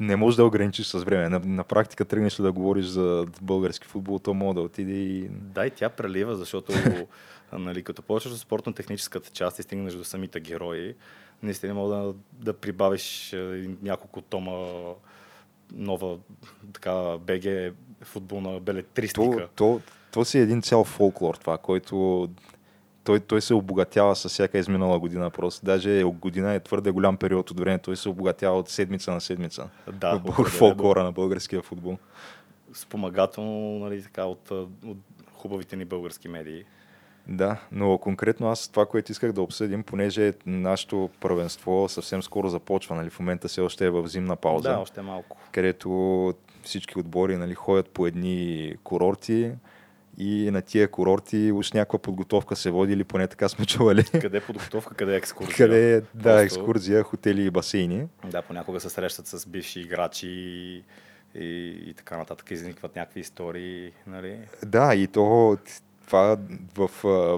не 0.00 0.16
можеш 0.16 0.36
да 0.36 0.44
ограничиш 0.44 0.86
с 0.86 0.98
време. 0.98 1.28
На, 1.28 1.40
на 1.44 1.64
практика 1.64 2.04
тръгнеш 2.04 2.40
ли 2.40 2.42
да 2.42 2.52
говориш 2.52 2.86
за 2.86 3.26
български 3.40 3.86
футбол, 3.86 4.18
то 4.18 4.34
мога 4.34 4.54
да 4.54 4.60
отиде 4.60 4.92
и... 4.92 5.28
Да, 5.28 5.66
и 5.66 5.70
тя 5.70 5.88
прелива, 5.88 6.36
защото 6.36 6.72
нали, 7.52 7.82
като 7.82 8.02
почваш 8.02 8.32
от 8.32 8.40
спортно-техническата 8.40 9.30
част 9.30 9.58
и 9.58 9.62
стигнеш 9.62 9.94
до 9.94 10.04
самите 10.04 10.40
герои, 10.40 10.94
наистина 11.42 11.74
мога 11.74 11.94
да, 11.94 12.14
да 12.32 12.52
прибавиш 12.52 13.32
е, 13.32 13.70
няколко 13.82 14.20
тома 14.20 14.68
нова 15.74 16.18
така 16.72 17.18
БГ 17.18 17.74
футболна 18.02 18.60
белетристика. 18.60 19.48
То, 19.54 19.80
то, 19.80 19.80
то 20.12 20.24
си 20.24 20.38
един 20.38 20.62
цял 20.62 20.84
фолклор 20.84 21.34
това, 21.34 21.58
който 21.58 22.28
той, 23.04 23.20
той 23.20 23.40
се 23.40 23.54
обогатява 23.54 24.16
с 24.16 24.28
всяка 24.28 24.58
изминала 24.58 24.98
година 24.98 25.30
просто. 25.30 25.66
Даже 25.66 26.02
година 26.04 26.54
е 26.54 26.60
твърде 26.60 26.90
голям 26.90 27.16
период 27.16 27.50
от 27.50 27.60
време. 27.60 27.78
Той 27.78 27.96
се 27.96 28.08
обогатява 28.08 28.58
от 28.58 28.68
седмица 28.68 29.12
на 29.12 29.20
седмица. 29.20 29.68
Да, 29.92 30.20
в 30.24 30.44
фолклора 30.44 31.04
на 31.04 31.12
българския 31.12 31.62
футбол. 31.62 31.98
Спомагателно, 32.74 33.78
нали, 33.78 34.02
така, 34.02 34.24
от, 34.24 34.50
от 34.50 34.98
хубавите 35.34 35.76
ни 35.76 35.84
български 35.84 36.28
медии. 36.28 36.64
Да, 37.28 37.56
но 37.72 37.98
конкретно 37.98 38.48
аз 38.48 38.68
това, 38.68 38.86
което 38.86 39.12
исках 39.12 39.32
да 39.32 39.42
обсъдим, 39.42 39.82
понеже 39.82 40.32
нашето 40.46 41.10
първенство 41.20 41.88
съвсем 41.88 42.22
скоро 42.22 42.48
започва, 42.48 42.96
нали, 42.96 43.10
в 43.10 43.20
момента 43.20 43.48
все 43.48 43.60
още 43.60 43.86
е 43.86 43.90
в 43.90 44.08
зимна 44.08 44.36
пауза. 44.36 44.68
Да, 44.68 44.78
още 44.78 45.02
малко. 45.02 45.36
Където 45.52 46.34
всички 46.62 46.98
отбори 46.98 47.36
нали, 47.36 47.54
ходят 47.54 47.88
по 47.88 48.06
едни 48.06 48.74
курорти, 48.84 49.52
и 50.22 50.50
на 50.50 50.62
тия 50.62 50.88
курорти 50.88 51.52
уж 51.52 51.72
някаква 51.72 51.98
подготовка 51.98 52.56
се 52.56 52.70
води 52.70 52.92
или 52.92 53.04
поне 53.04 53.26
така 53.26 53.48
сме 53.48 53.66
чували. 53.66 54.04
Къде 54.04 54.36
е 54.36 54.40
подготовка, 54.40 54.94
къде 54.94 55.14
е 55.14 55.16
екскурзия? 55.16 55.56
Къде 55.56 55.96
е, 55.96 56.00
да, 56.00 56.06
Просто... 56.14 56.42
екскурзия, 56.42 57.02
хотели 57.02 57.44
и 57.44 57.50
басейни. 57.50 58.06
Да, 58.30 58.42
понякога 58.42 58.80
се 58.80 58.90
срещат 58.90 59.26
с 59.26 59.46
бивши 59.46 59.80
играчи 59.80 60.28
и, 60.28 60.84
и, 61.34 61.68
и 61.86 61.94
така 61.94 62.16
нататък 62.16 62.50
изникват 62.50 62.96
някакви 62.96 63.20
истории, 63.20 63.92
нали? 64.06 64.38
Да, 64.66 64.94
и 64.94 65.06
то 65.06 65.58
това 66.06 66.36
в 66.74 66.90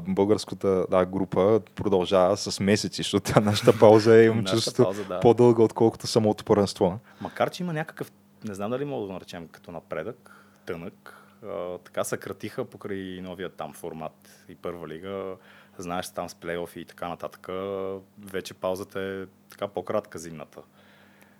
българската 0.08 0.86
да, 0.90 1.04
група 1.04 1.60
продължава 1.74 2.36
с 2.36 2.60
месеци, 2.60 3.02
защото 3.02 3.40
нашата 3.40 3.78
пауза 3.78 4.16
е 4.16 4.24
имам 4.26 4.44
чувство 4.44 4.94
да. 5.08 5.20
по-дълга, 5.20 5.62
отколкото 5.62 6.06
самото 6.06 6.44
първенство. 6.44 6.98
Макар, 7.20 7.50
че 7.50 7.62
има 7.62 7.72
някакъв, 7.72 8.12
не 8.44 8.54
знам 8.54 8.70
дали 8.70 8.84
мога 8.84 9.00
да 9.00 9.06
го 9.06 9.12
наречем 9.12 9.48
като 9.48 9.72
напредък, 9.72 10.30
тънък, 10.66 11.23
така 11.84 12.04
съкратиха 12.04 12.64
покрай 12.64 13.20
новия 13.22 13.50
там 13.50 13.72
формат 13.72 14.44
и 14.48 14.54
първа 14.54 14.88
лига. 14.88 15.36
Знаеш, 15.78 16.12
там 16.12 16.28
с 16.28 16.34
плейофи 16.34 16.80
и 16.80 16.84
така 16.84 17.08
нататък. 17.08 17.48
Вече 18.18 18.54
паузата 18.54 19.00
е 19.00 19.26
така 19.50 19.68
по-кратка 19.68 20.18
зимната. 20.18 20.62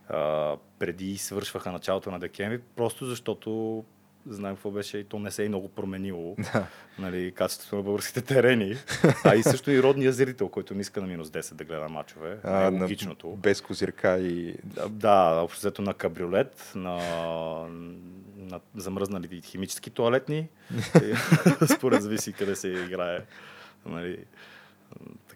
А, 0.09 0.57
преди 0.79 1.19
свършваха 1.19 1.73
началото 1.73 2.11
на 2.11 2.19
декември, 2.19 2.61
просто 2.77 3.07
защото 3.07 3.85
знаем 4.27 4.55
какво 4.55 4.71
беше 4.71 4.99
и 4.99 5.05
то 5.05 5.19
не 5.19 5.31
се 5.31 5.45
е 5.45 5.49
много 5.49 5.69
променило. 5.69 6.37
нали, 6.99 7.33
качеството 7.33 7.77
на 7.77 7.83
българските 7.83 8.23
терени. 8.23 8.77
А 9.25 9.35
и 9.35 9.43
също 9.43 9.71
и 9.71 9.83
родния 9.83 10.13
зрител, 10.13 10.49
който 10.49 10.75
не 10.75 10.81
иска 10.81 11.01
на 11.01 11.07
минус 11.07 11.29
10 11.29 11.55
да 11.55 11.65
гледа 11.65 11.89
мачове. 11.89 12.39
А, 12.45 12.67
е 12.67 12.71
логичното. 12.71 13.29
На, 13.29 13.37
без 13.37 13.61
козирка 13.61 14.19
и... 14.19 14.55
Да, 14.75 14.89
да 14.89 15.41
общо 15.41 15.83
на 15.83 15.95
кабриолет, 15.95 16.73
на, 16.75 16.99
на 18.37 18.61
замръзнали 18.75 19.41
химически 19.45 19.91
туалетни. 19.91 20.49
Според 21.77 22.03
зависи 22.03 22.33
къде 22.33 22.57
се 22.57 22.69
играе. 22.69 23.19
Нали, 23.87 24.19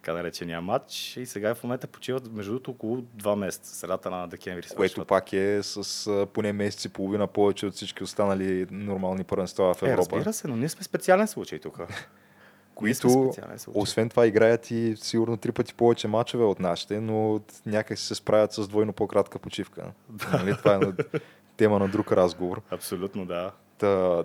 така 0.09 0.23
наречения 0.23 0.61
матч. 0.61 1.17
И 1.17 1.27
сега 1.27 1.55
в 1.55 1.63
момента 1.63 1.87
почиват 1.87 2.33
между 2.33 2.53
другото 2.53 2.71
около 2.71 3.03
два 3.15 3.37
месеца, 3.37 3.75
средата 3.75 4.11
на 4.11 4.27
декември. 4.27 4.67
Което 4.77 5.05
пак 5.05 5.33
е 5.33 5.63
с 5.63 6.27
поне 6.33 6.53
месец 6.53 6.85
и 6.85 6.89
половина 6.89 7.27
повече 7.27 7.67
от 7.67 7.75
всички 7.75 8.05
останали 8.05 8.67
нормални 8.71 9.25
първенства 9.25 9.75
в 9.75 9.83
е, 9.83 9.91
Европа. 9.91 10.17
Е, 10.17 10.19
разбира 10.19 10.33
се, 10.33 10.49
но 10.49 10.57
ние 10.57 10.69
сме 10.69 10.83
специален 10.83 11.29
случай 11.29 11.59
тук. 11.59 11.81
които, 12.75 13.33
освен 13.75 14.09
това, 14.09 14.27
играят 14.27 14.71
и 14.71 14.95
сигурно 14.97 15.37
три 15.37 15.53
пъти 15.53 15.75
повече 15.75 16.09
мачове 16.09 16.45
от 16.45 16.61
нашите, 16.61 17.01
но 17.01 17.41
някак 17.67 17.99
се 17.99 18.15
справят 18.15 18.53
с 18.53 18.69
двойно 18.69 18.93
по-кратка 18.93 19.39
почивка. 19.39 19.93
Нали? 20.33 20.57
Това 20.57 20.75
е 20.75 21.19
тема 21.57 21.79
на 21.79 21.89
друг 21.89 22.13
разговор. 22.13 22.61
Абсолютно, 22.71 23.27
да. 23.27 23.53
Та, 23.79 24.23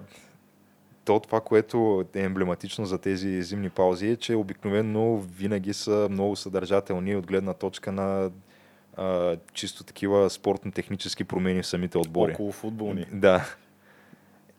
то 1.06 1.20
това, 1.20 1.42
което 1.42 2.06
е 2.16 2.20
емблематично 2.20 2.86
за 2.86 2.98
тези 2.98 3.44
зимни 3.44 3.70
паузи 3.70 4.08
е, 4.08 4.16
че 4.16 4.36
обикновено 4.36 5.18
винаги 5.18 5.74
са 5.74 6.08
много 6.12 6.36
съдържателни 6.36 7.16
от 7.16 7.28
гледна 7.28 7.54
точка 7.54 7.92
на 7.92 8.32
а, 8.98 9.38
чисто 9.54 9.84
такива 9.84 10.30
спортно-технически 10.30 11.24
промени 11.24 11.62
в 11.62 11.68
самите 11.68 11.98
отбори. 11.98 12.34
Около 12.34 12.52
футболни. 12.52 13.06
Да. 13.12 13.56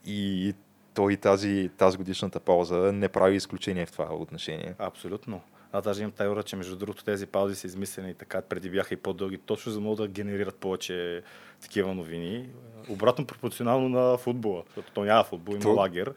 И 0.05 0.53
той 0.93 1.15
тази, 1.15 1.69
тази 1.77 1.97
годишната 1.97 2.39
пауза 2.39 2.75
не 2.75 3.09
прави 3.09 3.35
изключение 3.35 3.85
в 3.85 3.91
това 3.91 4.15
отношение. 4.15 4.75
Абсолютно. 4.79 5.41
Аз 5.75 5.83
даже 5.83 6.01
имам 6.01 6.11
теория, 6.11 6.43
че 6.43 6.55
между 6.55 6.75
другото 6.75 7.03
тези 7.03 7.25
паузи 7.25 7.55
са 7.55 7.67
измислени 7.67 8.13
така, 8.13 8.41
преди 8.41 8.69
бяха 8.69 8.93
и 8.93 8.97
по-дълги, 8.97 9.37
точно 9.37 9.71
за 9.71 9.77
да 9.77 9.83
могат 9.83 9.97
да 9.97 10.07
генерират 10.07 10.55
повече 10.55 11.23
такива 11.61 11.93
новини. 11.93 12.49
Обратно 12.89 13.25
пропорционално 13.25 13.89
на 13.89 14.17
футбола, 14.17 14.63
защото 14.67 14.91
то 14.93 15.03
няма 15.03 15.23
футбол, 15.23 15.55
има 15.55 15.69
лагер. 15.69 16.13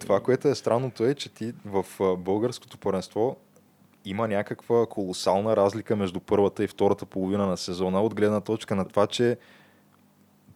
Това, 0.00 0.20
което 0.20 0.48
е 0.48 0.54
странното 0.54 1.04
е, 1.04 1.14
че 1.14 1.28
ти 1.28 1.52
в 1.64 1.84
българското 2.16 2.78
първенство 2.78 3.36
има 4.04 4.28
някаква 4.28 4.86
колосална 4.86 5.56
разлика 5.56 5.96
между 5.96 6.20
първата 6.20 6.64
и 6.64 6.68
втората 6.68 7.06
половина 7.06 7.46
на 7.46 7.56
сезона, 7.56 8.02
от 8.02 8.14
гледна 8.14 8.40
точка 8.40 8.76
на 8.76 8.88
това, 8.88 9.06
че 9.06 9.36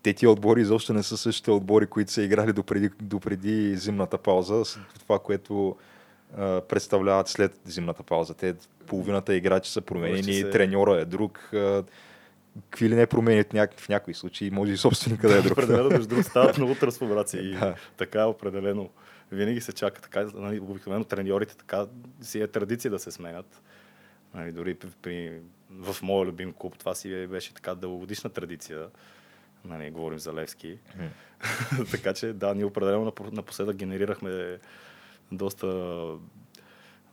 те 0.03 0.14
тия 0.14 0.30
отбори 0.30 0.61
изобщо 0.61 0.93
не 0.93 1.03
са 1.03 1.16
същите 1.16 1.51
отбори, 1.51 1.86
които 1.86 2.12
са 2.12 2.22
играли 2.22 2.53
допреди, 2.53 2.90
допреди 3.03 3.76
зимната 3.76 4.18
пауза. 4.18 4.62
Това, 4.99 5.18
което 5.18 5.76
представляват 6.68 7.28
след 7.28 7.61
зимната 7.64 8.03
пауза. 8.03 8.35
Те 8.35 8.55
половината 8.87 9.35
играчи 9.35 9.70
са 9.70 9.80
променени, 9.80 10.35
се... 10.35 10.51
треньора 10.51 11.01
е 11.01 11.05
друг. 11.05 11.51
какви 12.70 12.89
ли 12.89 12.95
не 12.95 13.07
променят 13.07 13.53
в 13.76 13.89
някои 13.89 14.14
случаи, 14.14 14.51
може 14.51 14.72
и 14.72 14.76
собственика 14.76 15.28
да 15.28 15.39
е 15.39 15.43
друг. 15.43 15.53
определено, 15.53 15.91
между 15.91 16.09
другото, 16.09 16.28
стават 16.28 16.59
много 16.59 16.74
трансформации. 16.74 17.53
да. 17.61 17.74
Така 17.97 18.26
определено. 18.26 18.91
Винаги 19.33 19.61
се 19.61 19.72
чака 19.72 20.01
така, 20.01 20.26
нали, 20.35 20.61
обикновено 20.61 21.05
треньорите 21.05 21.57
така 21.57 21.87
си 22.20 22.41
е 22.41 22.47
традиция 22.47 22.91
да 22.91 22.99
се 22.99 23.11
сменят. 23.11 23.62
Нали, 24.35 24.53
дори 24.53 24.74
при, 24.74 24.89
при, 25.03 25.41
в 25.70 26.03
моя 26.03 26.26
любим 26.26 26.53
клуб 26.53 26.78
това 26.78 26.95
си 26.95 27.26
беше 27.26 27.55
така 27.55 27.74
дългогодишна 27.74 28.30
традиция. 28.30 28.87
Нали, 29.64 29.91
говорим 29.91 30.18
за 30.18 30.35
Левски. 30.35 30.78
Така 31.91 32.12
че 32.14 32.33
да, 32.33 32.55
ние 32.55 32.64
определено 32.64 33.12
напоследък 33.33 33.76
генерирахме 33.76 34.59
доста, 35.33 36.07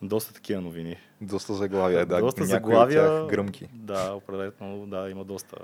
доста 0.01 0.33
такива 0.33 0.61
новини. 0.61 0.97
Доста 1.21 1.53
заглавия, 1.53 2.05
да. 2.05 2.19
Доста 2.19 2.45
заглавия. 2.45 3.25
гръмки. 3.25 3.67
Да, 3.73 4.13
определено, 4.13 4.85
да, 4.87 5.09
има 5.09 5.23
доста 5.23 5.57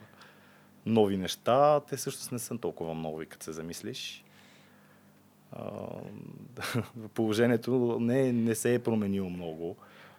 нови 0.85 1.17
неща. 1.17 1.79
Те 1.79 1.97
също 1.97 2.33
не 2.33 2.39
са 2.39 2.57
толкова 2.57 2.93
нови, 2.93 3.25
като 3.25 3.43
се 3.43 3.51
замислиш. 3.51 4.25
положението 7.13 7.97
не, 7.99 8.33
не 8.33 8.55
се 8.55 8.73
е 8.73 8.79
променило 8.79 9.29
много, 9.29 9.75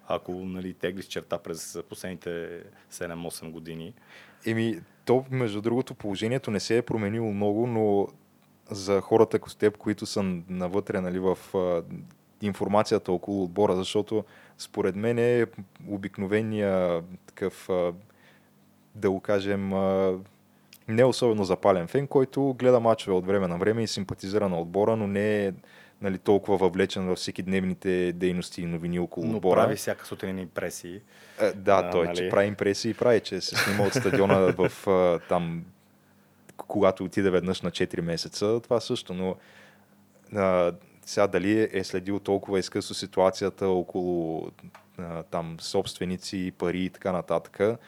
ако 0.08 0.32
нали, 0.32 0.74
теглиш 0.74 1.04
черта 1.04 1.38
през 1.38 1.78
последните 1.88 2.62
7-8 2.92 3.50
години. 3.50 3.94
Еми, 4.46 4.80
то, 5.04 5.24
между 5.30 5.60
другото, 5.60 5.94
положението 5.94 6.50
не 6.50 6.60
се 6.60 6.76
е 6.76 6.82
променило 6.82 7.32
много, 7.32 7.66
но 7.66 8.08
за 8.70 9.00
хората 9.00 9.38
като 9.38 9.56
теб, 9.56 9.76
които 9.76 10.06
са 10.06 10.22
навътре 10.48 11.00
нали, 11.00 11.18
в 11.18 11.38
информацията 12.46 13.12
около 13.12 13.44
отбора, 13.44 13.76
защото 13.76 14.24
според 14.58 14.96
мен 14.96 15.18
е 15.18 15.46
обикновения 15.88 17.02
такъв, 17.26 17.68
да 18.94 19.10
го 19.10 19.20
кажем, 19.20 19.72
не 20.88 21.04
особено 21.04 21.44
запален 21.44 21.86
фен, 21.86 22.06
който 22.06 22.54
гледа 22.58 22.80
мачове 22.80 23.16
от 23.16 23.26
време 23.26 23.48
на 23.48 23.58
време 23.58 23.82
и 23.82 23.86
симпатизира 23.86 24.48
на 24.48 24.60
отбора, 24.60 24.96
но 24.96 25.06
не 25.06 25.46
е 25.46 25.52
нали, 26.02 26.18
толкова 26.18 26.56
въвлечен 26.56 27.06
във 27.06 27.18
всеки 27.18 27.42
дневните 27.42 28.12
дейности 28.12 28.62
и 28.62 28.66
новини 28.66 28.98
около 28.98 29.26
но 29.26 29.36
отбора. 29.36 29.60
прави 29.60 29.76
всяка 29.76 30.06
сутрин 30.06 30.38
импресии. 30.38 31.00
Е, 31.40 31.52
да, 31.52 31.82
а, 31.84 31.90
той, 31.90 32.06
нали? 32.06 32.16
че 32.16 32.28
прави 32.28 32.46
импресии, 32.46 32.94
прави, 32.94 33.20
че 33.20 33.40
се 33.40 33.56
снима 33.56 33.86
от 33.86 33.94
стадиона 33.94 34.36
в 34.58 34.72
там, 35.28 35.64
когато 36.56 37.04
отиде 37.04 37.30
веднъж 37.30 37.62
на 37.62 37.70
4 37.70 38.00
месеца, 38.00 38.60
това 38.60 38.80
също, 38.80 39.14
но 39.14 39.36
а, 40.34 40.72
сега 41.06 41.26
дали 41.26 41.68
е 41.72 41.84
следил 41.84 42.18
толкова 42.18 42.58
изкъсно 42.58 42.94
ситуацията 42.94 43.68
около 43.68 44.50
а, 44.98 45.22
там 45.22 45.56
собственици, 45.60 46.52
пари 46.58 46.84
и 46.84 46.90
така 46.90 47.12
нататък, 47.12 47.78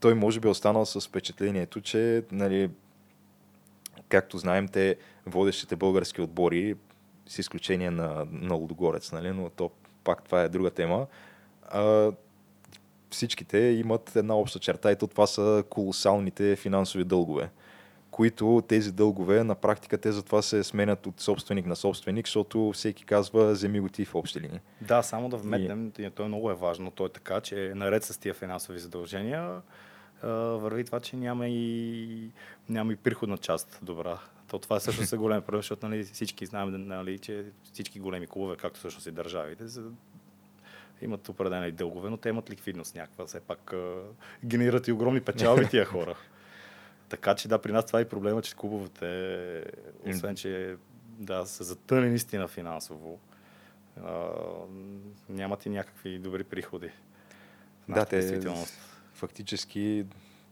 той 0.00 0.14
може 0.14 0.40
би 0.40 0.48
е 0.48 0.50
останал 0.50 0.86
с 0.86 1.00
впечатлението, 1.00 1.80
че 1.80 2.24
нали, 2.32 2.70
както 4.08 4.38
знаем, 4.38 4.68
те 4.68 4.96
водещите 5.26 5.76
български 5.76 6.20
отбори, 6.20 6.74
с 7.26 7.38
изключение 7.38 7.90
на, 7.90 8.26
на 8.30 8.54
Лудогорец, 8.54 9.12
нали, 9.12 9.30
но 9.30 9.50
то 9.50 9.70
пак 10.04 10.24
това 10.24 10.42
е 10.42 10.48
друга 10.48 10.70
тема, 10.70 11.06
а, 11.68 12.12
всичките 13.10 13.58
имат 13.58 14.16
една 14.16 14.34
обща 14.34 14.58
черта 14.58 14.92
и 14.92 14.96
то 14.96 15.06
това 15.06 15.26
са 15.26 15.64
колосалните 15.70 16.56
финансови 16.56 17.04
дългове 17.04 17.50
които 18.16 18.62
тези 18.68 18.92
дългове 18.92 19.44
на 19.44 19.54
практика 19.54 19.98
те 19.98 20.12
затова 20.12 20.42
се 20.42 20.64
сменят 20.64 21.06
от 21.06 21.20
собственик 21.20 21.66
на 21.66 21.76
собственик, 21.76 22.26
защото 22.26 22.72
всеки 22.74 23.04
казва 23.04 23.52
вземи 23.52 23.80
го 23.80 23.88
ти 23.88 24.04
в 24.04 24.14
общи 24.14 24.40
линии. 24.40 24.60
Да, 24.80 25.02
само 25.02 25.28
да 25.28 25.36
вметнем, 25.36 25.92
и... 25.98 26.10
то 26.10 26.22
е 26.22 26.26
много 26.26 26.50
е 26.50 26.54
важно, 26.54 26.90
то 26.90 27.06
е 27.06 27.08
така, 27.08 27.40
че 27.40 27.72
наред 27.74 28.04
с 28.04 28.18
тия 28.18 28.34
финансови 28.34 28.78
задължения 28.78 29.62
върви 30.22 30.84
това, 30.84 31.00
че 31.00 31.16
няма 31.16 31.48
и, 31.48 32.30
няма 32.68 32.92
и 32.92 32.96
приходна 32.96 33.38
част 33.38 33.78
добра. 33.82 34.18
То 34.48 34.58
това 34.58 34.80
също 34.80 35.14
е 35.14 35.18
голям 35.18 35.42
проблем, 35.42 35.58
защото 35.58 35.88
нали, 35.88 36.04
всички 36.04 36.46
знаем, 36.46 36.86
нали, 36.88 37.18
че 37.18 37.44
всички 37.72 38.00
големи 38.00 38.26
клубове, 38.26 38.56
както 38.56 38.80
също 38.80 39.08
и 39.08 39.12
държавите, 39.12 39.66
за, 39.66 39.82
имат 41.02 41.28
определени 41.28 41.72
дългове, 41.72 42.10
но 42.10 42.16
те 42.16 42.28
имат 42.28 42.50
ликвидност 42.50 42.94
някаква. 42.94 43.26
Все 43.26 43.40
пак 43.40 43.74
генерират 44.44 44.88
и 44.88 44.92
огромни 44.92 45.20
печалби 45.20 45.68
тия 45.68 45.84
хора. 45.84 46.14
Така 47.08 47.34
че 47.34 47.48
да, 47.48 47.58
при 47.58 47.72
нас 47.72 47.86
това 47.86 47.98
е 47.98 48.02
и 48.02 48.08
проблема, 48.08 48.42
че 48.42 48.56
клубовете, 48.56 49.64
освен 50.06 50.36
че 50.36 50.76
да, 51.18 51.46
са 51.46 51.64
затънени 51.64 52.08
наистина 52.08 52.48
финансово, 52.48 53.18
а, 54.04 54.28
нямат 55.28 55.66
и 55.66 55.70
някакви 55.70 56.18
добри 56.18 56.44
приходи. 56.44 56.90
Да, 57.88 58.04
те 58.04 58.40
фактически 59.14 60.06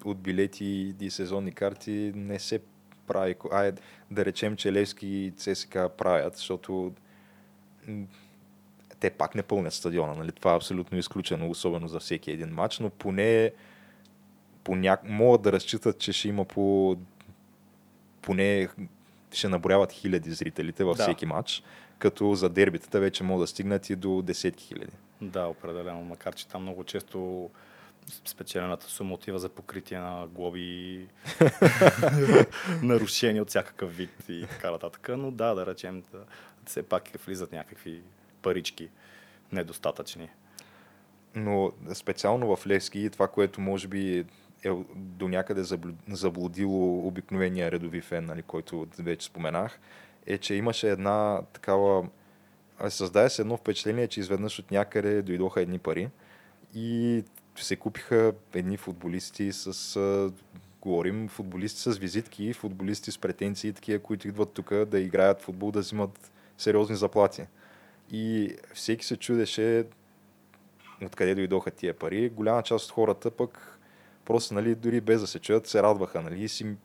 от 0.04 0.18
билети 0.18 0.94
и 1.00 1.10
сезонни 1.10 1.52
карти 1.52 2.12
не 2.14 2.38
се 2.38 2.60
прави. 3.06 3.36
Ай, 3.52 3.72
да 4.10 4.24
речем, 4.24 4.56
че 4.56 4.72
Левски 4.72 5.06
и 5.06 5.32
ЦСК 5.36 5.78
правят, 5.98 6.36
защото 6.36 6.92
те 9.00 9.10
пак 9.10 9.34
не 9.34 9.42
пълнят 9.42 9.72
стадиона. 9.72 10.14
Нали? 10.14 10.32
Това 10.32 10.52
е 10.52 10.56
абсолютно 10.56 10.98
изключено, 10.98 11.50
особено 11.50 11.88
за 11.88 12.00
всеки 12.00 12.30
един 12.30 12.48
матч, 12.48 12.78
но 12.78 12.90
поне 12.90 13.52
по 14.64 14.76
ня... 14.76 14.98
могат 15.04 15.42
да 15.42 15.52
разчитат, 15.52 15.98
че 15.98 16.12
ще 16.12 16.28
има 16.28 16.44
по 16.44 16.96
поне 18.22 18.68
ще 19.32 19.48
наброяват 19.48 19.92
хиляди 19.92 20.30
зрителите 20.30 20.84
във 20.84 20.96
да. 20.96 21.02
всеки 21.02 21.26
матч, 21.26 21.62
като 21.98 22.34
за 22.34 22.48
дербитата 22.48 23.00
вече 23.00 23.24
могат 23.24 23.42
да 23.42 23.46
стигнат 23.46 23.90
и 23.90 23.96
до 23.96 24.22
десетки 24.22 24.64
хиляди. 24.64 24.92
Да, 25.20 25.46
определено, 25.46 26.02
макар 26.02 26.34
че 26.34 26.48
там 26.48 26.62
много 26.62 26.84
често 26.84 27.50
спечелената 28.24 28.86
сума 28.86 29.14
отива 29.14 29.38
за 29.38 29.48
покритие 29.48 29.98
на 29.98 30.26
глоби, 30.26 31.06
нарушения 32.82 33.42
от 33.42 33.48
всякакъв 33.48 33.96
вид 33.96 34.24
и 34.28 34.46
така 34.50 34.70
нататък. 34.70 35.10
Но 35.18 35.30
да, 35.30 35.54
да 35.54 35.66
речем, 35.66 36.02
да, 36.12 36.24
все 36.66 36.82
пак 36.82 37.08
влизат 37.26 37.52
някакви 37.52 38.00
парички 38.42 38.88
недостатъчни. 39.52 40.28
Но 41.34 41.72
специално 41.94 42.56
в 42.56 42.66
Левски 42.66 43.10
това, 43.10 43.28
което 43.28 43.60
може 43.60 43.88
би 43.88 44.24
е 44.64 44.70
до 44.94 45.28
някъде 45.28 45.62
заблудило 46.08 47.06
обикновения 47.06 47.70
редови 47.70 48.00
фен, 48.00 48.24
нали, 48.24 48.42
който 48.42 48.86
вече 48.98 49.26
споменах, 49.26 49.80
е, 50.26 50.38
че 50.38 50.54
имаше 50.54 50.90
една 50.90 51.42
такава... 51.52 52.08
Създаде 52.88 53.30
се 53.30 53.42
едно 53.42 53.56
впечатление, 53.56 54.08
че 54.08 54.20
изведнъж 54.20 54.58
от 54.58 54.70
някъде 54.70 55.22
дойдоха 55.22 55.60
едни 55.60 55.78
пари 55.78 56.08
и 56.74 57.22
се 57.56 57.76
купиха 57.76 58.32
едни 58.54 58.76
футболисти 58.76 59.52
с... 59.52 60.32
Говорим 60.82 61.28
футболисти 61.28 61.80
с 61.80 61.98
визитки, 61.98 62.52
футболисти 62.52 63.10
с 63.10 63.18
претенции, 63.18 63.72
такива, 63.72 63.98
които 63.98 64.28
идват 64.28 64.52
тук 64.52 64.74
да 64.74 65.00
играят 65.00 65.40
футбол, 65.40 65.70
да 65.70 65.80
взимат 65.80 66.32
сериозни 66.58 66.96
заплати. 66.96 67.42
И 68.10 68.56
всеки 68.74 69.06
се 69.06 69.16
чудеше 69.16 69.84
откъде 71.02 71.34
дойдоха 71.34 71.70
тия 71.70 71.94
пари. 71.94 72.28
Голяма 72.28 72.62
част 72.62 72.86
от 72.86 72.92
хората 72.92 73.30
пък 73.30 73.73
Просто, 74.24 74.54
нали, 74.54 74.74
дори 74.74 75.00
без 75.00 75.20
да 75.20 75.26
се 75.26 75.38
чуят, 75.38 75.66
се 75.66 75.82
радваха, 75.82 76.22
нали, 76.22 76.44
и 76.44 76.48
си, 76.48 76.76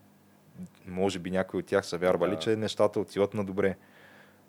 може 0.86 1.18
би 1.18 1.30
някои 1.30 1.60
от 1.60 1.66
тях 1.66 1.86
са 1.86 1.98
вярвали, 1.98 2.34
да. 2.34 2.38
че 2.38 2.56
нещата 2.56 3.00
отиват 3.00 3.34
на 3.34 3.44
добре. 3.44 3.76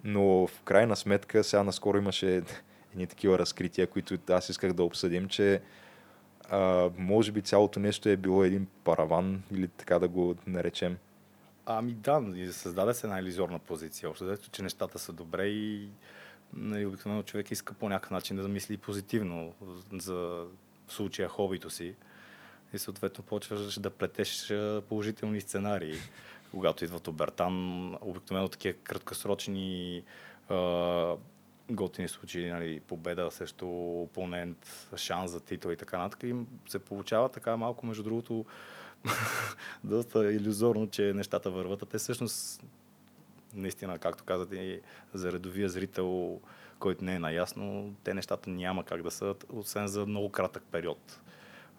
Но 0.03 0.47
в 0.47 0.61
крайна 0.63 0.95
сметка, 0.95 1.43
сега 1.43 1.63
наскоро 1.63 1.97
имаше 1.97 2.43
едни 2.93 3.07
такива 3.07 3.39
разкрития, 3.39 3.87
които 3.87 4.17
аз 4.29 4.49
исках 4.49 4.73
да 4.73 4.83
обсъдим, 4.83 5.27
че 5.27 5.61
а, 6.49 6.89
може 6.97 7.31
би 7.31 7.41
цялото 7.41 7.79
нещо 7.79 8.09
е 8.09 8.17
било 8.17 8.43
един 8.43 8.67
параван 8.83 9.43
или 9.51 9.67
така 9.67 9.99
да 9.99 10.07
го 10.07 10.35
наречем. 10.47 10.97
Ами 11.65 11.93
да, 11.93 12.23
създаде 12.51 12.93
се 12.93 13.07
една 13.07 13.19
иллюзорна 13.19 13.59
позиция. 13.59 14.09
Общо 14.09 14.37
че 14.51 14.63
нещата 14.63 14.99
са 14.99 15.13
добре 15.13 15.45
и 15.45 15.89
нали, 16.53 16.85
обикновено 16.85 17.23
човек 17.23 17.51
иска 17.51 17.73
по 17.73 17.89
някакъв 17.89 18.11
начин 18.11 18.37
да 18.37 18.47
мисли 18.47 18.77
позитивно 18.77 19.53
за 19.93 20.45
случая 20.87 21.29
хобито 21.29 21.69
си 21.69 21.95
и 22.73 22.79
съответно 22.79 23.23
почваш 23.23 23.79
да 23.79 23.89
плетеш 23.89 24.53
положителни 24.89 25.41
сценарии. 25.41 25.95
Когато 26.51 26.85
идват 26.85 27.07
обертан, 27.07 27.97
обикновено 28.01 28.47
такива 28.47 28.77
краткосрочни 28.83 30.03
а, 30.49 31.15
готини 31.69 32.07
случаи, 32.07 32.49
нали, 32.49 32.79
победа 32.79 33.31
срещу 33.31 33.67
опонент, 34.01 34.87
шанс 34.95 35.31
за 35.31 35.39
титул 35.39 35.71
и 35.71 35.75
така 35.75 35.97
нататък, 35.97 36.23
им 36.23 36.47
се 36.67 36.79
получава 36.79 37.29
така 37.29 37.57
малко, 37.57 37.85
между 37.85 38.03
другото, 38.03 38.45
доста 39.83 40.33
иллюзорно, 40.33 40.87
че 40.87 41.13
нещата 41.13 41.51
върват, 41.51 41.83
а 41.83 41.85
те 41.85 41.97
всъщност 41.97 42.63
наистина, 43.53 43.99
както 43.99 44.23
казате, 44.23 44.81
за 45.13 45.31
редовия 45.31 45.69
зрител, 45.69 46.39
който 46.79 47.03
не 47.03 47.15
е 47.15 47.19
наясно, 47.19 47.95
те 48.03 48.13
нещата 48.13 48.49
няма 48.49 48.83
как 48.83 49.03
да 49.03 49.11
са, 49.11 49.35
освен 49.49 49.87
за 49.87 50.05
много 50.05 50.29
кратък 50.29 50.63
период 50.71 51.19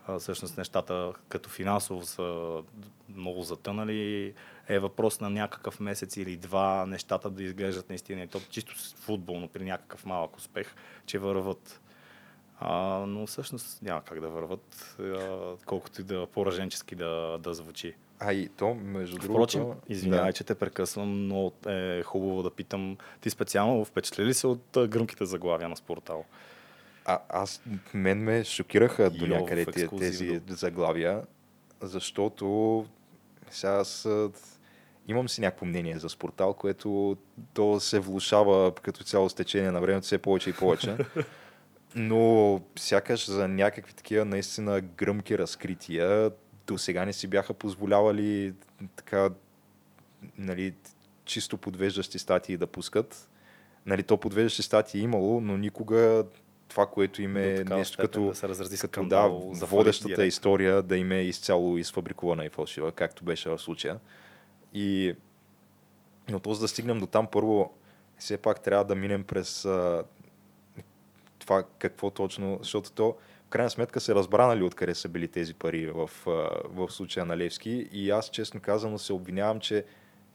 а, 0.06 0.18
всъщност 0.18 0.58
нещата 0.58 1.12
като 1.28 1.50
финансово 1.50 2.06
са 2.06 2.58
много 3.08 3.42
затънали. 3.42 4.34
Е 4.68 4.78
въпрос 4.78 5.20
на 5.20 5.30
някакъв 5.30 5.80
месец 5.80 6.16
или 6.16 6.36
два 6.36 6.86
нещата 6.86 7.30
да 7.30 7.42
изглеждат 7.42 7.88
наистина 7.88 8.22
и 8.22 8.26
то 8.26 8.40
чисто 8.50 8.74
футболно 8.96 9.48
при 9.48 9.64
някакъв 9.64 10.06
малък 10.06 10.36
успех, 10.36 10.74
че 11.06 11.18
върват. 11.18 11.80
А, 12.60 13.04
но 13.06 13.26
всъщност 13.26 13.82
няма 13.82 14.02
как 14.02 14.20
да 14.20 14.28
върват, 14.28 14.96
а, 15.00 15.56
колкото 15.66 16.00
и 16.00 16.04
да 16.04 16.26
пораженчески 16.26 16.94
да, 16.94 17.38
да 17.38 17.54
звучи. 17.54 17.94
А 18.18 18.32
и 18.32 18.48
то, 18.48 18.74
между 18.74 19.16
другото... 19.16 19.32
Впрочем, 19.32 19.64
извинявай, 19.88 20.28
да. 20.28 20.32
че 20.32 20.44
те 20.44 20.54
прекъсвам, 20.54 21.28
но 21.28 21.52
е 21.66 22.02
хубаво 22.02 22.42
да 22.42 22.50
питам, 22.50 22.96
ти 23.20 23.30
специално 23.30 23.84
впечатли 23.84 24.24
ли 24.24 24.34
се 24.34 24.46
от 24.46 24.88
гръмките 24.88 25.24
заглавия 25.24 25.68
на 25.68 25.76
спортал? 25.76 26.24
А, 27.04 27.18
аз, 27.28 27.62
мен 27.94 28.18
ме 28.18 28.44
шокираха 28.44 29.10
до 29.10 29.26
някъде 29.26 29.66
тези, 29.66 29.88
тези 29.98 30.40
заглавия, 30.48 31.22
защото 31.80 32.86
сега 33.50 33.72
аз 33.72 34.08
имам 35.08 35.28
си 35.28 35.40
някакво 35.40 35.66
мнение 35.66 35.98
за 35.98 36.08
спортал, 36.08 36.54
което 36.54 37.16
то 37.54 37.80
се 37.80 37.98
влушава 37.98 38.74
като 38.74 39.04
цяло 39.04 39.28
с 39.28 39.34
течение 39.34 39.70
на 39.70 39.80
времето 39.80 40.06
все 40.06 40.18
повече 40.18 40.50
и 40.50 40.52
повече. 40.52 40.96
Но 41.94 42.60
сякаш 42.78 43.30
за 43.30 43.48
някакви 43.48 43.94
такива 43.94 44.24
наистина 44.24 44.80
гръмки 44.80 45.38
разкрития 45.38 46.30
до 46.66 46.78
сега 46.78 47.04
не 47.04 47.12
си 47.12 47.26
бяха 47.26 47.54
позволявали 47.54 48.54
така 48.96 49.30
нали, 50.38 50.74
чисто 51.24 51.56
подвеждащи 51.56 52.18
статии 52.18 52.56
да 52.56 52.66
пускат. 52.66 53.28
Нали, 53.86 54.02
то 54.02 54.16
подвеждащи 54.16 54.62
статии 54.62 55.00
е 55.00 55.04
имало, 55.04 55.40
но 55.40 55.56
никога 55.56 56.24
това, 56.72 56.86
което 56.86 57.22
им 57.22 57.36
е 57.36 57.64
нещо 57.64 57.98
като, 57.98 58.26
да, 58.26 58.34
се 58.34 58.48
разрази 58.48 58.78
като 58.78 59.04
да, 59.06 59.28
водещата 59.66 60.26
история 60.26 60.82
да 60.82 60.96
им 60.96 61.12
е 61.12 61.20
изцяло 61.20 61.78
изфабрикувана 61.78 62.44
и 62.44 62.48
фалшива, 62.48 62.92
както 62.92 63.24
беше 63.24 63.50
в 63.50 63.58
случая. 63.58 63.98
И 64.74 65.14
но 66.30 66.40
то 66.40 66.54
за 66.54 66.60
да 66.60 66.68
стигнем 66.68 66.98
до 66.98 67.06
там, 67.06 67.26
първо 67.26 67.74
все 68.18 68.38
пак 68.38 68.60
трябва 68.60 68.84
да 68.84 68.94
минем 68.94 69.24
през 69.24 69.64
а, 69.64 70.04
това 71.38 71.64
какво 71.78 72.10
точно, 72.10 72.58
защото 72.62 72.92
то 72.92 73.16
в 73.46 73.48
крайна 73.48 73.70
сметка 73.70 74.00
се 74.00 74.14
разбра 74.14 74.46
нали 74.46 74.62
откъде 74.62 74.94
са 74.94 75.08
били 75.08 75.28
тези 75.28 75.54
пари 75.54 75.86
в, 75.86 76.10
в 76.64 76.88
случая 76.90 77.26
на 77.26 77.36
Левски 77.36 77.88
и 77.92 78.10
аз 78.10 78.30
честно 78.30 78.60
казано 78.60 78.98
се 78.98 79.12
обвинявам, 79.12 79.60
че 79.60 79.84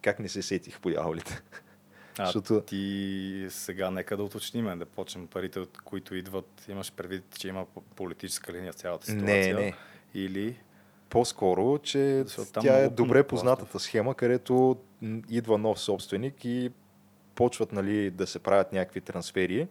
как 0.01 0.19
не 0.19 0.29
се 0.29 0.41
сетих 0.41 0.79
по 0.79 0.89
дяволите. 0.89 1.41
А 2.19 2.25
Защото... 2.25 2.61
ти 2.61 3.45
сега 3.49 3.91
нека 3.91 4.17
да 4.17 4.23
уточним, 4.23 4.79
да 4.79 4.85
почнем 4.85 5.27
парите, 5.27 5.59
от 5.59 5.77
които 5.81 6.15
идват. 6.15 6.65
Имаш 6.69 6.91
предвид, 6.91 7.23
че 7.39 7.47
има 7.47 7.65
политическа 7.95 8.53
линия 8.53 8.73
в 8.73 8.75
цялата 8.75 9.05
ситуация? 9.05 9.55
Не, 9.55 9.61
не. 9.61 9.73
Или 10.13 10.57
по-скоро, 11.09 11.79
че 11.83 12.25
тя 12.61 12.77
е 12.77 12.89
добре 12.89 13.23
познатата 13.23 13.79
схема, 13.79 14.15
където 14.15 14.77
идва 15.29 15.57
нов 15.57 15.79
собственик 15.79 16.45
и 16.45 16.71
почват 17.35 17.71
нали, 17.71 18.11
да 18.11 18.27
се 18.27 18.39
правят 18.39 18.73
някакви 18.73 19.01
трансфери 19.01 19.67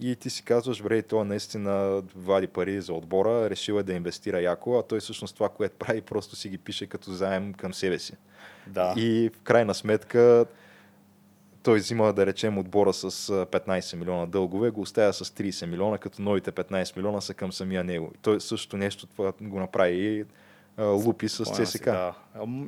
И 0.00 0.16
ти 0.16 0.30
си 0.30 0.44
казваш, 0.44 0.82
бре, 0.82 1.02
той 1.02 1.24
наистина 1.24 2.02
вади 2.16 2.46
пари 2.46 2.80
за 2.80 2.92
отбора, 2.92 3.50
решил 3.50 3.74
е 3.74 3.82
да 3.82 3.92
инвестира 3.92 4.40
яко, 4.40 4.78
а 4.78 4.82
той 4.82 5.00
всъщност 5.00 5.34
това, 5.34 5.48
което 5.48 5.76
прави, 5.76 6.00
просто 6.00 6.36
си 6.36 6.48
ги 6.48 6.58
пише 6.58 6.86
като 6.86 7.12
заем 7.12 7.54
към 7.54 7.74
себе 7.74 7.98
си. 7.98 8.12
Да. 8.66 8.94
И 8.96 9.30
в 9.34 9.42
крайна 9.42 9.74
сметка 9.74 10.46
той 11.62 11.78
взима, 11.78 12.12
да 12.12 12.26
речем, 12.26 12.58
отбора 12.58 12.92
с 12.92 13.04
а, 13.04 13.46
15 13.46 13.96
милиона 13.96 14.26
дългове, 14.26 14.70
го 14.70 14.80
оставя 14.80 15.12
с 15.12 15.24
30 15.24 15.66
милиона, 15.66 15.98
като 15.98 16.22
новите 16.22 16.52
15 16.52 16.96
милиона 16.96 17.20
са 17.20 17.34
към 17.34 17.52
самия 17.52 17.84
него. 17.84 18.10
И 18.14 18.18
той 18.18 18.40
също 18.40 18.76
нещо 18.76 19.06
това 19.06 19.32
го 19.40 19.60
направи 19.60 19.96
и 19.96 20.24
лупи 20.78 21.28
с 21.28 21.44
ЦСК. 21.44 21.84
Да. 21.84 22.14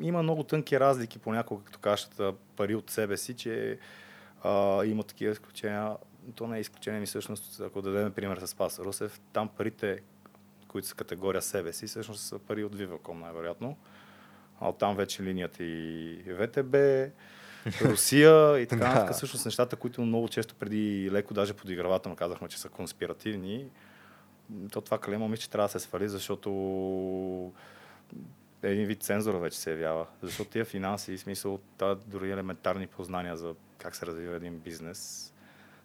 Има 0.03 0.23
много 0.23 0.43
тънки 0.43 0.81
разлики 0.81 1.19
понякога, 1.19 1.65
като 1.65 1.79
кажат 1.79 2.21
пари 2.57 2.75
от 2.75 2.91
себе 2.91 3.17
си, 3.17 3.35
че 3.35 3.79
а, 4.43 4.85
има 4.85 5.03
такива 5.03 5.33
изключения. 5.33 5.97
То 6.35 6.47
не 6.47 6.57
е 6.57 6.61
изключение 6.61 7.01
ми 7.01 7.07
всъщност, 7.07 7.61
ако 7.61 7.83
дадем 7.83 8.13
пример 8.13 8.39
с 8.39 8.47
Спас 8.47 8.79
Русев, 8.79 9.21
там 9.33 9.49
парите, 9.49 9.99
които 10.69 10.89
са 10.89 10.95
категория 10.95 11.43
себе 11.43 11.73
си, 11.73 11.87
всъщност 11.87 12.23
са 12.23 12.39
пари 12.39 12.65
от 12.65 12.77
Viva.com 12.77 13.21
най-вероятно. 13.21 13.77
А 14.61 14.69
оттам 14.69 14.97
вече 14.97 15.23
линията 15.23 15.65
и 15.65 16.23
ВТБ, 16.39 16.77
Русия 17.81 18.59
и 18.59 18.67
така 18.67 18.89
нататък. 18.89 19.15
Всъщност 19.15 19.45
нещата, 19.45 19.77
които 19.77 20.03
много 20.03 20.29
често 20.29 20.55
преди 20.55 21.11
леко 21.13 21.35
даже 21.35 21.55
подигравателно 21.55 22.17
казахме, 22.17 22.49
че 22.49 22.61
са 22.61 22.69
конспиративни, 22.69 23.67
то 24.73 24.81
това 24.81 24.99
клеймо 24.99 25.29
мисля, 25.29 25.41
че 25.43 25.51
трябва 25.51 25.69
да 25.69 25.73
се 25.73 25.79
свали, 25.79 26.09
защото 26.09 27.53
един 28.63 28.87
вид 28.87 29.03
цензура 29.03 29.39
вече 29.39 29.59
се 29.59 29.71
явява. 29.71 30.07
Защото 30.23 30.51
тия 30.51 30.65
финанси, 30.65 31.17
в 31.17 31.21
смисъл, 31.21 31.59
тази 31.79 32.01
дори 32.07 32.31
елементарни 32.31 32.87
познания 32.87 33.37
за 33.37 33.55
как 33.79 33.97
се 33.97 34.07
развива 34.07 34.37
един 34.37 34.59
бизнес, 34.59 35.33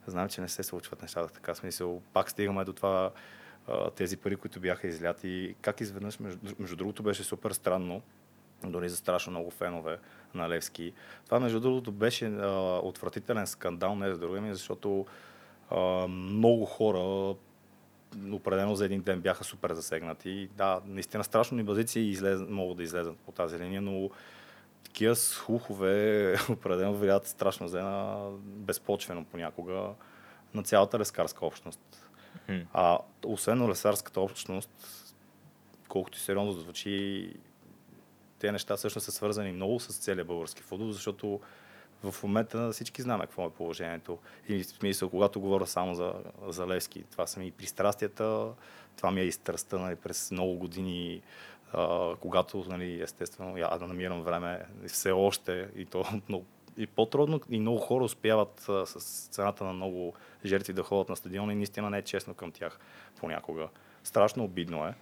знам, 0.08 0.30
че 0.30 0.42
не 0.42 0.50
се 0.50 0.64
случват 0.64 1.02
нещата 1.02 1.34
така. 1.34 1.56
Смисъл, 1.56 2.02
пак 2.14 2.30
стигаме 2.30 2.66
до 2.66 2.74
това, 2.74 3.12
тези 3.96 4.18
пари, 4.18 4.36
които 4.36 4.60
бяха 4.60 4.88
изляти. 4.88 5.56
Как 5.62 5.82
изведнъж, 5.82 6.20
между, 6.20 6.40
между 6.60 6.76
другото, 6.76 7.04
беше 7.04 7.24
супер 7.24 7.52
странно, 7.52 8.02
дори 8.64 8.90
за 8.90 8.96
страшно 8.96 9.32
много 9.32 9.52
фенове 9.52 9.98
на 10.34 10.50
Левски. 10.50 10.94
Това, 11.26 11.40
между 11.40 11.60
другото, 11.60 11.92
беше 11.92 12.26
а, 12.26 12.80
отвратителен 12.84 13.48
скандал, 13.48 13.96
не 13.96 14.12
за 14.12 14.18
друго, 14.18 14.36
ами 14.36 14.54
защото 14.54 15.06
а, 15.70 16.08
много 16.08 16.66
хора 16.66 17.36
определено 18.32 18.76
за 18.76 18.86
един 18.86 19.02
ден 19.02 19.22
бяха 19.22 19.44
супер 19.44 19.74
засегнати. 19.74 20.50
Да, 20.58 20.82
наистина 20.86 21.24
страшно 21.24 21.58
ни 21.58 21.64
базици 21.64 22.00
излез, 22.00 22.40
могат 22.50 22.78
да 22.78 22.84
излезат 22.84 23.18
по 23.18 23.32
тази 23.32 23.60
линия, 23.60 23.82
но 23.82 24.10
такива 24.84 25.16
слухове 25.16 26.36
определено 26.50 26.94
влияят 26.94 27.28
страшно 27.28 27.68
зле 27.68 27.82
безпочвено 28.40 29.26
понякога 29.26 29.90
на 30.54 30.64
цялата 30.64 31.00
лескарска 31.00 31.46
общност. 31.46 32.10
Хм. 32.46 32.60
А 32.74 32.98
освен 33.26 33.70
лесарската 33.70 34.22
общност, 34.22 34.70
колкото 35.88 36.18
и 36.18 36.22
сериозно 36.22 36.52
звучи, 36.52 37.34
тези 38.40 38.52
неща 38.52 38.78
всъщност 38.78 39.06
са 39.06 39.12
свързани 39.12 39.52
много 39.52 39.80
с 39.80 39.98
целия 39.98 40.26
български 40.26 40.62
футбол, 40.62 40.92
защото 40.92 41.40
в 42.04 42.24
момента 42.24 42.72
всички 42.72 43.02
знаем 43.02 43.22
какво 43.22 43.46
е 43.46 43.50
положението. 43.50 44.18
И 44.48 44.64
смисъл, 44.64 45.10
когато 45.10 45.40
говоря 45.40 45.68
само 45.68 45.96
за, 45.96 46.14
за 46.48 46.68
Левски, 46.68 47.04
това 47.12 47.28
са 47.28 47.40
ми 47.40 47.48
и 47.48 47.52
пристрастията, 47.52 48.48
това 48.98 49.12
ми 49.12 49.22
е 49.22 49.24
и 49.24 49.32
страстта 49.32 49.78
нали, 49.78 49.96
през 49.96 50.32
много 50.32 50.54
години, 50.54 51.22
а, 51.74 52.16
когато, 52.16 52.66
нали, 52.68 53.02
естествено, 53.02 53.58
я 53.58 53.78
да 53.78 53.88
намирам 53.88 54.24
време 54.24 54.66
все 54.88 55.12
още 55.12 55.70
и 55.76 55.86
то 55.86 56.06
много, 56.30 56.46
и 56.78 56.88
по-трудно 56.88 57.42
и 57.50 57.60
много 57.60 57.78
хора 57.78 58.04
успяват 58.04 58.70
а, 58.70 58.86
с 58.86 59.28
цената 59.28 59.64
на 59.64 59.74
много 59.74 60.14
жертви 60.46 60.74
да 60.74 60.84
ходят 60.84 61.10
на 61.10 61.16
стадиона 61.16 61.54
и 61.54 61.56
наистина 61.56 61.90
не 61.90 61.98
е 61.98 62.02
честно 62.02 62.34
към 62.34 62.52
тях 62.52 62.80
понякога. 63.20 63.68
Страшно 64.04 64.44
обидно 64.44 64.86
е 64.86 64.94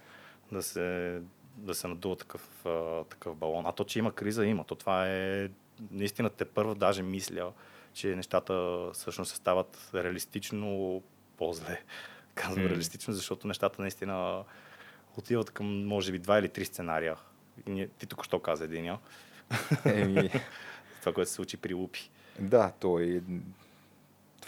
да 0.52 0.62
се, 0.62 1.20
да 1.58 1.74
се 1.74 1.88
надува 1.88 2.16
такъв, 2.16 2.66
а, 2.66 3.04
такъв 3.04 3.36
балон. 3.36 3.66
А 3.66 3.72
то, 3.72 3.84
че 3.84 3.98
има 3.98 4.12
криза, 4.12 4.46
има. 4.46 4.64
То 4.64 4.74
това 4.74 5.08
е 5.08 5.48
наистина 5.90 6.30
те 6.30 6.44
първо 6.44 6.74
даже 6.74 7.02
мисля, 7.02 7.52
че 7.92 8.16
нещата 8.16 8.84
всъщност 8.92 9.30
се 9.30 9.36
стават 9.36 9.90
реалистично 9.94 11.02
по-зле. 11.36 11.82
Казвам 12.34 12.62
М. 12.64 12.68
реалистично, 12.70 13.14
защото 13.14 13.46
нещата 13.48 13.82
наистина 13.82 14.44
отиват 15.18 15.50
към, 15.50 15.86
може 15.86 16.12
би, 16.12 16.18
два 16.18 16.38
или 16.38 16.48
три 16.48 16.64
сценария. 16.64 17.16
Ти 17.98 18.06
тук 18.06 18.24
що 18.24 18.40
каза 18.40 18.64
единия. 18.64 18.98
Еми, 19.84 20.30
Това, 21.00 21.12
което 21.12 21.28
се 21.28 21.34
случи 21.34 21.56
при 21.56 21.74
Лупи. 21.74 22.10
да, 22.38 22.72
той 22.80 23.22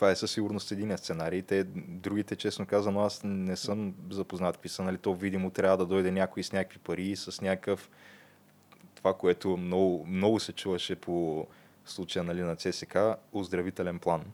това 0.01 0.11
е 0.11 0.17
със 0.17 0.31
сигурност 0.31 0.73
един 0.73 0.99
сценарий. 0.99 1.43
Те, 1.43 1.65
другите, 1.75 2.37
честно 2.37 2.67
казано, 2.67 3.01
аз 3.01 3.21
не 3.25 3.57
съм 3.57 3.95
запознат 4.11 4.57
какви 4.57 4.69
са. 4.69 4.83
Нали, 4.83 4.99
то 4.99 5.15
видимо 5.15 5.51
трябва 5.51 5.77
да 5.77 5.87
дойде 5.87 6.11
някой 6.11 6.43
с 6.43 6.53
някакви 6.53 6.79
пари, 6.79 7.17
с 7.17 7.41
някакъв 7.41 7.91
това, 8.95 9.15
което 9.15 9.57
много, 9.57 10.07
много 10.07 10.41
се 10.41 10.53
чуваше 10.53 10.97
по 10.97 11.47
случая 11.85 12.25
нали, 12.25 12.43
на 12.43 12.57
ЦСК, 12.57 12.99
оздравителен 13.33 13.99
план. 13.99 14.25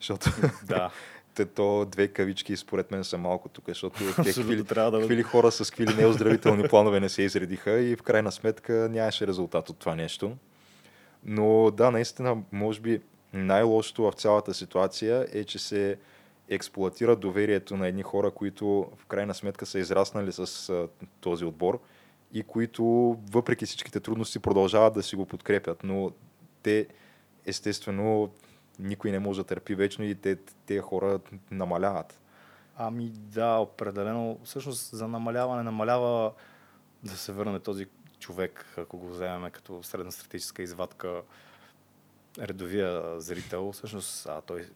Защото 0.00 0.30
Да. 0.64 0.90
те, 1.34 1.46
то 1.46 1.84
две 1.84 2.08
кавички 2.08 2.56
според 2.56 2.90
мен 2.90 3.04
са 3.04 3.18
малко 3.18 3.48
тук, 3.48 3.64
защото 3.68 4.00
какви, 4.16 4.64
трябва 4.64 4.90
да- 4.90 5.00
какви 5.00 5.22
хора 5.22 5.52
с 5.52 5.70
какви 5.70 5.86
ли 5.86 5.94
неоздравителни 5.94 6.68
планове 6.68 7.00
не 7.00 7.08
се 7.08 7.22
изредиха 7.22 7.80
и 7.80 7.96
в 7.96 8.02
крайна 8.02 8.32
сметка 8.32 8.72
нямаше 8.72 9.26
резултат 9.26 9.68
от 9.68 9.78
това 9.78 9.94
нещо. 9.94 10.36
Но 11.24 11.70
да, 11.70 11.90
наистина, 11.90 12.42
може 12.52 12.80
би 12.80 13.00
най-лошото 13.32 14.02
в 14.02 14.12
цялата 14.12 14.54
ситуация 14.54 15.26
е, 15.32 15.44
че 15.44 15.58
се 15.58 15.98
експлуатира 16.48 17.16
доверието 17.16 17.76
на 17.76 17.88
едни 17.88 18.02
хора, 18.02 18.30
които 18.30 18.90
в 18.96 19.06
крайна 19.06 19.34
сметка 19.34 19.66
са 19.66 19.78
израснали 19.78 20.32
с 20.32 20.68
а, 20.68 20.88
този 21.20 21.44
отбор 21.44 21.80
и 22.32 22.42
които 22.42 22.84
въпреки 23.30 23.66
всичките 23.66 24.00
трудности 24.00 24.38
продължават 24.38 24.94
да 24.94 25.02
си 25.02 25.16
го 25.16 25.26
подкрепят, 25.26 25.84
но 25.84 26.10
те 26.62 26.86
естествено 27.46 28.30
никой 28.78 29.10
не 29.10 29.18
може 29.18 29.40
да 29.40 29.46
търпи 29.46 29.74
вечно 29.74 30.04
и 30.04 30.14
те, 30.14 30.36
тези 30.66 30.80
хора 30.80 31.20
намаляват. 31.50 32.20
Ами 32.76 33.10
да, 33.14 33.56
определено. 33.56 34.38
Всъщност 34.44 34.96
за 34.96 35.08
намаляване 35.08 35.62
намалява 35.62 36.32
да 37.02 37.16
се 37.16 37.32
върне 37.32 37.60
този 37.60 37.86
човек, 38.18 38.66
ако 38.76 38.98
го 38.98 39.08
вземем 39.08 39.50
като 39.50 39.82
средностатистическа 39.82 40.62
извадка, 40.62 41.22
редовия 42.38 43.20
зрител. 43.20 43.72
Всъщност 43.72 44.26
а, 44.26 44.40
той 44.40 44.66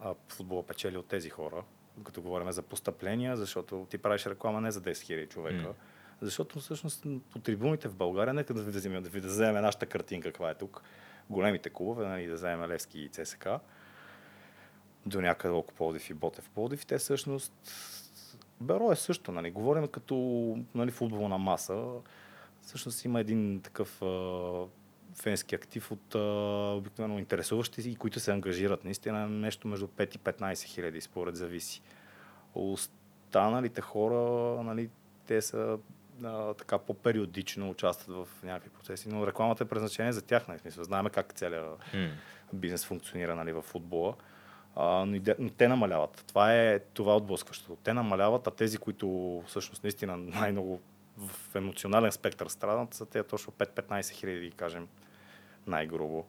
а, 0.00 0.14
футбола 0.28 0.62
печели 0.62 0.96
от 0.96 1.06
тези 1.06 1.30
хора, 1.30 1.64
като 2.04 2.22
говорим 2.22 2.52
за 2.52 2.62
постъпления, 2.62 3.36
защото 3.36 3.86
ти 3.90 3.98
правиш 3.98 4.26
реклама 4.26 4.60
не 4.60 4.70
за 4.70 4.80
10 4.80 4.92
000 4.92 5.28
човека. 5.28 5.68
М. 5.68 5.74
Защото 6.20 6.60
всъщност 6.60 7.06
по 7.30 7.38
трибуните 7.38 7.88
в 7.88 7.94
България, 7.94 8.34
нека 8.34 8.54
да 8.54 8.62
вземем, 8.62 9.02
да 9.02 9.08
ви 9.08 9.20
да 9.20 9.28
вземем 9.28 9.62
нашата 9.62 9.86
картинка, 9.86 10.28
каква 10.28 10.50
е 10.50 10.54
тук. 10.54 10.82
Големите 11.30 11.70
клубове, 11.70 12.08
нали, 12.08 12.26
да 12.26 12.34
вземем 12.34 12.70
Левски 12.70 13.00
и 13.00 13.08
ЦСК 13.08 13.48
до 15.06 15.20
някъде 15.20 15.54
около 15.54 15.76
Пловдив 15.76 16.10
и 16.10 16.14
Ботев 16.14 16.50
Пловдив, 16.50 16.86
те 16.86 16.98
всъщност 16.98 17.52
Беро 18.60 18.92
е 18.92 18.96
също, 18.96 19.32
нали? 19.32 19.50
Говорим 19.50 19.88
като 19.88 20.14
нали, 20.74 20.90
футболна 20.90 21.38
маса. 21.38 21.84
Всъщност 22.60 23.04
има 23.04 23.20
един 23.20 23.60
такъв 23.60 24.02
фенски 25.14 25.54
актив 25.54 25.92
от 25.92 26.14
а, 26.14 26.18
обикновено 26.76 27.18
интересуващи 27.18 27.90
и 27.90 27.96
които 27.96 28.20
се 28.20 28.32
ангажират. 28.32 28.84
Наистина 28.84 29.28
нещо 29.28 29.68
между 29.68 29.86
5 29.86 30.16
и 30.16 30.18
15 30.18 30.62
хиляди, 30.64 31.00
според 31.00 31.36
зависи. 31.36 31.82
Останалите 32.54 33.80
хора, 33.80 34.16
нали, 34.62 34.90
те 35.26 35.42
са 35.42 35.78
а, 36.24 36.54
така 36.54 36.78
по-периодично 36.78 37.70
участват 37.70 38.16
в 38.16 38.42
някакви 38.42 38.70
процеси, 38.70 39.08
но 39.08 39.26
рекламата 39.26 39.64
е 39.64 39.68
предназначение 39.68 40.12
за 40.12 40.22
тях. 40.22 40.48
Нали? 40.48 40.58
Смисъл, 40.58 40.84
знаем 40.84 41.06
как 41.12 41.32
целият 41.32 41.78
бизнес 42.52 42.84
функционира 42.84 43.34
нали, 43.36 43.52
в 43.52 43.62
футбола. 43.62 44.14
А, 44.76 45.04
но, 45.06 45.14
и 45.14 45.20
де- 45.20 45.36
но 45.38 45.50
те 45.50 45.68
намаляват. 45.68 46.24
Това 46.28 46.54
е 46.54 46.78
това 46.78 47.12
е 47.12 47.16
отблъскващото. 47.16 47.76
Те 47.76 47.94
намаляват, 47.94 48.46
а 48.46 48.50
тези, 48.50 48.78
които 48.78 49.42
всъщност 49.46 49.82
наистина 49.82 50.16
най-много 50.16 50.80
в 51.18 51.56
емоционален 51.56 52.12
спектър 52.12 52.48
страдат, 52.48 52.94
са 52.94 53.06
те 53.06 53.22
точно 53.22 53.52
5-15 53.52 54.10
хиляди, 54.10 54.50
кажем, 54.50 54.88
най-грубо. 55.66 56.24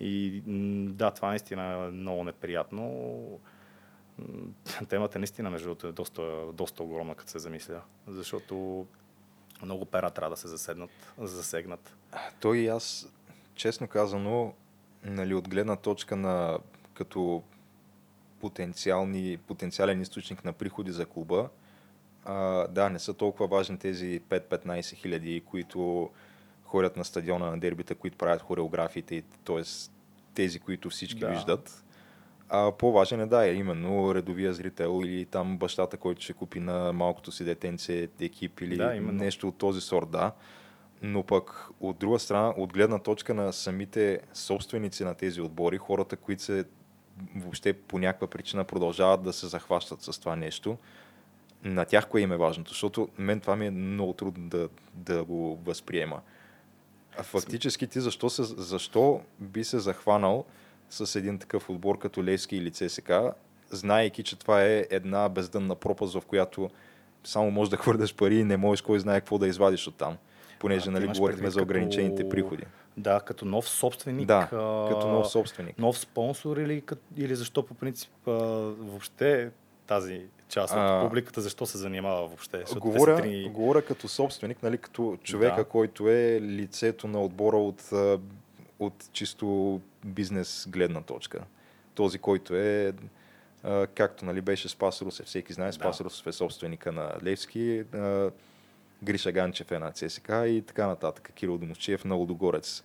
И 0.00 0.42
да, 0.88 1.10
това 1.10 1.28
наистина 1.28 1.62
е 1.62 1.90
много 1.90 2.24
неприятно. 2.24 3.40
Темата 4.88 5.18
наистина, 5.18 5.50
между 5.50 5.68
другото, 5.68 5.86
е 5.86 5.92
доста, 5.92 6.52
доста 6.52 6.82
огромна, 6.82 7.14
като 7.14 7.30
се 7.30 7.38
замисля. 7.38 7.80
Защото 8.06 8.86
много 9.62 9.84
пера 9.84 10.10
трябва 10.10 10.30
да 10.30 10.36
се 10.36 10.48
заседнат, 10.48 10.90
засегнат. 11.18 11.96
Той 12.40 12.58
и 12.58 12.68
аз, 12.68 13.12
честно 13.54 13.88
казано, 13.88 14.54
нали, 15.04 15.34
от 15.34 15.48
гледна 15.48 15.76
точка 15.76 16.16
на 16.16 16.58
като 16.94 17.42
потенциални, 18.40 19.36
потенциален 19.36 20.00
източник 20.00 20.44
на 20.44 20.52
приходи 20.52 20.92
за 20.92 21.06
клуба, 21.06 21.48
а, 22.24 22.68
да, 22.68 22.90
не 22.90 22.98
са 22.98 23.14
толкова 23.14 23.46
важни 23.46 23.78
тези 23.78 24.20
5-15 24.28 24.94
хиляди, 24.94 25.42
които 25.46 26.10
ходят 26.74 26.96
на 26.96 27.04
стадиона 27.04 27.50
на 27.50 27.58
дербита, 27.58 27.94
които 27.94 28.16
правят 28.18 28.42
хореографиите, 28.42 29.22
т.е. 29.44 29.62
тези, 30.34 30.58
които 30.58 30.90
всички 30.90 31.20
Да. 31.20 31.28
виждат. 31.28 31.84
А 32.48 32.72
по-важен 32.72 33.20
е, 33.20 33.26
да, 33.26 33.46
е 33.46 33.54
именно 33.54 34.14
редовия 34.14 34.52
зрител 34.52 35.00
или 35.04 35.24
там 35.24 35.58
бащата, 35.58 35.96
който 35.96 36.22
ще 36.22 36.32
купи 36.32 36.60
на 36.60 36.92
малкото 36.92 37.32
си 37.32 37.44
детенце 37.44 38.08
екип 38.20 38.60
или 38.60 38.76
Да, 38.76 38.94
именно. 38.94 39.24
нещо 39.24 39.48
от 39.48 39.58
този 39.58 39.80
сорт, 39.80 40.10
да. 40.10 40.32
Но 41.02 41.22
пък 41.22 41.68
от 41.80 41.98
друга 41.98 42.18
страна, 42.18 42.48
от 42.56 42.72
гледна 42.72 42.98
точка 42.98 43.34
на 43.34 43.52
самите 43.52 44.20
собственици 44.32 45.04
на 45.04 45.14
тези 45.14 45.40
отбори, 45.40 45.78
хората, 45.78 46.16
които 46.16 46.42
се 46.42 46.64
въобще 47.36 47.72
по 47.72 47.98
някаква 47.98 48.26
причина 48.26 48.64
продължават 48.64 49.22
да 49.22 49.32
се 49.32 49.46
захващат 49.46 50.02
с 50.02 50.18
това 50.20 50.36
нещо, 50.36 50.78
на 51.64 51.84
тях 51.84 52.08
кое 52.08 52.20
им 52.20 52.32
е 52.32 52.36
важното? 52.36 52.70
Защото 52.70 53.08
мен 53.18 53.40
това 53.40 53.56
ми 53.56 53.66
е 53.66 53.70
много 53.70 54.12
трудно 54.12 54.48
да, 54.48 54.68
да 54.94 55.24
го 55.24 55.56
възприема. 55.64 56.20
А 57.18 57.22
фактически 57.22 57.86
ти 57.86 58.00
защо, 58.00 58.30
се, 58.30 58.42
защо 58.44 59.20
би 59.40 59.64
се 59.64 59.78
захванал 59.78 60.44
с 60.90 61.16
един 61.16 61.38
такъв 61.38 61.70
отбор 61.70 61.98
като 61.98 62.24
Левски 62.24 62.56
или 62.56 62.70
ЦСК, 62.70 63.12
знаейки, 63.70 64.22
че 64.22 64.38
това 64.38 64.64
е 64.64 64.86
една 64.90 65.28
бездънна 65.28 65.74
пропаст, 65.74 66.14
в 66.14 66.22
която 66.26 66.70
само 67.24 67.50
можеш 67.50 67.70
да 67.70 67.76
хвърляш 67.76 68.14
пари 68.14 68.36
и 68.36 68.44
не 68.44 68.56
можеш 68.56 68.82
кой 68.82 69.00
знае 69.00 69.20
какво 69.20 69.38
да 69.38 69.46
извадиш 69.48 69.86
от 69.88 69.94
там. 69.94 70.16
Понеже, 70.58 70.88
А, 70.88 70.92
нали, 70.92 71.06
говорихме 71.06 71.50
за 71.50 71.62
ограничените 71.62 72.16
като- 72.16 72.28
приходи. 72.28 72.62
Да, 72.96 73.20
като 73.20 73.44
нов 73.44 73.68
собственик. 73.68 74.26
Да, 74.26 74.48
а, 74.52 74.88
като 74.88 75.08
нов 75.08 75.28
собственик. 75.28 75.78
Нов 75.78 75.98
спонсор 75.98 76.56
или, 76.56 76.82
или 77.16 77.34
защо 77.34 77.62
по 77.66 77.74
принцип 77.74 78.28
а, 78.28 78.30
въобще 78.30 79.50
тази 79.86 80.20
част 80.48 80.72
от 80.72 80.78
А, 80.80 81.02
публиката, 81.04 81.40
защо 81.40 81.66
се 81.66 81.78
занимава 81.78 82.26
въобще? 82.26 82.58
Защото 82.58 82.80
Говоря, 82.80 83.16
три... 83.16 83.48
говоря 83.48 83.82
като 83.82 84.08
собственик, 84.08 84.62
нали, 84.62 84.78
като 84.78 85.18
човека, 85.22 85.56
Да. 85.56 85.64
който 85.64 86.08
е 86.08 86.40
лицето 86.42 87.08
на 87.08 87.22
отбора 87.22 87.56
от, 87.56 87.90
от 88.78 88.94
чисто 89.12 89.80
бизнес 90.04 90.66
гледна 90.68 91.00
точка. 91.00 91.40
Този, 91.94 92.18
който 92.18 92.54
е, 92.56 92.92
както 93.94 94.24
нали, 94.24 94.40
беше 94.40 94.68
Спас 94.68 95.02
Русев, 95.02 95.26
всеки 95.26 95.52
знае, 95.52 95.72
Спас 95.72 95.98
Да. 95.98 96.04
Русев 96.04 96.26
е 96.26 96.32
собственика 96.32 96.92
на 96.92 97.12
Левски, 97.24 97.84
Гриша 99.02 99.32
Ганчев 99.32 99.72
е 99.72 99.78
на 99.78 99.92
ЦСК 99.92 100.28
и 100.28 100.62
така 100.66 100.86
нататък. 100.86 101.32
Кирил 101.34 101.58
Домовчиев 101.58 102.04
на 102.04 102.14
Лудогорец. 102.14 102.84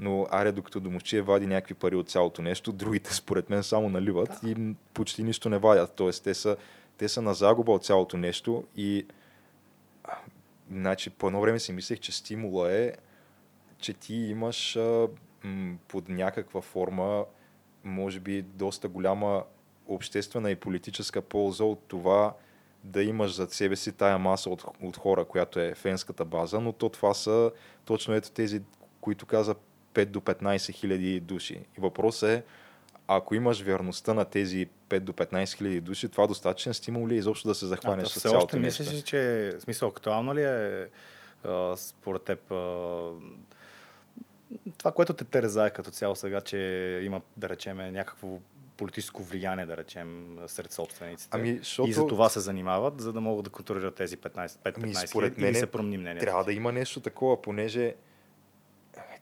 Но 0.00 0.26
аре, 0.30 0.52
докато 0.52 0.80
Домовчиев 0.80 1.26
вади 1.26 1.46
някакви 1.46 1.74
пари 1.74 1.96
от 1.96 2.08
цялото 2.10 2.42
нещо, 2.42 2.72
другите 2.72 3.14
според 3.14 3.50
мен 3.50 3.62
само 3.62 3.88
наливат 3.88 4.30
и 4.46 4.54
м, 4.54 4.74
почти 4.94 5.22
нищо 5.22 5.48
не 5.48 5.58
вадят. 5.58 5.92
Тоест, 5.94 6.24
те 6.24 6.34
са, 6.34 6.56
те 6.98 7.08
са 7.08 7.22
на 7.22 7.34
загуба 7.34 7.72
от 7.72 7.84
цялото 7.84 8.16
нещо 8.16 8.64
и 8.76 9.06
значи, 10.70 11.10
по 11.10 11.26
едно 11.26 11.40
време 11.40 11.58
си 11.58 11.72
мислех, 11.72 12.00
че 12.00 12.12
стимула 12.12 12.72
е, 12.72 12.92
че 13.78 13.92
ти 13.92 14.14
имаш 14.14 14.76
а, 14.76 15.08
м, 15.44 15.76
под 15.88 16.08
някаква 16.08 16.60
форма, 16.60 17.24
може 17.84 18.20
би, 18.20 18.42
доста 18.42 18.88
голяма 18.88 19.44
обществена 19.86 20.50
и 20.50 20.56
политическа 20.56 21.22
полза 21.22 21.64
от 21.64 21.82
това 21.88 22.34
да 22.84 23.02
имаш 23.02 23.34
зад 23.34 23.52
себе 23.52 23.76
си 23.76 23.92
тая 23.92 24.18
маса 24.18 24.50
от, 24.50 24.64
от 24.82 24.96
хора, 24.96 25.24
която 25.24 25.60
е 25.60 25.74
фенската 25.74 26.24
база, 26.24 26.60
но 26.60 26.72
то 26.72 26.88
това 26.88 27.14
са 27.14 27.52
точно 27.84 28.14
ето 28.14 28.30
тези, 28.30 28.62
които 29.00 29.26
каза 29.26 29.54
5 29.94 30.04
до 30.04 30.20
15 30.20 30.72
хиляди 30.72 31.20
души. 31.20 31.54
И 31.54 31.80
въпросът 31.80 32.30
е, 32.30 32.42
ако 33.08 33.34
имаш 33.34 33.60
верността 33.60 34.14
на 34.14 34.24
тези 34.24 34.68
5 34.88 35.00
до 35.00 35.12
15 35.12 35.56
хиляди 35.56 35.80
души, 35.80 36.08
това 36.08 36.26
достатъчен 36.26 36.74
стимул 36.74 37.08
ли 37.08 37.14
е 37.14 37.18
изобщо 37.18 37.48
да 37.48 37.54
се 37.54 37.66
захванеш 37.66 38.06
А, 38.06 38.08
с 38.10 38.22
цялото 38.22 38.44
още 38.44 38.58
мислиш, 38.58 38.92
ли, 38.92 39.02
че 39.02 39.52
в 39.58 39.62
смисъл 39.62 39.88
актуално 39.88 40.34
ли 40.34 40.42
е 40.42 40.86
а, 41.44 41.76
според 41.76 42.22
теб 42.22 42.52
а, 42.52 43.10
това, 44.78 44.92
което 44.92 45.12
те 45.12 45.24
терзае 45.24 45.70
като 45.70 45.90
цяло 45.90 46.16
сега, 46.16 46.40
че 46.40 46.56
има, 47.04 47.20
да 47.36 47.48
речем, 47.48 47.76
някакво 47.76 48.38
политическо 48.76 49.22
влияние, 49.22 49.66
да 49.66 49.76
речем, 49.76 50.38
сред 50.46 50.72
собствениците. 50.72 51.28
Ами, 51.32 51.58
защото- 51.58 51.88
И 51.88 51.92
за 51.92 52.06
това 52.06 52.28
се 52.28 52.40
занимават, 52.40 53.00
за 53.00 53.12
да 53.12 53.20
могат 53.20 53.44
да 53.44 53.50
контролират 53.50 53.94
тези 53.94 54.16
15-15 54.16 54.82
Ами, 54.82 54.94
според 54.94 55.36
или 55.36 55.44
мен 55.44 55.54
се 55.54 55.66
промени 55.66 55.98
мнението. 55.98 56.24
Трябва 56.24 56.44
да 56.44 56.52
има 56.52 56.72
нещо 56.72 57.00
такова, 57.00 57.42
понеже 57.42 57.86
е, 57.86 57.94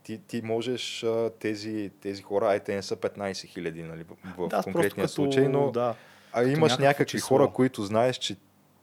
ти, 0.07 0.19
ти 0.19 0.43
можеш 0.43 1.05
а, 1.05 1.31
тези, 1.39 1.91
тези 2.01 2.23
хора, 2.23 2.47
ай 2.47 2.61
те 2.61 2.74
не 2.74 2.83
са 2.83 2.97
15 2.97 3.47
хиляди 3.47 3.83
нали, 3.83 4.05
в, 4.39 4.49
да, 4.49 4.62
конкретния 4.62 5.05
като, 5.05 5.15
случай, 5.15 5.49
но 5.49 5.70
да, 5.70 5.95
а 6.33 6.45
имаш 6.45 6.78
някакви 6.78 7.07
число. 7.07 7.28
хора, 7.28 7.51
които 7.53 7.83
знаеш, 7.83 8.16
че 8.16 8.37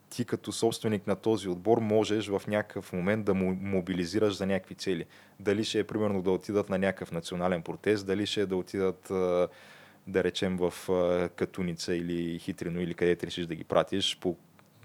ти 0.10 0.26
като 0.26 0.52
собственик 0.52 1.08
на 1.08 1.16
този 1.16 1.50
отбор 1.50 1.78
можеш 1.78 2.28
в 2.28 2.42
някакъв 2.48 2.94
момент 2.94 3.26
да 3.26 3.34
му 3.34 3.58
мобилизираш 3.62 4.34
за 4.34 4.46
някакви 4.46 4.76
цели. 4.76 5.06
Дали 5.40 5.64
ще 5.64 5.80
е 5.80 5.84
примерно 5.84 6.22
да 6.22 6.32
отидат 6.32 6.70
на 6.70 6.78
някакъв 6.78 7.12
национален 7.12 7.62
протест, 7.62 8.06
дали 8.08 8.26
ще 8.26 8.42
е 8.42 8.46
да 8.46 8.56
отидат 8.56 9.08
да 10.08 10.24
речем 10.24 10.58
в 10.58 10.74
Катуница 11.36 11.96
или 11.96 12.40
Хитрино 12.40 12.82
или 12.82 12.94
където 12.94 13.26
решиш 13.26 13.46
да 13.46 13.56
ги 13.56 13.64
пратиш 13.64 14.18
по 14.22 14.36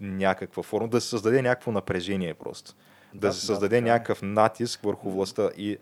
някаква 0.01 0.63
форма, 0.63 0.89
да 0.89 1.01
се 1.01 1.09
създаде 1.09 1.43
някакво 1.43 1.73
напрежение 1.73 2.35
просто. 2.35 2.75
Да, 3.15 3.29
Да, 3.29 3.33
се 3.33 3.41
да, 3.41 3.47
създаде 3.47 3.77
така 3.77 3.89
е. 3.89 3.91
някакъв 3.91 4.23
натиск 4.23 4.81
върху 4.83 5.11
властта 5.11 5.51
и 5.57 5.79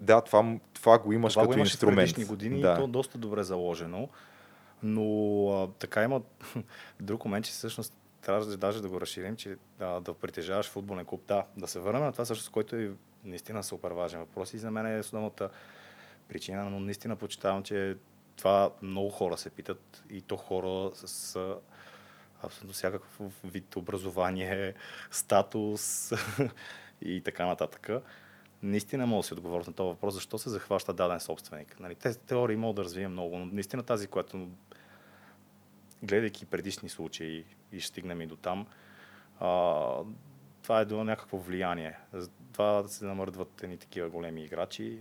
да, 0.00 0.20
това, 0.20 0.58
това 0.74 0.98
го 0.98 1.12
имаш 1.12 1.32
Това 1.32 1.42
като 1.42 1.52
го 1.52 1.58
имаше 1.58 1.70
в 1.70 1.74
инструмент. 1.74 1.96
предишни 1.96 2.24
години 2.24 2.60
да. 2.60 2.72
и 2.72 2.76
то 2.76 2.84
е 2.84 2.88
доста 2.88 3.18
добре 3.18 3.42
заложено. 3.42 4.08
Но 4.82 5.48
а, 5.50 5.68
така 5.78 6.02
има 6.02 6.22
друг 7.00 7.24
момент, 7.24 7.44
че 7.44 7.52
всъщност 7.52 7.92
трябва 8.22 8.56
даже 8.56 8.82
да 8.82 8.88
го 8.88 9.00
разширим, 9.00 9.36
че 9.36 9.56
да, 9.78 10.00
да 10.00 10.14
притежаваш 10.14 10.70
футболен 10.70 11.04
клуб. 11.04 11.22
Да, 11.28 11.44
да 11.56 11.66
се 11.66 11.80
върнем 11.80 12.02
на 12.02 12.12
това, 12.12 12.24
също, 12.24 12.52
който 12.52 12.76
е 12.76 12.90
наистина 13.24 13.64
супер 13.64 13.90
важен 13.90 14.20
въпрос 14.20 14.54
и 14.54 14.58
за 14.58 14.70
мен 14.70 14.86
е 14.86 15.00
основната 15.00 15.50
причина, 16.28 16.70
но 16.70 16.80
наистина 16.80 17.16
почитавам, 17.16 17.62
че 17.62 17.96
това 18.36 18.70
много 18.82 19.10
хора 19.10 19.36
се 19.36 19.50
питат 19.50 20.04
и 20.10 20.20
то 20.20 20.36
хора 20.36 20.90
с 20.94 21.36
а, 21.36 21.56
абсолютно 22.42 22.72
всякакъв 22.72 23.20
вид 23.44 23.76
образование, 23.76 24.74
статус 25.10 26.12
и 27.02 27.20
така 27.20 27.46
нататък. 27.46 27.90
Наистина 28.62 29.06
мога 29.06 29.18
да 29.18 29.26
си 29.26 29.32
отговоря 29.32 29.64
на 29.66 29.72
този 29.72 29.88
въпрос, 29.88 30.14
защо 30.14 30.38
се 30.38 30.50
захваща 30.50 30.92
даден 30.92 31.20
собственик. 31.20 31.80
Нали, 31.80 31.94
тези 31.94 32.18
теории 32.18 32.56
мога 32.56 32.74
да 32.74 32.84
развия 32.84 33.08
много, 33.08 33.38
но 33.38 33.46
наистина 33.46 33.82
тази, 33.82 34.06
която 34.06 34.48
гледайки 36.02 36.46
предишни 36.46 36.88
случаи 36.88 37.44
и 37.72 37.80
ще 37.80 37.88
стигнем 37.88 38.20
и 38.20 38.26
до 38.26 38.36
там, 38.36 38.66
а, 39.40 39.82
това 40.62 40.80
е 40.80 40.84
до 40.84 41.04
някакво 41.04 41.38
влияние. 41.38 41.98
Това 42.52 42.82
да 42.82 42.88
се 42.88 43.04
намърдват 43.04 43.62
едни 43.62 43.76
такива 43.76 44.08
големи 44.08 44.44
играчи 44.44 44.98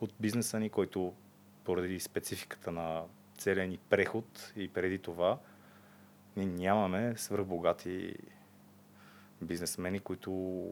от 0.00 0.14
бизнеса 0.20 0.60
ни, 0.60 0.70
който 0.70 1.14
поради 1.64 2.00
спецификата 2.00 2.72
на 2.72 3.02
целия 3.38 3.68
ни 3.68 3.78
преход 3.78 4.52
и 4.56 4.68
преди 4.68 4.98
това, 4.98 5.38
ние 6.36 6.46
нямаме 6.46 7.16
свръхбогати 7.16 8.14
бизнесмени, 9.42 10.00
които 10.00 10.62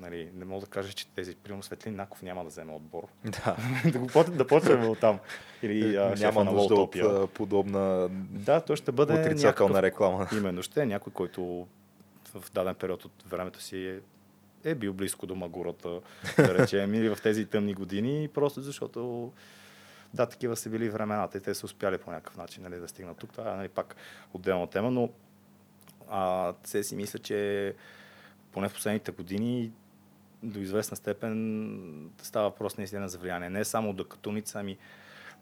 нали, 0.00 0.30
не 0.34 0.44
мога 0.44 0.60
да 0.60 0.66
кажа, 0.66 0.92
че 0.92 1.08
тези, 1.08 1.34
примерно 1.34 1.62
Светлин 1.62 1.96
Наков 1.96 2.22
няма 2.22 2.42
да 2.42 2.48
вземе 2.48 2.72
отбор. 2.72 3.02
Да. 3.24 3.56
да, 3.92 3.98
го, 3.98 4.06
почнем- 4.06 4.36
да 4.36 4.46
почнем 4.46 4.88
от 4.90 5.00
там. 5.00 5.18
Или 5.62 5.96
а, 5.96 6.14
Няма 6.18 6.44
на 6.44 6.52
нужда 6.52 6.74
от 6.74 6.96
а, 6.96 7.26
подобна 7.26 8.08
Да, 8.30 8.60
той 8.60 8.76
ще 8.76 8.92
бъде 8.92 9.12
отрицателна 9.12 9.74
някакъв, 9.74 9.82
реклама. 9.82 10.28
Именно, 10.36 10.62
ще 10.62 10.82
е 10.82 10.86
някой, 10.86 11.12
който 11.12 11.66
в 12.34 12.50
даден 12.52 12.74
период 12.74 13.04
от 13.04 13.22
времето 13.28 13.62
си 13.62 13.86
е, 13.86 14.00
е 14.70 14.74
бил 14.74 14.92
близко 14.92 15.26
до 15.26 15.34
Магурата, 15.34 16.00
да 16.36 16.58
речем, 16.58 16.94
или 16.94 17.08
в 17.08 17.18
тези 17.22 17.46
тъмни 17.46 17.74
години, 17.74 18.28
просто 18.34 18.60
защото 18.62 19.32
да, 20.14 20.26
такива 20.26 20.56
са 20.56 20.70
били 20.70 20.90
времената 20.90 21.38
и 21.38 21.40
те 21.40 21.54
са 21.54 21.66
успяли 21.66 21.98
по 21.98 22.10
някакъв 22.10 22.36
начин 22.36 22.62
нали, 22.62 22.76
да 22.76 22.88
стигнат 22.88 23.18
тук. 23.18 23.32
Това 23.32 23.52
е 23.52 23.56
нали, 23.56 23.68
пак 23.68 23.96
отделна 24.32 24.66
тема, 24.66 24.90
но 24.90 25.10
а, 26.08 26.54
се 26.64 26.82
си 26.82 26.96
мисля, 26.96 27.18
че 27.18 27.74
поне 28.52 28.68
в 28.68 28.74
последните 28.74 29.12
години 29.12 29.72
до 30.42 30.58
известна 30.60 30.96
степен 30.96 32.10
става 32.22 32.48
въпрос 32.48 32.78
наистина 32.78 33.08
за 33.08 33.18
влияние. 33.18 33.50
Не 33.50 33.64
само 33.64 33.92
до 33.92 34.04
Катуница, 34.04 34.60
ами 34.60 34.78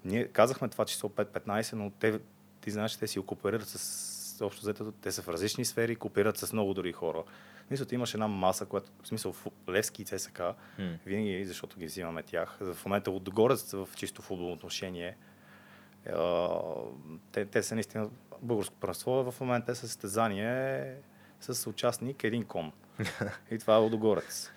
ние 0.04 0.28
казахме 0.28 0.68
това 0.68 0.84
число 0.84 1.08
5-15, 1.08 1.72
но 1.72 1.90
те, 1.90 2.20
ти 2.60 2.70
знаеш, 2.70 2.96
те 2.96 3.06
си 3.06 3.18
окуперират 3.18 3.68
с 3.68 4.18
общо 4.40 4.62
взето, 4.62 4.92
те 4.92 5.12
са 5.12 5.22
в 5.22 5.28
различни 5.28 5.64
сфери, 5.64 5.96
кооперират 5.96 6.36
с 6.36 6.52
много 6.52 6.74
други 6.74 6.92
хора. 6.92 7.22
Мисля, 7.70 7.86
имаш 7.92 8.14
една 8.14 8.28
маса, 8.28 8.66
която, 8.66 8.90
в 9.02 9.08
смисъл, 9.08 9.34
Левски 9.68 10.02
и 10.02 10.04
ЦСК, 10.04 10.40
М. 10.78 10.98
винаги, 11.06 11.44
защото 11.44 11.78
ги 11.78 11.86
взимаме 11.86 12.22
тях. 12.22 12.58
В 12.60 12.84
момента 12.84 13.10
отгорец 13.10 13.72
в 13.72 13.88
чисто 13.96 14.22
футболно 14.22 14.52
отношение. 14.52 15.16
Те, 17.32 17.44
те 17.44 17.62
са 17.62 17.74
наистина 17.74 18.10
българско 18.42 18.74
първенство. 18.74 19.32
В 19.32 19.40
момента 19.40 19.72
е 19.72 19.74
състезание 19.74 20.94
с 21.40 21.70
участник 21.70 22.24
един 22.24 22.44
кон. 22.44 22.72
И 23.50 23.58
това 23.58 23.74
е 23.74 23.78
Лодогорец. 23.78 24.50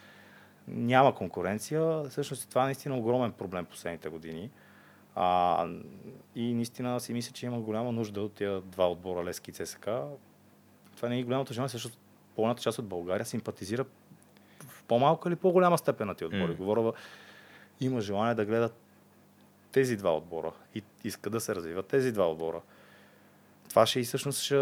Няма 0.72 1.16
конкуренция. 1.16 2.04
Всъщност 2.10 2.50
това 2.50 2.62
е 2.62 2.66
наистина 2.66 2.98
огромен 2.98 3.32
проблем 3.32 3.66
последните 3.66 4.10
години. 4.10 4.50
А, 5.16 5.68
и 6.36 6.54
наистина 6.54 7.00
си 7.00 7.14
мисля, 7.14 7.34
че 7.34 7.46
има 7.46 7.60
голяма 7.60 7.92
нужда 7.92 8.22
от 8.22 8.34
тия 8.34 8.62
два 8.62 8.92
отбора 8.92 9.26
Лески 9.26 9.52
и 9.52 9.54
ЦСК. 9.54 9.90
Това 10.96 11.10
не 11.10 11.20
е 11.20 11.24
голямото 11.24 11.54
желание, 11.54 11.70
защото 11.70 11.98
по-голямата 12.36 12.62
част 12.62 12.80
от 12.80 12.88
България 12.88 13.26
симпатизира 13.26 13.86
в 14.68 14.84
по-малка 14.84 15.30
или 15.30 15.36
по-голяма 15.36 15.78
степен 15.78 16.08
на 16.08 16.16
тия 16.16 16.28
отбори. 16.28 16.52
М. 16.52 16.56
Говоря, 16.56 16.94
има 17.82 18.02
желание 18.02 18.36
да 18.36 18.46
гледат 18.46 18.76
тези 19.72 19.98
два 19.98 20.18
отбора 20.18 20.52
и 20.76 20.84
иска 21.04 21.30
да 21.30 21.40
се 21.40 21.56
развиват 21.56 21.88
тези 21.88 22.12
два 22.12 22.32
отбора. 22.32 22.62
Това 23.72 23.86
ще 23.86 24.00
и 24.00 24.04
всъщност 24.04 24.42
ще, 24.42 24.56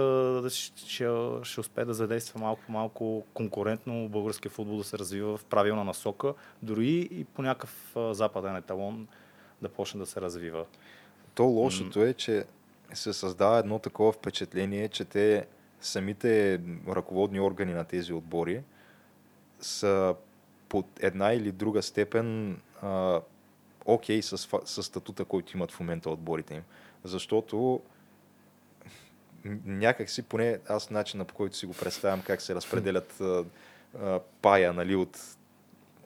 ще, 0.75 1.07
ще 1.43 1.59
успее 1.59 1.85
да 1.85 1.93
задейства 1.93 2.39
малко 2.39 2.71
малко 2.71 3.23
конкурентно 3.33 4.09
българския 4.09 4.51
футбол 4.51 4.77
да 4.77 4.83
се 4.83 4.97
развива 4.97 5.37
в 5.37 5.45
правилна 5.45 5.83
насока, 5.83 6.33
дори 6.61 7.09
и 7.11 7.25
по 7.25 7.41
някакъв 7.41 7.95
западен 8.11 8.55
еталон 8.55 9.07
да 9.61 9.69
почне 9.69 9.99
да 9.99 10.05
се 10.05 10.21
развива. 10.21 10.65
То 11.35 11.43
лошото 11.43 12.03
е, 12.03 12.13
че 12.13 12.45
се 12.93 13.13
създава 13.13 13.59
едно 13.59 13.79
такова 13.79 14.11
впечатление, 14.11 14.87
че 14.87 15.05
те 15.05 15.45
самите 15.81 16.61
ръководни 16.87 17.39
органи 17.39 17.73
на 17.73 17.83
тези 17.85 18.13
отбори 18.13 18.63
са 19.59 20.15
под 20.69 20.85
една 20.99 21.33
или 21.33 21.51
друга 21.51 21.81
степен 21.81 22.59
а, 22.81 23.21
окей 23.85 24.21
с, 24.21 24.37
с 24.65 24.83
статута, 24.83 25.25
който 25.25 25.57
имат 25.57 25.71
в 25.71 25.79
момента 25.79 26.09
отборите 26.09 26.53
им. 26.53 26.63
Защото 27.03 27.81
някак 29.65 30.09
си, 30.09 30.21
поне 30.21 30.59
аз 30.67 30.89
начина 30.89 31.25
по 31.25 31.33
който 31.33 31.57
си 31.57 31.65
го 31.65 31.73
представям, 31.73 32.21
как 32.21 32.41
се 32.41 32.55
разпределят 32.55 33.21
а, 33.21 33.43
а, 34.01 34.19
пая 34.41 34.73
нали, 34.73 34.95
от 34.95 35.19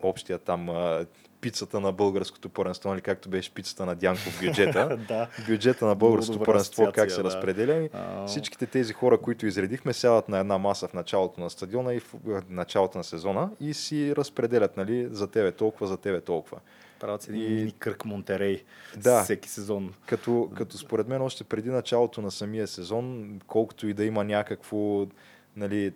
общия 0.01 0.39
там 0.39 0.69
а, 0.69 1.05
пицата 1.43 1.80
на 1.80 1.91
българското 1.91 2.49
първенство, 2.49 2.89
нали, 2.89 3.01
както 3.01 3.30
беше 3.30 3.53
пицата 3.53 3.85
на 3.85 3.95
Дянко 3.95 4.22
в 4.22 4.41
бюджета. 4.41 4.97
да. 5.07 5.27
бюджета 5.47 5.85
на 5.85 5.95
българското 5.95 6.43
първенство, 6.43 6.91
как 6.93 7.11
се 7.11 7.18
да. 7.18 7.23
разпределя. 7.23 7.73
Ами, 7.73 7.89
А, 7.93 8.27
Всичките 8.27 8.65
тези 8.65 8.93
хора, 8.93 9.18
които 9.18 9.45
изредихме, 9.45 9.93
сядат 9.93 10.30
на 10.30 10.39
една 10.39 10.57
маса 10.57 10.88
в 10.88 10.93
началото 10.93 11.41
на 11.41 11.49
стадиона 11.49 11.93
и 11.93 11.99
в 11.99 12.43
началото 12.49 12.97
на 12.97 13.03
сезона 13.03 13.49
и 13.60 13.73
си 13.73 14.15
разпределят, 14.15 14.77
нали, 14.77 15.07
за 15.11 15.27
тебе 15.27 15.51
толкова, 15.51 15.88
за 15.88 15.97
тебе 15.97 16.22
толкова. 16.22 16.57
Правят 17.04 17.22
си 17.22 17.32
И- 17.32 17.44
един 17.44 17.56
мини 17.56 17.72
кръг 17.72 18.06
Монтерей 18.06 18.64
Да. 18.98 19.24
всеки 19.24 19.50
сезон. 19.50 19.94
Като, 20.06 20.52
като 20.56 20.78
според 20.78 21.08
мен 21.08 21.22
още 21.22 21.44
преди 21.44 21.70
началото 21.70 22.22
на 22.22 22.32
самия 22.32 22.68
сезон, 22.68 23.40
колкото 23.48 23.88
и 23.88 23.94
да 23.94 24.06
има 24.06 24.24
някакво, 24.24 25.06
нали, 25.56 25.94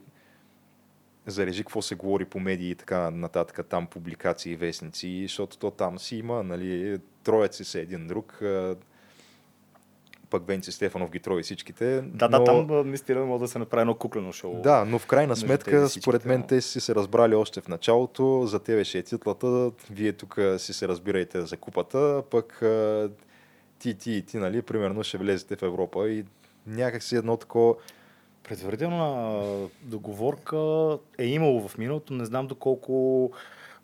зарежи 1.26 1.64
какво 1.64 1.82
се 1.82 1.96
говори 1.96 2.26
по 2.26 2.40
медии 2.40 2.70
и 2.70 2.76
така 2.76 3.12
нататък, 3.12 3.68
там 3.70 3.88
публикации, 3.88 4.56
вестници, 4.56 5.22
защото 5.22 5.58
то 5.58 5.72
там 5.72 6.00
си 6.00 6.16
има, 6.16 6.44
нали, 6.44 7.00
троеци 7.24 7.64
са 7.64 7.80
един 7.80 8.08
друг, 8.08 8.40
пък 10.30 10.48
Венци 10.48 10.72
Стефанов 10.72 11.10
ги 11.10 11.20
трои 11.20 11.44
всичките. 11.44 12.02
Да, 12.02 12.28
да, 12.28 12.40
но... 12.40 12.46
там 12.46 12.72
а, 12.72 12.84
наистина 12.84 13.26
може 13.26 13.42
да 13.42 13.48
се 13.48 13.60
направи 13.60 13.82
едно 13.82 13.96
куклено 13.96 14.32
шоу. 14.32 14.62
Да, 14.62 14.86
но 14.86 15.00
в 15.00 15.06
крайна 15.06 15.36
сметка, 15.36 15.90
според 15.90 16.26
мен, 16.26 16.44
те 16.44 16.62
си 16.62 16.80
се 16.80 16.96
разбрали 16.96 17.36
още 17.36 17.62
в 17.62 17.68
началото. 17.68 18.46
За 18.46 18.60
тебе 18.60 18.84
ще 18.84 18.98
е 18.98 19.04
титлата, 19.04 19.72
вие 19.92 20.14
тук 20.14 20.40
си 20.58 20.74
се 20.74 20.88
разбирайте 20.88 21.42
за 21.42 21.58
купата, 21.58 22.24
пък 22.32 22.64
ти, 23.80 23.94
ти 23.98 24.12
и 24.12 24.22
ти, 24.22 24.38
нали, 24.38 24.62
примерно 24.62 25.04
ще 25.04 25.18
влезете 25.18 25.56
в 25.56 25.62
Европа 25.62 26.10
и 26.10 26.26
някак 26.68 27.04
си 27.04 27.16
едно 27.16 27.38
такова... 27.38 27.76
Предварителна 28.44 29.42
договорка 29.82 30.58
е 31.18 31.26
имало 31.26 31.68
в 31.68 31.78
миналото, 31.78 32.14
не 32.14 32.26
знам 32.26 32.48
доколко 32.48 33.32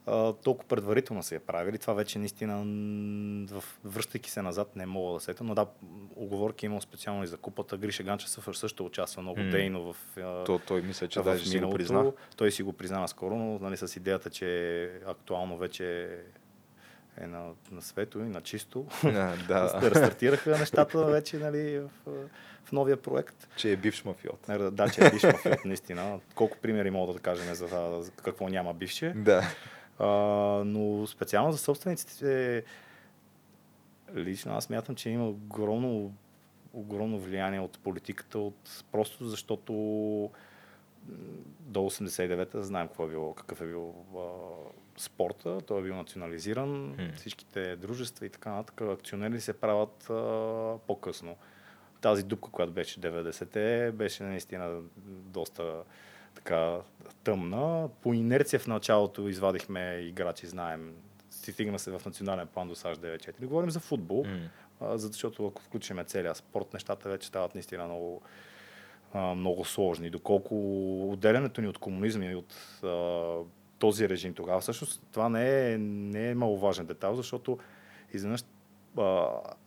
а, 0.05 0.33
толкова 0.33 0.67
предварително 0.67 1.23
се 1.23 1.35
е 1.35 1.39
правили. 1.39 1.77
Това 1.77 1.93
вече 1.93 2.19
наистина, 2.19 2.57
в, 3.51 3.63
връщайки 3.85 4.31
се 4.31 4.41
назад, 4.41 4.75
не 4.75 4.85
мога 4.85 5.13
да 5.13 5.19
сета, 5.19 5.43
но 5.43 5.55
да, 5.55 5.65
оговорки 6.15 6.65
е 6.65 6.67
имал 6.67 6.81
специално 6.81 7.23
и 7.23 7.27
за 7.27 7.37
купата. 7.37 7.77
Гриша 7.77 8.03
Ганчев 8.03 8.29
също- 8.53 8.85
участва 8.85 9.21
много 9.21 9.39
М. 9.39 9.49
дейно 9.49 9.93
в, 9.93 10.17
а, 10.17 10.43
То, 10.43 10.59
той 10.59 10.81
мисля, 10.81 11.07
че 11.07 11.21
даже 11.21 11.45
си 11.45 11.59
го 11.59 11.69
призна. 11.69 12.11
Той 12.37 12.51
си 12.51 12.63
го 12.63 12.73
призна 12.73 12.99
наскоро, 12.99 13.35
но 13.35 13.59
нали, 13.59 13.77
с 13.77 13.95
идеята, 13.95 14.29
че 14.29 14.91
актуално 15.07 15.57
вече 15.57 16.17
е 17.17 17.27
на, 17.27 17.51
на 17.71 17.81
свето 17.81 18.19
и 18.19 18.23
на 18.23 18.41
чисто. 18.41 18.85
А, 19.03 19.35
Да. 19.47 19.79
Рестартираха 19.83 20.57
нещата 20.59 21.05
вече 21.05 21.37
нали, 21.37 21.79
в, 21.79 21.89
в 22.63 22.71
новия 22.71 22.97
проект. 22.97 23.47
че 23.55 23.71
е 23.71 23.75
бивш 23.75 24.05
мафиот. 24.05 24.47
Не, 24.47 24.57
Да, 24.57 24.89
че 24.89 25.05
е 25.05 25.11
бивш 25.11 25.23
мафиот, 25.23 25.65
наистина. 25.65 26.19
Колко 26.35 26.57
примери 26.57 26.89
мога 26.89 27.13
да 27.13 27.19
кажем 27.19 27.53
за, 27.53 27.67
за 28.01 28.11
какво 28.13 28.49
няма 28.49 28.73
бивше. 28.73 29.13
Да. 29.15 29.43
А, 29.99 30.07
но 30.65 31.07
специално 31.07 31.51
за 31.51 31.57
собствениците, 31.57 32.63
лично 34.15 34.55
аз 34.55 34.69
мятам, 34.69 34.95
че 34.95 35.09
има 35.09 35.29
огромно, 35.29 36.13
огромно 36.73 37.19
влияние 37.19 37.59
от 37.59 37.79
политиката, 37.79 38.39
от, 38.39 38.83
просто 38.91 39.25
защото 39.25 39.73
до 41.59 41.79
89-та 41.79 42.61
знаем 42.61 42.87
какво 42.87 43.05
е 43.05 43.09
било, 43.09 43.33
какъв 43.33 43.61
е 43.61 43.65
бил 43.65 43.93
а, 44.15 44.19
спорта. 44.97 45.61
Той 45.61 45.79
е 45.79 45.83
бил 45.83 45.95
национализиран, 45.95 46.69
М. 46.69 46.95
всичките 47.15 47.75
дружества 47.75 48.25
и 48.25 48.29
така 48.29 48.51
нататък, 48.51 48.81
акционери 48.81 49.41
се 49.41 49.53
правят 49.53 50.09
а, 50.09 50.13
по-късно. 50.87 51.35
Тази 52.01 52.23
дупка, 52.23 52.49
която 52.51 52.73
беше 52.73 52.99
90-те, 52.99 53.91
беше 53.91 54.23
наистина 54.23 54.81
доста 55.07 55.83
така 56.35 56.77
тъмна. 57.23 57.89
По 58.01 58.13
инерция 58.13 58.59
в 58.59 58.67
началото 58.67 59.27
извадихме 59.29 59.99
играчи, 60.01 60.47
знаем, 60.47 60.95
стигна 61.29 61.79
се 61.79 61.91
в 61.91 62.01
национален 62.05 62.47
план 62.47 62.67
до 62.67 62.75
САЩ 62.75 63.01
9-4. 63.01 63.45
Говорим 63.45 63.69
за 63.69 63.79
футбол, 63.79 64.23
М. 64.23 64.49
а, 64.81 64.97
защото 64.97 65.47
ако 65.47 65.61
включиме 65.61 66.03
целия 66.03 66.35
спорт, 66.35 66.73
нещата 66.73 67.09
вече 67.09 67.27
стават 67.27 67.55
наистина 67.55 67.85
много, 67.85 68.21
а, 69.13 69.35
много 69.35 69.65
сложни. 69.65 70.09
Доколко 70.09 70.55
отделянето 71.11 71.61
ни 71.61 71.67
от 71.67 71.77
комунизма 71.77 72.25
и 72.25 72.35
от 72.35 72.53
а, 72.83 73.37
този 73.79 74.09
режим 74.09 74.33
тогава, 74.33 74.59
всъщност 74.59 75.03
това 75.11 75.29
не 75.29 75.73
е, 75.73 75.77
не 75.77 76.29
е 76.29 76.35
маловажен 76.35 76.85
детайл, 76.85 77.15
защото 77.15 77.57
изведнъж 78.13 78.43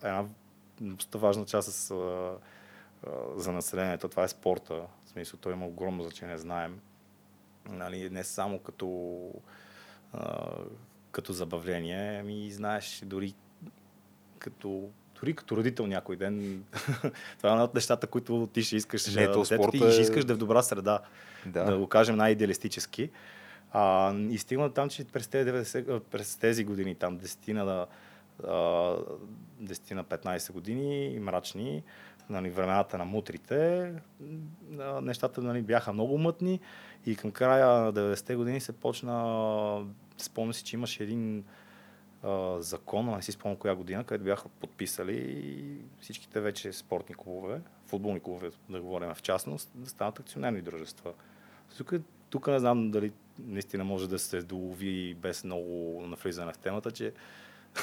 една 0.02 0.24
важна 1.14 1.44
част 1.44 1.72
с, 1.72 1.90
а, 1.90 2.32
за 3.36 3.52
населението, 3.52 4.08
това 4.08 4.24
е 4.24 4.28
спорта. 4.28 4.82
Смисъл, 5.16 5.38
той 5.40 5.52
има 5.52 5.66
огромно 5.66 6.02
значение, 6.02 6.38
знаем. 6.38 6.80
Нали, 7.70 8.10
не 8.10 8.24
само 8.24 8.58
като, 8.58 9.30
а, 10.12 10.48
като 11.10 11.32
забавление, 11.32 12.18
ами 12.20 12.50
знаеш, 12.50 13.02
дори 13.04 13.34
като 14.38 14.88
дори 15.20 15.34
като 15.34 15.56
родител 15.56 15.86
някой 15.86 16.16
ден, 16.16 16.64
това 17.38 17.48
е 17.48 17.52
една 17.52 17.64
от 17.64 17.74
нещата, 17.74 18.06
които 18.06 18.48
ти 18.52 18.62
ще 18.62 18.76
искаш 18.76 19.14
Не, 19.14 19.32
то 19.32 19.42
ти 19.42 19.54
спорта 19.54 19.76
и 19.76 19.80
ще 19.80 20.00
е- 20.00 20.02
искаш 20.02 20.24
да 20.24 20.32
е 20.32 20.36
в 20.36 20.38
добра 20.38 20.62
среда, 20.62 21.00
Да. 21.46 21.64
да 21.64 21.78
го 21.78 21.86
кажем 21.86 22.16
най-идеалистически. 22.16 23.10
А, 23.72 24.14
и 24.14 24.38
стигна 24.38 24.72
там, 24.72 24.88
че 24.88 25.04
през 25.04 25.28
тези, 25.28 25.50
90, 25.50 25.88
а, 25.88 26.00
през 26.00 26.36
тези 26.36 26.64
години, 26.64 26.94
там 26.94 27.18
10 27.18 27.52
на, 27.52 27.86
а, 28.44 28.52
10 29.60 29.94
на 29.94 30.04
15 30.04 30.52
години, 30.52 31.18
мрачни, 31.20 31.82
нали, 32.30 32.50
времената 32.50 32.98
на 32.98 33.04
мутрите, 33.04 33.92
нещата 35.02 35.42
нали, 35.42 35.62
бяха 35.62 35.92
много 35.92 36.18
мътни 36.18 36.60
и 37.06 37.16
към 37.16 37.30
края 37.30 37.66
на 37.66 37.92
90-те 37.92 38.36
години 38.36 38.60
се 38.60 38.72
почна, 38.72 39.86
спомня 40.18 40.54
си, 40.54 40.64
че 40.64 40.76
имаше 40.76 41.02
един 41.02 41.44
а, 42.22 42.62
закон, 42.62 43.06
не 43.06 43.22
си 43.22 43.32
спомням 43.32 43.58
коя 43.58 43.74
година, 43.74 44.04
където 44.04 44.24
бяха 44.24 44.48
подписали 44.48 45.80
всичките 46.00 46.40
вече 46.40 46.72
спортни 46.72 47.14
клубове, 47.14 47.60
футболни 47.86 48.20
клубове, 48.20 48.50
да 48.68 48.80
говорим 48.80 49.14
в 49.14 49.22
частност, 49.22 49.70
да 49.74 49.90
станат 49.90 50.18
акционерни 50.18 50.62
дружества. 50.62 51.12
Тук, 51.78 51.92
тук 52.30 52.46
не 52.46 52.58
знам 52.58 52.90
дали 52.90 53.12
наистина 53.38 53.84
може 53.84 54.08
да 54.08 54.18
се 54.18 54.42
долови 54.42 55.14
без 55.14 55.44
много 55.44 56.02
навлизане 56.06 56.52
в 56.52 56.58
темата, 56.58 56.90
че 56.90 57.12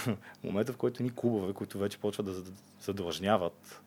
момента, 0.44 0.74
в 0.74 0.78
който 0.78 1.04
ни 1.04 1.12
клубове, 1.16 1.54
които 1.54 1.80
вече 1.80 1.98
почват 1.98 2.26
да 2.26 2.52
задлъжняват, 2.80 3.82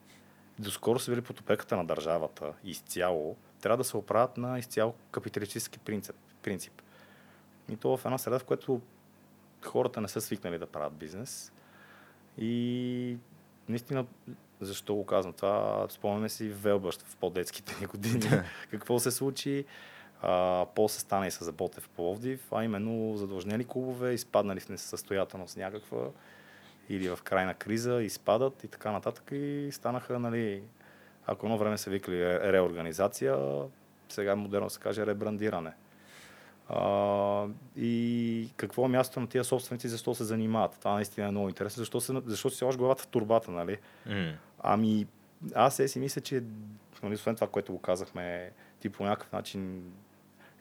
доскоро 0.59 0.99
са 0.99 1.11
били 1.11 1.21
под 1.21 1.39
опеката 1.39 1.77
на 1.77 1.85
държавата 1.85 2.53
изцяло, 2.63 3.35
трябва 3.61 3.77
да 3.77 3.83
се 3.83 3.97
оправят 3.97 4.37
на 4.37 4.59
изцяло 4.59 4.93
капиталистически 5.11 5.79
принцип. 5.79 6.15
принцип. 6.41 6.81
И 7.71 7.75
то 7.75 7.97
в 7.97 8.05
една 8.05 8.17
среда, 8.17 8.39
в 8.39 8.43
която 8.43 8.81
хората 9.65 10.01
не 10.01 10.07
са 10.07 10.21
свикнали 10.21 10.57
да 10.57 10.65
правят 10.65 10.93
бизнес. 10.93 11.51
И 12.37 13.17
наистина, 13.69 14.05
защо 14.61 14.95
го 14.95 15.05
казвам 15.05 15.33
това, 15.33 15.85
спомняме 15.89 16.29
си 16.29 16.49
Велбъщ 16.49 17.01
в 17.01 17.15
по-детските 17.15 17.75
ни 17.81 17.85
години. 17.85 18.29
Какво 18.71 18.99
се 18.99 19.11
случи? 19.11 19.65
А, 20.21 20.65
после 20.75 20.99
стана 20.99 21.27
и 21.27 21.31
с 21.31 21.45
Заботев 21.45 21.83
в 21.83 21.89
Пловдив, 21.89 22.53
а 22.53 22.63
именно 22.63 23.17
задължнели 23.17 23.65
клубове, 23.65 24.13
изпаднали 24.13 24.59
в 24.59 24.69
несъстоятелност 24.69 25.57
някаква 25.57 25.97
или 26.89 27.09
в 27.09 27.19
крайна 27.23 27.53
криза, 27.53 28.03
изпадат 28.03 28.63
и 28.63 28.67
така 28.67 28.91
нататък 28.91 29.29
и 29.31 29.69
станаха, 29.71 30.19
нали, 30.19 30.63
ако 31.27 31.45
едно 31.45 31.57
време 31.57 31.77
са 31.77 31.89
викали 31.89 32.15
ре- 32.15 32.51
реорганизация, 32.53 33.37
сега 34.09 34.35
модерно 34.35 34.69
се 34.69 34.79
каже 34.79 35.05
ребрандиране. 35.05 35.73
А, 36.69 37.47
и 37.75 38.49
какво 38.57 38.85
е 38.85 38.87
мястото 38.87 39.19
на 39.19 39.27
тия 39.27 39.43
собственици, 39.43 39.87
защо 39.87 40.15
се 40.15 40.23
занимават. 40.23 40.77
Това 40.79 40.93
наистина 40.93 41.27
е 41.27 41.31
много 41.31 41.49
интересно. 41.49 41.81
Защо, 41.81 42.01
се, 42.01 42.13
защо 42.25 42.49
си 42.49 42.57
слагаш 42.57 42.77
главата 42.77 43.03
в 43.03 43.07
турбата, 43.07 43.51
нали? 43.51 43.77
М. 44.05 44.33
Ами, 44.59 45.07
аз 45.55 45.79
е 45.79 45.87
си 45.87 45.99
мисля, 45.99 46.21
че 46.21 46.43
нали, 47.03 47.13
освен 47.13 47.35
това, 47.35 47.47
което 47.47 47.71
го 47.71 47.79
казахме, 47.81 48.51
ти 48.79 48.89
по 48.89 49.03
някакъв 49.03 49.31
начин... 49.31 49.91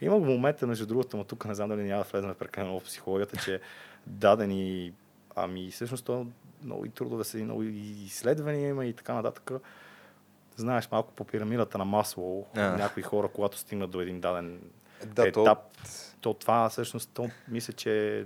Има 0.00 0.18
момента, 0.18 0.66
между 0.66 0.86
другото, 0.86 1.16
но 1.16 1.24
тук 1.24 1.44
не 1.44 1.54
знам 1.54 1.68
дали 1.68 1.82
няма 1.82 2.02
да 2.02 2.08
влезем 2.10 2.34
прекалено 2.34 2.80
в 2.80 2.84
психологията, 2.84 3.36
че 3.36 3.60
дадени... 4.06 4.92
Ами, 5.36 5.70
всъщност, 5.70 6.04
то 6.04 6.26
много 6.62 6.84
и 6.86 6.90
трудове 6.90 7.24
са, 7.24 7.38
и 7.38 7.44
много 7.44 7.62
и 7.62 7.68
изследвания 8.04 8.68
има 8.68 8.86
и 8.86 8.92
така 8.92 9.14
нататък. 9.14 9.50
Знаеш, 10.56 10.88
малко 10.90 11.12
по 11.12 11.24
пирамидата 11.24 11.78
на 11.78 11.84
масло, 11.84 12.46
А. 12.56 12.60
някои 12.60 13.02
хора, 13.02 13.28
когато 13.28 13.58
стигнат 13.58 13.90
до 13.90 14.00
един 14.00 14.20
даден 14.20 14.60
Да, 15.06 15.32
то, 15.32 15.40
етап, 15.42 15.58
то 16.20 16.34
това 16.34 16.68
всъщност, 16.68 17.10
то, 17.14 17.30
мисля, 17.48 17.72
че 17.72 18.18
е 18.18 18.24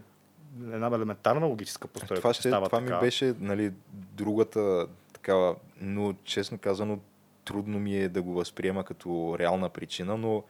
една 0.64 0.86
елементарна 0.86 1.46
логическа 1.46 1.88
постройка. 1.88 2.20
това, 2.20 2.34
ще, 2.34 2.48
става 2.48 2.66
това 2.66 2.80
ми 2.80 2.86
така. 2.86 3.00
беше 3.00 3.34
нали, 3.38 3.72
другата 3.92 4.86
такава, 5.12 5.56
но 5.80 6.14
честно 6.24 6.58
казано, 6.58 6.98
трудно 7.44 7.78
ми 7.78 7.96
е 7.96 8.08
да 8.08 8.22
го 8.22 8.32
възприема 8.32 8.84
като 8.84 9.36
реална 9.38 9.68
причина, 9.68 10.16
но 10.16 10.44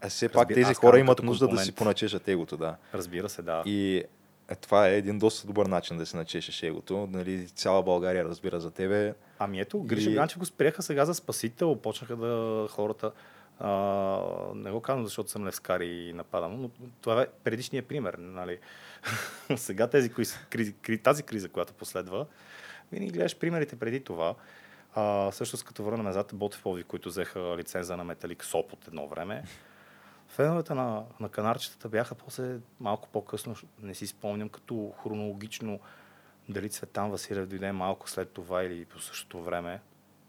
а 0.00 0.08
все 0.08 0.28
пак 0.28 0.48
Разби- 0.48 0.54
тези 0.54 0.74
хора 0.74 0.98
имат 0.98 1.22
нужда 1.22 1.44
да 1.44 1.50
си 1.50 1.56
компонент. 1.56 1.76
поначешат 1.76 2.28
егото, 2.28 2.56
да. 2.56 2.76
Разбира 2.94 3.28
се, 3.28 3.42
да. 3.42 3.62
И 3.66 4.04
е, 4.50 4.54
това 4.54 4.88
е 4.88 4.96
един 4.96 5.18
доста 5.18 5.46
добър 5.46 5.66
начин 5.66 5.98
да 5.98 6.06
си 6.06 6.16
начешеш 6.16 6.62
егото. 6.62 7.08
Нали, 7.12 7.48
цяла 7.48 7.82
България 7.82 8.24
разбира 8.24 8.60
за 8.60 8.70
тебе. 8.70 9.14
Ами 9.38 9.60
ето, 9.60 9.82
Гриша 9.82 10.10
И- 10.10 10.14
Ганчев 10.14 10.38
го 10.38 10.44
спряха 10.46 10.82
сега 10.82 11.04
за 11.04 11.14
спасител, 11.14 11.76
почнаха 11.76 12.16
да 12.16 12.66
хората... 12.70 13.12
А, 13.62 13.70
не 14.54 14.70
го 14.70 14.80
казвам, 14.80 15.04
защото 15.04 15.30
съм 15.30 15.46
левскар 15.46 15.80
и 15.80 16.12
нападам, 16.12 16.62
но 16.62 16.70
това 17.00 17.22
е 17.22 17.26
предишният 17.44 17.86
пример. 17.86 18.14
Нали? 18.18 18.58
сега 19.56 19.86
тези, 19.86 20.10
кризи, 20.50 20.74
кри- 20.74 21.02
тази 21.02 21.22
криза, 21.22 21.48
която 21.48 21.72
последва, 21.74 22.26
винаги 22.92 23.12
гледаш 23.12 23.36
примерите 23.36 23.76
преди 23.76 24.00
това. 24.00 24.34
А, 24.94 25.30
също 25.32 25.58
като 25.64 25.82
върна 25.84 26.02
назад, 26.02 26.30
Ботев 26.34 26.62
Пловдив, 26.62 26.86
които 26.86 27.08
взеха 27.08 27.56
лиценза 27.56 27.96
на 27.96 28.04
Металик 28.04 28.44
Сопот 28.44 28.86
едно 28.88 29.08
време. 29.08 29.42
Феновете 30.30 30.74
на, 30.74 31.04
на 31.20 31.28
канарчетата 31.28 31.88
бяха 31.88 32.14
после 32.14 32.58
малко 32.80 33.08
по-късно, 33.08 33.54
не 33.82 33.94
си 33.94 34.06
спомням, 34.06 34.48
като 34.48 34.92
хронологично 35.02 35.80
дали 36.48 36.70
Цветан 36.70 37.10
Василев 37.10 37.46
дойде 37.46 37.72
малко 37.72 38.10
след 38.10 38.30
това 38.30 38.62
или 38.62 38.84
по 38.84 39.00
същото 39.00 39.42
време. 39.42 39.80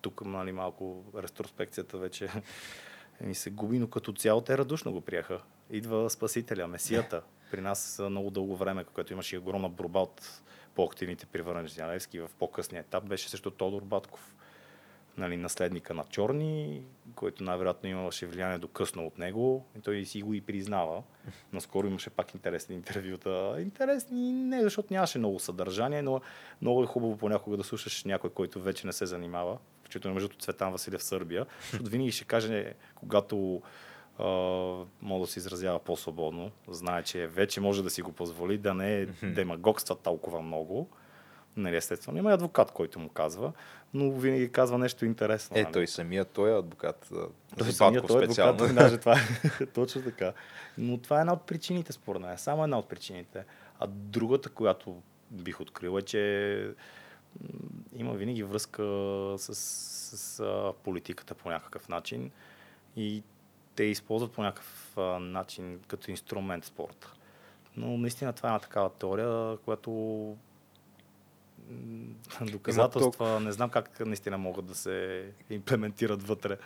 Тук 0.02 0.26
нали, 0.26 0.52
малко 0.52 1.04
ретроспекцията 1.18 1.98
вече 1.98 2.30
ми 3.22 3.36
се 3.36 3.50
губи, 3.50 3.80
но 3.80 3.88
като 3.88 4.14
цяло 4.14 4.42
те 4.42 4.58
радушно 4.58 4.92
го 4.92 5.02
приеха. 5.02 5.42
Идва 5.70 6.10
Спасителя, 6.10 6.68
Месията. 6.68 7.22
При 7.52 7.62
нас 7.62 8.02
много 8.10 8.30
дълго 8.30 8.56
време, 8.56 8.84
когато 8.84 9.14
имаше 9.14 9.38
огромна 9.38 9.70
борба 9.70 10.00
от 10.00 10.42
по-активните 10.76 11.26
при 11.26 11.42
Върнежи 11.42 11.82
Левски 11.82 12.20
в 12.20 12.30
по-късния 12.40 12.80
етап, 12.80 13.04
беше 13.08 13.30
също 13.30 13.52
Тодор 13.52 13.82
Батков. 13.82 14.36
Нали, 15.18 15.38
наследника 15.38 15.94
на 15.94 16.04
Чорни, 16.04 16.84
който 17.16 17.44
най-вероятно 17.44 17.90
имаше 17.90 18.26
влияние 18.26 18.58
до 18.58 18.68
късно 18.68 19.06
от 19.06 19.18
него. 19.18 19.66
И 19.78 19.82
той 19.82 20.06
си 20.06 20.22
го 20.22 20.34
и 20.34 20.42
признава. 20.42 21.04
Наскоро 21.54 21.88
имаше 21.88 22.10
пак 22.10 22.34
интересни 22.34 22.76
интервюта. 22.76 23.56
Интересни 23.60 24.32
не, 24.32 24.62
защото 24.62 24.94
нямаше 24.94 25.18
много 25.18 25.40
съдържание, 25.40 26.02
но 26.02 26.22
много 26.62 26.84
е 26.84 26.88
хубаво 26.88 27.18
понякога 27.18 27.58
да 27.58 27.64
слушаш 27.64 28.04
някой, 28.04 28.30
който 28.30 28.62
вече 28.62 28.88
не 28.88 28.94
се 28.94 29.06
занимава. 29.06 29.58
Включително 29.80 30.16
между 30.16 30.30
Цветан 30.40 30.72
Василев 30.72 31.02
в 31.02 31.04
Сърбия. 31.04 31.46
Защото 31.72 31.90
винаги 31.90 32.12
ще 32.12 32.26
каже, 32.26 32.74
когато 32.96 33.62
а, 34.20 34.26
мога 35.02 35.26
да 35.26 35.28
се 35.28 35.40
изразява 35.40 35.80
по-свободно, 35.80 36.52
знае, 36.68 37.04
че 37.04 37.28
вече 37.28 37.62
може 37.62 37.84
да 37.84 37.90
си 37.90 38.02
го 38.02 38.12
позволи, 38.12 38.58
да 38.58 38.74
не 38.74 39.06
демагогства 39.24 39.96
толкова 39.96 40.42
много. 40.42 40.90
Нали, 41.58 41.76
естествено, 41.76 42.18
има 42.18 42.32
и 42.32 42.34
адвокат, 42.34 42.72
който 42.72 43.00
му 43.00 43.10
казва, 43.10 43.54
но 43.94 44.12
винаги 44.12 44.52
казва 44.52 44.78
нещо 44.78 45.06
интересно. 45.06 45.58
Е, 45.58 45.64
нали. 45.64 45.74
той 45.74 45.88
самия, 45.88 46.26
той 46.26 46.52
е 46.52 46.58
адвокат. 46.58 47.08
Той 47.58 47.68
Батков 47.68 48.08
той 48.08 48.24
е 48.24 48.26
адвокат, 48.28 48.58
даже 48.76 48.98
това 48.98 49.16
е 49.60 49.66
точно 49.74 50.02
така. 50.02 50.34
Но 50.78 50.98
това 50.98 51.18
е 51.18 51.20
една 51.20 51.34
от 51.34 51.42
причините, 51.42 51.94
според 51.94 52.22
мен. 52.22 52.38
Само 52.38 52.64
една 52.64 52.80
от 52.80 52.90
причините. 52.90 53.46
А 53.80 53.88
другата, 53.88 54.50
която 54.50 55.02
бих 55.32 55.62
открил 55.62 55.98
е, 55.98 56.02
че 56.02 56.74
има 57.96 58.14
винаги 58.14 58.44
връзка 58.44 58.84
с, 59.38 59.56
с, 59.56 60.40
а, 60.40 60.74
политиката 60.84 61.36
по 61.36 61.50
някакъв 61.50 61.90
начин 61.90 62.32
и 62.96 63.24
те 63.76 63.84
използват 63.84 64.32
по 64.32 64.42
някакъв 64.42 64.98
начин 65.20 65.80
като 65.88 66.12
инструмент 66.12 66.66
спорта. 66.66 67.14
Но 67.78 67.98
наистина 67.98 68.34
това 68.34 68.50
е 68.50 68.52
една 68.52 68.60
такава 68.60 68.90
теория, 68.90 69.58
която 69.58 69.92
доказателства 72.42 73.40
не 73.40 73.52
знам 73.52 73.70
как 73.70 74.00
наистина 74.06 74.38
могат 74.38 74.66
да 74.66 74.76
се 74.76 75.26
имплементират 75.50 76.24
вътре. 76.24 76.58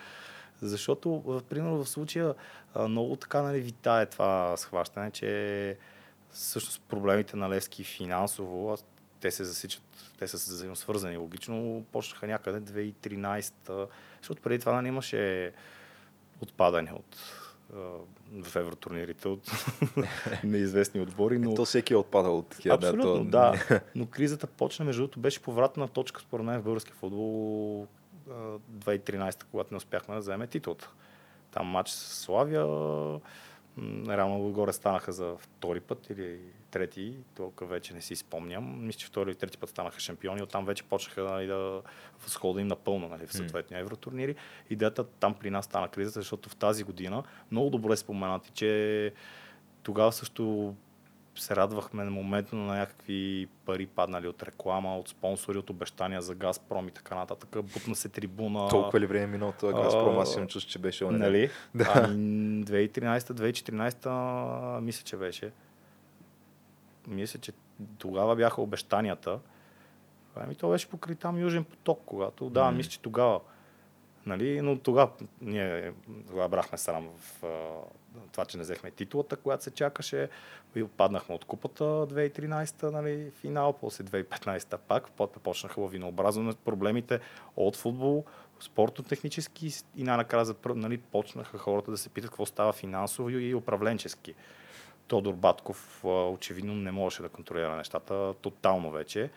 Защото, 0.62 1.10
в- 1.10 1.42
примерно, 1.50 1.84
в 1.84 1.90
случая 1.90 2.36
много 2.80 3.16
така 3.16 3.42
нали, 3.42 3.60
витае 3.60 4.06
това 4.06 4.58
схващане, 4.58 5.12
че 5.12 5.78
всъщност 6.32 6.82
проблемите 6.82 7.38
на 7.38 7.50
Левски 7.50 7.84
финансово, 7.84 8.78
те 9.20 9.32
се 9.32 9.44
засичат, 9.44 9.84
те 10.20 10.28
са 10.28 10.38
взаимосвързани 10.38 11.18
логично, 11.18 11.86
почнаха 11.92 12.28
някъде 12.28 12.92
2013, 12.94 13.88
защото 14.22 14.42
преди 14.42 14.60
това 14.60 14.74
нали, 14.74 14.88
имаше 14.88 15.54
отпадане 16.42 16.92
от 16.92 17.18
в 18.44 18.56
евротурнирите 18.56 19.28
от 19.28 19.52
неизвестни 20.44 21.02
отбори, 21.02 21.40
но... 21.40 21.56
То 21.56 21.66
всеки 21.66 21.94
е 21.94 21.98
отпадал 21.98 22.38
от 22.38 22.48
такива. 22.48 22.76
Абсолютно, 22.76 23.04
то... 23.04 23.24
да. 23.24 23.54
Но 23.96 24.06
кризата 24.06 24.48
почна, 24.48 24.86
между 24.86 25.02
другото, 25.02 25.20
беше 25.20 25.42
повратна 25.42 25.88
точка, 25.88 26.22
според 26.22 26.46
мен, 26.46 26.60
в 26.60 26.64
българския 26.64 26.96
футбол 26.96 27.88
а, 28.30 28.34
2013, 28.34 29.44
когато 29.52 29.74
не 29.74 29.78
успяхме 29.78 30.16
да 30.16 30.22
вземем 30.22 30.48
титлата. 30.48 30.90
Там 31.52 31.68
матч 31.68 31.90
с 31.90 32.24
Славия, 32.24 32.66
реално 34.08 34.48
отгоре 34.48 34.74
станаха 34.74 35.12
за 35.12 35.36
втори 35.40 35.80
път 35.80 36.10
или 36.10 36.40
трети, 36.72 37.18
толкова 37.36 37.70
вече 37.70 37.94
не 37.94 38.02
си 38.02 38.16
спомням. 38.16 38.86
Мисля, 38.86 39.00
че 39.00 39.08
втори 39.08 39.30
или 39.30 39.38
трети 39.38 39.58
път 39.58 39.70
станаха 39.70 40.00
шампиони, 40.00 40.44
оттам 40.44 40.66
вече 40.66 40.84
почнаха 40.84 41.24
нали, 41.24 41.48
да 41.48 41.82
възхода 42.24 42.62
им 42.62 42.68
напълно 42.68 43.08
нали, 43.08 43.28
в 43.28 43.34
съответния 43.34 43.80
евротурнири. 43.80 44.36
Идеята 44.70 45.04
там 45.04 45.34
при 45.34 45.50
нас 45.50 45.66
стана 45.66 45.88
кризата, 45.88 46.20
защото 46.20 46.50
в 46.50 46.56
тази 46.56 46.84
година 46.84 47.24
много 47.52 47.70
добре 47.70 47.98
споменати, 47.98 48.52
че 48.54 49.14
тогава 49.84 50.12
също 50.12 50.76
се 51.36 51.56
радвахме 51.56 52.04
на 52.04 52.12
моментно 52.12 52.66
на 52.66 52.76
някакви 52.76 53.48
пари 53.66 53.86
паднали 53.86 54.28
от 54.28 54.44
реклама, 54.44 54.98
от 54.98 55.10
спонсори, 55.10 55.58
от 55.58 55.70
обещания 55.70 56.22
за 56.22 56.36
Газпром 56.36 56.88
и 56.88 56.92
така 56.92 57.16
нататък. 57.16 57.64
Бутна 57.64 57.96
се 57.96 58.10
трибуна. 58.10 58.70
Толкова 58.70 59.00
ли 59.00 59.06
време 59.06 59.24
е 59.24 59.28
минало 59.28 59.52
този 59.52 59.74
Газпром? 59.74 60.20
Аз 60.20 60.36
имам 60.36 60.48
чувство, 60.48 60.72
че 60.72 60.80
беше 60.80 61.06
онеделя. 61.06 61.28
Нали? 61.28 61.50
Да. 61.76 61.94
Ами, 61.96 62.66
2013-2014 62.66 64.80
мисля, 64.80 65.04
че 65.04 65.18
беше. 65.18 65.52
Мисля, 67.08 67.40
че 67.40 67.52
тогава 67.98 68.36
бяха 68.36 68.62
обещанията. 68.62 69.40
Ами 70.36 70.56
то 70.56 70.70
беше 70.70 70.90
покри 70.90 71.16
там 71.16 71.40
Южен 71.40 71.64
поток, 71.64 72.02
когато. 72.06 72.50
Да, 72.50 72.64
М. 72.64 72.72
мисля, 72.72 72.90
че 72.90 73.00
тогава. 73.00 73.40
Нали? 74.26 74.62
Но 74.62 74.80
тогава 74.80 75.12
ние 75.42 75.94
тогава 76.28 76.50
брахме 76.50 76.78
срам 76.78 77.10
в 77.18 77.44
това, 78.32 78.46
че 78.46 78.58
не 78.58 78.64
взехме 78.64 78.92
титулата, 78.92 79.36
която 79.36 79.64
се 79.64 79.72
чакаше. 79.72 80.30
И 80.76 80.84
отпаднахме 80.84 81.36
от 81.36 81.46
купата 81.46 81.84
2013 81.84 82.84
нали, 82.84 83.32
финал, 83.32 83.74
после 83.74 84.04
2015 84.04 84.78
пак. 84.78 85.12
Почнаха 85.44 85.82
лавинообразно 85.82 86.56
проблемите 86.56 87.20
от 87.56 87.76
футбол, 87.76 88.26
спортно-технически 88.60 89.72
и 89.96 90.04
най-накрая 90.04 90.46
нали, 90.66 90.98
почнаха 90.98 91.58
хората 91.58 91.92
да 91.92 91.98
се 91.98 92.10
питат 92.10 92.30
какво 92.30 92.46
става 92.46 92.74
финансово 92.74 93.30
и 93.30 93.56
управленчески. 93.56 94.34
Тодор 95.08 95.34
Батков 95.34 96.06
очевидно 96.06 96.76
не 96.76 96.92
можеше 96.92 97.22
да 97.22 97.30
контролира 97.30 97.76
нещата 97.76 98.34
тотално 98.42 98.92
вече. 98.92 99.30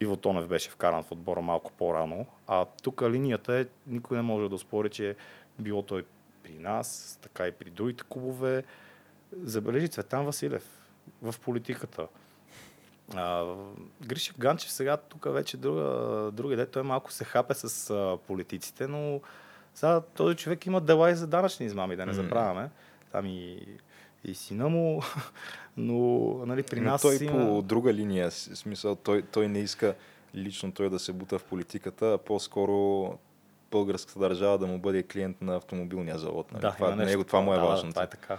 Иво 0.00 0.16
Тонев 0.16 0.48
беше 0.48 0.70
вкаран 0.70 1.02
в 1.02 1.12
отбора 1.12 1.40
малко 1.40 1.72
по-рано. 1.72 2.26
А 2.46 2.64
тук 2.82 3.02
линията 3.02 3.54
е, 3.54 3.66
никой 3.86 4.16
не 4.16 4.22
може 4.22 4.48
да 4.48 4.58
спори, 4.58 4.90
че 4.90 5.16
било 5.58 5.82
той 5.82 6.04
при 6.42 6.52
нас, 6.52 7.18
така 7.22 7.46
и 7.46 7.52
при 7.52 7.70
другите 7.70 8.04
клубове. 8.08 8.64
Забележи 9.42 9.88
Цветан 9.88 10.24
Василев 10.24 10.80
в 11.22 11.34
политиката. 11.40 12.06
А, 13.14 13.54
Гриша 14.06 14.32
Ганчев 14.38 14.72
сега 14.72 14.96
тук 14.96 15.32
вече 15.32 15.56
друга, 15.56 16.30
друга 16.32 16.52
идея. 16.52 16.70
Той 16.70 16.82
малко 16.82 17.12
се 17.12 17.24
хапе 17.24 17.54
с 17.54 17.90
а, 17.90 18.18
политиците, 18.26 18.86
но 18.86 19.20
сега 19.74 20.00
този 20.00 20.36
човек 20.36 20.66
има 20.66 20.80
дела 20.80 21.10
и 21.10 21.14
за 21.14 21.26
данъчни 21.26 21.66
измами, 21.66 21.96
да 21.96 22.06
не 22.06 22.12
забравяме. 22.12 22.70
Там 23.12 23.26
и, 23.26 23.66
и 24.24 24.34
сина 24.34 24.68
му, 24.68 25.02
но 25.76 25.96
нали, 26.46 26.62
при 26.62 26.80
Но 26.80 26.90
нас 26.90 27.02
той 27.02 27.18
има... 27.20 27.32
по 27.32 27.62
друга 27.62 27.94
линия, 27.94 28.30
смисъл, 28.30 28.96
той, 28.96 29.22
той 29.22 29.48
не 29.48 29.58
иска 29.58 29.94
лично 30.34 30.72
той 30.72 30.90
да 30.90 30.98
се 30.98 31.12
бута 31.12 31.38
в 31.38 31.44
политиката, 31.44 32.12
а 32.12 32.18
по-скоро 32.18 33.18
българската 33.70 34.18
държава 34.18 34.58
да 34.58 34.66
му 34.66 34.78
бъде 34.78 35.02
клиент 35.02 35.40
на 35.40 35.56
автомобилния 35.56 36.18
завод. 36.18 36.52
Нали? 36.52 36.60
Да, 36.60 36.72
това, 36.72 36.96
нещо 36.96 37.10
него, 37.10 37.24
това 37.24 37.40
му 37.40 37.52
е 37.52 37.56
такова. 37.56 37.72
важно. 37.72 37.88
Да, 37.88 37.92
това 37.92 38.02
е 38.02 38.10
така. 38.10 38.38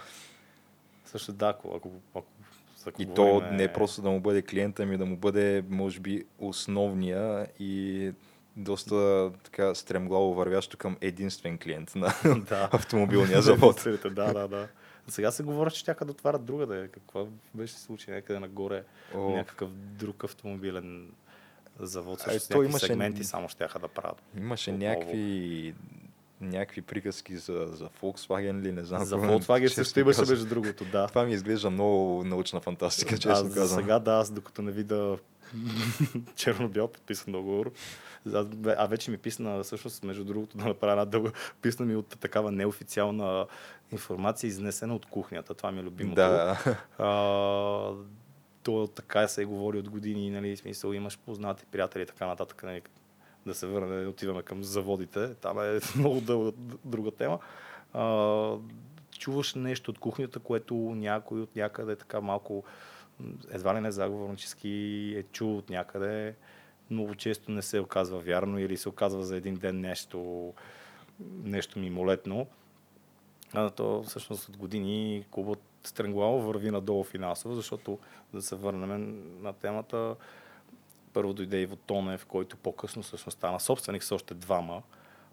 Също 1.05 1.33
да, 1.33 1.49
ако, 1.49 1.73
ако, 1.75 1.91
ако, 2.15 3.01
И 3.01 3.05
то 3.05 3.25
говорим, 3.25 3.55
не 3.55 3.63
е 3.63 3.73
просто 3.73 4.01
да 4.01 4.09
му 4.09 4.19
бъде 4.19 4.41
клиент, 4.41 4.79
ами 4.79 4.97
да 4.97 5.05
му 5.05 5.17
бъде, 5.17 5.63
може 5.69 5.99
би, 5.99 6.25
основния 6.39 7.47
и 7.59 8.11
доста 8.55 9.31
така 9.43 9.75
стремглаво 9.75 10.33
вървящо 10.33 10.77
към 10.77 10.97
единствен 11.01 11.57
клиент 11.57 11.95
на 11.95 12.13
да. 12.49 12.69
автомобилния 12.71 13.41
завод. 13.41 13.87
да, 14.03 14.33
да, 14.33 14.47
да. 14.47 14.67
Сега 15.11 15.31
се 15.31 15.43
говори, 15.43 15.71
че 15.71 15.85
тяха 15.85 16.05
да 16.05 16.11
отварят 16.11 16.45
друга 16.45 16.65
да 16.65 16.77
е. 16.77 16.87
Какво 16.87 17.27
беше 17.53 17.73
случай 17.73 18.13
някъде 18.13 18.39
нагоре? 18.39 18.83
О, 19.15 19.29
Някакъв 19.29 19.69
друг 19.71 20.23
автомобилен 20.23 21.09
Завод 21.79 22.19
също 22.19 22.33
някакви 22.49 22.69
имаше- 22.69 22.85
сегменти 22.85 23.23
само 23.23 23.49
щяха 23.49 23.79
да 23.79 23.87
правят. 23.87 24.21
Имаше 24.37 24.71
Отново. 24.71 24.89
някакви 24.89 25.73
някакви 26.41 26.81
приказки 26.81 27.37
за, 27.37 27.67
за 27.67 27.89
Volkswagen 28.01 28.61
ли, 28.61 28.71
не 28.71 28.83
знам. 28.83 29.03
За 29.03 29.17
Volkswagen 29.17 29.67
също 29.67 29.99
имаше 29.99 30.21
между 30.21 30.45
другото, 30.45 30.85
да. 30.85 31.07
Това 31.07 31.25
ми 31.25 31.33
изглежда 31.33 31.69
много 31.69 32.23
научна 32.23 32.59
фантастика, 32.59 33.17
честно 33.17 33.47
аз 33.47 33.53
казвам. 33.53 33.81
сега, 33.81 33.99
да, 33.99 34.11
аз 34.11 34.31
докато 34.31 34.61
не 34.61 34.71
видя 34.71 35.17
черно-бял 36.35 36.87
подписан 36.87 37.33
договор, 37.33 37.71
а 38.77 38.85
вече 38.87 39.11
ми 39.11 39.17
писна, 39.17 39.63
всъщност, 39.63 40.03
между 40.03 40.23
другото, 40.23 40.57
да 40.57 40.65
направя 40.65 40.91
една 40.91 41.05
дълга, 41.05 41.31
писна 41.61 41.85
ми 41.85 41.95
от 41.95 42.07
такава 42.19 42.51
неофициална 42.51 43.45
информация, 43.91 44.47
изнесена 44.47 44.95
от 44.95 45.05
кухнята. 45.05 45.53
Това 45.53 45.71
ми 45.71 45.79
е 45.79 45.83
любимото. 45.83 46.15
Да, 46.15 46.57
А, 46.97 47.07
то 48.63 48.87
така 48.87 49.27
се 49.27 49.45
говори 49.45 49.79
от 49.79 49.89
години, 49.89 50.29
нали, 50.29 50.55
в 50.55 50.59
смисъл 50.59 50.93
имаш 50.93 51.17
познати 51.17 51.65
приятели 51.71 52.03
и 52.03 52.05
така 52.05 52.25
нататък, 52.27 52.63
нали, 52.63 52.81
да 53.45 53.53
се 53.53 53.67
върне, 53.67 54.07
отиваме 54.07 54.43
към 54.43 54.63
заводите, 54.63 55.33
там 55.33 55.59
е 55.59 55.79
много 55.95 56.21
дълга, 56.21 56.51
друга 56.85 57.11
тема. 57.11 57.39
А, 57.93 58.55
чуваш 59.19 59.55
нещо 59.55 59.91
от 59.91 59.99
кухнята, 59.99 60.39
което 60.39 60.75
някой 60.75 61.41
от 61.41 61.55
някъде 61.55 61.95
така 61.95 62.21
малко, 62.21 62.63
едва 63.51 63.75
ли 63.75 63.81
не 63.81 63.91
заговорнически 63.91 64.69
е 65.17 65.23
чул 65.23 65.57
от 65.57 65.69
някъде, 65.69 66.35
много 66.91 67.15
често 67.15 67.51
не 67.51 67.61
се 67.61 67.79
оказва 67.79 68.19
вярно 68.19 68.59
или 68.59 68.77
се 68.77 68.89
оказва 68.89 69.23
за 69.23 69.37
един 69.37 69.55
ден 69.55 69.81
нещо, 69.81 70.53
нещо 71.43 71.79
мимолетно. 71.79 72.47
А 73.53 73.69
то 73.69 74.03
всъщност 74.03 74.49
от 74.49 74.57
години 74.57 75.25
клубът 75.31 75.59
Стренглао 75.83 76.41
върви 76.41 76.71
надолу 76.71 77.03
финансово, 77.03 77.55
защото 77.55 77.99
да 78.33 78.41
се 78.41 78.55
върнем 78.55 79.23
на 79.41 79.53
темата, 79.53 80.15
първо 81.13 81.33
дойде 81.33 81.61
Иво 81.61 81.75
Тонев, 81.75 82.25
който 82.25 82.57
по-късно 82.57 83.03
всъщност 83.03 83.37
стана 83.37 83.59
собственик 83.59 84.03
с 84.03 84.11
още 84.11 84.33
двама, 84.33 84.81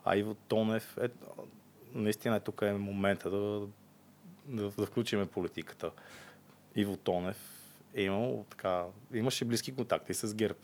а 0.04 0.16
Иво 0.16 0.34
Тонев 0.34 0.98
е, 0.98 1.08
наистина 1.94 2.36
е 2.36 2.40
тук 2.40 2.62
е 2.62 2.72
момента 2.72 3.30
да, 3.30 3.66
да, 4.46 4.70
да 4.70 4.86
включиме 4.86 5.26
политиката. 5.26 5.90
Иво 6.76 6.96
Тонев 6.96 7.36
е 7.94 8.02
имал 8.02 8.44
така, 8.50 8.84
имаше 9.14 9.44
близки 9.44 9.74
контакти 9.74 10.14
с 10.14 10.34
ГЕРБ. 10.34 10.58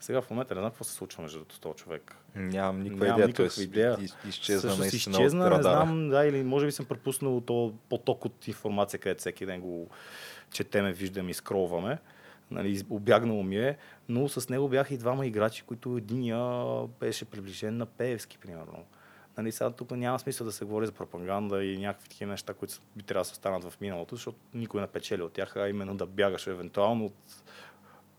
Сега 0.00 0.22
в 0.22 0.30
момента 0.30 0.54
не 0.54 0.60
знам 0.60 0.70
какво 0.70 0.84
се 0.84 0.92
случва 0.92 1.22
между 1.22 1.44
този 1.44 1.74
човек. 1.74 2.16
нямам 2.34 2.82
никаква 2.82 3.06
Нямам 3.06 3.20
идея. 3.20 3.28
никаква 3.28 3.62
идея. 3.62 3.96
Из, 4.00 4.16
изчезна 4.28 4.58
Всъщност 4.58 4.80
наистина 4.80 5.16
изчезна, 5.16 5.44
от 5.46 5.56
не 5.56 5.62
знам, 5.62 6.08
да, 6.08 6.26
или 6.26 6.42
може 6.42 6.66
би 6.66 6.72
съм 6.72 6.86
пропуснал 6.86 7.40
то 7.40 7.74
поток 7.88 8.24
от 8.24 8.48
информация, 8.48 9.00
където 9.00 9.20
всеки 9.20 9.46
ден 9.46 9.60
го 9.60 9.88
четеме, 10.52 10.92
виждаме 10.92 11.30
и 11.30 11.34
скролваме. 11.34 11.98
Нали, 12.50 12.82
обягнало 12.90 13.42
ми 13.42 13.56
е, 13.56 13.76
но 14.08 14.28
с 14.28 14.48
него 14.48 14.68
бяха 14.68 14.94
и 14.94 14.98
двама 14.98 15.26
играчи, 15.26 15.62
които 15.62 15.96
единия 15.96 16.38
беше 17.00 17.24
приближен 17.24 17.76
на 17.76 17.86
Пеевски, 17.86 18.38
примерно. 18.38 18.84
Нали, 19.36 19.52
сега 19.52 19.70
тук 19.70 19.90
няма 19.90 20.18
смисъл 20.18 20.44
да 20.44 20.52
се 20.52 20.64
говори 20.64 20.86
за 20.86 20.92
пропаганда 20.92 21.64
и 21.64 21.78
някакви 21.78 22.08
такива 22.08 22.30
неща, 22.30 22.54
които 22.54 22.74
би 22.96 23.02
трябвало 23.02 23.24
да 23.24 23.32
останат 23.32 23.64
в 23.64 23.80
миналото, 23.80 24.14
защото 24.14 24.38
никой 24.54 24.80
не 24.80 24.86
печели 24.86 25.22
от 25.22 25.32
тях, 25.32 25.56
а 25.56 25.68
именно 25.68 25.96
да 25.96 26.06
бягаш 26.06 26.46
евентуално 26.46 27.04
от 27.04 27.14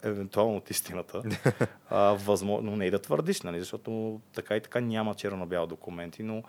евентуално 0.03 0.57
от 0.57 0.69
истината. 0.69 1.23
а, 1.89 2.17
възможно, 2.25 2.75
не 2.75 2.85
и 2.85 2.91
да 2.91 2.99
твърдиш, 2.99 3.41
нали, 3.41 3.59
защото 3.59 4.21
така 4.33 4.55
и 4.55 4.61
така 4.61 4.79
няма 4.79 5.15
черно-бял 5.15 5.67
документи, 5.67 6.23
но 6.23 6.43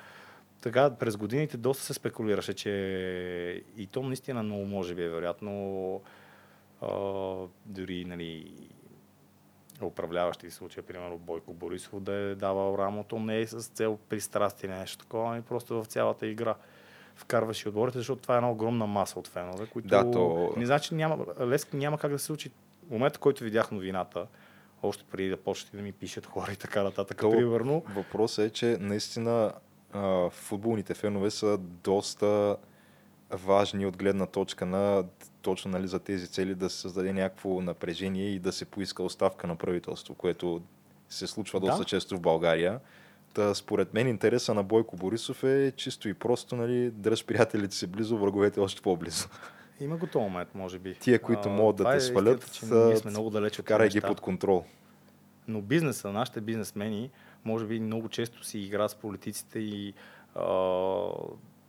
така 0.63 0.91
през 0.91 1.17
годините 1.17 1.57
доста 1.57 1.85
се 1.85 1.95
спекулираше, 1.95 2.55
че 2.55 2.71
и 3.77 3.87
то 3.87 4.03
наистина 4.03 4.43
много 4.43 4.65
може 4.65 4.95
би 4.95 5.03
е 5.03 5.09
вероятно 5.09 6.01
а, 6.81 6.89
дори 7.67 8.05
нали, 8.05 8.55
управляващи 9.83 10.51
случая, 10.51 10.85
примерно 10.85 11.19
Бойко 11.19 11.53
Борисов, 11.53 12.01
да 12.01 12.13
е 12.13 12.35
давал 12.35 12.79
рамото, 12.79 13.19
не 13.19 13.41
е 13.41 13.47
с 13.47 13.69
цел 13.69 13.99
пристрастие 14.09 14.71
или 14.71 14.77
нещо 14.77 14.99
такова, 14.99 15.33
ами 15.33 15.43
просто 15.43 15.83
в 15.83 15.87
цялата 15.87 16.27
игра 16.27 16.55
вкарваш 17.15 17.63
и 17.63 17.69
отборите, 17.69 17.99
защото 17.99 18.23
това 18.23 18.35
е 18.35 18.39
една 18.39 18.51
огромна 18.51 18.87
маса 18.87 19.19
от 19.19 19.29
фенове, 19.29 19.67
които 19.67 19.89
Да, 19.89 20.11
то- 20.11 20.55
не 20.57 20.67
значи 20.67 20.95
няма, 20.95 21.27
Лески 21.41 21.77
няма 21.77 21.99
как 21.99 22.11
да 22.11 22.19
се 22.19 22.25
случи. 22.25 22.51
Момента, 22.93 23.19
който 23.19 23.45
видях 23.45 23.71
новината, 23.71 24.27
още 24.83 25.05
преди 25.11 25.29
да 25.29 25.37
почнете 25.37 25.77
да 25.77 25.83
ми 25.83 25.93
пишат 25.93 26.27
хора 26.27 26.53
и 26.53 26.57
така 26.57 26.83
нататък, 26.83 27.19
То- 27.19 27.31
примерно, 27.31 27.83
Въпросът 27.95 28.45
е, 28.45 28.51
че 28.51 28.77
наистина 28.81 29.53
а, 29.93 30.31
футболните 30.31 30.95
фенове 30.95 31.31
са 31.31 31.59
доста 31.59 32.57
важни 33.31 33.87
от 33.87 33.97
гледна 33.97 34.27
точка 34.27 34.67
на 34.67 35.05
точно 35.43 35.71
нали, 35.71 35.89
за 35.89 35.99
тези 35.99 36.29
цели 36.29 36.55
да 36.55 36.71
се 36.71 36.79
създаде 36.81 37.13
някакво 37.13 37.61
напрежение 37.61 38.29
и 38.29 38.39
да 38.39 38.53
се 38.53 38.65
поиска 38.65 39.03
оставка 39.03 39.47
на 39.47 39.57
правителство, 39.57 40.15
което 40.15 40.63
се 41.09 41.27
случва 41.27 41.61
Да. 41.61 41.67
доста 41.67 41.85
често 41.85 42.17
в 42.17 42.21
България. 42.21 42.81
Та, 43.35 43.55
според 43.55 43.95
мен 43.95 44.09
интереса 44.09 44.55
на 44.55 44.63
Бойко 44.63 44.97
Борисов 44.97 45.45
е 45.45 45.73
чисто 45.77 46.09
и 46.09 46.15
просто 46.15 46.57
нали, 46.57 46.91
дръж 46.91 47.25
приятелите 47.25 47.75
си 47.75 47.87
близо, 47.87 48.19
враговете 48.19 48.61
още 48.61 48.83
по-близо. 48.83 49.29
Има 49.81 49.97
го 49.97 50.07
този 50.07 50.23
момент, 50.23 50.55
може 50.55 50.79
би. 50.79 50.95
Тия, 50.95 51.23
които 51.23 51.49
А, 51.49 51.53
могат 51.53 51.77
да 51.77 51.91
те 51.91 51.97
е 51.97 52.01
свалят, 52.01 52.45
истината, 52.45 52.87
ние 52.87 52.97
сме 52.97 53.11
много 53.11 53.31
далеч 53.31 53.59
от 53.59 53.67
Карай 53.67 53.89
ги 53.89 54.01
под 54.01 54.21
контрол. 54.21 54.65
Но 55.49 55.63
бизнеса, 55.63 56.13
нашите 56.13 56.41
бизнесмени, 56.41 57.11
може 57.45 57.67
би 57.67 57.81
много 57.81 58.09
често 58.09 58.45
си 58.45 58.59
играят 58.59 58.91
с 58.91 58.95
политиците 58.95 59.59
и 59.59 59.95
а, 60.35 60.47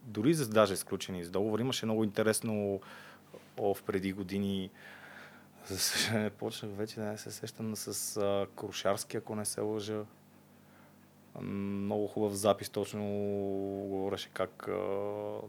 дори 0.02 0.34
за 0.34 0.48
даже 0.48 0.74
изключени 0.74 1.24
с 1.24 1.30
договор. 1.30 1.58
Имаше 1.58 1.86
много 1.86 2.04
интересно 2.04 2.80
о, 3.58 3.74
в 3.74 3.82
преди 3.82 4.12
години. 4.12 4.70
За 5.66 5.78
съжаление, 5.78 6.30
почнах 6.30 6.70
вече 6.74 7.00
да 7.00 7.06
не 7.06 7.18
се 7.18 7.30
сещам 7.30 7.76
с 7.76 8.16
а, 8.16 8.46
Крушарски, 8.56 9.16
ако 9.16 9.34
не 9.36 9.44
се 9.44 9.60
лъжа. 9.60 10.04
Много 11.40 12.06
хубав 12.06 12.32
запис, 12.32 12.70
точно 12.70 13.04
говореше 13.88 14.28
как 14.32 14.68
а, 14.68 14.72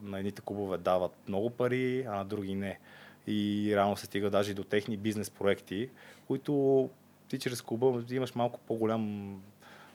на 0.01 0.19
едните 0.19 0.41
клубове 0.41 0.77
дават 0.77 1.11
много 1.27 1.49
пари, 1.49 2.05
а 2.07 2.15
на 2.15 2.25
други 2.25 2.55
не. 2.55 2.79
И 3.27 3.71
реално 3.75 3.97
се 3.97 4.05
стига 4.05 4.29
даже 4.29 4.51
и 4.51 4.53
до 4.53 4.63
техни 4.63 4.97
бизнес 4.97 5.29
проекти, 5.29 5.89
които 6.27 6.89
ти 7.27 7.39
чрез 7.39 7.61
клуба 7.61 8.03
имаш 8.09 8.35
малко 8.35 8.59
по-голям 8.67 9.35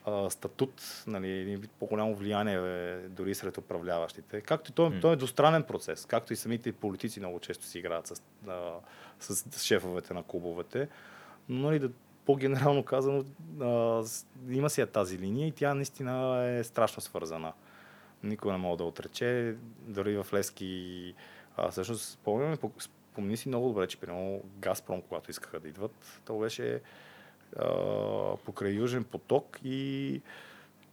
а, 0.04 0.30
статут, 0.30 1.04
нали, 1.06 1.60
по-голямо 1.78 2.14
влияние 2.14 2.54
е, 2.54 3.08
дори 3.08 3.34
сред 3.34 3.58
управляващите. 3.58 4.40
Както 4.40 4.70
и 4.70 4.74
той, 4.74 4.90
М. 4.90 5.00
той 5.00 5.12
е 5.12 5.16
двустранен 5.16 5.62
процес, 5.62 6.06
както 6.06 6.32
и 6.32 6.36
самите 6.36 6.72
политици 6.72 7.20
много 7.20 7.40
често 7.40 7.64
си 7.64 7.78
играят 7.78 8.06
с, 8.06 8.22
а, 8.48 8.72
с 9.20 9.62
шефовете 9.62 10.14
на 10.14 10.22
клубовете. 10.22 10.88
Но 11.48 11.68
нали, 11.68 11.78
да, 11.78 11.90
по-генерално 12.26 12.82
казано, 12.82 13.24
а, 13.60 14.02
има 14.48 14.70
си 14.70 14.80
я 14.80 14.86
тази 14.86 15.18
линия 15.18 15.46
и 15.46 15.52
тя 15.52 15.74
наистина 15.74 16.44
е 16.44 16.64
страшно 16.64 17.02
свързана. 17.02 17.52
Никой 18.22 18.52
не 18.52 18.58
мога 18.58 18.76
да 18.76 18.84
отрече. 18.84 19.56
Дори 19.86 20.22
в 20.22 20.26
Лески, 20.32 21.14
а, 21.56 21.70
всъщност, 21.70 22.12
спомняме, 22.12 22.56
спомни 22.78 23.36
си 23.36 23.48
много 23.48 23.68
добре, 23.68 23.86
че 23.86 24.00
примерно 24.00 24.42
Газпром, 24.58 25.02
когато 25.02 25.30
искаха 25.30 25.60
да 25.60 25.68
идват, 25.68 26.20
то 26.24 26.38
беше 26.38 26.80
а, 27.56 28.36
покрай 28.44 28.72
Южен 28.72 29.04
поток 29.04 29.58
и 29.64 30.20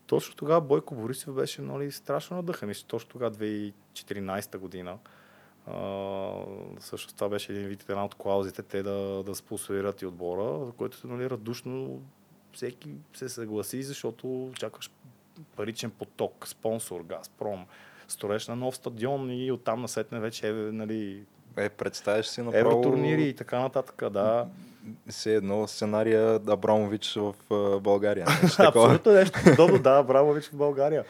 точно 0.08 0.36
тогава 0.36 0.62
Бойко 0.62 0.96
Борисов 0.96 1.36
беше 1.36 1.62
нали, 1.62 1.92
страшно 1.92 2.38
надъхан. 2.38 2.70
Мисля, 2.70 2.88
точно 2.88 3.10
тогава 3.10 3.32
2014 3.36 4.58
година. 4.58 4.98
А, 5.72 6.32
всъщност 6.80 7.16
това 7.16 7.30
беше 7.30 7.52
един 7.52 7.68
вид 7.68 7.86
една 7.90 8.06
от 8.06 8.16
клаузите 8.16 8.62
те 8.62 8.84
да, 8.84 9.24
да 9.24 9.36
спонсорират 9.36 10.02
и 10.02 10.06
отбора, 10.06 10.66
за 10.66 10.72
който 10.72 11.08
нали, 11.08 11.30
радушно 11.30 12.02
всеки 12.54 12.90
се 13.14 13.30
съгласи, 13.30 13.84
защото 13.84 14.52
чакаш 14.56 14.92
паричен 15.56 15.92
поток, 15.92 16.48
спонсор, 16.48 17.02
Газпром, 17.02 17.66
строеж 18.08 18.48
на 18.48 18.56
нов 18.56 18.76
стадион 18.76 19.32
и 19.32 19.52
оттам 19.52 19.82
насетне 19.82 20.20
вече 20.20 20.50
е, 20.50 20.54
нали, 20.54 21.24
Е, 21.58 21.70
представяш 21.70 22.28
си 22.28 22.42
направо... 22.42 22.70
евротурнири 22.70 23.24
и 23.24 23.36
така 23.36 23.60
нататък, 23.60 24.10
да. 24.12 24.48
Все 25.10 25.36
едно 25.36 25.68
сценария 25.68 26.36
Абрамович 26.48 27.14
в 27.16 27.34
България. 27.80 28.26
Абсолютно 28.60 29.12
нещо 29.12 29.40
подобно, 29.44 29.80
да, 29.80 30.04
браво 30.04 30.34
вече 30.34 30.50
в 30.50 30.56
България. 30.56 31.06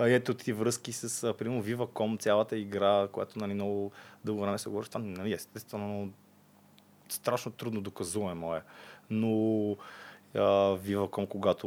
Ето 0.00 0.34
ти 0.34 0.52
връзки 0.52 0.92
с, 0.92 1.34
примерно, 1.34 1.64
Viva.com, 1.64 2.20
цялата 2.20 2.56
игра, 2.56 3.08
която 3.12 3.38
нали, 3.38 3.54
много 3.54 3.92
дълго 4.24 4.40
време 4.40 4.58
се 4.58 4.68
говори, 4.68 4.86
това 4.86 5.00
нали, 5.00 5.32
естествено 5.32 6.12
страшно 7.08 7.52
трудно 7.52 7.80
доказуемо 7.80 8.54
е. 8.54 8.62
Но 9.10 9.30
а, 10.34 10.40
Viva.com, 10.76 11.28
когато 11.28 11.66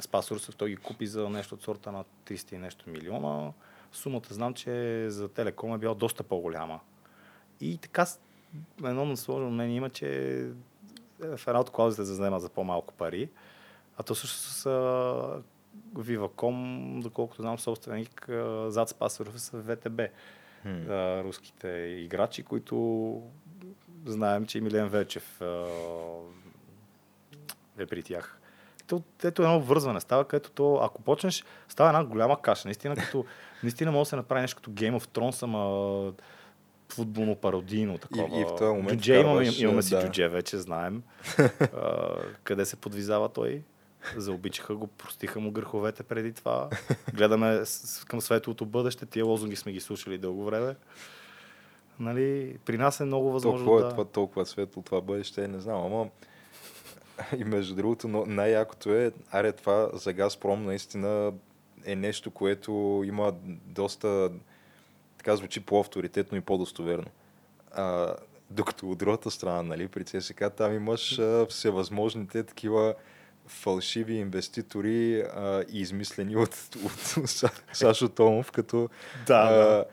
Спас 0.00 0.30
Русев, 0.30 0.56
той 0.56 0.68
ги 0.68 0.76
купи 0.76 1.06
за 1.06 1.28
нещо 1.28 1.54
от 1.54 1.62
сорта 1.62 1.92
на 1.92 2.04
300 2.26 2.54
и 2.54 2.58
нещо 2.58 2.90
милиона, 2.90 3.52
сумата 3.92 4.26
знам, 4.30 4.54
че 4.54 5.04
за 5.10 5.28
Телеком 5.28 5.74
е 5.74 5.78
била 5.78 5.94
доста 5.94 6.22
по-голяма. 6.22 6.80
И 7.60 7.78
така, 7.78 8.06
едно 8.84 9.04
насложено 9.04 9.50
мнение 9.50 9.76
има, 9.76 9.90
че 9.90 10.38
е, 11.22 11.36
в 11.36 11.46
една 11.46 11.60
от 11.60 11.70
клаузите 11.70 12.04
заема 12.04 12.40
за 12.40 12.48
по-малко 12.48 12.94
пари, 12.94 13.30
а 13.96 14.02
то 14.02 14.14
също 14.14 14.36
с 14.36 14.66
Viva.com, 15.94 16.54
доколкото 17.02 17.42
знам, 17.42 17.58
собственик 17.58 18.26
зад 18.66 18.88
Спасоров 18.88 19.40
са 19.40 19.56
ВТБ. 19.58 20.00
А, 20.66 21.24
руските 21.24 21.68
играчи, 21.98 22.42
които 22.42 23.22
знаем, 24.06 24.46
че 24.46 24.60
Милен 24.60 24.88
Вечев 24.88 25.40
е 27.78 27.86
при 27.86 28.02
тях. 28.02 28.36
То, 28.86 29.02
ето 29.24 29.42
едно 29.42 29.60
вързване 29.60 30.00
става, 30.00 30.24
където 30.24 30.50
то, 30.50 30.76
ако 30.76 31.02
почнеш, 31.02 31.44
става 31.68 31.88
една 31.90 32.04
голяма 32.04 32.42
каша. 32.42 32.68
Наистина, 32.68 32.96
като, 32.96 33.24
наистина 33.62 33.92
може 33.92 34.00
да 34.00 34.10
се 34.10 34.16
направи 34.16 34.40
нещо 34.40 34.56
като 34.56 34.70
Game 34.70 34.98
of 34.98 35.04
Thrones, 35.04 35.42
ама 35.42 36.12
футболно 36.92 37.36
пародийно 37.36 37.98
такова. 37.98 38.38
И- 38.38 38.40
и 38.40 38.44
в 38.44 38.48
този 38.48 38.76
момент 38.76 38.88
Джудже 38.90 39.14
имаме, 39.14 39.46
имаме 39.58 39.82
си 39.82 39.90
да. 39.90 40.02
джудже, 40.02 40.28
вече 40.28 40.58
знаем. 40.58 41.02
а, 41.38 42.08
къде 42.44 42.64
се 42.64 42.76
подвизава 42.76 43.28
той? 43.28 43.62
Заобичаха 44.16 44.76
го, 44.76 44.86
простиха 44.86 45.40
му 45.40 45.50
греховете 45.50 46.02
преди 46.02 46.32
това. 46.32 46.68
Гледаме 47.14 47.62
към 48.08 48.20
светлото 48.20 48.66
бъдеще. 48.66 49.06
Тия 49.06 49.24
лозунги 49.24 49.56
сме 49.56 49.72
ги 49.72 49.80
слушали 49.80 50.18
дълго 50.18 50.44
време. 50.44 50.76
Нали, 52.00 52.58
при 52.64 52.78
нас 52.78 53.00
е 53.00 53.04
много 53.04 53.32
възможно 53.32 53.66
Толкова 53.66 53.82
да... 53.82 53.86
е 53.86 53.90
това 53.90 54.04
толкова 54.04 54.46
светло, 54.46 54.82
това 54.82 55.00
бъдеще, 55.00 55.48
не 55.48 55.60
знам, 55.60 55.84
ама 55.84 56.08
и 57.36 57.44
между 57.44 57.74
другото, 57.74 58.08
но 58.08 58.26
най-якото 58.26 58.94
е, 58.94 59.12
аре 59.30 59.52
това 59.52 59.90
за 59.92 60.12
Газпром 60.12 60.64
наистина 60.64 61.32
е 61.84 61.96
нещо, 61.96 62.30
което 62.30 63.02
има 63.06 63.32
доста, 63.66 64.30
така 65.18 65.36
звучи 65.36 65.60
по-авторитетно 65.60 66.38
и 66.38 66.40
по-достоверно. 66.40 67.10
А, 67.72 68.14
докато 68.50 68.90
от 68.90 68.98
другата 68.98 69.30
страна, 69.30 69.62
нали, 69.62 69.88
при 69.88 70.04
ЦСК, 70.04 70.44
там 70.56 70.74
имаш 70.74 71.18
а, 71.18 71.46
всевъзможните 71.46 72.42
такива 72.42 72.94
фалшиви 73.50 74.14
инвеститори 74.14 75.20
а, 75.20 75.64
измислени 75.68 76.36
от, 76.36 76.54
от 76.84 77.28
Са- 77.28 77.60
Сашо 77.72 78.08
Томов, 78.08 78.52
като 78.52 78.88
Да, 79.26 79.34
а, 79.34 79.84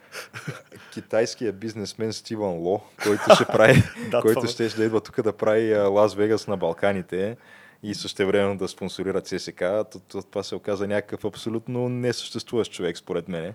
китайския 0.94 1.54
бизнесмен 1.54 2.14
Стивън 2.14 2.54
Ло, 2.54 2.82
който 3.04 3.36
ще 3.36 3.46
прави, 3.46 3.84
Да, 4.12 4.22
който 4.22 4.48
ще, 4.48 4.68
да 4.68 4.84
идва 4.84 5.02
тук 5.02 5.22
да 5.22 5.34
прави 5.34 5.76
Лас 5.78 6.16
Вегас 6.16 6.48
на 6.48 6.58
Балканите 6.58 7.38
и 7.84 7.96
същевременно 7.96 8.58
да 8.58 8.68
спонсорира 8.68 9.22
ЦСК. 9.22 9.60
То, 9.60 10.00
то, 10.08 10.22
това 10.22 10.44
се 10.44 10.56
оказа 10.56 10.88
някакъв 10.88 11.26
абсолютно 11.26 11.90
несъществуващ 11.90 12.72
човек, 12.72 12.98
според 12.98 13.28
мене. 13.28 13.54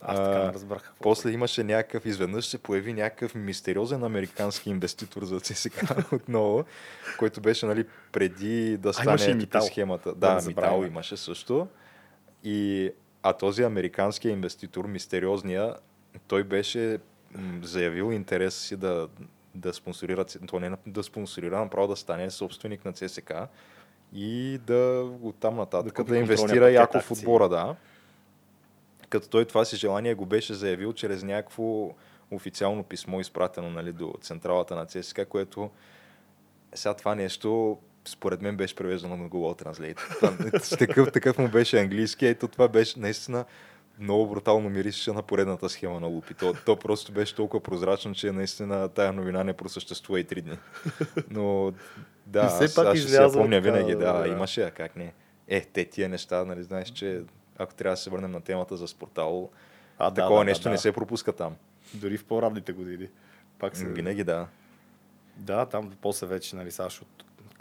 Аз 0.00 0.16
така 0.16 0.30
А, 0.30 0.46
не 0.46 0.52
разбрах. 0.52 0.92
После 1.02 1.30
имаше 1.30 1.64
някакъв, 1.64 2.06
изведнъж 2.06 2.46
се 2.46 2.58
появи 2.58 2.92
някакъв 2.92 3.34
мистериозен 3.34 4.04
американски 4.04 4.70
инвеститор 4.70 5.24
за 5.24 5.40
ЦСК 5.40 5.82
отново, 6.12 6.64
който 7.18 7.40
беше 7.40 7.66
нали, 7.66 7.86
преди 8.12 8.76
да 8.76 8.92
стане 8.92 9.34
Митал. 9.34 9.62
схемата. 9.62 10.14
Да 10.14 10.34
Да. 10.34 10.46
Митал 10.46 10.84
имаше 10.86 11.16
също. 11.16 11.68
И, 12.44 12.90
а 13.22 13.32
този 13.32 13.62
американски 13.62 14.28
инвеститор, 14.28 14.84
мистериозния, 14.84 15.74
той 16.26 16.44
беше 16.44 16.98
заявил 17.62 18.12
интерес 18.12 18.54
си 18.54 18.76
да, 18.76 19.08
да 19.54 19.74
спонсорира, 19.74 20.24
то 20.24 20.60
не 20.60 20.72
да 20.86 21.02
спонсорира, 21.02 21.58
направо 21.58 21.88
да 21.88 21.96
стане 21.96 22.30
собственик 22.30 22.84
на 22.84 22.92
ЦСК 22.92 23.32
и 24.14 24.60
да 24.66 25.10
оттам 25.22 25.56
нататък 25.56 25.96
Да 25.96 26.04
да, 26.04 26.18
инвестира 26.18 26.70
яко 26.70 27.00
в 27.00 27.10
отбора, 27.10 27.48
да. 27.48 27.76
Като 29.10 29.28
той 29.28 29.44
това 29.44 29.64
си 29.64 29.76
желание 29.76 30.14
го 30.14 30.26
беше 30.26 30.54
заявил 30.54 30.92
чрез 30.92 31.22
някакво 31.22 31.90
официално 32.30 32.82
писмо, 32.82 33.20
изпратено 33.20 33.70
нали, 33.70 33.92
до 33.92 34.14
централата 34.20 34.76
на 34.76 34.86
ЦСКА, 34.86 35.26
което 35.26 35.70
сега 36.74 36.94
това 36.94 37.14
нещо 37.14 37.78
според 38.04 38.42
мен 38.42 38.56
беше 38.56 38.74
превеждано 38.74 39.16
на 39.16 39.28
Google 39.28 39.64
Translate. 39.64 40.78
Такъв, 40.78 41.12
такъв 41.12 41.38
му 41.38 41.48
беше 41.48 41.80
английски. 41.80 42.26
Ето 42.26 42.48
това 42.48 42.68
беше 42.68 43.00
наистина 43.00 43.44
много 43.98 44.26
брутално 44.26 44.70
миришеше 44.70 45.12
на 45.12 45.22
поредната 45.22 45.68
схема 45.68 46.00
на 46.00 46.06
Лупи. 46.06 46.34
То, 46.34 46.54
то 46.66 46.76
просто 46.76 47.12
беше 47.12 47.34
толкова 47.34 47.62
прозрачно, 47.62 48.14
че 48.14 48.32
наистина 48.32 48.88
тая 48.88 49.12
новина 49.12 49.44
не 49.44 49.52
просъществува 49.52 50.20
и 50.20 50.24
три 50.24 50.42
дни. 50.42 50.58
Но 51.30 51.72
да, 52.26 52.44
И 52.44 52.48
все 52.48 52.64
аз, 52.64 52.74
пак 52.74 52.86
аз 52.86 52.98
ще 52.98 53.08
се 53.08 53.28
помня 53.32 53.60
винаги. 53.60 53.94
Да, 53.94 54.12
да. 54.12 54.28
имаше, 54.28 54.62
а 54.62 54.70
как 54.70 54.96
не. 54.96 55.12
Е, 55.48 55.60
те 55.60 55.84
тия 55.84 56.08
неща, 56.08 56.44
нали, 56.44 56.62
знаеш, 56.62 56.88
че 56.88 57.22
ако 57.60 57.74
трябва 57.74 57.92
да 57.92 57.96
се 57.96 58.10
върнем 58.10 58.30
на 58.30 58.40
темата 58.40 58.76
за 58.76 58.88
спортал, 58.88 59.50
А, 59.98 60.14
такова 60.14 60.38
да, 60.38 60.44
нещо 60.44 60.62
да, 60.62 60.68
не 60.68 60.76
да. 60.76 60.80
се 60.80 60.92
пропуска 60.92 61.32
там. 61.32 61.56
Дори 61.94 62.16
в 62.16 62.24
по-равните 62.24 62.72
години. 62.72 63.08
Пак 63.58 63.76
се... 63.76 63.84
Винаги 63.88 64.24
да. 64.24 64.46
Да, 65.36 65.66
там 65.66 65.92
после 66.00 66.26
вече, 66.26 66.56
нали, 66.56 66.70
Сашо 66.70 67.04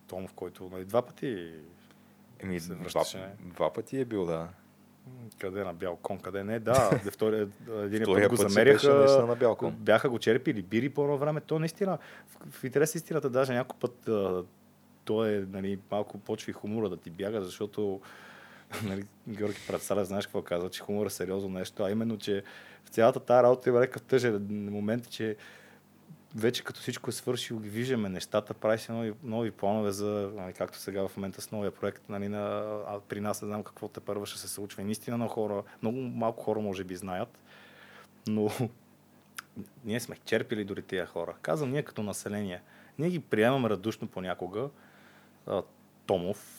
Томов, 0.08 0.34
който 0.34 0.70
нали, 0.74 0.86
два 0.86 1.02
пъти 1.02 1.54
Еми, 2.40 2.60
Се 2.60 2.74
два, 2.74 2.84
връщаше. 2.84 3.30
два 3.40 3.74
пъти 3.74 4.00
е 4.00 4.06
бил, 4.06 4.26
да. 4.26 4.48
къде 5.40 5.64
на 5.64 5.74
бял 5.74 5.96
кон, 5.96 6.20
къде 6.20 6.44
не, 6.44 6.60
да, 6.60 7.00
де 7.04 7.12
втория, 7.12 7.48
един 7.70 8.04
път 8.06 8.08
го 8.08 8.22
път 8.22 8.30
беше 8.30 8.50
замеряха, 8.50 9.26
на 9.28 9.36
бял 9.36 9.56
кон. 9.56 9.72
бяха 9.72 10.10
го 10.10 10.20
черпили 10.20 10.62
бири 10.62 10.90
по 10.90 11.04
едно 11.04 11.18
време, 11.18 11.42
то 11.42 11.60
наистина, 11.60 11.98
в, 12.28 12.52
в 12.52 12.64
интерес 12.64 12.96
на 12.96 12.98
истината, 12.98 13.30
даже 13.30 13.54
някой 13.54 13.80
път 13.80 14.10
то 15.06 15.26
е, 15.26 15.46
нали, 15.50 15.80
малко 15.92 16.18
почви 16.18 16.52
хумора 16.52 16.90
да 16.90 16.98
ти 16.98 17.10
бяга, 17.10 17.42
защото 17.42 18.02
нали, 18.84 19.04
Георги 19.28 19.60
Предсаля, 19.68 20.06
знаеш 20.06 20.26
какво 20.26 20.42
казва, 20.42 20.70
че 20.70 20.82
хумор 20.82 21.06
е 21.06 21.10
сериозно 21.10 21.50
нещо, 21.50 21.84
а 21.84 21.92
именно, 21.92 22.18
че 22.18 22.44
в 22.86 22.90
цялата 22.90 23.20
тази 23.20 23.44
работа 23.44 23.70
има 23.70 23.80
някакъв 23.80 24.02
тъжен 24.02 24.48
момент, 24.72 25.10
че 25.10 25.36
вече 26.36 26.64
като 26.64 26.80
всичко 26.80 27.10
е 27.10 27.14
свършило, 27.14 27.60
ги 27.60 27.70
виждаме 27.70 28.10
нещата, 28.10 28.54
прави 28.54 28.78
се 28.78 28.92
нови, 28.92 29.14
нови 29.24 29.52
планове 29.52 29.92
за, 29.92 30.32
нали, 30.36 30.54
както 30.54 30.78
сега 30.78 31.08
в 31.08 31.18
момента 31.18 31.42
с 31.42 31.52
новия 31.52 31.72
проект, 31.72 32.10
нали, 32.10 32.28
на, 32.28 32.40
а 32.88 33.00
при 33.08 33.22
нас 33.22 33.42
не 33.42 33.48
знам 33.48 33.64
какво 33.64 33.88
те 33.88 34.00
първа 34.00 34.26
ще 34.26 34.40
се 34.40 34.48
случва. 34.48 34.82
И 34.82 34.86
наистина 34.86 35.18
на 35.18 35.28
хора, 35.28 35.64
много 35.82 35.98
малко 35.98 36.44
хора 36.44 36.60
може 36.60 36.84
би 36.84 36.96
знаят, 36.96 37.40
но 38.28 38.50
ние 39.86 40.00
сме 40.00 40.16
черпили 40.26 40.64
дори 40.64 40.82
тия 40.82 41.06
хора. 41.06 41.36
Казвам 41.42 41.72
ние 41.72 41.84
като 41.84 42.04
население. 42.04 42.62
Ние 43.00 43.10
ги 43.10 43.20
приемаме 43.20 43.70
радушно 43.70 44.08
понякога. 44.08 44.70
Томов, 46.06 46.59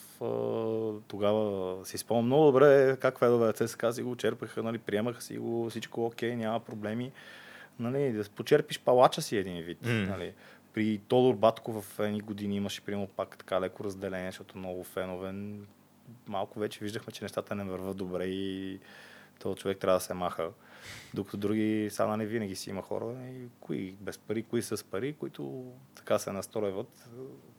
тогава 1.07 1.77
си 1.85 1.97
спомням 1.97 2.25
много 2.25 2.45
добре 2.45 2.97
как 3.01 3.19
федове 3.19 3.53
ЦСКА 3.53 3.93
си 3.93 4.01
го 4.01 4.15
черпаха, 4.15 4.63
нали, 4.63 4.77
приемаха 4.77 5.21
си 5.21 5.37
го, 5.37 5.69
всичко 5.69 6.05
окей, 6.05 6.35
няма 6.35 6.59
проблеми. 6.59 7.11
Нали, 7.79 8.11
да 8.11 8.29
почерпиш 8.29 8.79
палача 8.79 9.21
си 9.21 9.37
един 9.37 9.63
вид. 9.63 9.85
М. 9.85 9.91
Нали. 9.91 10.33
При 10.73 10.97
Тодор 10.97 11.35
Батко 11.35 11.81
в 11.81 11.99
едни 11.99 12.19
години 12.19 12.55
имаше 12.55 12.81
примерно 12.81 13.07
пак 13.07 13.37
така 13.37 13.61
леко 13.61 13.83
разделение, 13.83 14.31
защото 14.31 14.57
много 14.57 14.83
фенове. 14.83 15.33
Малко 16.27 16.59
вече 16.59 16.79
виждахме, 16.81 17.13
че 17.13 17.23
нещата 17.23 17.55
не 17.55 17.63
върват 17.63 17.97
добре 17.97 18.25
и 18.25 18.79
този 19.39 19.55
човек 19.55 19.77
трябва 19.77 19.97
да 19.97 20.03
се 20.03 20.13
маха. 20.13 20.49
Докато 21.13 21.37
други, 21.37 21.87
сега 21.91 22.17
не 22.17 22.25
винаги 22.25 22.55
си 22.55 22.69
има 22.69 22.81
хора, 22.81 23.15
и 23.29 23.47
кои 23.59 23.95
без 23.99 24.17
пари, 24.17 24.43
кои 24.43 24.61
с 24.61 24.83
пари, 24.83 25.13
които 25.13 25.71
така 25.95 26.19
се 26.19 26.31
настройват 26.31 27.09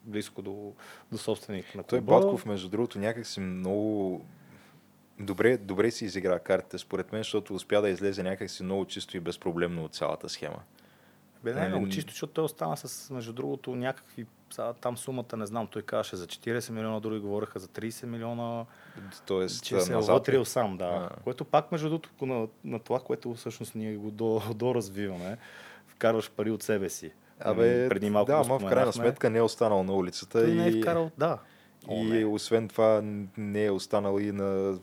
близко 0.03 0.41
до, 0.41 0.73
до 1.11 1.17
собственик 1.17 1.75
на 1.75 1.83
Той 1.83 1.99
клуба. 1.99 2.19
Батков, 2.19 2.45
между 2.45 2.69
другото, 2.69 2.99
някак 2.99 3.25
си 3.25 3.39
много 3.39 4.21
добре, 5.19 5.57
добре 5.57 5.91
си 5.91 6.05
изигра 6.05 6.39
картите, 6.39 6.77
според 6.77 7.11
мен, 7.11 7.19
защото 7.19 7.55
успя 7.55 7.81
да 7.81 7.89
излезе 7.89 8.23
някак 8.23 8.49
си 8.49 8.63
много 8.63 8.85
чисто 8.85 9.17
и 9.17 9.19
безпроблемно 9.19 9.85
от 9.85 9.93
цялата 9.93 10.29
схема. 10.29 10.59
Бе, 11.43 11.53
не 11.53 11.65
е 11.65 11.69
много 11.69 11.89
чисто, 11.89 12.11
защото 12.11 12.33
той 12.33 12.43
остана 12.43 12.77
с, 12.77 13.09
между 13.09 13.33
другото, 13.33 13.75
някакви, 13.75 14.25
сега, 14.51 14.73
там 14.73 14.97
сумата 14.97 15.37
не 15.37 15.45
знам, 15.45 15.67
той 15.67 15.81
казваше 15.81 16.15
за 16.15 16.27
40 16.27 16.71
милиона, 16.71 16.99
други 16.99 17.19
говореха 17.19 17.59
за 17.59 17.67
30 17.67 18.05
милиона, 18.05 18.65
Тоест, 19.25 19.63
че 19.63 19.81
се 19.81 19.93
е 19.93 19.97
вътрил 19.97 20.45
сам, 20.45 20.77
да. 20.77 20.85
А. 20.85 21.23
Което 21.23 21.45
пак, 21.45 21.71
между 21.71 21.89
другото, 21.89 22.25
на, 22.25 22.47
на 22.63 22.79
това, 22.79 22.99
което 22.99 23.33
всъщност 23.33 23.75
ние 23.75 23.95
го 23.95 24.11
до, 24.11 24.41
доразвиваме, 24.55 25.37
вкарваш 25.87 26.31
пари 26.31 26.51
от 26.51 26.63
себе 26.63 26.89
си. 26.89 27.11
Абе, 27.39 27.89
Преди 27.89 28.09
малко 28.09 28.31
да, 28.31 28.43
ама 28.45 28.59
в 28.59 28.69
крайна 28.69 28.93
сметка 28.93 29.29
не 29.29 29.37
е 29.37 29.41
останал 29.41 29.83
на 29.83 29.93
улицата 29.93 30.41
Той 30.41 30.51
и, 30.51 30.53
не 30.53 30.67
е 30.67 30.71
вкарал, 30.71 31.11
да. 31.17 31.39
О, 31.87 31.95
и 31.95 32.03
не. 32.03 32.25
освен 32.25 32.67
това 32.67 33.01
не 33.37 33.65
е 33.65 33.71
останал 33.71 34.19
и 34.19 34.31
на 34.31 34.79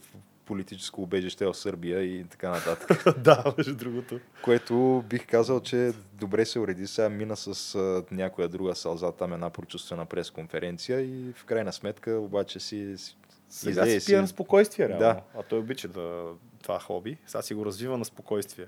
политическо 0.50 1.02
убежище 1.02 1.46
в 1.46 1.54
Сърбия 1.54 2.02
и 2.02 2.24
така 2.24 2.50
нататък. 2.50 3.18
да, 3.24 3.54
между 3.58 3.76
другото. 3.76 4.20
Което 4.42 5.04
бих 5.08 5.26
казал, 5.26 5.60
че 5.60 5.92
добре 6.12 6.44
се 6.44 6.58
уреди. 6.58 6.86
Сега 6.86 7.08
мина 7.08 7.36
с 7.36 7.74
а, 7.74 8.04
някоя 8.10 8.48
друга 8.48 8.74
сълза, 8.74 9.12
там 9.12 9.32
една 9.32 9.50
прочувствена 9.50 10.06
пресконференция 10.06 11.00
и 11.00 11.32
в 11.36 11.44
крайна 11.44 11.72
сметка 11.72 12.10
обаче 12.10 12.60
си, 12.60 12.94
си 12.98 13.16
Сега 13.48 13.86
си 13.86 14.06
пие 14.06 14.20
на 14.20 14.28
спокойствие, 14.28 14.88
реално. 14.88 14.98
Да. 14.98 15.20
А 15.34 15.42
той 15.42 15.58
обича 15.58 15.88
да, 15.88 16.24
това 16.62 16.78
хоби. 16.78 17.18
Сега 17.26 17.42
си 17.42 17.54
го 17.54 17.66
развива 17.66 17.98
на 17.98 18.04
спокойствие. 18.04 18.66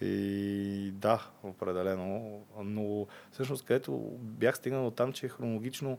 И 0.00 0.90
да, 0.94 1.26
определено. 1.42 2.40
Но 2.64 3.06
всъщност, 3.32 3.64
където 3.64 3.92
бях 4.20 4.56
стигнал 4.56 4.86
от 4.86 4.96
там, 4.96 5.12
че 5.12 5.28
хронологично 5.28 5.98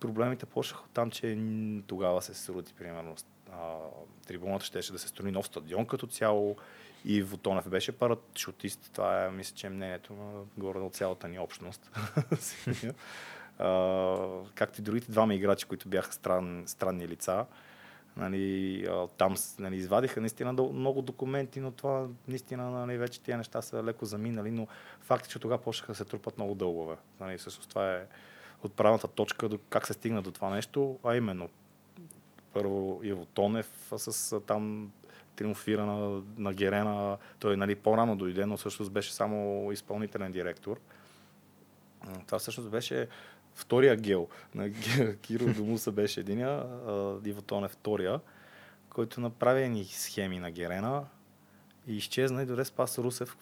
проблемите 0.00 0.46
почнаха 0.46 0.84
от 0.84 0.90
там, 0.94 1.10
че 1.10 1.38
тогава 1.86 2.22
се 2.22 2.34
срути, 2.34 2.74
примерно, 2.74 3.14
трибуната 4.26 4.64
щеше 4.64 4.92
да 4.92 4.98
се 4.98 5.08
строи 5.08 5.30
нов 5.30 5.46
стадион 5.46 5.86
като 5.86 6.06
цяло. 6.06 6.56
И 7.04 7.22
Вотонев 7.22 7.68
беше 7.68 7.92
парашутист. 7.92 8.90
Това 8.92 9.24
е, 9.24 9.30
мисля, 9.30 9.56
че 9.56 9.66
е 9.66 9.70
мнението 9.70 10.12
на 10.12 10.42
горе 10.58 10.78
от 10.78 10.94
цялата 10.94 11.28
ни 11.28 11.38
общност. 11.38 11.90
Както 14.54 14.80
и 14.80 14.82
другите 14.82 15.12
двама 15.12 15.34
играчи, 15.34 15.66
които 15.66 15.88
бяха 15.88 16.12
стран, 16.12 16.62
странни 16.66 17.08
лица. 17.08 17.46
Нали, 18.16 18.88
там 19.18 19.34
нали, 19.58 19.76
извадиха 19.76 20.20
наистина 20.20 20.52
много 20.52 21.02
документи, 21.02 21.60
но 21.60 21.70
това 21.70 22.06
наистина 22.28 22.70
нали, 22.70 22.98
вече 22.98 23.20
тия 23.20 23.36
неща 23.36 23.62
са 23.62 23.84
леко 23.84 24.04
заминали, 24.04 24.50
но 24.50 24.66
факт 25.00 25.26
е, 25.26 25.28
че 25.28 25.38
тогава 25.38 25.62
почнаха 25.62 25.92
да 25.92 25.96
се 25.96 26.04
трупат 26.04 26.36
много 26.36 26.54
дългове. 26.54 26.96
Нали, 27.20 27.38
всъщност 27.38 27.70
това 27.70 27.94
е 27.94 28.06
отправната 28.62 29.08
точка, 29.08 29.48
как 29.68 29.86
се 29.86 29.92
стигна 29.92 30.22
до 30.22 30.30
това 30.30 30.50
нещо, 30.50 30.98
а 31.04 31.16
именно 31.16 31.48
първо 32.52 33.00
Иво 33.02 33.24
Тонев 33.24 33.92
с 33.96 34.40
там 34.40 34.92
триумфира 35.36 35.86
на, 35.86 36.22
на 36.38 36.54
Герена. 36.54 37.18
Той 37.38 37.56
нали, 37.56 37.74
по-рано 37.74 38.16
дойде, 38.16 38.46
но 38.46 38.56
всъщност 38.56 38.92
беше 38.92 39.12
само 39.12 39.72
изпълнителен 39.72 40.32
директор. 40.32 40.80
Това 42.26 42.38
всъщност 42.38 42.70
беше 42.70 43.08
втория 43.54 43.96
гел. 43.96 44.28
На 44.54 44.72
Киро 45.22 45.54
Домуса 45.54 45.92
беше 45.92 46.20
единия, 46.20 46.64
Иво 47.24 47.42
Тонев 47.42 47.70
втория, 47.70 48.20
който 48.90 49.20
направи 49.20 49.68
ни 49.68 49.84
схеми 49.84 50.38
на 50.38 50.50
Герена 50.50 51.04
и 51.86 51.96
изчезна 51.96 52.42
и 52.42 52.46
дойде 52.46 52.64
Спас 52.64 52.98
Русев. 52.98 53.36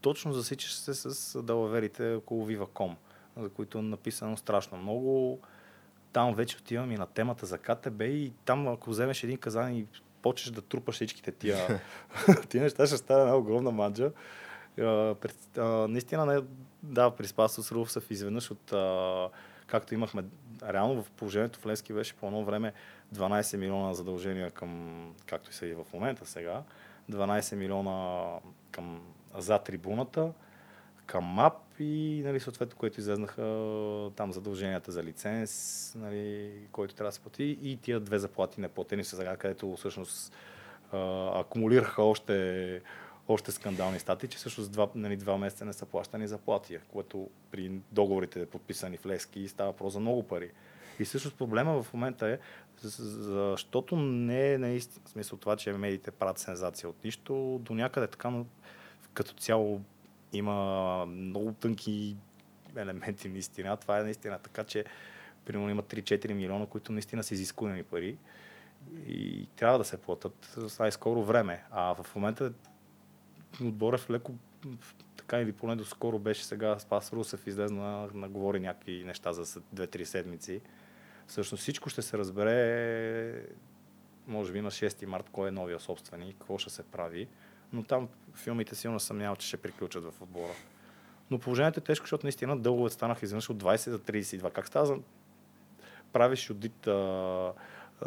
Точно 0.00 0.32
засичаш 0.32 0.74
се 0.74 0.94
с 0.94 1.42
далаверите 1.42 2.14
около 2.14 2.48
Viva.com, 2.48 2.94
за 3.36 3.48
които 3.48 3.78
е 3.78 3.82
написано 3.82 4.36
страшно 4.36 4.78
много. 4.78 5.40
Там 6.12 6.34
вече 6.34 6.56
отивам 6.56 6.92
и 6.92 6.96
на 6.96 7.06
темата 7.06 7.46
за 7.46 7.58
КТБ 7.58 8.00
и 8.00 8.32
там 8.44 8.68
ако 8.68 8.90
вземеш 8.90 9.24
един 9.24 9.38
казан 9.38 9.76
и 9.76 9.86
почнеш 10.22 10.54
да 10.54 10.62
трупаш 10.62 10.94
всичките 10.94 11.32
тия, 11.32 11.80
тия 12.48 12.62
неща, 12.62 12.86
ще 12.86 12.96
стане 12.96 13.20
една 13.22 13.36
огромна 13.36 13.70
маджа. 13.70 14.10
Uh, 14.78 15.14
пред, 15.14 15.36
uh, 15.54 15.86
наистина 15.86 16.26
не, 16.26 16.40
да, 16.82 17.10
при 17.10 17.26
Спасос 17.26 17.72
Русев 17.72 18.10
изведнъж 18.10 18.50
от 18.50 18.70
uh, 18.70 19.28
както 19.66 19.94
имахме 19.94 20.24
реално 20.68 21.02
в 21.02 21.10
положението 21.10 21.58
в 21.58 21.66
Лески 21.66 21.92
беше 21.92 22.14
по 22.14 22.26
едно 22.26 22.44
време 22.44 22.72
12 23.14 23.56
милиона 23.56 23.94
задължения 23.94 24.50
към, 24.50 25.14
както 25.26 25.50
и 25.50 25.54
са 25.54 25.66
и 25.66 25.74
в 25.74 25.84
момента 25.94 26.26
сега, 26.26 26.62
12 27.10 27.56
милиона 27.56 28.26
към, 28.70 29.02
за 29.38 29.58
трибуната, 29.58 30.32
към 31.06 31.24
МАП 31.24 31.54
и 31.82 32.22
нали, 32.22 32.40
съответно, 32.40 32.76
което 32.76 33.00
излезнаха 33.00 33.42
там 34.16 34.32
задълженията 34.32 34.92
за 34.92 35.02
лиценз, 35.02 35.94
нали, 35.98 36.52
който 36.72 36.94
трябва 36.94 37.08
да 37.08 37.14
се 37.14 37.20
плати 37.20 37.58
и 37.62 37.76
тия 37.76 38.00
две 38.00 38.18
заплати 38.18 38.60
неплатени 38.60 39.04
са 39.04 39.16
сега, 39.16 39.36
където 39.36 39.76
всъщност 39.76 40.32
а, 40.92 41.30
акумулираха 41.40 42.02
още, 42.02 42.80
още 43.28 43.52
скандални 43.52 43.98
статии, 43.98 44.28
че 44.28 44.38
всъщност 44.38 44.72
два, 44.72 44.88
нали, 44.94 45.16
два 45.16 45.38
месеца 45.38 45.64
не 45.64 45.72
са 45.72 45.86
плащани 45.86 46.28
заплати, 46.28 46.78
което 46.88 47.30
при 47.50 47.72
договорите 47.92 48.46
подписани 48.46 48.96
в 48.96 49.06
Лески 49.06 49.48
става 49.48 49.72
просто 49.72 49.90
за 49.90 50.00
много 50.00 50.22
пари. 50.22 50.50
И 51.00 51.04
всъщност 51.04 51.38
проблема 51.38 51.82
в 51.82 51.92
момента 51.92 52.28
е, 52.28 52.38
защото 52.82 53.96
не 53.96 54.52
е 54.52 54.58
наистина, 54.58 55.02
в 55.04 55.08
смисъл 55.08 55.38
това, 55.38 55.56
че 55.56 55.72
медиите 55.72 56.10
правят 56.10 56.38
сензация 56.38 56.88
от 56.88 57.04
нищо, 57.04 57.60
до 57.62 57.74
някъде 57.74 58.06
така, 58.06 58.30
но 58.30 58.46
като 59.14 59.34
цяло 59.34 59.80
има 60.32 61.06
много 61.06 61.52
тънки 61.52 62.16
елементи 62.76 63.28
наистина. 63.28 63.76
Това 63.76 63.98
е 63.98 64.02
наистина 64.02 64.38
така, 64.38 64.64
че 64.64 64.84
примерно 65.44 65.70
има 65.70 65.82
3-4 65.82 66.32
милиона, 66.32 66.66
които 66.66 66.92
наистина 66.92 67.22
са 67.22 67.34
изискуеми 67.34 67.82
пари 67.82 68.16
и 69.06 69.48
трябва 69.56 69.78
да 69.78 69.84
се 69.84 69.96
платят 69.96 70.56
с 70.56 70.78
най-скоро 70.78 71.24
време. 71.24 71.64
А 71.70 71.94
в 71.94 72.14
момента 72.14 72.52
отборът 73.64 74.10
леко 74.10 74.32
така 75.16 75.40
или 75.40 75.52
поне 75.52 75.76
до 75.76 75.84
скоро 75.84 76.18
беше 76.18 76.44
сега 76.44 76.78
Спас 76.78 77.12
Русев 77.12 77.46
излезна 77.46 78.08
на 78.14 78.28
говори 78.28 78.60
някакви 78.60 79.04
неща 79.04 79.32
за 79.32 79.44
2-3 79.44 80.04
седмици. 80.04 80.60
Всъщност 81.26 81.62
всичко 81.62 81.90
ще 81.90 82.02
се 82.02 82.18
разбере 82.18 83.46
може 84.26 84.52
би 84.52 84.60
на 84.60 84.70
6 84.70 85.06
март 85.06 85.30
кой 85.32 85.48
е 85.48 85.52
новия 85.52 85.80
собственик, 85.80 86.36
какво 86.38 86.58
ще 86.58 86.70
се 86.70 86.82
прави 86.82 87.28
но 87.72 87.82
там 87.82 88.08
филмите 88.34 88.74
силно 88.74 89.00
съмнявам, 89.00 89.36
че 89.36 89.48
ще 89.48 89.56
приключат 89.56 90.04
в 90.04 90.22
отбора. 90.22 90.52
Но 91.30 91.38
положението 91.38 91.80
е 91.80 91.82
тежко, 91.82 92.04
защото 92.04 92.26
наистина 92.26 92.58
дълговете 92.58 92.94
станаха 92.94 93.24
изведнъж 93.24 93.50
от 93.50 93.62
20 93.62 93.90
за 93.90 93.98
32. 93.98 94.52
Как 94.52 94.66
става 94.66 94.86
за... 94.86 94.96
Правиш 96.12 96.50
одит 96.50 96.86
а, 96.86 96.92
а, 98.02 98.06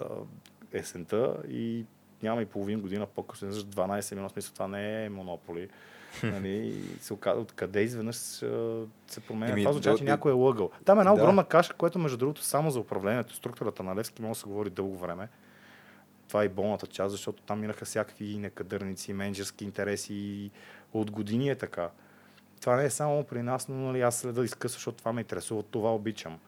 есента 0.74 1.38
и 1.50 1.86
няма 2.24 2.42
и 2.42 2.46
половин 2.46 2.82
година 2.82 3.06
по-късно, 3.06 3.52
12 3.52 4.12
милиона, 4.12 4.30
смисъл 4.30 4.54
това 4.54 4.68
не 4.68 5.06
е 5.06 5.10
монополи. 5.10 5.70
нали, 6.24 6.84
се 7.00 7.14
оказа, 7.14 7.40
откъде 7.40 7.82
изведнъж 7.82 8.16
се 8.16 9.20
променя. 9.28 9.52
Еми, 9.52 9.62
това 9.62 9.70
означава, 9.70 9.98
че 9.98 10.04
някой 10.04 10.32
е 10.32 10.36
лъгъл. 10.36 10.72
Там 10.86 10.98
е 10.98 11.02
една 11.02 11.16
да. 11.16 11.22
огромна 11.22 11.46
каша, 11.46 11.74
която 11.74 12.00
между 12.00 12.18
другото 12.18 12.44
само 12.44 12.72
за 12.72 12.80
управлението, 12.80 13.36
структурата 13.36 13.84
на 13.84 13.96
Левски 13.96 14.22
може 14.22 14.32
да 14.32 14.40
се 14.40 14.48
говори 14.48 14.70
дълго 14.70 14.98
време 14.98 15.28
това 16.28 16.42
е 16.42 16.46
и 16.46 16.50
болната 16.50 16.88
част, 16.88 17.12
защото 17.12 17.44
там 17.44 17.60
минаха 17.60 17.86
всякакви 17.86 18.38
некадърници, 18.38 19.14
менеджерски 19.14 19.64
интереси. 19.64 20.52
От 20.94 21.12
години 21.12 21.50
е 21.50 21.56
така. 21.56 21.90
Това 22.62 22.76
не 22.76 22.86
е 22.86 22.90
само 22.90 23.24
при 23.24 23.42
нас, 23.42 23.68
но 23.68 23.76
нали, 23.76 24.02
аз 24.02 24.18
следа 24.18 24.44
изкъса, 24.44 24.74
защото 24.74 24.98
това 24.98 25.14
ме 25.14 25.22
интересува, 25.22 25.64
това 25.64 25.96
обичам. 25.96 26.40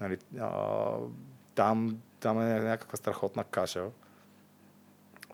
Нали, 0.00 0.18
а, 0.40 0.90
там, 1.54 1.98
там 2.20 2.40
е 2.40 2.60
някаква 2.60 2.96
страхотна 2.96 3.44
каша. 3.44 3.84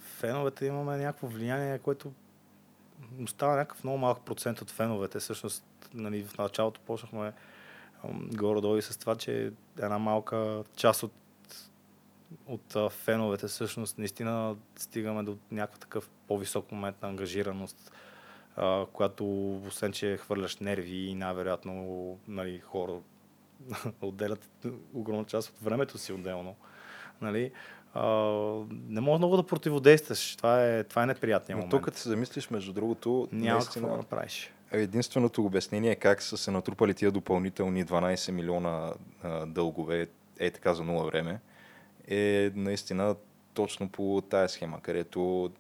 Феновете 0.01 0.67
имаме 0.67 0.97
някакво 0.97 1.27
влияние, 1.27 1.79
което 1.79 2.13
остава 3.25 3.57
някакъв 3.57 3.85
много 3.85 3.99
малък 3.99 4.21
процент 4.25 4.61
от 4.61 4.71
феновете. 4.71 5.19
Всъщност, 5.19 5.65
нали, 5.95 6.25
в 6.25 6.39
началото 6.39 6.81
почнахме 6.81 7.33
горе-долу 8.33 8.83
с 8.83 8.97
това, 8.97 9.17
че 9.17 9.53
една 9.79 9.99
малка 9.99 10.65
част 10.77 11.03
от 11.03 11.13
от 12.47 12.77
а, 12.77 12.89
феновете 12.89 13.47
всъщност 13.47 13.99
наистина 13.99 14.57
стигаме 14.77 15.23
до 15.23 15.37
някакъв 15.51 15.81
такъв 15.81 16.11
по-висок 16.29 16.73
момент 16.73 17.03
на 17.03 17.09
ангажираност, 17.09 17.93
а, 18.57 18.87
която 18.93 19.55
освен, 19.67 19.93
че 19.93 20.17
хвърляш 20.17 20.57
нерви 20.57 20.97
и 20.97 21.15
най-вероятно 21.15 22.19
нали, 22.29 22.59
хора 22.59 22.93
отделят 24.01 24.49
огромна 24.95 25.25
част 25.25 25.49
от 25.49 25.63
времето 25.63 25.99
си 25.99 26.13
отделно. 26.13 26.57
Нали, 27.21 27.53
а, 27.95 28.07
не 28.71 29.01
може 29.01 29.19
много 29.19 29.37
да 29.37 29.43
противодействаш. 29.43 30.37
Това 30.37 30.67
е, 30.67 30.85
това 30.85 31.03
е 31.03 31.07
неприятният 31.07 31.57
момент. 31.57 31.73
Но 31.73 31.79
тук, 31.79 31.85
като 31.85 31.99
се 31.99 32.09
замислиш, 32.09 32.51
между 32.51 32.73
другото, 32.73 33.29
няма 33.33 33.59
наистина, 33.59 33.83
какво 33.83 33.97
да 33.97 33.97
направиш. 33.97 34.53
Единственото 34.73 35.45
обяснение 35.45 35.91
е 35.91 35.97
как 35.97 36.23
са 36.23 36.37
се 36.37 36.51
натрупали 36.51 36.95
тия 36.95 37.11
допълнителни 37.11 37.85
12 37.85 38.31
милиона 38.31 38.93
а, 39.23 39.47
дългове 39.47 40.09
е 40.39 40.51
така 40.51 40.75
за 40.75 40.85
нула 40.85 41.05
време 41.05 41.41
е 42.11 42.51
наистина 42.55 43.17
точно 43.55 43.89
по 43.89 44.23
тая 44.31 44.49
схема, 44.49 44.81
където 44.83 45.51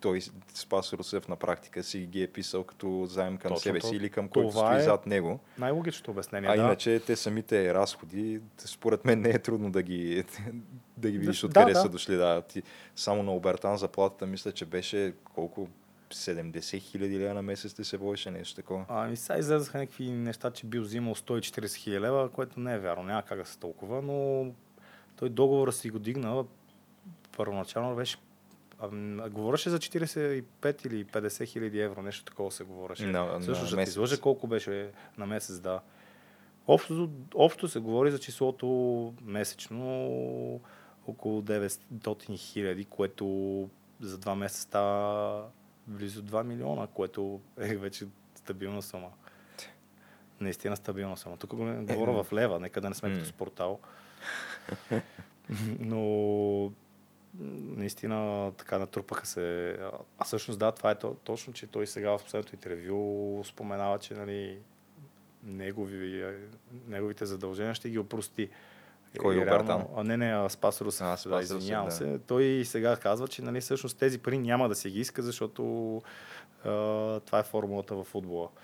той 0.00 0.20
Спас 0.54 0.92
Русев 0.92 1.28
на 1.28 1.36
практика 1.36 1.82
си 1.82 1.98
ги 1.98 2.22
е 2.22 2.26
писал 2.26 2.64
като 2.64 3.06
заем 3.06 3.36
към 3.36 3.48
Точно 3.48 3.62
себе 3.62 3.80
си 3.80 3.96
или 3.96 4.10
към 4.10 4.28
който 4.28 4.50
стои 4.50 4.76
е 4.76 4.82
зад 4.82 5.06
него. 5.06 5.40
Най-логичното 5.58 6.10
обяснение. 6.10 6.50
А 6.50 6.56
да. 6.56 6.62
иначе 6.62 7.00
те 7.06 7.16
самите 7.16 7.74
разходи, 7.74 8.40
според 8.58 9.04
мен 9.04 9.20
не 9.20 9.30
е 9.30 9.38
трудно 9.38 9.70
да 9.70 9.82
ги, 9.82 10.24
да 10.96 11.10
ги 11.10 11.18
видиш 11.18 11.40
да, 11.40 11.46
откъде 11.46 11.72
да, 11.72 11.80
са 11.80 11.86
да. 11.86 11.88
дошли. 11.88 12.16
Да. 12.16 12.42
Ти, 12.42 12.62
само 12.96 13.22
на 13.22 13.32
Обертан 13.32 13.76
заплатата 13.76 14.26
мисля, 14.26 14.52
че 14.52 14.64
беше 14.64 15.14
колко 15.34 15.68
70 16.10 16.78
хиляди 16.78 17.18
лева 17.18 17.34
на 17.34 17.42
месец 17.42 17.74
ти 17.74 17.84
се 17.84 17.96
водеше 17.96 18.30
нещо 18.30 18.56
такова. 18.56 18.84
Ами 18.88 19.16
сега 19.16 19.38
излезаха 19.38 19.78
някакви 19.78 20.10
неща, 20.10 20.50
че 20.50 20.66
бил 20.66 20.82
взимал 20.82 21.14
140 21.14 21.74
хиляди 21.76 22.00
лева, 22.00 22.28
което 22.28 22.60
не 22.60 22.74
е 22.74 22.78
вярно, 22.78 23.02
няма 23.02 23.22
как 23.22 23.38
да 23.38 23.46
се 23.46 23.58
толкова, 23.58 24.02
но 24.02 24.46
той 25.16 25.28
договора 25.28 25.72
си 25.72 25.90
го 25.90 25.98
дигна, 25.98 26.44
първоначално 27.36 27.96
беше 27.96 28.18
а, 28.78 28.88
говореше 29.28 29.70
за 29.70 29.78
45 29.78 30.86
или 30.86 31.04
50 31.04 31.46
хиляди 31.46 31.80
евро, 31.80 32.02
нещо 32.02 32.24
такова 32.24 32.52
се 32.52 32.64
говореше. 32.64 33.06
На, 33.06 33.42
Също 33.42 33.62
на 33.62 33.68
ще 33.68 33.76
ти 33.76 33.82
излъжа 33.82 34.20
колко 34.20 34.46
беше 34.46 34.90
на 35.18 35.26
месец, 35.26 35.58
да. 35.58 35.80
Общо, 36.66 37.10
общо 37.34 37.68
се 37.68 37.78
говори 37.78 38.10
за 38.10 38.18
числото 38.18 38.66
месечно 39.22 40.60
около 41.06 41.42
900 41.42 42.36
хиляди, 42.38 42.84
което 42.84 43.68
за 44.00 44.18
два 44.18 44.34
месеца 44.34 44.62
става 44.62 45.44
близо 45.86 46.22
2 46.22 46.42
милиона, 46.42 46.86
което 46.86 47.40
е 47.58 47.76
вече 47.76 48.06
стабилна 48.34 48.82
сума. 48.82 49.08
Наистина 50.40 50.76
стабилна 50.76 51.16
сума. 51.16 51.36
Тук 51.36 51.54
говоря 51.54 52.24
в 52.24 52.32
лева, 52.32 52.60
нека 52.60 52.80
да 52.80 52.88
не 52.88 52.94
сме 52.94 53.14
като 53.14 53.26
спортал. 53.26 53.78
Но 55.78 56.72
наистина 57.76 58.52
така 58.58 58.78
натрупаха 58.78 59.26
се. 59.26 59.76
А 60.18 60.24
всъщност 60.24 60.58
да, 60.58 60.72
това 60.72 60.90
е 60.90 60.94
точно, 61.24 61.52
че 61.52 61.66
той 61.66 61.86
сега 61.86 62.18
в 62.18 62.24
последното 62.24 62.54
интервю 62.54 63.42
споменава, 63.44 63.98
че 63.98 64.14
нали, 64.14 64.58
негови, 65.44 66.24
неговите 66.88 67.26
задължения 67.26 67.74
ще 67.74 67.90
ги 67.90 67.98
опрости. 67.98 68.48
Кой 69.18 69.36
е 69.36 69.38
Обертан? 69.38 69.84
А, 69.96 70.04
не, 70.04 70.16
не, 70.16 70.50
Спас 70.50 70.80
Русев. 70.80 71.06
А, 71.06 71.16
Спас 71.16 71.48
да, 71.48 71.56
извинявам 71.56 71.88
да. 71.88 71.94
се. 71.94 72.18
Той 72.26 72.62
сега 72.64 72.96
казва, 72.96 73.28
че 73.28 73.42
нали, 73.42 73.60
всъщност 73.60 73.98
тези 73.98 74.18
пари 74.18 74.38
няма 74.38 74.68
да 74.68 74.74
си 74.74 74.90
ги 74.90 75.00
иска, 75.00 75.22
защото 75.22 75.96
а, 76.64 76.70
това 77.20 77.38
е 77.38 77.42
формулата 77.42 77.94
в 77.94 78.04
футбола. 78.04 78.48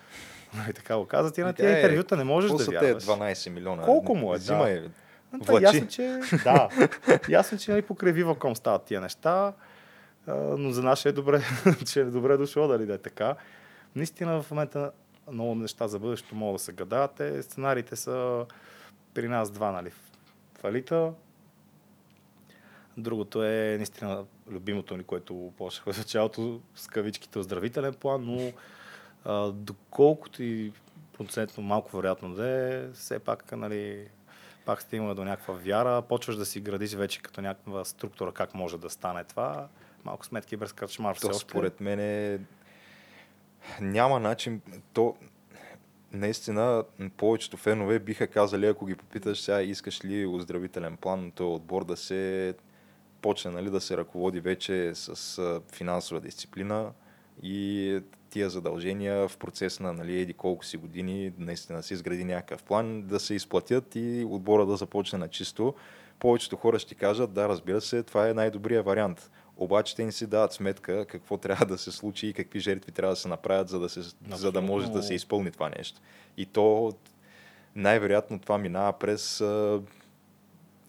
Нали, 0.54 0.72
така 0.72 0.96
го 0.96 1.06
казват 1.06 1.38
и 1.38 1.40
на 1.40 1.52
тези 1.52 1.74
интервюта 1.74 2.16
не 2.16 2.24
можеш 2.24 2.50
да 2.50 2.64
вярваш. 2.64 3.04
12 3.04 3.50
милиона? 3.50 3.82
Колко 3.82 4.14
му 4.14 4.34
е? 4.34 4.38
Взима 4.38 4.64
да. 4.64 4.90
Та, 5.46 5.60
ясно, 5.60 5.88
че, 5.88 6.20
да, 6.44 6.68
ясно, 7.28 7.58
че 7.58 7.70
нали, 7.70 7.82
покрай 7.82 8.12
Viva.com 8.12 8.54
стават 8.54 8.84
тия 8.84 9.00
неща, 9.00 9.52
а, 10.26 10.34
но 10.34 10.70
за 10.70 10.82
нас 10.82 11.04
е 11.06 11.12
добре, 11.12 11.42
че 11.86 12.00
е 12.00 12.04
добре 12.04 12.36
дошло 12.36 12.68
дали 12.68 12.86
да 12.86 12.94
е 12.94 12.98
така. 12.98 13.36
Наистина 13.96 14.42
в 14.42 14.50
момента 14.50 14.90
много 15.32 15.54
неща 15.54 15.88
за 15.88 15.98
бъдещето 15.98 16.34
могат 16.34 16.54
да 16.54 16.64
се 16.64 16.72
гадаят. 16.72 17.20
Е, 17.20 17.42
сценариите 17.42 17.96
са 17.96 18.46
при 19.14 19.28
нас 19.28 19.50
два, 19.50 19.72
нали? 19.72 19.90
Фалита. 20.60 21.12
Другото 22.96 23.44
е 23.44 23.74
наистина 23.76 24.24
любимото 24.50 24.96
ни, 24.96 25.04
което 25.04 25.52
почнахме 25.58 25.92
в 25.92 25.98
началото 25.98 26.60
с 26.74 26.86
кавичките 26.86 27.38
оздравителен 27.38 27.94
план, 27.94 28.24
но 28.24 28.52
а, 29.24 29.52
доколкото 29.52 30.42
и 30.42 30.72
процентно 31.18 31.62
малко 31.62 31.96
вероятно 31.96 32.34
да 32.34 32.48
е, 32.48 32.88
все 32.92 33.18
пак, 33.18 33.52
нали, 33.52 34.08
пак 34.64 34.82
стигна 34.82 35.14
до 35.14 35.24
някаква 35.24 35.54
вяра, 35.54 36.02
почваш 36.02 36.36
да 36.36 36.46
си 36.46 36.60
градиш 36.60 36.94
вече 36.94 37.22
като 37.22 37.40
някаква 37.40 37.84
структура 37.84 38.32
как 38.32 38.54
може 38.54 38.78
да 38.78 38.90
стане 38.90 39.24
това. 39.24 39.68
Малко 40.04 40.26
сметки 40.26 40.56
без 40.56 40.72
кръчмар 40.72 41.16
все 41.16 41.26
още. 41.26 41.38
според 41.38 41.80
мен 41.80 42.00
е... 42.00 42.38
няма 43.80 44.20
начин. 44.20 44.60
То 44.92 45.16
наистина 46.12 46.84
повечето 47.16 47.56
фенове 47.56 47.98
биха 47.98 48.26
казали, 48.26 48.66
ако 48.66 48.86
ги 48.86 48.94
попиташ 48.94 49.40
сега 49.40 49.62
искаш 49.62 50.04
ли 50.04 50.26
оздравителен 50.26 50.96
план, 50.96 51.30
този 51.30 51.54
отбор 51.54 51.84
да 51.84 51.96
се 51.96 52.54
почне 53.22 53.50
нали, 53.50 53.70
да 53.70 53.80
се 53.80 53.96
ръководи 53.96 54.40
вече 54.40 54.94
с 54.94 55.60
финансова 55.72 56.20
дисциплина 56.20 56.92
и 57.42 58.00
тия 58.32 58.50
задължения 58.50 59.28
в 59.28 59.36
процес 59.36 59.80
на 59.80 59.92
нали, 59.92 60.20
еди 60.20 60.32
колко 60.32 60.64
си 60.64 60.76
години 60.76 61.32
наистина 61.38 61.82
се 61.82 61.94
изгради 61.94 62.24
някакъв 62.24 62.62
план, 62.62 63.02
да 63.02 63.20
се 63.20 63.34
изплатят 63.34 63.94
и 63.94 64.26
отбора 64.28 64.66
да 64.66 64.76
започне 64.76 65.18
на 65.18 65.28
чисто. 65.28 65.74
Повечето 66.18 66.56
хора 66.56 66.78
ще 66.78 66.94
кажат, 66.94 67.32
да, 67.32 67.48
разбира 67.48 67.80
се, 67.80 68.02
това 68.02 68.28
е 68.28 68.34
най-добрият 68.34 68.86
вариант. 68.86 69.30
Обаче 69.56 69.96
те 69.96 70.04
не 70.04 70.12
си 70.12 70.26
дават 70.26 70.52
сметка 70.52 71.06
какво 71.06 71.36
трябва 71.36 71.66
да 71.66 71.78
се 71.78 71.92
случи 71.92 72.26
и 72.26 72.32
какви 72.32 72.60
жертви 72.60 72.92
трябва 72.92 73.12
да 73.12 73.20
се 73.20 73.28
направят, 73.28 73.68
за 73.68 73.80
да, 73.80 73.88
се, 73.88 74.00
за 74.30 74.52
да 74.52 74.62
може 74.62 74.90
да 74.90 75.02
се 75.02 75.14
изпълни 75.14 75.50
това 75.50 75.68
нещо. 75.78 76.00
И 76.36 76.46
то 76.46 76.92
най-вероятно 77.74 78.38
това 78.38 78.58
минава 78.58 78.92
през 78.92 79.40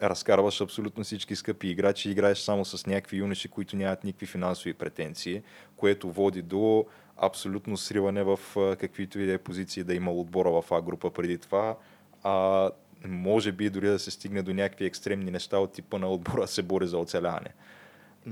разкарваш 0.01 0.61
абсолютно 0.61 1.03
всички 1.03 1.35
скъпи 1.35 1.67
играчи, 1.67 2.11
играеш 2.11 2.37
само 2.37 2.65
с 2.65 2.85
някакви 2.85 3.17
юноши, 3.17 3.47
които 3.47 3.75
нямат 3.75 4.03
никакви 4.03 4.25
финансови 4.25 4.73
претенции, 4.73 5.41
което 5.75 6.11
води 6.11 6.41
до 6.41 6.85
абсолютно 7.17 7.77
сриване 7.77 8.23
в 8.23 8.39
каквито 8.79 9.19
и 9.19 9.25
да 9.25 9.33
е 9.33 9.37
позиции 9.37 9.83
да 9.83 9.93
има 9.93 10.11
отбора 10.11 10.61
в 10.61 10.71
А 10.71 10.81
група 10.81 11.11
преди 11.11 11.37
това. 11.37 11.75
А, 12.23 12.69
може 13.07 13.51
би 13.51 13.69
дори 13.69 13.87
да 13.87 13.99
се 13.99 14.11
стигне 14.11 14.41
до 14.41 14.53
някакви 14.53 14.85
екстремни 14.85 15.31
неща 15.31 15.59
от 15.59 15.73
типа 15.73 15.97
на 15.97 16.09
отбора 16.09 16.47
се 16.47 16.61
бори 16.61 16.87
за 16.87 16.97
оцеляване. 16.97 17.53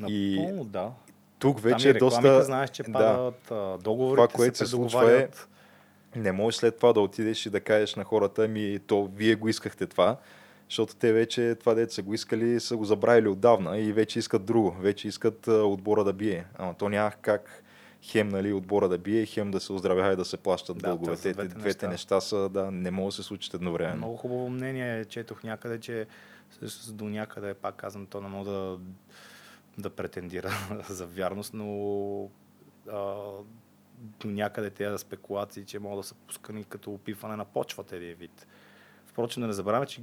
И 0.08 0.38
Напълно, 0.40 0.66
да. 0.66 0.92
тук 1.40 1.60
вече 1.60 1.88
и 1.88 1.92
е 1.92 1.94
доста... 1.94 2.44
знаеш, 2.44 2.70
че 2.70 2.84
да. 2.84 2.92
падат 2.92 3.52
а, 3.52 3.78
договорите, 3.78 4.28
Това, 4.28 4.36
което 4.36 4.58
се 4.58 4.66
случва 4.66 5.22
е, 5.22 5.28
не 6.16 6.32
можеш 6.32 6.60
след 6.60 6.78
това 6.78 6.94
да 6.94 7.00
отидеш 7.00 7.46
и 7.46 7.50
да 7.50 7.60
кажеш 7.60 7.96
на 7.96 8.04
хората, 8.04 8.48
ми 8.48 8.80
то 8.88 9.10
вие 9.16 9.36
го 9.36 9.50
искахте 9.50 9.88
това, 9.88 10.18
защото 10.70 10.96
те 10.96 11.14
вече 11.14 11.56
това 11.56 11.74
дете 11.74 11.94
са 11.94 12.02
го 12.02 12.14
искали, 12.14 12.60
са 12.60 12.78
го 12.78 12.86
забравили 12.86 13.28
отдавна 13.28 13.78
и 13.78 13.94
вече 13.94 14.20
искат 14.20 14.46
друго, 14.46 14.76
вече 14.80 15.08
искат 15.08 15.48
а, 15.48 15.52
отбора 15.52 16.04
да 16.04 16.14
бие. 16.14 16.46
Ама 16.58 16.74
то 16.74 16.90
няма 16.90 17.12
как 17.22 17.64
хем 18.04 18.30
нали, 18.30 18.54
отбора 18.54 18.90
да 18.90 18.98
бие, 18.98 19.26
хем 19.26 19.52
да 19.52 19.60
се 19.60 19.74
оздравява 19.74 20.14
и 20.14 20.16
да 20.16 20.26
се 20.26 20.38
плащат 20.38 20.78
Да, 20.78 20.88
дълговете. 20.88 21.34
Двете, 21.34 21.48
двете 21.48 21.88
неща. 21.88 21.88
неща 21.88 22.22
са, 22.22 22.50
да, 22.50 22.72
не 22.72 22.92
могат 22.92 23.10
да 23.10 23.16
се 23.16 23.24
случат 23.24 23.54
едновременно. 23.54 23.98
Много 23.98 24.18
хубаво 24.18 24.50
мнение 24.50 25.06
четох 25.06 25.44
някъде, 25.44 25.80
че 25.80 26.08
до 26.90 27.06
някъде, 27.06 27.54
пак 27.54 27.76
казвам, 27.76 28.06
то 28.06 28.22
не 28.22 28.28
мога 28.28 28.52
да, 28.52 28.80
да 29.78 29.90
претендира 29.90 30.52
за 30.90 31.06
вярност, 31.06 31.54
но 31.54 32.30
а, 32.90 33.14
до 34.20 34.28
някъде 34.28 34.70
тези 34.70 34.98
спекулации, 34.98 35.66
че 35.66 35.80
могат 35.80 36.00
да 36.00 36.04
са 36.04 36.16
пускани 36.16 36.64
като 36.64 36.92
опиване 36.92 37.36
на 37.36 37.46
почвата 37.46 37.96
един 37.96 38.16
вид. 38.16 38.48
Впрочем, 39.06 39.42
да 39.42 39.48
не 39.48 39.54
забравяме, 39.54 39.86
че 39.86 40.02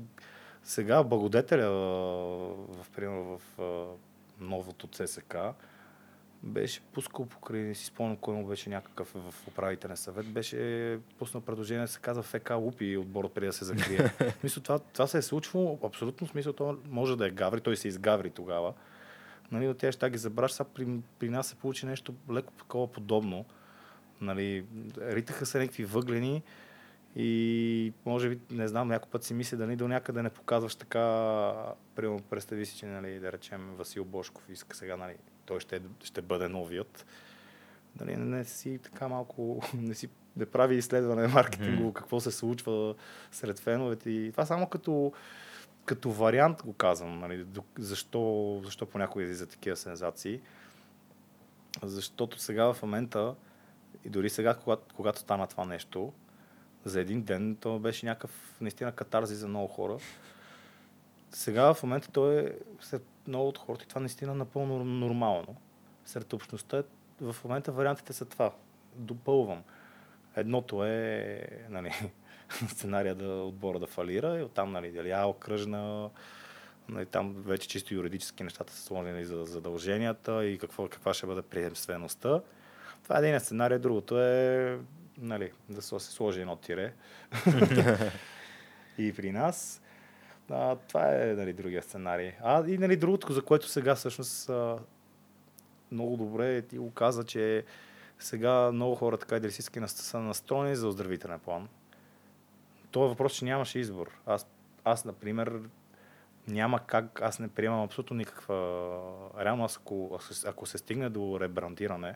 сега 0.63 1.03
благодетеля 1.03 1.71
в, 1.71 2.87
примерно 2.97 3.39
в 3.39 3.59
новото 4.41 4.87
ЦСК 4.87 5.37
беше 6.43 6.81
пускал 6.81 7.27
покрай, 7.27 7.61
не 7.61 7.75
си 7.75 7.85
спомням 7.85 8.17
кой 8.17 8.35
му 8.35 8.47
беше 8.47 8.71
някакъв 8.71 9.13
в 9.15 9.49
управителен 9.49 9.97
съвет, 9.97 10.27
беше 10.27 10.99
пуснал 11.19 11.43
предложение 11.43 11.87
се 11.87 12.01
казва 12.01 12.23
ФК 12.23 12.51
Лупи 12.57 12.97
отбор 12.97 13.33
преди 13.33 13.47
да 13.47 13.53
се 13.53 13.65
закрие. 13.65 14.11
Мисля, 14.43 14.63
това, 14.63 14.79
това 14.79 15.07
се 15.07 15.19
е 15.19 15.23
случвало, 15.23 15.79
абсолютно 15.85 16.27
смисъл, 16.27 16.53
то 16.53 16.79
може 16.91 17.17
да 17.17 17.27
е 17.27 17.31
гаври, 17.31 17.61
той 17.61 17.77
се 17.77 17.89
изгаври 17.89 18.31
тогава. 18.31 18.75
Нали, 19.53 19.67
но 19.67 19.75
тези 19.75 19.93
ще 19.93 20.11
ги 20.11 20.19
забраш, 20.19 20.53
сега 20.53 20.69
при, 20.75 20.89
при 21.19 21.29
нас 21.29 21.47
се 21.47 21.55
получи 21.55 21.87
нещо 21.87 22.15
леко 22.33 22.53
такова 22.53 22.93
подобно. 22.93 23.45
Нали, 24.21 24.65
ритаха 24.99 25.47
се 25.47 25.59
някакви 25.59 25.85
въглени 25.85 26.43
и 27.17 27.93
може 28.07 28.29
би, 28.29 28.41
не 28.51 28.69
знам, 28.69 28.89
някой 28.89 29.11
път 29.11 29.25
си 29.25 29.35
мисля 29.35 29.57
дали 29.57 29.77
до 29.77 29.89
някъде 29.89 30.23
не 30.23 30.31
показваш 30.31 30.75
така, 30.75 31.53
примерно 31.95 32.21
представи 32.21 32.67
си, 32.67 32.79
че 32.79 32.87
нали, 32.87 33.19
да 33.19 33.33
речем 33.33 33.75
Васил 33.79 34.05
Бошков 34.05 34.51
иска 34.51 34.77
сега, 34.77 34.97
нали, 34.97 35.15
той 35.49 35.61
ще, 35.61 35.81
ще 36.03 36.23
бъде 36.23 36.49
новият. 36.49 37.07
Нали, 38.01 38.17
не 38.17 38.45
си 38.45 38.79
така 38.83 39.09
малко, 39.09 39.63
не 39.75 39.95
си 39.95 40.09
не 40.37 40.47
прави 40.47 40.77
изследване 40.77 41.29
маркетингово, 41.29 41.93
какво 41.93 42.21
се 42.21 42.31
случва 42.31 42.95
сред 43.33 43.59
феновете. 43.59 44.11
И 44.11 44.33
това 44.33 44.47
само 44.47 44.69
като, 44.69 45.13
като 45.85 46.11
вариант 46.11 46.63
го 46.63 46.73
казвам. 46.73 47.21
Нали, 47.21 47.47
защо, 47.79 48.61
защо 48.65 48.87
понякога 48.87 49.25
излиза 49.25 49.47
такива 49.47 49.77
сензации. 49.77 50.41
Защото 51.83 52.39
сега 52.39 52.73
в 52.73 52.83
момента, 52.83 53.35
и 54.05 54.09
дори 54.09 54.31
сега, 54.31 54.55
когато, 54.55 54.95
когато 54.95 55.21
стана 55.21 55.47
това 55.47 55.65
нещо, 55.65 56.13
за 56.85 57.01
един 57.01 57.23
ден, 57.23 57.57
то 57.61 57.79
беше 57.79 58.07
някакъв 58.07 58.57
наистина 58.61 58.93
катарзи 58.93 59.35
за 59.35 59.49
много 59.49 59.69
хора. 59.69 59.99
Сега 61.31 61.75
в 61.75 61.83
момента 61.83 62.09
то 62.13 62.33
е 62.33 62.57
много 63.29 63.49
от 63.49 63.59
хората 63.59 63.85
и 63.85 63.89
това 63.89 64.01
наистина 64.01 64.33
е 64.33 64.35
напълно 64.35 64.85
нормално. 64.85 65.57
Сред 66.05 66.33
общността 66.33 66.83
в 67.21 67.37
момента 67.45 67.73
вариантите 67.73 68.13
са 68.13 68.25
това. 68.25 68.53
Допълвам. 68.97 69.63
Едното 70.37 70.85
е 70.85 71.41
нали, 71.69 71.93
сценария 72.69 73.15
да 73.15 73.29
отбора 73.29 73.79
да 73.79 73.87
фалира 73.87 74.39
и 74.39 74.43
оттам 74.43 74.73
нали, 74.73 74.93
дали 74.93 75.11
А 75.11 75.25
окръжна, 75.25 76.11
нали, 76.89 77.07
там 77.07 77.35
вече 77.47 77.69
чисто 77.69 77.95
юридически 77.95 78.45
нещата 78.45 78.73
са 78.73 78.83
сложени 78.83 79.25
за 79.25 79.45
задълженията 79.45 80.45
и 80.45 80.59
какво, 80.59 80.89
каква 80.89 81.15
ще 81.15 81.27
бъде 81.27 81.43
приемствеността. 81.43 82.41
Това 83.03 83.17
е 83.17 83.29
един 83.29 83.41
сценарий, 83.41 83.79
другото 83.79 84.21
е 84.21 84.79
нали, 85.19 85.53
да 85.69 85.83
се 85.83 85.99
сложи 86.01 86.41
едно 86.41 86.57
тире. 86.57 86.93
и 88.99 89.13
при 89.13 89.33
нас. 89.33 89.83
А, 90.51 90.77
това 90.77 91.15
е 91.15 91.27
нали, 91.27 91.53
другия 91.53 91.83
сценарий. 91.83 92.33
А 92.43 92.67
и 92.69 92.79
нали, 92.79 92.97
другото, 92.97 93.33
за 93.33 93.43
което 93.43 93.69
сега 93.69 93.95
всъщност 93.95 94.49
а, 94.49 94.79
много 95.93 96.17
добре 96.17 96.63
ти 96.63 96.79
го 96.79 96.91
каза, 96.91 97.25
че 97.25 97.65
сега 98.19 98.73
много 98.73 98.95
хора 98.95 99.17
така 99.17 99.37
идеалистически 99.37 99.81
нас- 99.81 99.93
са 99.93 100.21
настроени 100.21 100.77
за 100.77 100.89
оздравителен 100.89 101.39
план. 101.39 101.69
Това 102.91 103.07
е 103.07 103.09
въпрос, 103.09 103.33
че 103.33 103.45
нямаше 103.45 103.79
избор. 103.79 104.11
Аз, 104.27 104.47
аз, 104.85 105.05
например, 105.05 105.61
няма 106.49 106.81
как, 106.87 107.23
аз 107.23 107.39
не 107.39 107.49
приемам 107.49 107.83
абсолютно 107.83 108.17
никаква... 108.17 108.55
Реално, 109.39 109.65
аз, 109.65 109.77
ако, 109.77 110.19
ако 110.47 110.67
се 110.67 110.79
стигне 110.79 111.09
до 111.09 111.41
ребрандиране, 111.41 112.15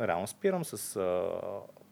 реално 0.00 0.26
спирам 0.26 0.64
с 0.64 0.96
а, 0.96 1.30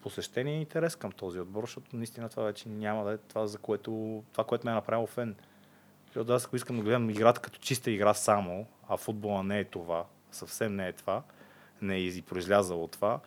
посещение 0.05 0.55
и 0.55 0.61
интерес 0.61 0.97
към 0.97 1.13
този 1.13 1.41
отбор, 1.41 1.63
защото 1.63 1.97
наистина 1.97 2.29
това 2.29 2.43
вече 2.43 2.69
няма 2.69 3.05
да 3.05 3.13
е 3.13 3.17
това, 3.17 3.47
за 3.47 3.59
което, 3.59 4.23
това, 4.33 4.45
което 4.45 4.67
ме 4.67 4.71
е 4.71 4.75
направило 4.75 5.07
фен. 5.07 5.35
Защото 6.07 6.33
аз 6.33 6.47
ако 6.47 6.57
искам 6.57 6.77
да 6.77 6.83
гледам 6.83 7.11
играта 7.11 7.41
като 7.41 7.59
чиста 7.59 7.91
игра 7.91 8.15
само, 8.15 8.67
а 8.89 8.97
футбола 8.97 9.43
не 9.43 9.59
е 9.59 9.65
това, 9.65 10.05
съвсем 10.33 10.77
не 10.77 10.89
е 10.89 10.93
това, 10.93 11.23
не 11.83 11.95
е 11.95 12.01
и 12.01 12.23
произлязало 12.23 12.89
това, 12.89 13.21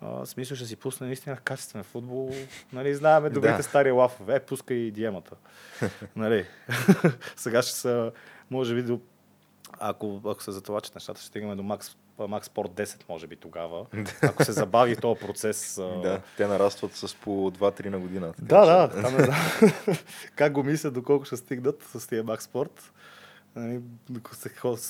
а, 0.00 0.26
смисъл 0.26 0.56
ще 0.56 0.66
си 0.66 0.76
пусне 0.76 1.06
наистина 1.06 1.36
качествен 1.36 1.84
футбол. 1.84 2.30
Нали, 2.72 2.94
знаеме 2.94 3.30
добрите 3.36 3.56
Да. 3.56 3.62
стари 3.62 3.90
лафове. 3.90 4.36
Е, 4.36 4.40
пускай 4.40 4.76
и 4.76 4.90
диемата. 4.90 5.36
нали. 6.16 6.46
Сега 7.36 7.62
ще 7.62 7.72
са, 7.72 8.12
може 8.50 8.74
би, 8.74 8.82
до, 8.82 9.00
ако, 9.80 10.20
ако 10.26 10.42
се 10.42 10.52
затовачат 10.52 10.94
нещата, 10.94 11.20
ще 11.20 11.28
стигаме 11.28 11.56
до 11.56 11.62
Макс, 11.62 11.96
Макс 12.18 12.46
Спорт 12.46 12.70
10, 12.70 13.02
може 13.08 13.26
би 13.26 13.36
тогава. 13.36 13.86
Ако 14.22 14.44
се 14.44 14.52
забави 14.52 14.96
този 14.96 15.20
процес. 15.20 15.74
Да, 15.76 16.20
те 16.36 16.46
нарастват 16.46 16.96
с 16.96 17.14
по 17.14 17.30
2-3 17.30 17.88
на 17.88 17.98
година. 17.98 18.32
така 18.32 18.44
да, 18.44 18.88
че- 18.90 18.96
да, 18.96 19.02
там 19.02 19.16
не 19.16 19.24
знам 19.24 19.96
как 20.34 20.52
го 20.52 20.62
мислят, 20.62 20.94
доколко 20.94 21.24
ще 21.24 21.36
стигнат 21.36 21.82
с 21.82 22.08
тия 22.08 22.24
Sport. 22.24 22.80
Нали, 23.56 23.80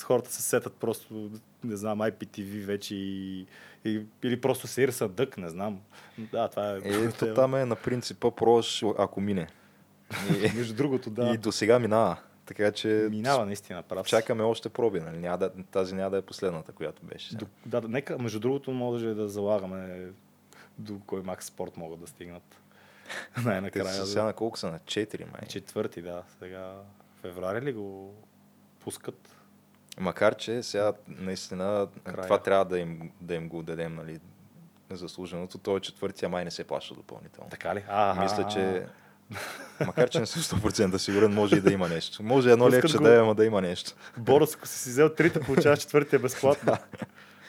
хората 0.05 0.33
се 0.33 0.43
сетат 0.43 0.75
просто, 0.75 1.31
не 1.65 1.77
знам, 1.77 1.99
IPTV 1.99 2.65
вече 2.65 2.95
и, 2.95 3.47
и, 3.85 4.03
или 4.23 4.41
просто 4.41 4.67
се 4.67 4.83
ирса 4.83 5.09
дък, 5.09 5.39
не 5.39 5.49
знам. 5.49 5.81
Да, 6.19 6.49
това 6.49 6.71
е... 6.73 6.79
Ето 6.85 7.35
там 7.35 7.55
е 7.55 7.65
на 7.65 7.77
принципа 7.77 8.31
пробваш, 8.31 8.83
ако 8.99 9.21
мине. 9.21 9.47
И, 10.31 10.57
Между 10.57 10.75
другото, 10.75 11.11
да. 11.11 11.29
и 11.35 11.39
до 11.39 11.53
сега 11.53 11.79
минава. 11.79 12.17
Така 12.47 12.73
че 12.73 13.09
Минава 13.11 13.47
наистина, 13.47 13.83
прав. 13.83 14.07
чакаме 14.07 14.43
още 14.43 14.69
проби. 14.69 15.01
Нали? 15.01 15.19
Няма 15.19 15.39
да, 15.39 15.51
тази 15.63 15.95
няма 15.95 16.11
да 16.11 16.17
е 16.17 16.23
последната, 16.23 16.73
която 16.73 17.03
беше. 17.05 17.37
До- 17.37 17.47
Да, 17.67 17.81
да, 17.81 17.89
нека, 17.89 18.19
между 18.19 18.41
другото, 18.41 18.71
може 18.71 19.07
да 19.07 19.29
залагаме 19.29 20.09
до 20.79 21.01
кой 21.07 21.23
макс 21.23 21.47
спорт 21.47 21.77
могат 21.77 22.01
да 22.01 22.07
стигнат. 22.07 22.43
Те 23.35 23.41
Най-накрая. 23.41 23.87
са 23.87 24.07
сега 24.07 24.25
на 24.25 24.33
колко 24.33 24.59
са? 24.59 24.71
На 24.71 24.79
4 24.79 25.21
май. 25.23 25.41
Четвърти, 25.49 26.03
да. 26.03 26.23
Сега 26.39 26.75
феврари 27.23 27.61
ли 27.61 27.73
го 27.73 28.15
пускат? 28.81 29.37
Макар, 30.01 30.35
че 30.35 30.63
сега 30.63 30.93
наистина 31.09 31.89
Края. 32.05 32.23
това 32.23 32.39
трябва 32.39 32.65
да 32.65 32.79
им, 32.79 33.13
да 33.21 33.35
им 33.35 33.49
го 33.49 33.63
дадем, 33.63 33.95
нали, 33.95 34.21
заслуженото. 34.91 35.59
Той 35.59 35.77
е 35.77 35.81
четвъртия 35.81 36.29
май 36.29 36.45
не 36.45 36.51
се 36.51 36.65
плаща 36.65 36.95
допълнително. 36.95 37.51
Така 37.51 37.75
ли? 37.75 37.85
А, 37.89 38.23
Мисля, 38.23 38.47
че 38.47 38.87
макар, 39.87 40.09
че 40.09 40.21
не 40.21 40.27
съм 40.27 40.61
100% 40.61 40.97
сигурен, 40.97 41.35
може 41.35 41.57
и 41.57 41.61
да 41.61 41.73
има 41.73 41.89
нещо. 41.89 42.23
Може 42.23 42.51
едно 42.51 42.71
левче 42.71 42.99
да 42.99 43.15
е, 43.15 43.19
ама 43.19 43.35
да 43.35 43.45
има 43.45 43.61
нещо. 43.61 43.93
Борос, 44.17 44.55
ако 44.55 44.67
си 44.67 44.91
взел 44.91 45.15
трите, 45.15 45.41
получаваш 45.41 45.79
четвъртия 45.79 46.19
безплатно. 46.19 46.77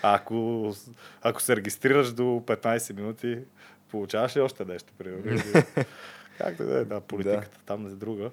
А 0.03 0.15
ако, 0.15 0.73
ако 1.21 1.41
се 1.41 1.55
регистрираш 1.55 2.11
до 2.13 2.23
15 2.23 2.95
минути, 2.95 3.39
получаваш 3.91 4.35
ли 4.35 4.41
още 4.41 4.65
нещо, 4.65 4.93
примерно? 4.97 5.41
Както 6.37 6.63
да 6.63 6.79
е, 6.79 6.85
да, 6.85 7.01
политиката 7.01 7.57
там 7.65 7.87
е 7.87 7.89
друга. 7.89 8.31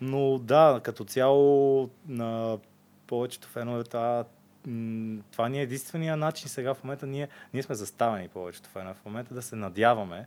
Но 0.00 0.38
да, 0.38 0.80
като 0.84 1.04
цяло 1.04 1.90
на 2.08 2.58
повечето 3.06 3.48
фенове 3.48 3.84
това, 3.84 4.24
това 5.32 5.48
ни 5.48 5.58
е 5.58 5.62
единствения 5.62 6.16
начин 6.16 6.48
сега 6.48 6.74
в 6.74 6.84
момента. 6.84 7.06
Ние, 7.06 7.28
ние 7.54 7.62
сме 7.62 7.74
заставени 7.74 8.28
повечето 8.28 8.68
фенове 8.68 8.94
в 8.94 9.04
момента 9.04 9.34
да 9.34 9.42
се 9.42 9.56
надяваме 9.56 10.26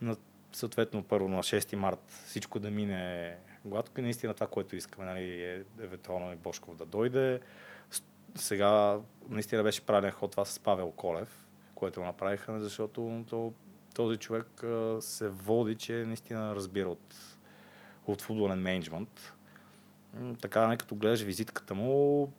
на 0.00 0.16
съответно 0.52 1.02
първо 1.02 1.28
на 1.28 1.42
6 1.42 1.74
март 1.76 2.12
всичко 2.26 2.58
да 2.58 2.70
мине 2.70 3.36
гладко 3.64 4.00
и 4.00 4.02
наистина 4.02 4.34
това, 4.34 4.46
което 4.46 4.76
искаме, 4.76 5.06
нали, 5.06 5.42
е 5.42 5.62
евентуално 5.80 6.32
и 6.32 6.36
Бошков 6.36 6.76
да 6.76 6.86
дойде. 6.86 7.40
Сега 8.34 8.98
наистина 9.28 9.62
беше 9.62 9.86
правилен 9.86 10.10
ход 10.10 10.30
това 10.30 10.44
с 10.44 10.58
Павел 10.58 10.90
Колев, 10.90 11.46
което 11.74 12.00
го 12.00 12.06
направиха, 12.06 12.60
защото 12.60 13.24
то, 13.28 13.52
този 13.94 14.16
човек 14.16 14.64
се 15.00 15.28
води, 15.28 15.74
че 15.74 15.92
наистина 15.92 16.54
разбира 16.54 16.88
от, 16.88 17.14
от 18.06 18.22
футболен 18.22 18.58
менеджмент. 18.58 19.32
Така, 20.40 20.66
не 20.66 20.76
като 20.76 20.94
гледаш 20.94 21.22
визитката 21.22 21.74
му, 21.74 22.32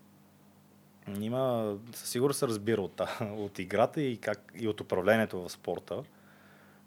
има, 1.19 1.75
със 1.93 2.09
сигурност 2.09 2.39
се 2.39 2.47
разбира 2.47 2.81
от, 2.81 3.01
от 3.21 3.59
играта 3.59 4.01
и, 4.01 4.17
как, 4.17 4.51
и 4.55 4.67
от 4.67 4.81
управлението 4.81 5.41
в 5.41 5.49
спорта. 5.51 6.03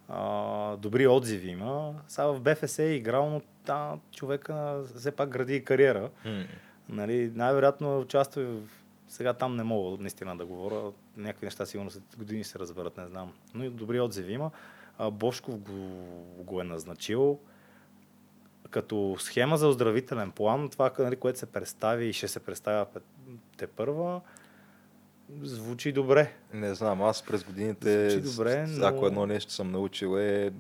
А, 0.09 0.77
добри 0.77 1.07
отзиви 1.07 1.49
има. 1.49 1.95
Сега 2.09 2.27
в 2.27 2.41
БФС 2.41 2.79
е 2.79 2.83
играл, 2.83 3.31
но 3.31 3.41
та, 3.65 3.99
човека 4.13 4.83
все 4.97 5.11
пак 5.11 5.29
гради 5.29 5.65
кариера. 5.65 6.11
Нали, 6.89 7.33
най-вероятно 7.35 8.01
участва 8.01 8.43
в... 8.43 8.63
Сега 9.09 9.33
там 9.33 9.57
не 9.57 9.63
мога 9.63 9.97
наистина 10.01 10.37
да 10.37 10.47
говоря. 10.47 10.93
Някакви 11.17 11.47
неща 11.47 11.67
сигурно 11.67 11.91
след 11.91 12.03
години 12.19 12.45
се 12.45 12.59
разберат, 12.59 12.97
не 12.97 13.07
знам. 13.07 13.33
Но 13.55 13.65
и 13.65 13.71
добри 13.71 14.01
отзиви 14.01 14.33
има. 14.33 14.51
А, 14.99 15.11
Бошков 15.11 15.59
го, 15.59 15.89
го 16.39 16.61
е 16.61 16.65
назначил 16.65 17.39
като 18.71 19.17
схема 19.19 19.57
за 19.57 19.69
оздравителен 19.69 20.31
план. 20.31 20.69
Това, 20.69 20.91
нали, 20.99 21.17
което 21.17 21.39
се 21.39 21.47
представи 21.47 22.07
и 22.07 22.13
ще 22.13 22.29
се 22.29 22.41
представя 22.41 22.87
те 23.57 23.67
първа, 23.67 24.21
звучи 25.43 25.93
добре. 25.93 26.33
Не 26.53 26.75
знам, 26.75 27.03
аз 27.03 27.23
през 27.23 27.45
годините, 27.45 28.11
Звучи 28.11 28.29
добре, 28.29 28.67
но- 28.69 28.87
ако 28.87 29.07
едно 29.07 29.27
нещо 29.27 29.53
съм 29.53 29.71
научил 29.71 30.19
е 30.19 30.53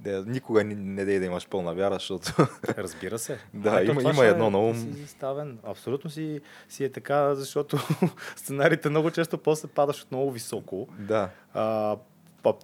да, 0.00 0.24
никога 0.24 0.64
не, 0.64 0.74
не 0.74 1.04
дей 1.04 1.18
да 1.18 1.24
имаш 1.24 1.48
пълна 1.48 1.74
вяра, 1.74 1.94
защото 1.94 2.32
Разбира 2.68 3.18
се. 3.18 3.38
Да, 3.54 3.80
Ето 3.80 3.90
има- 3.92 4.02
има 4.02 4.24
едно 4.24 4.46
е- 4.46 4.50
на 4.50 4.58
ум. 4.58 4.76
Си 4.76 4.92
заставен. 4.92 5.58
Абсолютно 5.62 6.10
си, 6.10 6.40
си 6.68 6.84
е 6.84 6.92
така, 6.92 7.34
защото 7.34 7.78
сценариите 8.36 8.90
много 8.90 9.10
често 9.10 9.38
после 9.38 9.68
падаш 9.68 10.02
от 10.02 10.10
много 10.10 10.30
високо. 10.30 10.88
да, 10.98 11.30
А, 11.54 11.96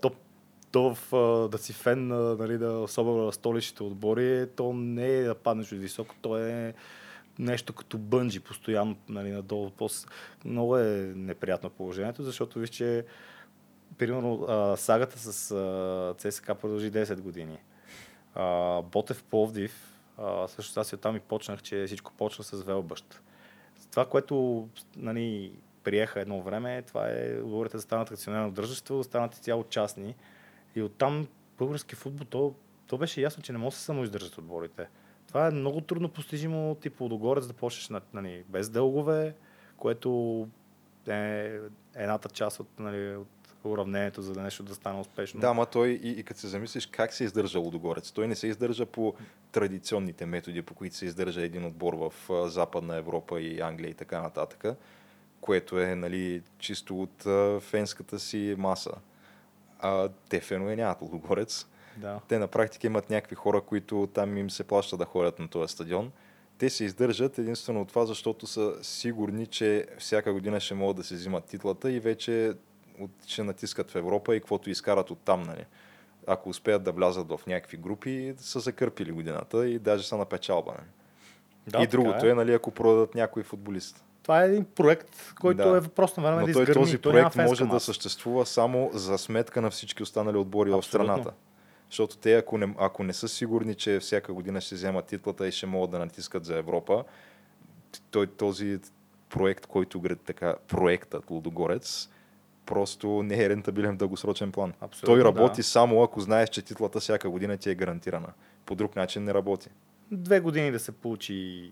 то, 0.00 0.10
то 0.72 0.94
в, 0.94 1.12
а, 1.12 1.48
да 1.48 1.58
си 1.58 1.72
фен, 1.72 2.06
на, 2.06 2.16
нали, 2.36 2.58
да, 2.58 2.72
особено 2.72 3.16
на 3.16 3.32
столичните 3.32 3.82
отбори, 3.82 4.46
то 4.56 4.72
не 4.72 5.08
е 5.08 5.22
да 5.22 5.34
паднеш 5.34 5.72
от 5.72 5.78
високо, 5.78 6.14
то 6.22 6.38
е 6.38 6.74
нещо 7.38 7.72
като 7.72 7.98
бънджи, 7.98 8.40
постоянно 8.40 8.96
нали, 9.08 9.30
надолу. 9.30 9.70
После, 9.70 10.08
много 10.44 10.78
е 10.78 11.12
неприятно 11.16 11.70
положението, 11.70 12.22
защото 12.22 12.58
виж, 12.58 12.70
че 12.70 13.04
примерно 13.98 14.44
а, 14.48 14.76
сагата 14.76 15.18
с 15.18 15.50
а, 15.50 16.14
ЦСКА 16.18 16.54
продължи 16.54 16.92
10 16.92 17.20
години. 17.20 17.58
А, 18.34 18.82
Ботев 18.82 19.24
Пловдив, 19.24 20.00
а, 20.18 20.48
също 20.48 20.80
аз 20.80 20.92
и 20.92 20.94
оттам 20.94 21.16
и 21.16 21.20
почнах, 21.20 21.62
че 21.62 21.84
всичко 21.86 22.12
почна 22.12 22.44
с 22.44 22.62
Велбъщ. 22.62 23.22
Това, 23.90 24.06
което 24.06 24.68
нали, 24.96 25.52
приеха 25.84 26.20
едно 26.20 26.42
време, 26.42 26.82
това 26.82 27.08
е, 27.08 27.40
говорите 27.40 27.76
да 27.76 27.82
станат 27.82 28.10
акционерно 28.10 28.50
дружество, 28.50 28.96
да 28.96 29.04
станат 29.04 29.34
цяло 29.34 29.64
частни. 29.64 30.14
И 30.74 30.82
оттам 30.82 31.28
български 31.58 31.94
футбол, 31.94 32.24
то, 32.24 32.54
то 32.86 32.98
беше 32.98 33.20
ясно, 33.20 33.42
че 33.42 33.52
не 33.52 33.58
може 33.58 33.74
да 33.74 33.78
се 33.78 33.84
самоиздържат 33.84 34.38
отборите. 34.38 34.88
Това 35.30 35.46
е 35.46 35.50
много 35.50 35.80
трудно 35.80 36.08
постижимо, 36.08 36.74
типа 36.74 37.04
Лудогорец 37.04 37.46
да 37.46 37.52
почнеш 37.52 37.88
на, 37.88 38.00
нали, 38.14 38.44
без 38.48 38.70
дългове, 38.70 39.34
което 39.76 40.48
е 41.08 41.58
едната 41.94 42.28
част 42.28 42.60
от, 42.60 42.68
нали, 42.78 43.16
от 43.16 43.28
уравнението, 43.64 44.22
за 44.22 44.32
да 44.32 44.42
нещо 44.42 44.62
да 44.62 44.74
стане 44.74 45.00
успешно. 45.00 45.40
да, 45.40 45.46
ама 45.46 45.66
той 45.66 45.88
и, 45.88 46.10
и 46.10 46.22
като 46.22 46.40
се 46.40 46.48
замислиш 46.48 46.86
как 46.86 47.12
се 47.12 47.24
издържа 47.24 47.58
Лудогорец, 47.58 48.12
той 48.12 48.28
не 48.28 48.34
се 48.34 48.46
издържа 48.46 48.86
по 48.86 49.14
традиционните 49.52 50.26
методи, 50.26 50.62
по 50.62 50.74
които 50.74 50.96
се 50.96 51.06
издържа 51.06 51.42
един 51.42 51.64
отбор 51.64 51.94
в 51.94 52.12
Западна 52.48 52.96
Европа 52.96 53.40
и 53.40 53.60
Англия 53.60 53.90
и 53.90 53.94
така 53.94 54.22
нататък, 54.22 54.64
което 55.40 55.80
е 55.80 55.94
нали, 55.94 56.42
чисто 56.58 57.02
от 57.02 57.22
фенската 57.62 58.18
си 58.18 58.54
маса. 58.58 58.92
А 59.78 60.08
те 60.28 60.40
фенове 60.40 60.76
нямат 60.76 61.02
Лудогорец. 61.02 61.66
Да. 61.96 62.20
Те 62.28 62.38
на 62.38 62.48
практика 62.48 62.86
имат 62.86 63.10
някакви 63.10 63.36
хора, 63.36 63.60
които 63.60 64.08
там 64.14 64.36
им 64.36 64.50
се 64.50 64.64
плаща 64.64 64.96
да 64.96 65.04
ходят 65.04 65.38
на 65.38 65.48
този 65.48 65.72
стадион. 65.72 66.12
Те 66.58 66.70
се 66.70 66.84
издържат 66.84 67.38
единствено 67.38 67.80
от 67.80 67.88
това, 67.88 68.06
защото 68.06 68.46
са 68.46 68.74
сигурни, 68.82 69.46
че 69.46 69.86
всяка 69.98 70.32
година 70.32 70.60
ще 70.60 70.74
могат 70.74 70.96
да 70.96 71.04
се 71.04 71.14
взимат 71.14 71.44
титлата 71.44 71.92
и 71.92 72.00
вече 72.00 72.52
от, 73.00 73.10
ще 73.26 73.42
натискат 73.42 73.90
в 73.90 73.96
Европа 73.96 74.36
и 74.36 74.40
каквото 74.40 74.70
изкарат 74.70 75.10
от 75.10 75.18
там. 75.18 75.42
Нали. 75.42 75.64
Ако 76.26 76.48
успеят 76.48 76.82
да 76.82 76.92
влязат 76.92 77.28
в 77.28 77.40
някакви 77.46 77.76
групи, 77.76 78.34
са 78.38 78.60
закърпили 78.60 79.12
годината 79.12 79.68
и 79.68 79.78
даже 79.78 80.08
са 80.08 80.16
на 80.16 80.24
печалба. 80.24 80.72
Нали. 80.72 80.86
Да, 81.66 81.82
и 81.82 81.86
другото 81.86 82.26
е, 82.26 82.34
нали, 82.34 82.52
ако 82.54 82.70
продадат 82.70 83.14
някой 83.14 83.42
футболист. 83.42 84.04
Това 84.22 84.42
е 84.44 84.46
един 84.46 84.64
проект, 84.64 85.34
който 85.40 85.62
Да. 85.70 85.76
е 85.76 85.80
въпрос 85.80 86.16
на 86.16 86.22
време 86.22 86.40
Но 86.40 86.46
да 86.46 86.52
той 86.52 86.62
изгърми. 86.62 86.82
този 86.82 86.98
Той 86.98 87.12
проект 87.12 87.32
фенска 87.34 87.48
може 87.48 87.64
да 87.64 87.80
съществува 87.80 88.46
само 88.46 88.90
за 88.92 89.18
сметка 89.18 89.60
на 89.62 89.70
всички 89.70 90.02
останали 90.02 90.36
отбори 90.36 90.70
в 90.70 90.74
Абсолютно. 90.76 91.06
страната. 91.06 91.32
Защото 91.90 92.16
те, 92.16 92.34
ако 92.34 92.58
не, 92.58 92.74
ако 92.78 93.04
не 93.04 93.12
са 93.12 93.28
сигурни, 93.28 93.74
че 93.74 93.98
всяка 93.98 94.32
година 94.32 94.60
ще 94.60 94.74
вземат 94.74 95.06
титлата 95.06 95.48
и 95.48 95.52
ще 95.52 95.66
могат 95.66 95.90
да 95.90 95.98
натискат 95.98 96.44
за 96.44 96.56
Европа, 96.56 97.04
той, 98.10 98.26
този 98.26 98.78
проект, 99.28 99.66
който 99.66 100.02
така, 100.26 100.54
проектът 100.68 101.30
Лудогорец, 101.30 102.08
просто 102.66 103.22
не 103.22 103.44
е 103.44 103.48
рентабилен 103.48 103.94
в 103.94 103.96
дългосрочен 103.96 104.52
план. 104.52 104.72
Абсолютно, 104.80 105.14
той 105.14 105.24
работи 105.24 105.60
да. 105.60 105.64
само 105.64 106.02
ако 106.02 106.20
знаеш, 106.20 106.48
че 106.48 106.62
титлата 106.62 107.00
всяка 107.00 107.30
година 107.30 107.56
ти 107.56 107.70
е 107.70 107.74
гарантирана. 107.74 108.32
По 108.66 108.74
друг 108.74 108.96
начин 108.96 109.24
не 109.24 109.34
работи. 109.34 109.68
Две 110.10 110.40
години 110.40 110.70
да 110.70 110.78
се 110.78 110.92
получи 110.92 111.70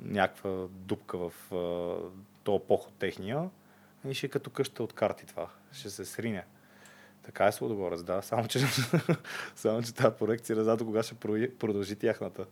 някаква 0.00 0.66
дупка 0.70 1.18
в 1.18 1.32
uh, 1.50 2.10
този 2.44 2.62
поход 2.68 2.94
техния 2.98 3.50
и 4.08 4.14
ще 4.14 4.26
е 4.26 4.30
като 4.30 4.50
къща 4.50 4.82
от 4.82 4.92
карти 4.92 5.26
това. 5.26 5.48
Ще 5.72 5.90
се 5.90 6.04
срине. 6.04 6.44
Така 7.24 7.46
е 7.46 7.52
с 7.52 7.60
Лудогорец, 7.60 8.02
да. 8.02 8.22
Само, 8.22 8.48
че, 8.48 8.58
само, 9.56 9.82
че 9.82 9.94
тази 9.94 10.16
проекция 10.18 10.56
не 10.56 10.62
знам 10.62 10.78
кога 10.78 11.02
ще 11.02 11.14
продължи 11.58 11.96
тяхната. 11.96 12.46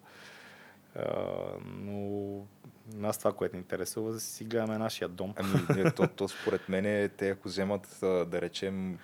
Uh, 0.98 1.58
но 1.64 2.46
нас 2.94 3.18
това, 3.18 3.32
което 3.32 3.56
ни 3.56 3.60
интересува, 3.60 4.10
е 4.10 4.12
да 4.12 4.20
си 4.20 4.44
гледаме 4.44 4.78
нашия 4.78 5.08
дом. 5.08 5.34
Ами, 5.36 5.82
не, 5.82 5.90
то, 5.90 6.08
то 6.16 6.28
според 6.28 6.68
мен 6.68 7.10
те 7.16 7.30
ако 7.30 7.48
вземат, 7.48 7.98
да 8.00 8.40
речем, 8.40 8.98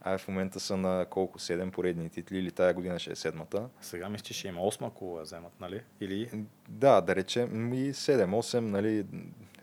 а 0.00 0.18
в 0.18 0.28
момента 0.28 0.60
са 0.60 0.76
на 0.76 1.06
колко? 1.10 1.38
Седем 1.38 1.70
поредни 1.70 2.10
титли 2.10 2.38
или 2.38 2.50
тая 2.50 2.74
година 2.74 2.98
ще 2.98 3.12
е 3.12 3.16
седмата. 3.16 3.68
Сега 3.80 4.08
мисля, 4.08 4.24
че 4.24 4.34
ще 4.34 4.48
има 4.48 4.62
осма, 4.62 4.86
ако 4.86 5.18
я 5.18 5.22
вземат, 5.22 5.52
нали? 5.60 5.82
Или 6.00 6.30
Да, 6.68 7.00
да 7.00 7.16
речем 7.16 7.74
и 7.74 7.94
7-8, 7.94 8.58
нали, 8.58 9.06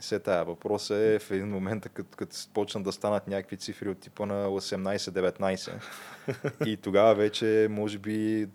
се 0.01 0.19
тая. 0.19 0.45
Въпросът 0.45 0.97
е 0.97 1.19
в 1.19 1.31
един 1.31 1.47
момент, 1.47 1.89
като, 1.93 2.17
като 2.17 2.35
почнат 2.53 2.83
да 2.83 2.91
станат 2.91 3.27
някакви 3.27 3.57
цифри 3.57 3.89
от 3.89 3.99
типа 3.99 4.25
на 4.25 4.47
18-19 4.47 5.71
и 6.65 6.77
тогава 6.77 7.15
вече, 7.15 7.67
може 7.69 7.97
би, 7.97 8.47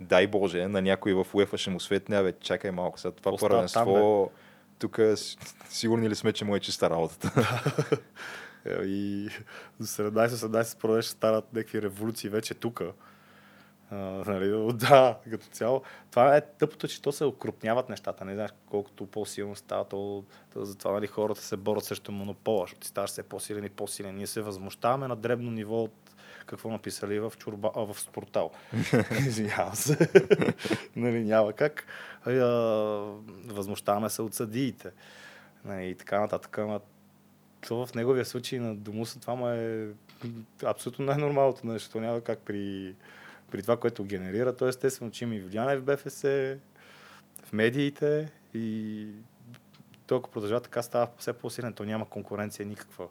дай 0.00 0.26
Боже, 0.26 0.68
на 0.68 0.82
някой 0.82 1.14
в 1.14 1.26
УЕФА 1.34 1.58
ще 1.58 1.70
му 1.70 1.80
светне, 1.80 2.22
бе, 2.22 2.32
чакай 2.32 2.70
малко, 2.70 3.00
сега 3.00 3.12
това 3.12 3.32
Какво 3.32 3.46
става 3.46 3.50
първенство, 3.50 4.30
тук 4.78 4.98
сигурни 5.68 6.10
ли 6.10 6.14
сме, 6.14 6.32
че 6.32 6.44
му 6.44 6.56
е 6.56 6.60
чиста 6.60 6.90
работата? 6.90 7.32
И 8.84 9.28
до 9.80 9.86
17-18 9.86 10.78
продължи 10.78 11.02
ще 11.02 11.12
станат 11.12 11.52
някакви 11.52 11.82
революции 11.82 12.30
вече 12.30 12.54
тук. 12.54 12.82
А, 13.90 13.96
нали, 14.26 14.72
да, 14.72 15.18
като 15.30 15.46
цяло. 15.46 15.82
Това 16.10 16.36
е 16.36 16.40
тъпото, 16.40 16.88
че 16.88 17.02
то 17.02 17.12
се 17.12 17.24
окрупняват 17.24 17.88
нещата. 17.88 18.24
Не 18.24 18.34
знаеш 18.34 18.50
колкото 18.70 19.06
по-силно 19.06 19.56
става, 19.56 19.84
то, 19.84 20.24
то 20.52 20.64
затова 20.64 20.92
нали, 20.92 21.06
хората 21.06 21.40
се 21.40 21.56
борят 21.56 21.84
срещу 21.84 22.12
монопола, 22.12 22.62
защото 22.62 22.80
ти 22.80 22.88
ставаш 22.88 23.10
все 23.10 23.22
по-силен 23.22 23.64
и 23.64 23.68
по-силен. 23.68 24.16
Ние 24.16 24.26
се 24.26 24.40
възмущаваме 24.40 25.08
на 25.08 25.16
дребно 25.16 25.50
ниво 25.50 25.82
от 25.82 25.92
какво 26.46 26.70
написали 26.70 27.20
в, 27.20 27.32
чурба, 27.38 27.70
а, 27.76 27.80
в 27.80 28.00
спортал. 28.00 28.50
Извинявам 29.26 29.74
се. 29.74 30.10
нали, 30.96 31.24
няма 31.24 31.52
как. 31.52 31.86
А, 32.26 32.32
възмущаваме 33.46 34.10
се 34.10 34.22
от 34.22 34.34
съдиите. 34.34 34.90
Нали, 35.64 35.88
и 35.88 35.94
така 35.94 36.20
нататък. 36.20 36.58
Ама 36.58 36.80
то 37.68 37.86
в 37.86 37.94
неговия 37.94 38.24
случай 38.24 38.58
на 38.58 38.76
Домуса 38.76 39.20
това 39.20 39.34
му 39.34 39.48
е 39.48 39.88
абсолютно 40.64 41.04
най-нормалното 41.04 41.66
нещо. 41.66 42.00
Няма 42.00 42.20
как 42.20 42.38
при, 42.38 42.94
при 43.50 43.62
това, 43.62 43.76
което 43.76 44.04
генерира. 44.04 44.56
То 44.56 44.68
естествено, 44.68 45.10
че 45.10 45.24
има 45.24 45.34
и 45.34 45.40
влияние 45.40 45.76
в 45.76 45.82
БФС, 45.82 46.22
в 47.44 47.52
медиите 47.52 48.32
и 48.54 49.06
толкова 50.06 50.32
продължава 50.32 50.60
така 50.60 50.82
става 50.82 51.08
все 51.18 51.32
по-силен. 51.32 51.72
То 51.72 51.84
няма 51.84 52.08
конкуренция 52.08 52.66
никаква. 52.66 53.06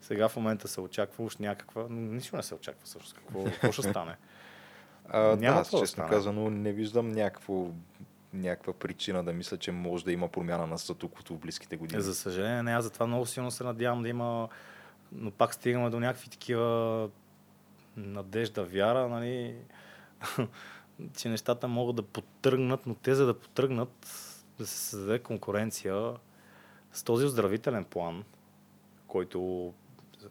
Сега 0.00 0.28
в 0.28 0.36
момента 0.36 0.68
се 0.68 0.80
очаква 0.80 1.24
уж 1.24 1.36
някаква... 1.36 1.86
Нищо 1.90 2.36
не 2.36 2.42
се 2.42 2.54
очаква 2.54 2.80
всъщност. 2.84 3.14
Какво, 3.14 3.44
какво 3.44 3.72
ще 3.72 3.82
стане? 3.82 4.16
А, 5.08 5.18
Няма 5.20 5.38
да, 5.38 5.46
аз 5.46 5.66
какво 5.66 5.76
да 5.76 5.82
честно 5.82 6.02
стане. 6.02 6.10
казано 6.10 6.50
не 6.50 6.72
виждам 6.72 7.08
някакво, 7.08 7.66
някаква 8.32 8.72
причина 8.72 9.24
да 9.24 9.32
мисля, 9.32 9.56
че 9.56 9.72
може 9.72 10.04
да 10.04 10.12
има 10.12 10.28
промяна 10.28 10.66
на 10.66 10.78
статуквото 10.78 11.34
в 11.34 11.38
близките 11.38 11.76
години. 11.76 12.02
За 12.02 12.14
съжаление, 12.14 12.62
не, 12.62 12.72
аз 12.72 12.84
затова 12.84 13.06
много 13.06 13.26
силно 13.26 13.50
се 13.50 13.64
надявам 13.64 14.02
да 14.02 14.08
има, 14.08 14.48
но 15.12 15.30
пак 15.30 15.54
стигаме 15.54 15.90
до 15.90 16.00
някакви 16.00 16.28
такива 16.28 17.08
надежда, 17.96 18.64
вяра, 18.64 19.08
нали, 19.08 19.56
че 21.16 21.28
нещата 21.28 21.68
могат 21.68 21.96
да 21.96 22.02
потръгнат, 22.02 22.86
но 22.86 22.94
те 22.94 23.14
за 23.14 23.26
да 23.26 23.38
потръгнат, 23.38 24.08
да 24.58 24.66
се 24.66 24.78
създаде 24.78 25.18
конкуренция 25.18 26.12
с 26.92 27.02
този 27.02 27.24
оздравителен 27.24 27.84
план, 27.84 28.24
който 29.06 29.72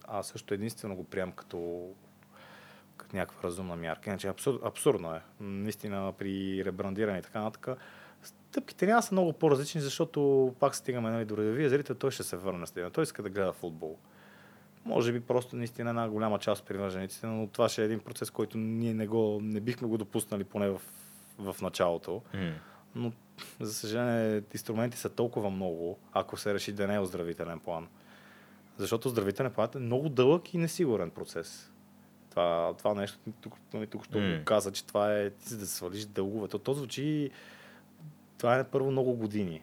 аз 0.07 0.27
също 0.27 0.53
единствено 0.53 0.95
го 0.95 1.03
приемам 1.03 1.31
като, 1.31 1.89
някаква 3.13 3.49
разумна 3.49 3.75
мярка. 3.75 4.09
Иначе 4.09 4.27
абсур, 4.27 4.59
абсурдно 4.63 5.15
е. 5.15 5.21
Наистина 5.39 6.13
при 6.17 6.65
ребрандиране 6.65 7.17
и 7.17 7.21
така 7.21 7.41
нататък. 7.41 7.77
Стъпките 8.23 8.85
няма 8.85 9.01
са 9.01 9.15
много 9.15 9.33
по-различни, 9.33 9.81
защото 9.81 10.53
пак 10.59 10.75
стигаме 10.75 11.09
нали, 11.09 11.25
до 11.25 11.37
редовия 11.37 11.69
зрител, 11.69 11.95
той 11.95 12.11
ще 12.11 12.23
се 12.23 12.37
върне 12.37 12.67
стадиона. 12.67 12.91
Той 12.91 13.03
иска 13.03 13.23
да 13.23 13.29
гледа 13.29 13.53
футбол. 13.53 13.97
Може 14.85 15.13
би 15.13 15.19
просто 15.19 15.55
наистина 15.55 15.89
една 15.89 16.09
голяма 16.09 16.39
част 16.39 16.61
от 16.61 16.67
привържениците, 16.67 17.27
но 17.27 17.47
това 17.47 17.69
ще 17.69 17.81
е 17.81 17.85
един 17.85 17.99
процес, 17.99 18.29
който 18.29 18.57
ние 18.57 18.93
не, 18.93 19.07
го, 19.07 19.39
не 19.43 19.59
бихме 19.59 19.87
го 19.87 19.97
допуснали 19.97 20.43
поне 20.43 20.69
в, 20.69 20.81
в 21.39 21.61
началото. 21.61 22.21
М. 22.33 22.51
Но, 22.95 23.11
за 23.59 23.73
съжаление, 23.73 24.41
инструменти 24.53 24.97
са 24.97 25.09
толкова 25.09 25.49
много, 25.49 25.99
ако 26.13 26.37
се 26.37 26.53
реши 26.53 26.71
да 26.71 26.87
не 26.87 26.95
е 26.95 26.99
оздравителен 26.99 27.59
план. 27.59 27.87
Защото 28.77 29.07
оздравителен 29.07 29.51
план 29.51 29.69
е 29.75 29.79
много 29.79 30.09
дълъг 30.09 30.53
и 30.53 30.57
несигурен 30.57 31.09
процес. 31.09 31.71
Това, 32.29 32.73
това 32.77 32.93
нещо, 32.93 33.17
тук, 33.41 33.53
тук, 33.71 33.89
тук 33.89 34.05
що 34.05 34.19
го 34.19 34.45
каза, 34.45 34.71
че 34.71 34.85
това 34.85 35.17
е 35.17 35.29
ти 35.29 35.55
да 35.55 35.67
свалиш 35.67 36.05
дългове. 36.05 36.47
То, 36.47 36.59
то 36.59 36.73
звучи, 36.73 37.31
това 38.37 38.59
е 38.59 38.63
първо 38.63 38.91
много 38.91 39.13
години. 39.13 39.61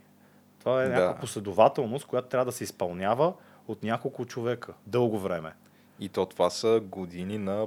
Това 0.59 0.83
е 0.83 0.89
Да. 0.89 0.95
някаква 0.95 1.21
последователност, 1.21 2.07
която 2.07 2.29
трябва 2.29 2.45
да 2.45 2.53
се 2.53 2.65
изпълнява 2.65 3.35
от 3.69 3.83
няколко 3.83 4.25
човека. 4.25 4.75
Дълго 4.87 5.19
време. 5.19 5.53
И 6.01 6.09
то 6.09 6.27
това 6.27 6.51
са 6.51 6.81
години 6.85 7.39
на 7.39 7.67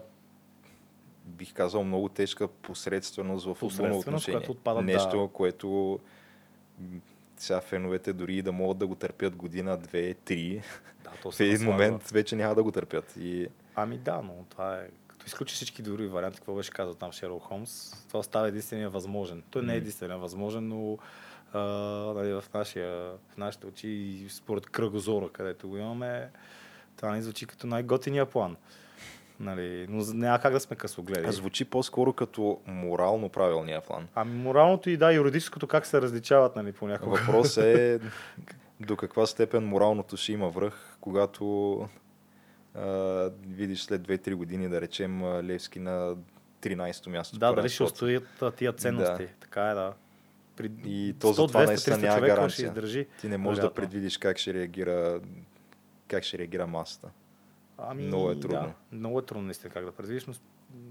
бих 1.25 1.53
казал 1.53 1.83
много 1.83 2.09
тежка 2.09 2.47
посредственост 2.47 3.45
в 3.45 3.53
футболно 3.53 3.97
отношение. 3.97 4.37
която 4.37 4.51
отпада, 4.51 4.79
да. 4.79 4.85
Нещо, 4.85 5.29
което 5.33 5.99
м, 6.79 6.99
сега 7.37 7.61
феновете 7.61 8.13
дори 8.13 8.41
да 8.41 8.51
могат 8.51 8.77
да 8.77 8.87
го 8.87 8.95
търпят 8.95 9.35
година, 9.35 9.77
две, 9.77 10.13
три, 10.13 10.61
Да, 11.03 11.11
то 11.21 11.31
в 11.31 11.39
един 11.39 11.63
момент 11.63 12.11
вече 12.11 12.35
няма 12.35 12.55
да 12.55 12.63
го 12.63 12.71
търпят. 12.71 13.13
И 13.19 13.47
Ами 13.75 13.97
да, 13.97 14.21
но 14.21 14.45
това 14.49 14.75
е... 14.75 14.87
Като 15.07 15.25
изключи 15.25 15.55
всички 15.55 15.81
други 15.81 16.07
варианти, 16.07 16.37
какво 16.37 16.55
беше 16.55 16.71
казал 16.71 16.93
там 16.93 17.11
Шерлок 17.11 17.43
Холмс, 17.43 17.91
това 18.07 18.23
става 18.23 18.47
единствения 18.47 18.89
възможен. 18.89 19.43
Той 19.49 19.63
не 19.63 19.73
е 19.73 19.77
единствения 19.77 20.17
възможен, 20.17 20.67
но 20.67 20.97
а, 21.55 22.13
нали, 22.15 22.33
в, 22.33 22.43
нашия, 22.53 23.11
в 23.33 23.37
нашите 23.37 23.67
очи 23.67 23.87
и 23.87 24.29
според 24.29 24.65
кръгозора, 24.65 25.29
където 25.29 25.69
го 25.69 25.77
имаме, 25.77 26.29
това 26.97 27.11
не 27.11 27.21
звучи 27.21 27.45
като 27.45 27.67
най-готиния 27.67 28.25
план. 28.25 28.55
Нали, 29.39 29.87
но 29.89 30.03
няма 30.13 30.39
как 30.39 30.53
да 30.53 30.59
сме 30.59 30.75
късогледи. 30.75 31.31
звучи 31.31 31.65
по-скоро 31.65 32.13
като 32.13 32.59
морално 32.67 33.29
правилния 33.29 33.81
план. 33.81 34.07
Ами 34.15 34.33
моралното 34.37 34.89
и 34.89 34.97
да, 34.97 35.13
юридическото 35.13 35.67
как 35.67 35.85
се 35.85 36.01
различават 36.01 36.55
нали, 36.55 36.71
понякога. 36.71 37.19
Въпрос 37.19 37.57
е 37.57 37.99
до 38.79 38.95
каква 38.97 39.25
степен 39.25 39.65
моралното 39.65 40.17
ще 40.17 40.31
има 40.31 40.49
връх, 40.49 40.97
когато 41.01 41.77
а, 42.75 43.29
видиш 43.47 43.81
след 43.83 44.01
2-3 44.01 44.33
години, 44.33 44.69
да 44.69 44.81
речем, 44.81 45.23
а, 45.23 45.43
Левски 45.43 45.79
на 45.79 46.15
13-то 46.61 47.09
място. 47.09 47.39
Да, 47.39 47.53
дали 47.53 47.69
ще 47.69 47.83
устоят 47.83 48.41
а, 48.41 48.51
тия 48.51 48.73
ценности. 48.73 49.23
Да. 49.23 49.29
Така 49.39 49.69
е, 49.69 49.73
да. 49.73 49.93
И 50.85 51.15
то 51.19 51.33
за 51.33 51.47
това 51.47 51.59
100, 51.59 51.63
200, 51.63 51.67
наистина 51.67 51.97
300 51.97 52.01
няма 52.01 52.17
ще 52.17 52.27
гаранция. 52.27 52.67
издържи. 52.67 53.07
Ти 53.21 53.27
не 53.29 53.37
можеш 53.37 53.55
да 53.55 53.61
Вероятно. 53.61 53.75
предвидиш 53.75 54.17
как 54.17 54.37
ще 54.37 54.53
реагира 54.53 55.21
как 56.07 56.23
ще 56.23 56.37
реагира 56.37 56.67
масата. 56.67 57.09
Ами, 57.77 58.03
Много 58.03 58.31
е 58.31 58.39
трудно. 58.39 58.59
Да, 58.59 58.73
много 58.91 59.19
е 59.19 59.25
трудно 59.25 59.43
наистина 59.43 59.73
как 59.73 59.85
да 59.85 59.91
предвидиш, 59.91 60.25
но 60.25 60.33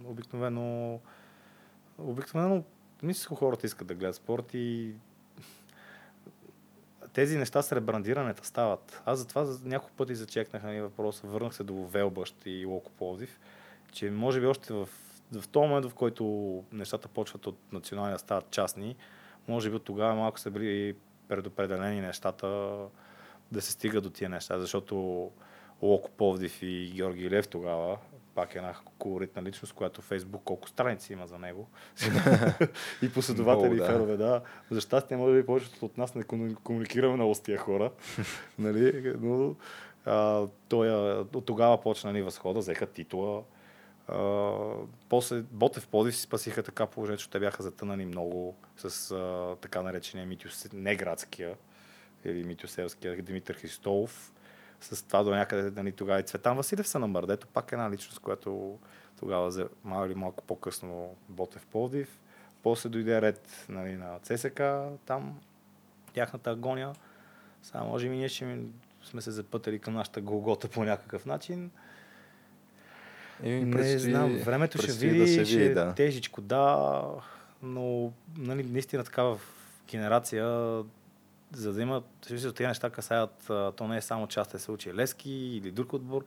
обикновено 0.05 1.01
обикновено 1.99 2.65
мисля, 3.03 3.37
хората 3.37 3.67
искат 3.67 3.89
да 3.89 3.95
гледат 3.95 4.15
спорт 4.17 4.55
и 4.55 4.95
тези 7.13 7.39
неща 7.39 7.63
с 7.63 7.73
ребрандирането 7.73 8.45
стават. 8.45 9.03
Аз 9.05 9.19
затова 9.19 9.45
за 9.45 9.69
няколко 9.69 9.97
пъти 9.97 10.15
зачекнах 10.15 10.63
на 10.63 10.83
въпроса, 10.83 11.27
върнах 11.27 11.55
се 11.55 11.65
до 11.65 11.75
Велбъщ 11.75 12.37
и 12.47 12.65
Локо 12.65 12.91
Пловдив, 12.93 13.41
че 13.93 14.11
може 14.11 14.41
би 14.41 14.47
още 14.47 14.73
в, 14.73 14.89
в 15.33 15.49
този 15.49 15.69
момент, 15.69 15.87
в 15.87 15.95
който 15.95 16.25
нещата 16.73 17.09
почват 17.09 17.47
от 17.47 17.59
националния 17.73 18.19
стават 18.19 18.51
частни, 18.51 18.97
може 19.49 19.71
би 19.71 19.77
от 19.77 19.85
тогава 19.85 20.15
малко 20.15 20.41
са 20.41 20.51
били 20.51 20.95
предопределени 21.29 22.01
нещата 22.01 22.77
да 23.53 23.63
се 23.63 23.73
стига 23.73 24.01
до 24.01 24.11
тия 24.11 24.29
неща, 24.29 24.59
защото 24.59 25.31
Локо 25.83 26.11
Пловдив 26.11 26.63
и 26.63 26.93
Георги 26.95 27.31
Лев 27.31 27.49
тогава, 27.49 27.99
пак 28.35 28.55
е 28.55 28.59
една 28.59 28.75
колоритна 28.99 29.43
личност, 29.43 29.73
която 29.73 30.03
Фейсбук 30.03 30.43
колко 30.45 30.69
страници 30.69 31.13
има 31.13 31.27
за 31.27 31.39
него. 31.39 31.69
и 33.03 33.13
последователи 33.13 33.75
и 33.75 33.79
да. 33.79 33.87
фенове, 33.87 34.17
да. 34.17 34.41
За 34.71 34.81
щастие, 34.81 35.17
може 35.17 35.35
би 35.35 35.47
повечето 35.47 35.87
от 35.87 35.99
нас 35.99 36.15
не 36.15 36.23
кому- 36.23 36.57
комуникираме 36.65 37.15
много 37.15 37.35
с 37.35 37.41
тия 37.41 37.59
хора. 37.59 37.91
нали? 38.59 39.15
Но 39.21 39.55
а, 40.05 40.47
той, 40.69 40.91
от 41.35 41.45
тогава 41.47 41.81
почна 41.81 42.13
ни 42.13 42.23
възхода, 42.23 42.59
взеха 42.59 42.87
титла. 42.87 43.43
А, 44.09 44.53
после 45.09 45.43
Ботев 45.43 45.87
Подив 45.89 46.17
си 46.17 46.23
спасиха 46.23 46.63
така 46.63 46.87
положението, 46.87 47.23
че 47.23 47.31
те 47.31 47.41
бяха 47.41 47.63
затънани 47.63 48.07
много 48.07 48.57
с 48.77 49.11
а, 49.11 49.57
така 49.61 49.83
наречения 49.83 50.27
Митю, 50.27 50.49
не 50.73 50.97
градския, 50.97 51.55
или 52.25 52.45
Митюселския 52.45 53.23
Димитър 53.23 53.55
Христолов. 53.55 54.33
С 54.81 55.07
това 55.07 55.23
до 55.23 55.31
някъде 55.31 55.71
нали, 55.71 55.93
тогава 55.93 56.21
и 56.21 56.23
Цветан 56.23 56.57
Василев 56.57 56.89
са 56.89 56.99
на 56.99 57.07
Мърдето, 57.07 57.47
пак 57.47 57.73
една 57.73 57.91
личност, 57.91 58.19
която 58.19 58.79
тогава 59.19 59.49
взе 59.49 59.67
малко 59.85 60.07
или 60.07 60.15
малко 60.15 60.45
по-късно 60.45 61.17
Ботев 61.29 61.67
Пловдив. 61.67 62.21
После 62.63 62.89
дойде 62.89 63.23
ред 63.23 63.67
нали, 63.69 63.97
на 63.97 64.19
ЦСК, 64.23 64.63
там 65.07 65.41
тяхната 66.13 66.51
агония. 66.51 66.93
Сега 67.63 67.85
може 67.85 68.09
би 68.09 68.17
ние 68.17 68.29
ще 68.29 68.59
сме 69.05 69.21
се 69.21 69.31
запътали 69.31 69.79
към 69.79 69.95
нашата 69.95 70.21
Голгота 70.21 70.69
по 70.69 70.85
някакъв 70.85 71.27
начин. 71.27 71.71
Еми, 73.43 73.65
Не 73.65 73.99
знам, 73.99 74.37
времето 74.37 74.79
ще 74.79 74.93
види, 74.93 75.19
да 75.19 75.29
се 75.29 75.45
ще 75.45 75.57
види, 75.57 75.71
е 75.71 75.75
да. 75.75 75.95
тежичко, 75.95 76.41
да, 76.41 77.03
но 77.63 78.13
нали, 78.39 78.63
наистина 78.63 79.05
такава 79.05 79.39
генерация, 79.91 80.45
за 81.53 81.73
да 81.73 81.83
има, 81.83 82.03
в 82.23 82.27
смисъл, 82.27 82.53
тези 82.53 82.67
неща 82.67 82.91
касаят, 82.91 83.51
то 83.77 83.89
не 83.89 83.97
е 83.97 84.01
само 84.01 84.27
частен 84.27 84.61
случай, 84.61 84.93
Лески 84.93 85.31
или 85.31 85.71
друг 85.71 85.93
отбор. 85.93 86.25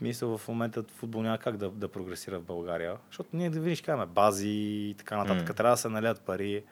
Мисля, 0.00 0.38
в 0.38 0.48
момента 0.48 0.82
футбол 0.82 1.22
няма 1.22 1.38
как 1.38 1.56
да, 1.56 1.70
да 1.70 1.88
прогресира 1.88 2.38
в 2.38 2.42
България, 2.42 2.96
защото 3.10 3.28
ние 3.32 3.50
да 3.50 3.60
видиш, 3.60 3.80
казваме 3.80 4.06
бази 4.06 4.48
и 4.48 4.94
така 4.98 5.16
нататък, 5.16 5.48
М. 5.48 5.54
трябва 5.54 5.72
да 5.72 5.76
се 5.76 5.88
налят 5.88 6.20
пари. 6.20 6.64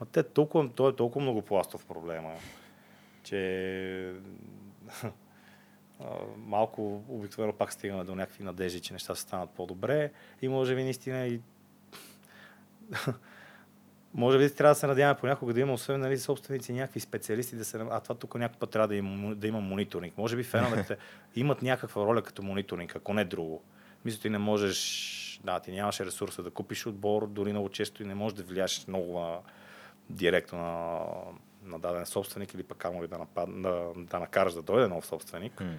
Ма 0.00 0.06
те 0.06 0.22
толкова, 0.22 0.68
той 0.68 0.90
е 0.90 0.96
толкова 0.96 1.22
много 1.22 1.42
пластов 1.42 1.84
проблема, 1.86 2.30
че 3.22 4.12
малко 6.36 7.02
обикновено 7.08 7.52
пак 7.52 7.72
стигаме 7.72 8.04
до 8.04 8.14
някакви 8.14 8.44
надежди, 8.44 8.80
че 8.80 8.92
неща 8.92 9.14
ще 9.14 9.22
станат 9.22 9.50
по-добре 9.50 10.10
и 10.42 10.48
може 10.48 10.74
би 10.74 10.84
наистина 10.84 11.26
и 11.26 11.40
може 14.14 14.38
би 14.38 14.54
трябва 14.54 14.70
да 14.70 14.78
се 14.80 14.86
надяваме 14.86 15.20
понякога 15.20 15.54
да 15.54 15.60
има, 15.60 15.72
освен 15.72 16.00
нали, 16.00 16.18
собственици, 16.18 16.72
някакви 16.72 17.00
специалисти 17.00 17.56
да 17.56 17.64
се... 17.64 17.78
А 17.90 18.00
това 18.00 18.14
тук 18.14 18.34
някакъв 18.34 18.58
път 18.58 18.70
трябва 18.70 18.88
да 18.88 18.94
има, 18.96 19.34
да 19.34 19.46
има 19.46 19.60
мониторинг. 19.60 20.18
Може 20.18 20.36
би 20.36 20.42
феновете 20.42 20.96
имат 21.36 21.62
някаква 21.62 22.06
роля 22.06 22.22
като 22.22 22.42
мониторинг, 22.42 22.96
ако 22.96 23.14
не 23.14 23.24
друго. 23.24 23.62
Мисля, 24.04 24.20
ти 24.20 24.30
не 24.30 24.38
можеш 24.38 25.40
да, 25.44 25.60
ти 25.60 25.72
нямаш 25.72 26.00
ресурса 26.00 26.42
да 26.42 26.50
купиш 26.50 26.86
отбор, 26.86 27.26
дори 27.26 27.52
много 27.52 27.68
често 27.68 28.02
и 28.02 28.06
не 28.06 28.14
можеш 28.14 28.36
да 28.36 28.42
влияеш 28.42 28.86
много 28.88 29.20
на, 29.20 29.38
директно 30.10 30.58
на, 30.58 31.00
на 31.66 31.78
даден 31.78 32.06
собственик 32.06 32.54
или 32.54 32.62
пък 32.62 32.78
камо 32.78 33.02
ли 33.02 33.08
да, 33.08 33.18
напад, 33.18 33.62
да, 33.62 33.92
да 33.96 34.18
накараш 34.18 34.54
да 34.54 34.62
дойде 34.62 34.88
нов 34.88 35.06
собственик. 35.06 35.60
М. 35.60 35.74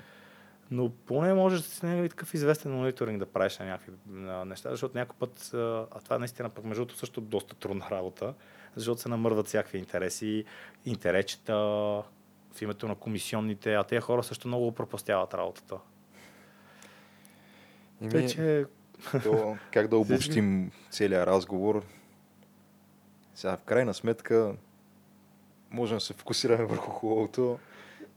Но 0.71 0.89
поне 0.89 1.33
можеш 1.33 1.61
с 1.61 1.83
него 1.83 2.09
такъв 2.09 2.33
известен 2.33 2.71
мониторинг 2.71 3.19
да 3.19 3.25
правиш 3.25 3.57
на 3.57 3.65
някакви 3.65 3.91
на 4.07 4.45
неща, 4.45 4.69
защото 4.69 4.97
някой 4.97 5.15
път, 5.19 5.49
а 5.53 5.99
това 6.03 6.19
наистина 6.19 6.49
пък 6.49 6.65
между 6.65 6.81
другото 6.81 6.99
също 6.99 7.21
доста 7.21 7.55
трудна 7.55 7.85
работа, 7.91 8.33
защото 8.75 9.01
се 9.01 9.09
намърдат 9.09 9.47
всякакви 9.47 9.77
интереси, 9.77 10.45
интеречета 10.85 11.55
в 12.53 12.61
името 12.61 12.87
на 12.87 12.95
комисионните, 12.95 13.73
а 13.73 13.83
тези 13.83 14.01
хора 14.01 14.23
също 14.23 14.47
много 14.47 14.71
пропастяват 14.71 15.33
работата. 15.33 15.77
Еми, 18.01 18.11
Тъй, 18.11 18.27
че 18.27 18.65
то, 19.23 19.57
как 19.71 19.87
да 19.87 19.97
обобщим 19.97 20.71
целият 20.89 21.27
разговор? 21.27 21.83
Сега, 23.35 23.57
в 23.57 23.63
крайна 23.63 23.93
сметка, 23.93 24.55
можем 25.71 25.97
да 25.97 26.01
се 26.01 26.13
фокусираме 26.13 26.65
върху 26.65 26.91
хубавото. 26.91 27.59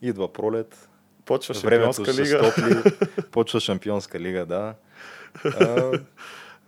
Идва 0.03 0.33
пролет, 0.33 0.89
почва 1.25 1.55
времето 1.55 2.05
шампионска 2.05 2.23
лига. 2.23 2.53
стопли, 2.53 2.93
почва 3.31 3.61
шампионска 3.61 4.21
лига, 4.21 4.47
да. 4.47 4.75
А, 5.45 5.93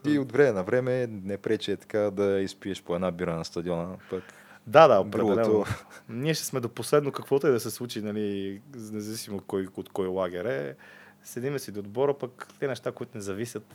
и 0.06 0.18
от 0.18 0.32
време 0.32 0.52
на 0.52 0.62
време 0.62 1.06
не 1.06 1.38
пречи 1.38 1.72
е 1.72 1.76
така 1.76 1.98
да 1.98 2.40
изпиеш 2.40 2.82
по 2.82 2.94
една 2.94 3.10
бира 3.10 3.36
на 3.36 3.44
стадиона. 3.44 3.96
Пък 4.10 4.22
Да, 4.66 4.88
да, 4.88 5.00
определено. 5.00 5.42
другото, 5.42 5.70
Ние 6.08 6.34
ще 6.34 6.44
сме 6.44 6.60
до 6.60 6.68
последно 6.68 7.12
каквото 7.12 7.46
и 7.46 7.50
да 7.50 7.60
се 7.60 7.70
случи, 7.70 8.02
нали, 8.02 8.60
независимо 8.74 9.36
от 9.36 9.44
кой, 9.46 9.68
от 9.76 9.88
кой 9.88 10.06
лагер 10.06 10.44
е. 10.44 10.76
Седиме 11.24 11.58
си 11.58 11.72
до 11.72 11.80
отбора, 11.80 12.18
пък 12.18 12.48
те 12.58 12.68
неща, 12.68 12.92
които 12.92 13.12
не 13.14 13.20
зависят, 13.20 13.74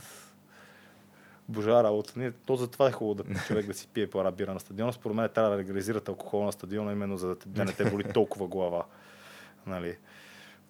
божа 1.50 1.84
работа. 1.84 2.14
Ние, 2.16 2.32
то 2.32 2.56
затова 2.56 2.88
е 2.88 2.92
хубаво 2.92 3.24
да 3.24 3.40
човек 3.48 3.66
да 3.66 3.74
си 3.74 3.88
пие 3.88 4.04
една 4.04 4.32
бира 4.32 4.54
на 4.54 4.60
стадиона. 4.60 4.94
Според 4.94 5.16
мен 5.16 5.30
трябва 5.30 5.52
да 5.52 5.58
легализират 5.58 6.10
алкохол 6.10 6.46
на 6.46 6.52
стадиона, 6.52 6.92
именно 6.92 7.18
за 7.18 7.28
да, 7.28 7.36
да 7.46 7.66
не 7.66 7.74
те 7.74 7.86
боли 7.86 8.04
толкова 8.14 8.48
глава. 8.48 8.86
Нали. 9.66 9.98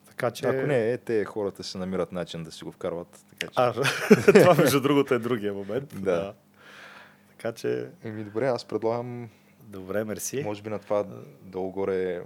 Така 0.08 0.32
че... 0.32 0.48
ако 0.48 0.68
не 0.68 0.92
е, 0.92 0.98
те 0.98 1.26
хората 1.26 1.64
се 1.64 1.78
намират 1.78 2.12
начин 2.12 2.44
да 2.44 2.52
си 2.52 2.64
го 2.64 2.72
вкарват. 2.72 3.26
Така 3.30 3.48
че... 3.48 3.54
А, 3.56 3.74
това 4.34 4.56
между 4.56 4.82
другото 4.82 5.14
е 5.14 5.20
другия 5.20 5.54
момент. 5.54 6.04
Да. 6.04 6.34
Така 7.30 7.52
че, 7.52 7.90
Еми, 8.04 8.24
добре, 8.24 8.48
аз 8.48 8.66
предлагам, 8.66 9.30
добре, 9.64 10.04
мерси. 10.04 10.44
може 10.44 10.62
би 10.62 10.70
на 10.70 10.80
това 10.80 11.06
долу-горе 11.42 12.24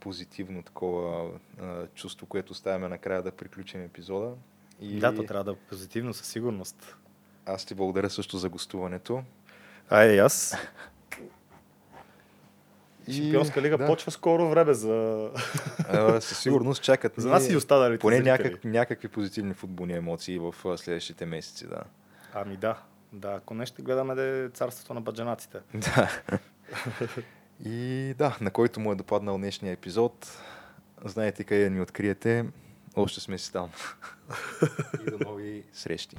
позитивно 0.00 0.62
такова 0.62 1.30
а, 1.60 1.86
чувство, 1.86 2.26
което 2.26 2.54
ставаме 2.54 2.88
накрая 2.88 3.22
да 3.22 3.32
приключим 3.32 3.82
епизода. 3.82 4.32
И 4.80 4.98
Да, 4.98 5.14
то 5.14 5.22
трябва 5.22 5.44
да 5.44 5.50
е 5.50 5.68
позитивно 5.68 6.14
със 6.14 6.26
сигурност. 6.26 6.96
Аз 7.46 7.64
ти 7.64 7.74
благодаря 7.74 8.10
също 8.10 8.38
за 8.38 8.48
гостуването. 8.48 9.22
Ай, 9.90 10.08
и 10.08 10.18
аз. 10.18 10.56
И- 13.08 13.12
Шампионска 13.12 13.62
лига 13.62 13.78
да. 13.78 13.86
почва 13.86 14.10
скоро 14.12 14.48
време 14.48 14.74
за, 14.74 15.28
А, 15.88 16.20
със 16.20 16.38
сигурност 16.38 16.82
чакат 16.82 17.12
за 17.16 17.28
нас 17.28 17.50
и 17.50 17.56
останалите 17.56 18.00
поне 18.00 18.20
някак, 18.20 18.64
някакви 18.64 19.08
позитивни 19.08 19.54
футболни 19.54 19.92
емоции 19.94 20.38
в 20.38 20.54
следващите 20.76 21.26
месеци. 21.26 21.66
Да. 21.66 21.82
Ами 22.34 22.56
да, 22.56 22.78
да, 23.12 23.32
ако 23.32 23.54
не 23.54 23.66
ще 23.66 23.82
гледаме 23.82 24.14
да 24.14 24.22
е 24.22 24.48
царството 24.48 24.94
на 24.94 25.00
баджанаците. 25.00 25.58
Да. 25.74 26.10
И 27.64 28.14
да, 28.18 28.36
на 28.40 28.50
който 28.50 28.80
му 28.80 28.92
е 28.92 28.94
допаднал 28.94 29.38
днешния 29.38 29.72
епизод, 29.72 30.38
знаете 31.04 31.44
къде 31.44 31.70
ни 31.70 31.80
откриете, 31.80 32.44
още 32.96 33.20
сме 33.20 33.38
си 33.38 33.52
там. 33.52 33.70
И 35.04 35.10
до 35.10 35.18
нови 35.18 35.64
срещи. 35.72 36.16